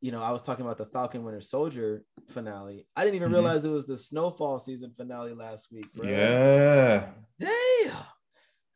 you 0.00 0.12
know, 0.12 0.22
I 0.22 0.30
was 0.30 0.40
talking 0.40 0.64
about 0.64 0.78
the 0.78 0.86
Falcon 0.86 1.24
Winter 1.24 1.40
Soldier 1.40 2.04
finale. 2.28 2.86
I 2.96 3.02
didn't 3.02 3.16
even 3.16 3.26
mm-hmm. 3.26 3.34
realize 3.34 3.64
it 3.64 3.70
was 3.70 3.86
the 3.86 3.98
Snowfall 3.98 4.58
season 4.60 4.92
finale 4.96 5.34
last 5.34 5.72
week. 5.72 5.92
Bro. 5.92 6.08
Yeah. 6.08 7.06
Damn. 7.38 7.96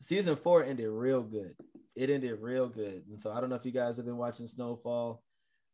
Season 0.00 0.36
four 0.36 0.64
ended 0.64 0.88
real 0.88 1.22
good. 1.22 1.55
It 1.94 2.11
ended 2.11 2.38
real 2.40 2.68
good. 2.68 3.05
And 3.09 3.20
so 3.20 3.32
I 3.32 3.40
don't 3.40 3.48
know 3.48 3.57
if 3.57 3.64
you 3.64 3.72
guys 3.72 3.96
have 3.96 4.07
been 4.07 4.18
watching 4.18 4.46
Snowfall, 4.46 5.22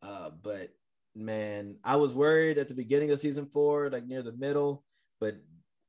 uh, 0.02 0.30
but 0.42 0.68
man, 1.16 1.76
I 1.82 1.96
was 1.96 2.14
worried 2.14 2.58
at 2.58 2.68
the 2.68 2.74
beginning 2.74 3.10
of 3.10 3.20
season 3.20 3.46
four, 3.46 3.90
like 3.90 4.06
near 4.06 4.22
the 4.22 4.32
middle, 4.32 4.84
but 5.18 5.36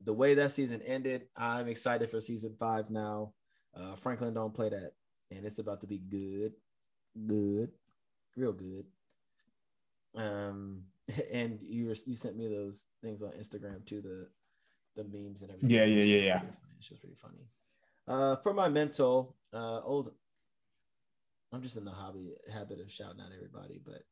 the 0.04 0.14
way 0.14 0.34
that 0.36 0.52
season 0.52 0.82
ended, 0.82 1.28
I'm 1.36 1.68
excited 1.68 2.10
for 2.10 2.22
season 2.22 2.56
five 2.60 2.90
now. 2.90 3.34
Uh, 3.76 3.96
Franklin 3.96 4.34
don't 4.34 4.54
play 4.54 4.70
that, 4.70 4.92
and 5.30 5.46
it's 5.46 5.60
about 5.60 5.82
to 5.82 5.88
be 5.88 6.00
good, 6.00 6.54
good, 7.28 7.72
real 8.36 8.54
good. 8.54 8.86
Um, 10.16 10.84
and 11.32 11.60
you 11.62 11.88
were, 11.88 11.96
you 12.06 12.16
sent 12.16 12.38
me 12.38 12.48
those 12.48 12.86
things 13.04 13.22
on 13.22 13.32
Instagram 13.32 13.86
too, 13.86 14.02
the 14.02 14.28
the 14.96 15.04
memes 15.04 15.42
and 15.42 15.52
everything. 15.52 15.70
Yeah, 15.70 15.86
yeah, 15.86 16.04
yeah, 16.04 16.22
yeah. 16.22 16.42
It's 16.78 16.90
just 16.90 17.02
pretty 17.02 17.16
funny. 17.16 17.48
Uh, 18.08 18.36
for 18.38 18.54
my 18.54 18.68
mental, 18.70 19.36
uh, 19.54 19.82
old. 19.82 20.12
I'm 21.54 21.62
just 21.62 21.76
in 21.76 21.86
the 21.86 21.92
hobby 21.92 22.32
habit 22.54 22.80
of 22.80 22.90
shouting 22.90 23.20
out 23.20 23.32
everybody, 23.36 23.80
but 23.84 24.04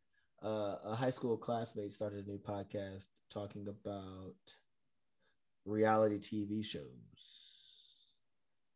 uh, 0.46 0.76
a 0.86 0.96
high 0.96 1.10
school 1.10 1.38
classmate 1.38 1.94
started 1.94 2.26
a 2.26 2.30
new 2.30 2.38
podcast 2.38 3.08
talking 3.30 3.68
about 3.68 4.36
reality 5.66 6.20
TV 6.20 6.64
shows, 6.64 6.84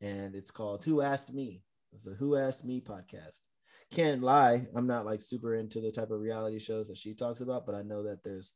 and 0.02 0.36
it's 0.36 0.52
called 0.52 0.84
"Who 0.84 1.02
Asked 1.02 1.34
Me." 1.34 1.64
It's 1.92 2.06
the 2.06 2.16
"Who 2.16 2.36
Asked 2.36 2.66
Me" 2.66 2.82
podcast 2.82 3.40
can't 3.94 4.22
lie, 4.22 4.66
I'm 4.76 4.88
not 4.88 5.06
like 5.06 5.22
super 5.22 5.56
into 5.56 5.80
the 5.80 5.92
type 5.92 6.12
of 6.12 6.20
reality 6.20 6.60
shows 6.60 6.88
that 6.88 6.98
she 6.98 7.14
talks 7.14 7.42
about, 7.42 7.66
but 7.66 7.76
I 7.76 7.84
know 7.84 8.04
that 8.04 8.24
there's 8.24 8.54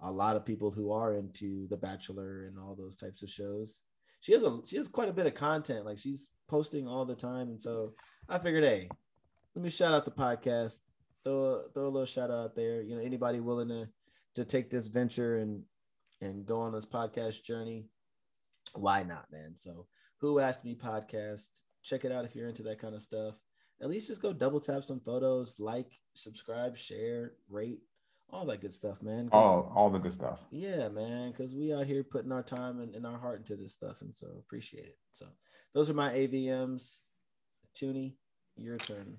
a 0.00 0.10
lot 0.10 0.36
of 0.36 0.46
people 0.46 0.70
who 0.70 0.92
are 0.92 1.14
into 1.14 1.66
The 1.68 1.76
Bachelor 1.76 2.46
and 2.46 2.58
all 2.58 2.74
those 2.74 2.96
types 2.96 3.22
of 3.22 3.28
shows. 3.28 3.82
She 4.20 4.32
has 4.32 4.42
a 4.42 4.58
she 4.66 4.76
has 4.76 4.88
quite 4.88 5.08
a 5.08 5.12
bit 5.12 5.26
of 5.26 5.34
content, 5.34 5.84
like 5.84 5.98
she's 5.98 6.28
posting 6.48 6.88
all 6.88 7.04
the 7.04 7.14
time, 7.14 7.48
and 7.48 7.60
so 7.60 7.94
I 8.28 8.38
figured, 8.38 8.64
hey, 8.64 8.88
let 9.54 9.62
me 9.62 9.70
shout 9.70 9.94
out 9.94 10.04
the 10.04 10.10
podcast, 10.10 10.80
throw 11.22 11.62
throw 11.72 11.84
a 11.84 11.90
little 11.90 12.06
shout 12.06 12.30
out 12.30 12.56
there. 12.56 12.82
You 12.82 12.96
know, 12.96 13.02
anybody 13.02 13.40
willing 13.40 13.68
to 13.68 13.88
to 14.34 14.44
take 14.44 14.70
this 14.70 14.88
venture 14.88 15.36
and 15.36 15.62
and 16.20 16.46
go 16.46 16.60
on 16.60 16.72
this 16.72 16.86
podcast 16.86 17.44
journey, 17.44 17.86
why 18.74 19.02
not, 19.02 19.26
man? 19.30 19.54
So, 19.56 19.86
who 20.20 20.40
asked 20.40 20.64
me 20.64 20.74
podcast? 20.74 21.48
Check 21.82 22.04
it 22.04 22.12
out 22.12 22.24
if 22.24 22.34
you're 22.34 22.48
into 22.48 22.64
that 22.64 22.80
kind 22.80 22.94
of 22.94 23.02
stuff 23.02 23.40
at 23.80 23.88
least 23.88 24.08
just 24.08 24.22
go 24.22 24.32
double 24.32 24.60
tap 24.60 24.84
some 24.84 25.00
photos, 25.00 25.56
like, 25.58 25.92
subscribe, 26.14 26.76
share, 26.76 27.32
rate, 27.48 27.80
all 28.30 28.44
that 28.46 28.60
good 28.60 28.74
stuff, 28.74 29.02
man. 29.02 29.28
All 29.32 29.72
all 29.74 29.88
the 29.88 29.98
good 29.98 30.12
stuff. 30.12 30.44
Yeah, 30.50 30.88
man, 30.88 31.30
because 31.30 31.54
we 31.54 31.72
out 31.72 31.86
here 31.86 32.04
putting 32.04 32.32
our 32.32 32.42
time 32.42 32.80
and, 32.80 32.94
and 32.94 33.06
our 33.06 33.18
heart 33.18 33.40
into 33.40 33.56
this 33.56 33.72
stuff, 33.72 34.02
and 34.02 34.14
so 34.14 34.26
appreciate 34.38 34.84
it. 34.84 34.98
So 35.12 35.26
those 35.74 35.88
are 35.88 35.94
my 35.94 36.10
AVMs. 36.10 36.98
Tunde, 37.74 38.14
your 38.56 38.76
turn. 38.76 39.16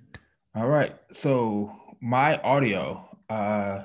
All 0.53 0.67
right. 0.67 0.95
So 1.11 1.75
my 2.01 2.37
audio. 2.41 3.07
Uh, 3.29 3.83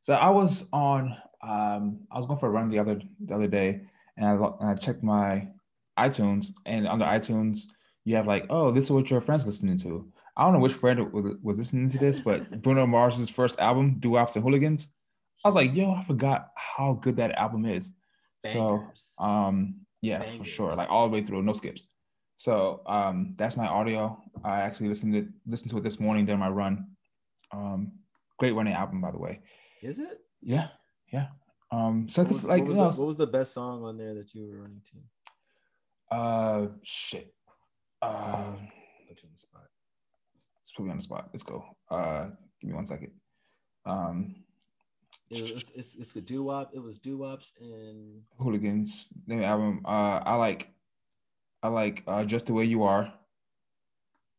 so 0.00 0.14
I 0.14 0.30
was 0.30 0.66
on. 0.72 1.16
Um, 1.42 2.00
I 2.10 2.16
was 2.16 2.26
going 2.26 2.38
for 2.38 2.46
a 2.46 2.50
run 2.50 2.68
the 2.68 2.78
other 2.78 3.00
the 3.24 3.34
other 3.34 3.48
day, 3.48 3.82
and 4.16 4.26
I, 4.26 4.32
and 4.32 4.68
I 4.68 4.74
checked 4.74 5.02
my 5.02 5.48
iTunes, 5.98 6.52
and 6.66 6.86
under 6.86 7.04
iTunes 7.04 7.62
you 8.04 8.16
have 8.16 8.26
like, 8.26 8.46
oh, 8.50 8.70
this 8.70 8.86
is 8.86 8.90
what 8.90 9.10
your 9.10 9.20
friends 9.20 9.46
listening 9.46 9.78
to. 9.78 10.10
I 10.36 10.44
don't 10.44 10.54
know 10.54 10.60
which 10.60 10.72
friend 10.72 11.12
was, 11.12 11.58
listening 11.58 11.88
to 11.90 11.98
this, 11.98 12.20
but 12.20 12.62
Bruno 12.62 12.86
Mars's 12.86 13.28
first 13.28 13.58
album, 13.58 13.96
"Doo-Wops 14.00 14.36
and 14.36 14.44
Hooligans." 14.44 14.90
I 15.44 15.48
was 15.48 15.54
like, 15.54 15.74
yo, 15.74 15.92
I 15.92 16.02
forgot 16.02 16.50
how 16.56 16.94
good 16.94 17.16
that 17.16 17.32
album 17.32 17.64
is. 17.64 17.92
So 18.44 18.84
um, 19.18 19.80
yeah, 20.00 20.22
for 20.22 20.44
sure, 20.44 20.74
like 20.74 20.90
all 20.90 21.08
the 21.08 21.12
way 21.12 21.22
through, 21.22 21.42
no 21.42 21.52
skips. 21.52 21.86
So 22.38 22.82
um, 22.86 23.34
that's 23.36 23.56
my 23.56 23.66
audio. 23.66 24.18
I 24.42 24.60
actually 24.62 24.88
listened 24.88 25.12
to 25.12 25.28
listened 25.46 25.70
to 25.72 25.78
it 25.78 25.84
this 25.84 26.00
morning 26.00 26.24
during 26.24 26.40
my 26.40 26.48
run. 26.48 26.86
Um, 27.52 27.92
great 28.38 28.52
running 28.52 28.72
album, 28.72 29.00
by 29.00 29.10
the 29.10 29.18
way. 29.18 29.40
Is 29.82 29.98
it? 29.98 30.20
Yeah, 30.40 30.68
yeah. 31.12 31.28
Um, 31.72 32.08
so 32.08 32.22
What 32.22 32.28
was, 32.28 32.44
like 32.44 32.60
what, 32.62 32.68
was 32.68 32.76
you 32.76 32.82
know, 32.82 32.90
the, 32.90 32.98
what 33.00 33.06
was 33.06 33.16
the 33.16 33.26
best 33.26 33.54
song 33.54 33.84
on 33.84 33.96
there 33.96 34.14
that 34.14 34.34
you 34.34 34.46
were 34.46 34.62
running 34.62 34.82
to? 34.90 36.16
uh, 36.16 36.66
shit. 36.82 37.32
Uh, 38.02 38.56
Put 39.08 39.22
you 39.22 39.28
on 39.28 39.32
the 39.32 39.38
spot. 39.38 39.62
let's 40.62 40.72
put 40.76 40.84
me 40.84 40.90
on 40.90 40.96
the 40.96 41.02
spot. 41.02 41.28
Let's 41.32 41.42
go. 41.42 41.64
Uh, 41.90 42.26
give 42.60 42.70
me 42.70 42.74
one 42.74 42.86
second. 42.86 43.12
Um, 43.86 44.36
It 45.30 45.42
was, 45.42 45.50
it's, 45.52 45.70
it's, 45.72 45.94
it's 45.96 46.16
a 46.16 46.20
doo 46.20 46.42
wop. 46.44 46.70
It 46.74 46.80
was 46.82 46.96
doo 46.98 47.18
wops 47.18 47.52
and 47.60 48.22
Hooligans 48.38 49.08
name 49.26 49.42
album. 49.44 49.82
Uh, 49.84 50.20
I 50.24 50.34
like, 50.34 50.72
I 51.62 51.68
like 51.68 52.02
uh, 52.06 52.24
just 52.24 52.46
the 52.46 52.52
way 52.54 52.64
you 52.64 52.82
are. 52.84 53.12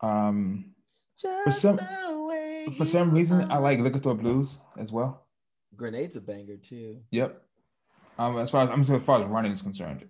Um, 0.01 0.73
just 1.17 1.61
some- 1.61 1.77
the 1.77 2.25
way 2.27 2.65
for 2.77 2.85
some 2.85 3.11
reason, 3.11 3.51
I 3.51 3.57
like 3.57 3.79
Liquor 3.79 3.99
Store 3.99 4.15
Blues 4.15 4.59
as 4.77 4.91
well. 4.91 5.27
Grenade's 5.81 6.15
a 6.15 6.21
banger 6.21 6.57
too. 6.57 7.01
Yep. 7.11 7.41
Um, 8.19 8.37
as 8.37 8.51
far 8.51 8.63
as 8.63 8.69
I'm 8.69 8.81
as 8.81 9.03
far 9.03 9.19
as 9.21 9.25
running 9.25 9.51
is 9.51 9.61
concerned. 9.61 10.05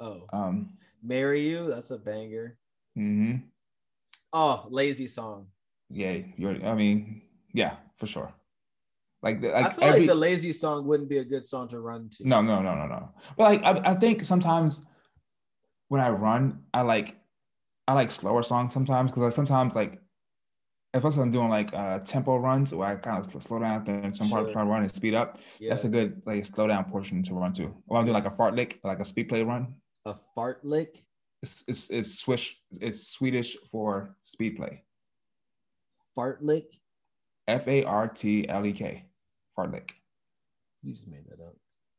Oh, 0.00 0.26
Um, 0.32 0.76
marry 1.02 1.48
you. 1.48 1.68
That's 1.68 1.90
a 1.90 1.98
banger. 1.98 2.58
hmm 2.94 3.36
Oh, 4.32 4.66
lazy 4.68 5.06
song. 5.06 5.46
yeah, 5.88 6.18
you're. 6.36 6.62
I 6.66 6.74
mean, 6.74 7.22
yeah, 7.54 7.76
for 7.96 8.06
sure. 8.06 8.34
Like, 9.22 9.40
the- 9.40 9.56
I 9.56 9.70
feel 9.72 9.84
every 9.84 10.00
like 10.00 10.08
the 10.08 10.14
lazy 10.14 10.52
song 10.52 10.86
wouldn't 10.86 11.08
be 11.08 11.18
a 11.18 11.24
good 11.24 11.46
song 11.46 11.68
to 11.68 11.80
run 11.80 12.10
to. 12.16 12.26
no, 12.28 12.42
no, 12.42 12.60
no, 12.60 12.74
no, 12.74 12.86
no. 12.86 13.08
But 13.36 13.44
like, 13.44 13.62
I, 13.64 13.92
I 13.92 13.94
think 13.94 14.24
sometimes 14.24 14.84
when 15.88 16.00
I 16.00 16.10
run, 16.10 16.64
I 16.74 16.82
like, 16.82 17.16
I 17.88 17.94
like 17.94 18.10
slower 18.10 18.42
songs 18.42 18.74
sometimes 18.74 19.10
because 19.10 19.32
I 19.32 19.34
sometimes 19.34 19.74
like, 19.74 20.00
if 20.96 21.04
I'm 21.04 21.30
doing 21.30 21.48
like 21.48 21.72
uh 21.74 21.98
tempo 22.00 22.36
runs 22.38 22.72
where 22.74 22.88
I 22.88 22.96
kind 22.96 23.18
of 23.18 23.42
slow 23.42 23.58
down 23.60 23.86
and 23.88 24.14
some 24.14 24.28
part 24.30 24.46
Sure. 24.46 24.52
try 24.52 24.62
to 24.64 24.68
run 24.70 24.82
and 24.82 24.90
speed 24.90 25.14
up, 25.14 25.38
yeah. 25.58 25.70
that's 25.70 25.84
a 25.84 25.88
good 25.88 26.22
like 26.26 26.46
slow 26.46 26.66
down 26.66 26.84
portion 26.84 27.22
to 27.24 27.34
run 27.34 27.52
to. 27.54 27.74
Or 27.88 27.98
I'm 27.98 28.04
doing 28.04 28.14
like 28.14 28.26
a 28.26 28.30
fartlek, 28.30 28.78
like 28.84 29.00
a 29.00 29.04
speed 29.04 29.28
play 29.28 29.42
run. 29.42 29.74
a 30.04 30.14
fartlek. 30.36 31.02
It's 31.42 31.64
it's, 31.68 31.90
it's 31.90 32.18
swish. 32.18 32.58
It's 32.80 33.08
Swedish 33.08 33.56
for 33.70 34.16
speed 34.22 34.56
play. 34.56 34.82
Fartlek. 36.16 36.64
F 37.48 37.68
A 37.68 37.84
R 37.84 38.08
T 38.08 38.48
L 38.48 38.64
E 38.66 38.72
K. 38.72 39.04
Fartlek. 39.56 39.90
You 40.82 40.92
just 40.92 41.08
made 41.08 41.24
that 41.28 41.40
up. 41.44 41.54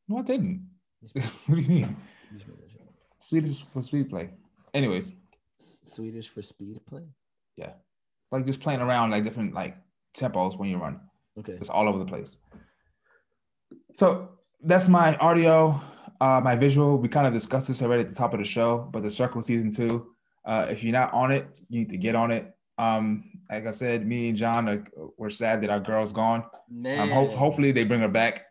No, 0.08 0.18
I 0.18 0.22
didn't. 0.22 0.66
What 1.46 1.54
do 1.54 1.60
you 1.60 1.68
mean? 1.68 1.96
you 2.32 2.38
just 2.38 2.48
made 2.48 2.58
that 2.58 2.80
up. 2.82 2.92
Swedish 3.18 3.64
for 3.72 3.82
speed 3.82 4.10
play. 4.10 4.30
Anyways, 4.74 5.12
S- 5.58 5.80
Swedish 5.84 6.28
for 6.28 6.42
speed 6.42 6.80
play. 6.86 7.04
yeah. 7.56 7.72
Like 8.30 8.46
just 8.46 8.60
playing 8.60 8.80
around 8.80 9.10
like 9.10 9.24
different 9.24 9.54
like 9.54 9.76
tempos 10.16 10.58
when 10.58 10.68
you 10.68 10.76
run. 10.78 11.00
Okay. 11.38 11.52
It's 11.52 11.70
all 11.70 11.88
over 11.88 11.98
the 11.98 12.04
place. 12.06 12.36
So 13.94 14.28
that's 14.62 14.88
my 14.88 15.16
audio, 15.16 15.80
uh, 16.20 16.40
my 16.42 16.56
visual. 16.56 16.98
We 16.98 17.08
kind 17.08 17.26
of 17.26 17.32
discussed 17.32 17.68
this 17.68 17.82
already 17.82 18.02
at 18.02 18.08
the 18.08 18.14
top 18.14 18.32
of 18.34 18.38
the 18.40 18.44
show, 18.44 18.88
but 18.92 19.02
the 19.02 19.10
circle 19.10 19.42
season 19.42 19.70
two. 19.74 20.08
Uh, 20.44 20.66
if 20.70 20.82
you're 20.82 20.92
not 20.92 21.12
on 21.12 21.30
it, 21.30 21.46
you 21.68 21.80
need 21.80 21.90
to 21.90 21.96
get 21.96 22.14
on 22.14 22.30
it. 22.30 22.52
Um, 22.78 23.24
like 23.50 23.66
I 23.66 23.70
said, 23.72 24.06
me 24.06 24.28
and 24.30 24.38
John 24.38 24.68
are 24.68 24.84
we're 25.16 25.30
sad 25.30 25.62
that 25.62 25.70
our 25.70 25.80
girl's 25.80 26.12
gone. 26.12 26.44
Man, 26.70 27.00
Um, 27.00 27.10
ho- 27.10 27.36
hopefully 27.36 27.72
they 27.72 27.84
bring 27.84 28.00
her 28.00 28.08
back 28.08 28.46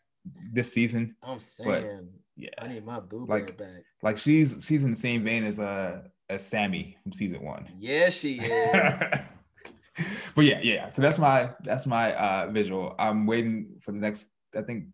this 0.53 0.71
season. 0.73 1.15
I'm 1.23 1.39
saying 1.39 2.09
Yeah, 2.35 2.49
I 2.59 2.67
need 2.67 2.85
my 2.85 2.99
boo 2.99 3.25
Like- 3.25 3.57
back. 3.57 3.83
like 4.03 4.17
she's 4.17 4.63
she's 4.65 4.83
in 4.83 4.89
the 4.91 4.95
same 4.97 5.23
vein 5.23 5.43
as 5.43 5.59
uh 5.59 6.01
as 6.29 6.45
Sammy 6.45 6.97
from 7.03 7.13
season 7.13 7.41
one. 7.43 7.67
Yeah, 7.77 8.09
she 8.09 8.39
is. 8.39 9.01
but 10.35 10.45
yeah, 10.45 10.59
yeah. 10.61 10.89
So 10.89 11.01
that's 11.01 11.17
my 11.17 11.51
that's 11.63 11.87
my 11.87 12.13
uh 12.15 12.49
visual. 12.51 12.95
I'm 12.99 13.25
waiting 13.25 13.77
for 13.81 13.91
the 13.91 13.99
next 13.99 14.29
I 14.55 14.61
think 14.61 14.85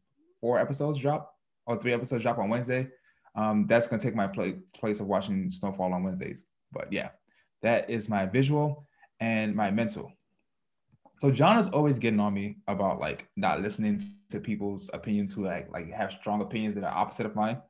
four 0.41 0.59
episodes 0.59 0.97
drop 0.99 1.34
or 1.65 1.77
three 1.77 1.93
episodes 1.93 2.23
drop 2.23 2.38
on 2.38 2.49
Wednesday. 2.49 2.89
Um, 3.35 3.65
that's 3.67 3.88
gonna 3.88 4.01
take 4.01 4.15
my 4.15 4.27
place 4.27 4.55
place 4.75 4.99
of 4.99 5.07
watching 5.07 5.49
Snowfall 5.49 5.93
on 5.93 6.03
Wednesdays. 6.03 6.45
But 6.71 6.91
yeah, 6.91 7.09
that 7.61 7.89
is 7.89 8.09
my 8.09 8.25
visual 8.25 8.85
and 9.19 9.55
my 9.55 9.71
mental. 9.71 10.11
So 11.19 11.31
John 11.31 11.57
is 11.57 11.67
always 11.69 11.99
getting 11.99 12.19
on 12.19 12.34
me 12.34 12.57
about 12.67 12.99
like 12.99 13.27
not 13.38 13.61
listening 13.61 14.01
to 14.30 14.39
people's 14.39 14.89
opinions 14.93 15.34
who 15.34 15.45
like 15.45 15.71
like 15.71 15.91
have 15.91 16.11
strong 16.11 16.41
opinions 16.41 16.75
that 16.75 16.84
are 16.84 16.95
opposite 16.95 17.25
of 17.25 17.35
mine. 17.35 17.61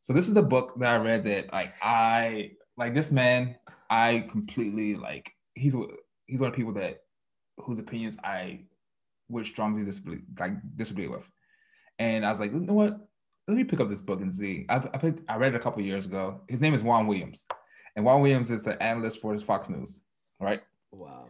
So 0.00 0.12
this 0.12 0.28
is 0.28 0.36
a 0.36 0.42
book 0.42 0.78
that 0.78 0.88
I 0.88 0.96
read 0.96 1.24
that 1.24 1.52
like 1.52 1.72
I 1.82 2.52
like 2.76 2.94
this 2.94 3.10
man 3.10 3.56
I 3.90 4.26
completely 4.30 4.94
like 4.94 5.32
he's 5.54 5.74
he's 6.30 6.40
one 6.40 6.48
of 6.48 6.54
the 6.54 6.56
people 6.56 6.72
that 6.74 7.02
whose 7.58 7.78
opinions 7.78 8.16
I 8.22 8.60
would 9.28 9.46
strongly 9.46 9.84
disagree 9.84 10.20
like 10.38 10.52
disagree 10.76 11.08
with. 11.08 11.30
And 11.98 12.24
I 12.24 12.30
was 12.30 12.40
like, 12.40 12.52
you 12.52 12.60
know 12.60 12.72
what? 12.72 12.98
Let 13.46 13.56
me 13.56 13.64
pick 13.64 13.80
up 13.80 13.88
this 13.88 14.00
book 14.00 14.20
and 14.20 14.32
see. 14.32 14.66
I, 14.68 14.76
I 14.76 14.98
picked 14.98 15.28
I 15.28 15.36
read 15.36 15.54
it 15.54 15.56
a 15.56 15.60
couple 15.60 15.82
years 15.82 16.06
ago. 16.06 16.42
His 16.48 16.60
name 16.60 16.74
is 16.74 16.82
Juan 16.82 17.06
Williams. 17.06 17.46
And 17.96 18.04
Juan 18.04 18.20
Williams 18.20 18.50
is 18.50 18.66
an 18.66 18.76
analyst 18.80 19.20
for 19.20 19.36
Fox 19.38 19.68
News, 19.68 20.00
right? 20.38 20.62
wow. 20.92 21.26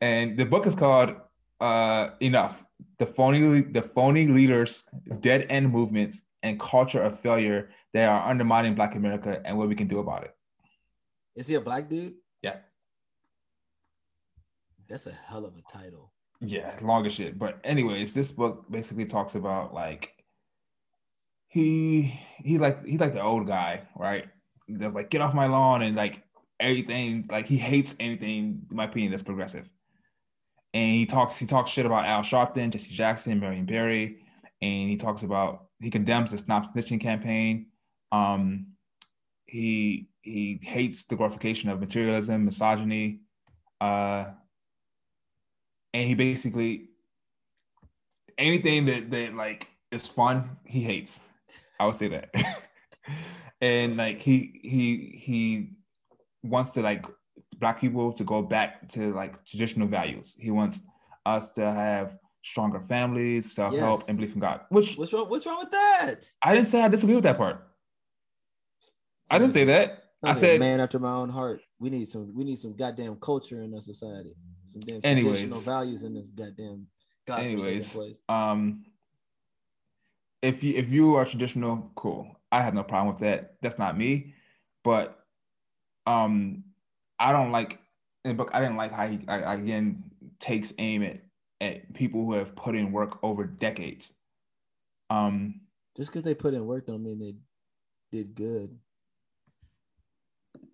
and 0.00 0.36
the 0.36 0.44
book 0.44 0.66
is 0.66 0.74
called 0.74 1.14
uh, 1.60 2.10
"Enough: 2.20 2.64
The 2.98 3.06
Phony 3.06 3.62
The 3.62 3.82
Phony 3.82 4.26
Leaders, 4.28 4.84
Dead 5.20 5.46
End 5.48 5.70
Movements, 5.70 6.22
and 6.42 6.60
Culture 6.60 7.02
of 7.02 7.18
Failure 7.18 7.70
that 7.94 8.08
are 8.08 8.28
undermining 8.28 8.74
Black 8.74 8.94
America, 8.94 9.40
and 9.44 9.56
what 9.56 9.68
we 9.68 9.74
can 9.74 9.88
do 9.88 10.00
about 10.00 10.24
it." 10.24 10.34
Is 11.34 11.48
he 11.48 11.54
a 11.54 11.60
black 11.60 11.88
dude? 11.88 12.14
Yeah. 12.42 12.56
That's 14.88 15.06
a 15.06 15.12
hell 15.12 15.44
of 15.44 15.54
a 15.56 15.62
title. 15.72 16.12
Yeah, 16.40 16.76
long 16.82 17.06
as 17.06 17.12
shit. 17.12 17.38
But 17.38 17.60
anyways, 17.62 18.14
this 18.14 18.32
book 18.32 18.64
basically 18.70 19.04
talks 19.04 19.36
about 19.36 19.72
like 19.72 20.12
he 21.46 22.18
he's 22.38 22.60
like 22.60 22.84
he's 22.84 23.00
like 23.00 23.14
the 23.14 23.22
old 23.22 23.46
guy, 23.46 23.82
right? 23.96 24.26
That's 24.68 24.94
like 24.94 25.10
get 25.10 25.20
off 25.20 25.34
my 25.34 25.46
lawn 25.46 25.82
and 25.82 25.94
like 25.94 26.22
everything 26.58 27.28
like 27.30 27.46
he 27.46 27.56
hates 27.56 27.94
anything, 28.00 28.66
in 28.70 28.76
my 28.76 28.84
opinion, 28.84 29.10
that's 29.12 29.22
progressive. 29.22 29.68
And 30.74 30.90
he 30.90 31.06
talks 31.06 31.36
he 31.38 31.46
talks 31.46 31.70
shit 31.70 31.86
about 31.86 32.06
Al 32.06 32.22
Sharpton, 32.22 32.70
Jesse 32.70 32.94
Jackson, 32.94 33.38
Marion 33.38 33.66
Barry, 33.66 34.24
and 34.62 34.90
he 34.90 34.96
talks 34.96 35.22
about 35.22 35.66
he 35.80 35.90
condemns 35.90 36.30
the 36.30 36.38
stop 36.38 36.74
snitching 36.74 37.00
campaign. 37.00 37.66
Um, 38.10 38.68
he 39.44 40.08
he 40.22 40.58
hates 40.62 41.04
the 41.04 41.16
glorification 41.16 41.68
of 41.68 41.78
materialism, 41.78 42.44
misogyny, 42.44 43.20
uh, 43.80 44.24
and 45.94 46.06
he 46.08 46.14
basically 46.14 46.88
anything 48.38 48.86
that 48.86 49.10
that 49.10 49.34
like 49.34 49.68
is 49.90 50.06
fun, 50.06 50.56
he 50.64 50.80
hates. 50.82 51.28
I 51.78 51.86
would 51.86 51.96
say 51.96 52.08
that. 52.08 52.30
and 53.60 53.96
like 53.96 54.20
he 54.20 54.60
he 54.62 55.18
he 55.18 55.70
wants 56.42 56.70
to 56.70 56.82
like 56.82 57.04
black 57.58 57.80
people 57.80 58.12
to 58.12 58.24
go 58.24 58.42
back 58.42 58.88
to 58.90 59.12
like 59.14 59.44
traditional 59.44 59.86
values. 59.88 60.36
He 60.38 60.50
wants 60.50 60.80
us 61.26 61.52
to 61.54 61.70
have 61.70 62.16
stronger 62.44 62.80
families, 62.80 63.52
self-help, 63.52 64.00
Yes. 64.00 64.08
and 64.08 64.18
belief 64.18 64.34
in 64.34 64.40
God. 64.40 64.62
Which 64.70 64.96
What's 64.96 65.12
wrong? 65.12 65.28
What's 65.28 65.46
wrong 65.46 65.58
with 65.58 65.70
that? 65.70 66.24
I 66.42 66.54
didn't 66.54 66.66
say 66.66 66.82
I 66.82 66.88
disagree 66.88 67.14
with 67.14 67.24
that 67.24 67.36
part. 67.36 67.64
I 69.30 69.38
didn't 69.38 69.52
say 69.52 69.64
that. 69.64 70.02
I 70.24 70.28
Sounds 70.28 70.40
said 70.40 70.60
man 70.60 70.80
after 70.80 70.98
my 70.98 71.12
own 71.12 71.28
heart. 71.30 71.60
We 71.82 71.90
need 71.90 72.08
some. 72.08 72.32
We 72.32 72.44
need 72.44 72.58
some 72.58 72.76
goddamn 72.76 73.16
culture 73.16 73.60
in 73.62 73.74
our 73.74 73.80
society. 73.80 74.36
Some 74.66 74.82
damn 74.82 75.00
Anyways. 75.02 75.40
traditional 75.40 75.60
values 75.60 76.04
in 76.04 76.14
this 76.14 76.30
goddamn 76.30 76.86
godforsaken 77.26 77.64
Anyways. 77.64 77.92
place. 77.92 78.20
um 78.28 78.84
if 80.42 80.62
you 80.62 80.74
if 80.76 80.88
you 80.88 81.14
are 81.14 81.24
traditional 81.24 81.92
cool 81.94 82.26
i 82.50 82.60
have 82.60 82.74
no 82.74 82.82
problem 82.82 83.14
with 83.14 83.22
that 83.22 83.54
that's 83.62 83.78
not 83.78 83.96
me 83.96 84.34
but 84.82 85.24
um 86.06 86.64
i 87.20 87.30
don't 87.30 87.52
like 87.52 87.78
in 88.24 88.30
the 88.30 88.34
book 88.34 88.50
i 88.52 88.60
didn't 88.60 88.76
like 88.76 88.92
how 88.92 89.06
he 89.06 89.20
I, 89.28 89.54
again 89.54 90.02
takes 90.40 90.72
aim 90.78 91.04
at 91.04 91.20
at 91.62 91.94
people 91.94 92.24
who 92.24 92.32
have 92.32 92.56
put 92.56 92.74
in 92.74 92.90
work 92.90 93.18
over 93.22 93.44
decades. 93.44 94.14
Um, 95.10 95.60
just 95.96 96.10
because 96.10 96.24
they 96.24 96.34
put 96.34 96.54
in 96.54 96.66
work 96.66 96.86
don't 96.86 97.04
mean 97.04 97.20
they 97.20 97.36
did 98.10 98.34
good. 98.34 98.76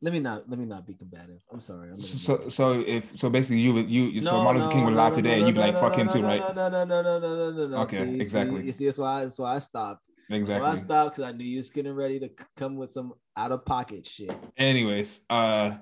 Let 0.00 0.12
me 0.12 0.20
not 0.20 0.48
let 0.48 0.59
me 0.59 0.64
not 0.64 0.86
be 0.86 0.94
combative. 0.94 1.42
I'm 1.52 1.60
sorry. 1.60 1.90
I'm 1.90 1.98
so 1.98 2.48
so 2.48 2.80
if 2.86 3.16
so 3.16 3.30
basically 3.30 3.60
you 3.60 3.74
would 3.74 3.90
you 3.90 4.20
so 4.20 4.42
Martin 4.42 4.62
Luther 4.62 4.74
King 4.74 4.84
would 4.84 4.94
lie 4.94 5.10
today 5.10 5.38
and 5.38 5.46
you'd 5.46 5.55
be 5.55 5.60
like 5.60 5.74
fuck 5.74 5.96
him 5.96 6.09
too, 6.09 6.22
right? 6.22 6.40
No 6.55 6.68
no 6.68 6.84
no 6.84 7.02
no 7.02 7.18
no 7.18 7.36
no 7.36 7.50
no 7.50 7.66
no. 7.66 7.76
Okay, 7.82 7.96
see, 7.96 8.20
exactly. 8.20 8.60
See, 8.60 8.66
you 8.66 8.72
see, 8.72 8.84
that's 8.86 8.98
why 8.98 9.24
that's 9.24 9.38
why 9.38 9.56
I 9.56 9.59
stopped. 9.59 10.09
Exactly. 10.30 10.66
So 10.66 10.72
I 10.72 10.76
stopped 10.76 11.16
because 11.16 11.32
I 11.32 11.36
knew 11.36 11.44
you 11.44 11.56
was 11.56 11.70
getting 11.70 11.94
ready 11.94 12.20
to 12.20 12.30
come 12.56 12.76
with 12.76 12.92
some 12.92 13.12
out 13.36 13.50
of 13.50 13.64
pocket 13.64 14.06
shit. 14.06 14.30
Anyways, 14.56 15.20
uh, 15.30 15.78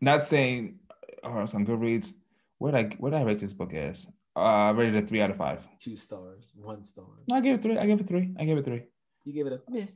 not 0.00 0.22
saying, 0.22 0.78
or 1.24 1.46
some 1.46 1.64
good 1.64 1.80
reads. 1.80 2.14
Where 2.58 2.72
did 2.72 2.92
I 2.92 2.96
where 2.96 3.10
did 3.10 3.20
I 3.20 3.24
rate 3.24 3.40
this 3.40 3.52
book 3.52 3.74
as? 3.74 4.06
Uh, 4.36 4.40
I 4.40 4.70
rated 4.70 4.94
it 4.94 5.08
three 5.08 5.20
out 5.20 5.30
of 5.30 5.36
five. 5.36 5.66
Two 5.80 5.96
stars, 5.96 6.52
one 6.54 6.84
star. 6.84 7.06
No, 7.28 7.36
I 7.36 7.40
gave 7.40 7.56
it 7.56 7.62
three. 7.62 7.76
I 7.76 7.86
gave 7.86 8.00
it 8.00 8.06
three. 8.06 8.34
I 8.38 8.44
gave 8.44 8.56
it 8.56 8.64
three. 8.64 8.82
You 9.24 9.32
gave 9.32 9.46
it 9.46 9.52
a 9.52 9.70
meh. 9.70 9.86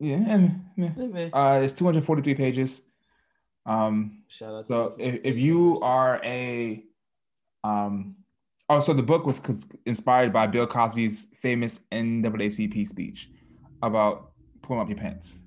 Yeah, 0.00 0.36
meh, 0.36 0.50
meh. 0.76 0.90
meh. 0.96 1.30
Uh, 1.32 1.60
it's 1.62 1.72
243 1.72 2.34
pages. 2.34 2.82
Um, 3.66 4.22
shout 4.28 4.54
out. 4.54 4.68
so 4.68 4.94
if, 4.98 5.20
if 5.24 5.36
you 5.36 5.78
are 5.82 6.20
a, 6.24 6.84
um, 7.64 8.16
oh, 8.68 8.80
so 8.80 8.92
the 8.94 9.02
book 9.02 9.26
was 9.26 9.40
inspired 9.84 10.32
by 10.32 10.46
Bill 10.46 10.66
Cosby's 10.66 11.26
famous 11.34 11.80
NAACP 11.92 12.88
speech 12.88 13.28
about 13.82 14.32
pulling 14.62 14.82
up 14.82 14.88
your 14.88 14.98
pants. 14.98 15.38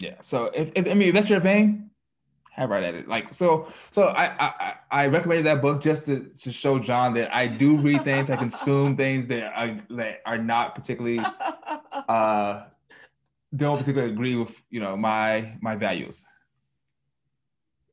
Yeah. 0.00 0.16
So 0.20 0.50
if, 0.54 0.70
if 0.74 0.88
I 0.88 0.94
mean 0.94 1.08
if 1.08 1.14
that's 1.14 1.30
your 1.30 1.40
thing, 1.40 1.90
have 2.50 2.70
right 2.70 2.84
at 2.84 2.94
it. 2.94 3.08
Like 3.08 3.32
so, 3.32 3.68
so 3.90 4.08
I 4.08 4.32
I, 4.38 4.74
I 4.90 5.06
recommended 5.06 5.46
that 5.46 5.62
book 5.62 5.82
just 5.82 6.06
to, 6.06 6.30
to 6.40 6.52
show 6.52 6.78
John 6.78 7.14
that 7.14 7.34
I 7.34 7.46
do 7.46 7.76
read 7.76 8.02
things, 8.02 8.30
I 8.30 8.36
consume 8.36 8.96
things 8.96 9.26
that 9.28 9.52
are 9.56 9.76
that 9.96 10.20
are 10.26 10.38
not 10.38 10.74
particularly 10.74 11.20
uh 12.08 12.64
don't 13.54 13.78
particularly 13.78 14.12
agree 14.12 14.36
with 14.36 14.60
you 14.70 14.80
know 14.80 14.96
my 14.96 15.56
my 15.60 15.76
values. 15.76 16.26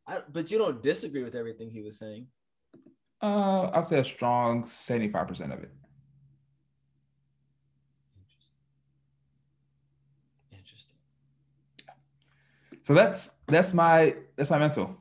I, 0.08 0.20
but 0.32 0.50
you 0.52 0.58
don't 0.58 0.82
disagree 0.82 1.24
with 1.24 1.36
everything 1.36 1.70
he 1.70 1.82
was 1.82 1.98
saying. 1.98 2.28
Uh, 3.22 3.70
I'll 3.74 3.84
say 3.84 4.00
a 4.00 4.04
strong 4.04 4.66
seventy-five 4.66 5.28
percent 5.28 5.54
of 5.54 5.60
it. 5.60 5.72
Interesting. 8.18 8.58
Interesting. 10.52 10.98
So 12.82 12.94
that's 12.96 13.32
that's 13.48 13.74
my 13.74 14.16
that's 14.36 14.50
my 14.50 14.58
mental. 14.58 14.98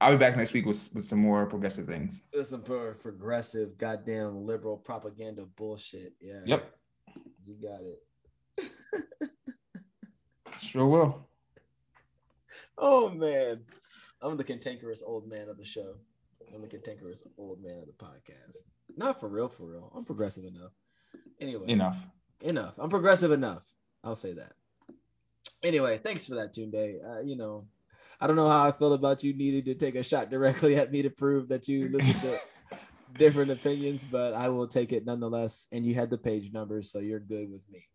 I'll 0.00 0.12
be 0.12 0.16
back 0.16 0.36
next 0.36 0.52
week 0.52 0.64
with, 0.64 0.88
with 0.94 1.04
some 1.04 1.18
more 1.18 1.46
progressive 1.46 1.86
things. 1.86 2.22
With 2.32 2.46
some 2.46 2.62
progressive, 2.62 3.76
goddamn 3.78 4.46
liberal 4.46 4.76
propaganda 4.76 5.44
bullshit. 5.56 6.12
Yeah. 6.20 6.40
Yep. 6.44 6.74
You 7.46 7.54
got 7.60 7.80
it. 7.80 7.98
Sure 10.60 10.86
will. 10.86 11.28
Oh 12.76 13.10
man. 13.10 13.64
I'm 14.20 14.36
the 14.36 14.44
cantankerous 14.44 15.02
old 15.06 15.28
man 15.28 15.48
of 15.48 15.58
the 15.58 15.64
show. 15.64 15.94
I'm 16.54 16.62
the 16.62 16.68
cantankerous 16.68 17.22
old 17.36 17.62
man 17.62 17.78
of 17.78 17.86
the 17.86 17.92
podcast. 17.92 18.56
Not 18.96 19.20
for 19.20 19.28
real, 19.28 19.48
for 19.48 19.64
real. 19.64 19.92
I'm 19.94 20.04
progressive 20.04 20.44
enough. 20.44 20.72
Anyway. 21.40 21.68
Enough. 21.68 21.96
Enough. 22.40 22.74
I'm 22.78 22.90
progressive 22.90 23.30
enough. 23.30 23.64
I'll 24.02 24.16
say 24.16 24.32
that 24.34 24.52
anyway, 25.62 25.98
thanks 25.98 26.26
for 26.26 26.36
that, 26.36 26.54
Tunde. 26.54 26.98
Uh, 27.04 27.20
you 27.20 27.36
know, 27.36 27.66
I 28.20 28.26
don't 28.26 28.36
know 28.36 28.48
how 28.48 28.64
I 28.64 28.72
feel 28.72 28.92
about 28.92 29.22
you 29.22 29.34
needing 29.34 29.64
to 29.64 29.74
take 29.74 29.94
a 29.94 30.02
shot 30.02 30.30
directly 30.30 30.76
at 30.76 30.90
me 30.90 31.02
to 31.02 31.10
prove 31.10 31.48
that 31.48 31.68
you 31.68 31.88
listen 31.88 32.20
to 32.20 32.38
different 33.18 33.50
opinions, 33.50 34.04
but 34.04 34.34
I 34.34 34.48
will 34.48 34.66
take 34.66 34.92
it 34.92 35.06
nonetheless. 35.06 35.68
And 35.72 35.86
you 35.86 35.94
had 35.94 36.10
the 36.10 36.18
page 36.18 36.52
numbers, 36.52 36.90
so 36.90 36.98
you're 36.98 37.20
good 37.20 37.50
with 37.50 37.68
me. 37.70 37.86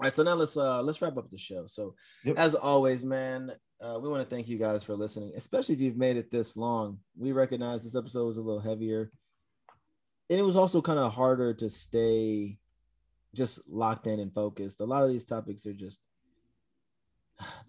All 0.00 0.04
right, 0.04 0.14
so 0.14 0.22
now 0.22 0.32
let's 0.32 0.56
uh 0.56 0.80
let's 0.80 1.02
wrap 1.02 1.18
up 1.18 1.30
the 1.30 1.36
show. 1.36 1.66
So 1.66 1.94
yep. 2.24 2.38
as 2.38 2.54
always, 2.54 3.04
man, 3.04 3.52
uh, 3.82 3.98
we 4.00 4.08
want 4.08 4.26
to 4.26 4.34
thank 4.34 4.48
you 4.48 4.56
guys 4.56 4.82
for 4.82 4.96
listening, 4.96 5.32
especially 5.36 5.74
if 5.74 5.80
you've 5.82 5.98
made 5.98 6.16
it 6.16 6.30
this 6.30 6.56
long. 6.56 7.00
We 7.18 7.32
recognize 7.32 7.84
this 7.84 7.94
episode 7.94 8.24
was 8.24 8.38
a 8.38 8.40
little 8.42 8.62
heavier. 8.62 9.12
And 10.30 10.38
it 10.38 10.42
was 10.42 10.56
also 10.56 10.80
kind 10.80 10.98
of 10.98 11.12
harder 11.12 11.52
to 11.52 11.68
stay 11.68 12.56
just 13.34 13.60
locked 13.68 14.06
in 14.06 14.20
and 14.20 14.32
focused. 14.32 14.80
A 14.80 14.86
lot 14.86 15.04
of 15.04 15.10
these 15.10 15.26
topics 15.26 15.66
are 15.66 15.74
just 15.74 16.00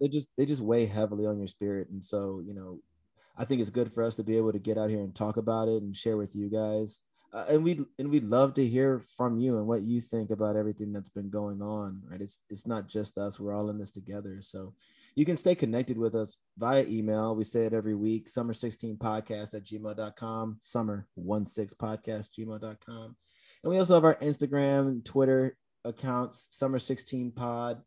they 0.00 0.08
just 0.08 0.30
they 0.38 0.46
just 0.46 0.62
weigh 0.62 0.86
heavily 0.86 1.26
on 1.26 1.38
your 1.38 1.48
spirit 1.48 1.88
and 1.90 2.02
so 2.02 2.42
you 2.44 2.54
know 2.54 2.78
i 3.38 3.44
think 3.44 3.60
it's 3.60 3.70
good 3.70 3.92
for 3.92 4.02
us 4.02 4.16
to 4.16 4.22
be 4.22 4.36
able 4.36 4.52
to 4.52 4.58
get 4.58 4.78
out 4.78 4.90
here 4.90 5.00
and 5.00 5.14
talk 5.14 5.36
about 5.36 5.68
it 5.68 5.82
and 5.82 5.96
share 5.96 6.16
with 6.16 6.34
you 6.34 6.50
guys 6.50 7.00
uh, 7.32 7.44
and 7.48 7.64
we 7.64 7.80
and 7.98 8.10
we'd 8.10 8.24
love 8.24 8.54
to 8.54 8.66
hear 8.66 9.02
from 9.16 9.38
you 9.38 9.58
and 9.58 9.66
what 9.66 9.82
you 9.82 10.00
think 10.00 10.30
about 10.30 10.56
everything 10.56 10.92
that's 10.92 11.08
been 11.08 11.30
going 11.30 11.62
on 11.62 12.02
right? 12.10 12.20
It's 12.20 12.38
it's 12.50 12.66
not 12.66 12.88
just 12.88 13.18
us. 13.18 13.40
We're 13.40 13.54
all 13.54 13.70
in 13.70 13.78
this 13.78 13.92
together. 13.92 14.38
So 14.40 14.74
you 15.14 15.24
can 15.24 15.36
stay 15.36 15.54
connected 15.54 15.98
with 15.98 16.14
us 16.14 16.36
via 16.58 16.84
email. 16.84 17.34
We 17.34 17.44
say 17.44 17.64
it 17.64 17.74
every 17.74 17.94
week 17.94 18.28
summer 18.28 18.54
16 18.54 18.96
podcast 18.96 19.54
at 19.54 19.64
gmail.com 19.64 20.58
summer 20.60 21.06
16 21.16 21.68
podcast 21.78 22.28
gmail.com 22.38 23.16
and 23.64 23.70
we 23.70 23.78
also 23.78 23.94
have 23.94 24.04
our 24.04 24.16
instagram 24.16 25.04
twitter 25.04 25.56
accounts 25.84 26.48
summer 26.50 26.78
16 26.78 27.32
pod. 27.32 27.82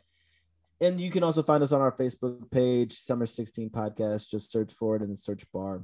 And 0.81 0.99
you 0.99 1.09
can 1.09 1.23
also 1.23 1.41
find 1.41 1.63
us 1.63 1.71
on 1.71 1.81
our 1.81 1.91
Facebook 1.91 2.51
page, 2.51 2.93
Summer 2.93 3.25
16 3.25 3.69
Podcast. 3.69 4.29
Just 4.29 4.51
search 4.51 4.73
for 4.73 4.95
it 4.95 5.01
in 5.01 5.09
the 5.09 5.15
search 5.15 5.49
bar. 5.53 5.83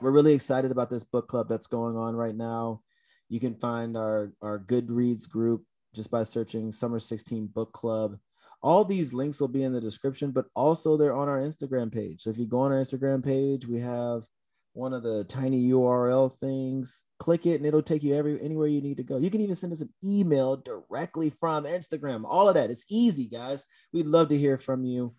We're 0.00 0.12
really 0.12 0.32
excited 0.32 0.70
about 0.70 0.88
this 0.88 1.04
book 1.04 1.28
club 1.28 1.48
that's 1.48 1.66
going 1.66 1.96
on 1.96 2.16
right 2.16 2.34
now. 2.34 2.80
You 3.28 3.38
can 3.38 3.54
find 3.54 3.96
our, 3.96 4.32
our 4.40 4.58
Goodreads 4.58 5.28
group 5.28 5.64
just 5.94 6.10
by 6.10 6.22
searching 6.22 6.72
Summer 6.72 6.98
16 6.98 7.48
Book 7.48 7.72
Club. 7.72 8.16
All 8.62 8.84
these 8.84 9.12
links 9.12 9.40
will 9.40 9.48
be 9.48 9.62
in 9.62 9.72
the 9.72 9.80
description, 9.80 10.30
but 10.30 10.46
also 10.54 10.96
they're 10.96 11.14
on 11.14 11.28
our 11.28 11.40
Instagram 11.40 11.92
page. 11.92 12.22
So 12.22 12.30
if 12.30 12.38
you 12.38 12.46
go 12.46 12.60
on 12.60 12.72
our 12.72 12.80
Instagram 12.80 13.24
page, 13.24 13.66
we 13.66 13.80
have 13.80 14.24
one 14.72 14.94
of 14.94 15.02
the 15.02 15.24
tiny 15.24 15.68
URL 15.70 16.32
things. 16.32 17.04
Click 17.18 17.44
it 17.46 17.56
and 17.56 17.66
it'll 17.66 17.82
take 17.82 18.02
you 18.02 18.14
every 18.14 18.40
anywhere 18.40 18.68
you 18.68 18.80
need 18.80 18.98
to 18.98 19.02
go. 19.02 19.18
You 19.18 19.30
can 19.30 19.40
even 19.40 19.56
send 19.56 19.72
us 19.72 19.80
an 19.80 19.92
email 20.04 20.56
directly 20.56 21.30
from 21.40 21.64
Instagram. 21.64 22.24
All 22.24 22.48
of 22.48 22.54
that. 22.54 22.70
It's 22.70 22.86
easy, 22.88 23.26
guys. 23.26 23.64
We'd 23.92 24.06
love 24.06 24.28
to 24.30 24.38
hear 24.38 24.58
from 24.58 24.84
you. 24.84 25.14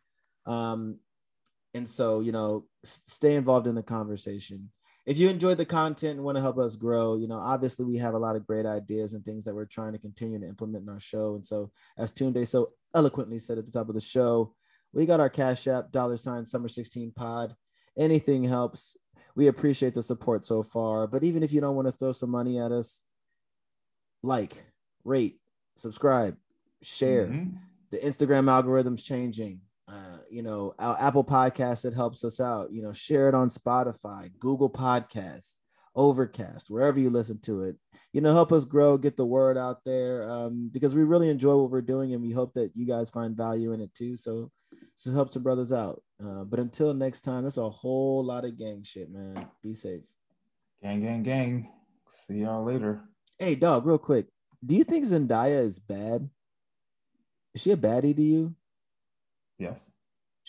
Um, 0.45 0.99
and 1.73 1.89
so, 1.89 2.19
you 2.19 2.31
know, 2.31 2.65
stay 2.84 3.35
involved 3.35 3.68
in 3.68 3.76
the 3.76 3.84
conversation. 3.84 4.72
If 5.06 5.18
you 5.18 5.30
enjoyed 5.30 5.57
the 5.57 5.65
content 5.65 6.18
and 6.18 6.23
want 6.23 6.35
to 6.35 6.41
help 6.41 6.57
us 6.57 6.76
grow, 6.76 7.18
you 7.18 7.27
know, 7.27 7.39
obviously 7.39 7.85
we 7.85 7.98
have 7.98 8.14
a 8.14 8.19
lot 8.19 8.35
of 8.35 8.45
great 8.45 8.65
ideas 8.65 9.14
and 9.14 9.26
things 9.26 9.43
that 9.45 9.56
we're 9.56 9.65
trying 9.65 9.93
to 9.93 9.99
continue 9.99 10.39
to 10.39 10.48
implement 10.48 10.84
in 10.84 10.89
our 10.89 10.99
show. 10.99 11.35
And 11.35 11.45
so, 11.45 11.72
as 11.98 12.11
Tunde 12.11 12.45
so 12.48 12.73
eloquently 12.93 13.39
said 13.39 13.57
at 13.57 13.65
the 13.65 13.72
top 13.72 13.89
of 13.89 13.95
the 13.95 14.02
show, 14.02 14.53
we 14.93 15.06
got 15.06 15.19
our 15.19 15.30
Cash 15.30 15.68
App, 15.68 15.91
dollar 15.91 16.18
sign 16.18 16.45
summer 16.45 16.68
16 16.68 17.11
pod. 17.15 17.56
Anything 17.98 18.43
helps 18.43 18.95
we 19.35 19.48
appreciate 19.48 19.93
the 19.93 20.03
support 20.03 20.45
so 20.45 20.64
far. 20.64 21.07
But 21.07 21.23
even 21.23 21.43
if 21.43 21.53
you 21.53 21.61
don't 21.61 21.76
want 21.76 21.88
to 21.88 21.91
throw 21.91 22.11
some 22.11 22.30
money 22.30 22.60
at 22.60 22.72
us, 22.72 23.02
like, 24.23 24.64
rate, 25.03 25.39
subscribe, 25.76 26.38
share. 26.81 27.27
Mm-hmm. 27.27 27.56
The 27.91 27.98
Instagram 27.98 28.49
algorithm's 28.49 29.03
changing. 29.03 29.61
You 30.32 30.44
know, 30.44 30.74
our 30.80 30.98
Apple 30.99 31.24
Podcast, 31.24 31.86
it 31.86 31.94
helps 31.94 32.24
us 32.24 32.40
out. 32.40 32.72
You 32.72 32.82
know, 32.82 32.94
share 32.94 33.28
it 33.28 33.36
on 33.36 33.49
Spotify, 33.49 34.32
Google 34.40 34.70
Podcasts, 34.70 35.56
Overcast, 35.95 36.70
wherever 36.70 36.99
you 36.99 37.10
listen 37.10 37.40
to 37.41 37.64
it. 37.64 37.76
You 38.14 38.22
know, 38.22 38.34
help 38.34 38.52
us 38.52 38.66
grow, 38.66 38.98
get 38.98 39.18
the 39.18 39.26
word 39.26 39.58
out 39.58 39.84
there 39.86 40.30
um, 40.30 40.70
because 40.72 40.95
we 40.95 41.03
really 41.03 41.30
enjoy 41.30 41.56
what 41.58 41.70
we're 41.70 41.82
doing 41.82 42.14
and 42.14 42.22
we 42.22 42.32
hope 42.32 42.53
that 42.53 42.72
you 42.76 42.86
guys 42.86 43.10
find 43.10 43.36
value 43.36 43.74
in 43.74 43.82
it 43.82 43.94
too. 43.94 44.16
So, 44.18 44.52
so 44.95 45.12
help 45.12 45.32
some 45.32 45.44
brothers 45.44 45.74
out. 45.74 46.02
Uh, 46.24 46.44
but 46.44 46.60
until 46.60 46.94
next 46.94 47.22
time, 47.22 47.44
that's 47.44 47.58
a 47.58 47.70
whole 47.70 48.24
lot 48.24 48.45
of 48.45 48.58
gang 48.58 48.84
shit, 48.84 49.12
man. 49.12 49.45
Be 49.62 49.74
safe. 49.74 50.02
Gang, 50.82 51.02
gang, 51.02 51.24
gang. 51.24 51.70
See 52.10 52.36
y'all 52.36 52.64
later. 52.64 53.02
Hey, 53.38 53.56
dog, 53.56 53.86
real 53.86 53.98
quick. 53.98 54.28
Do 54.66 54.76
you 54.76 54.84
think 54.84 55.06
Zendaya 55.06 55.64
is 55.64 55.80
bad? 55.80 56.30
Is 57.53 57.62
she 57.62 57.72
a 57.72 57.78
baddie 57.78 58.16
to 58.16 58.22
you? 58.22 58.56
Yes. 59.58 59.91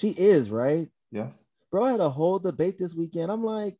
She 0.02 0.10
is, 0.10 0.50
right? 0.50 0.88
Yes. 1.12 1.44
Bro, 1.70 1.84
I 1.84 1.92
had 1.92 2.00
a 2.00 2.10
whole 2.10 2.40
debate 2.40 2.76
this 2.76 2.92
weekend. 2.92 3.30
I'm 3.30 3.44
like, 3.44 3.76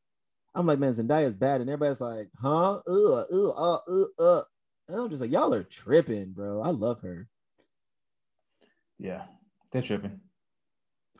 I'm 0.54 0.68
like, 0.68 0.78
man, 0.78 0.92
Zendaya 0.92 1.24
is 1.24 1.34
bad, 1.34 1.60
and 1.60 1.68
everybody's 1.68 2.00
like, 2.00 2.28
huh? 2.40 2.78
Ugh, 2.86 3.26
ugh, 3.32 3.54
uh, 3.56 3.74
uh, 3.74 4.04
uh. 4.20 4.42
And 4.88 5.00
I'm 5.00 5.10
just 5.10 5.20
like, 5.20 5.32
y'all 5.32 5.52
are 5.52 5.64
tripping, 5.64 6.30
bro. 6.30 6.62
I 6.62 6.68
love 6.68 7.00
her. 7.00 7.26
Yeah, 9.00 9.22
they're 9.72 9.82
tripping. 9.82 10.20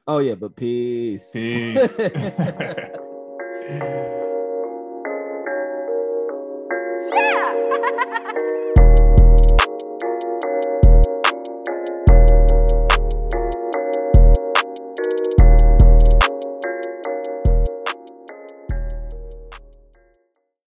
Oh 0.07 0.21
yeah, 0.21 0.37
but 0.37 0.55
peace. 0.55 1.31
Peace. 1.33 1.97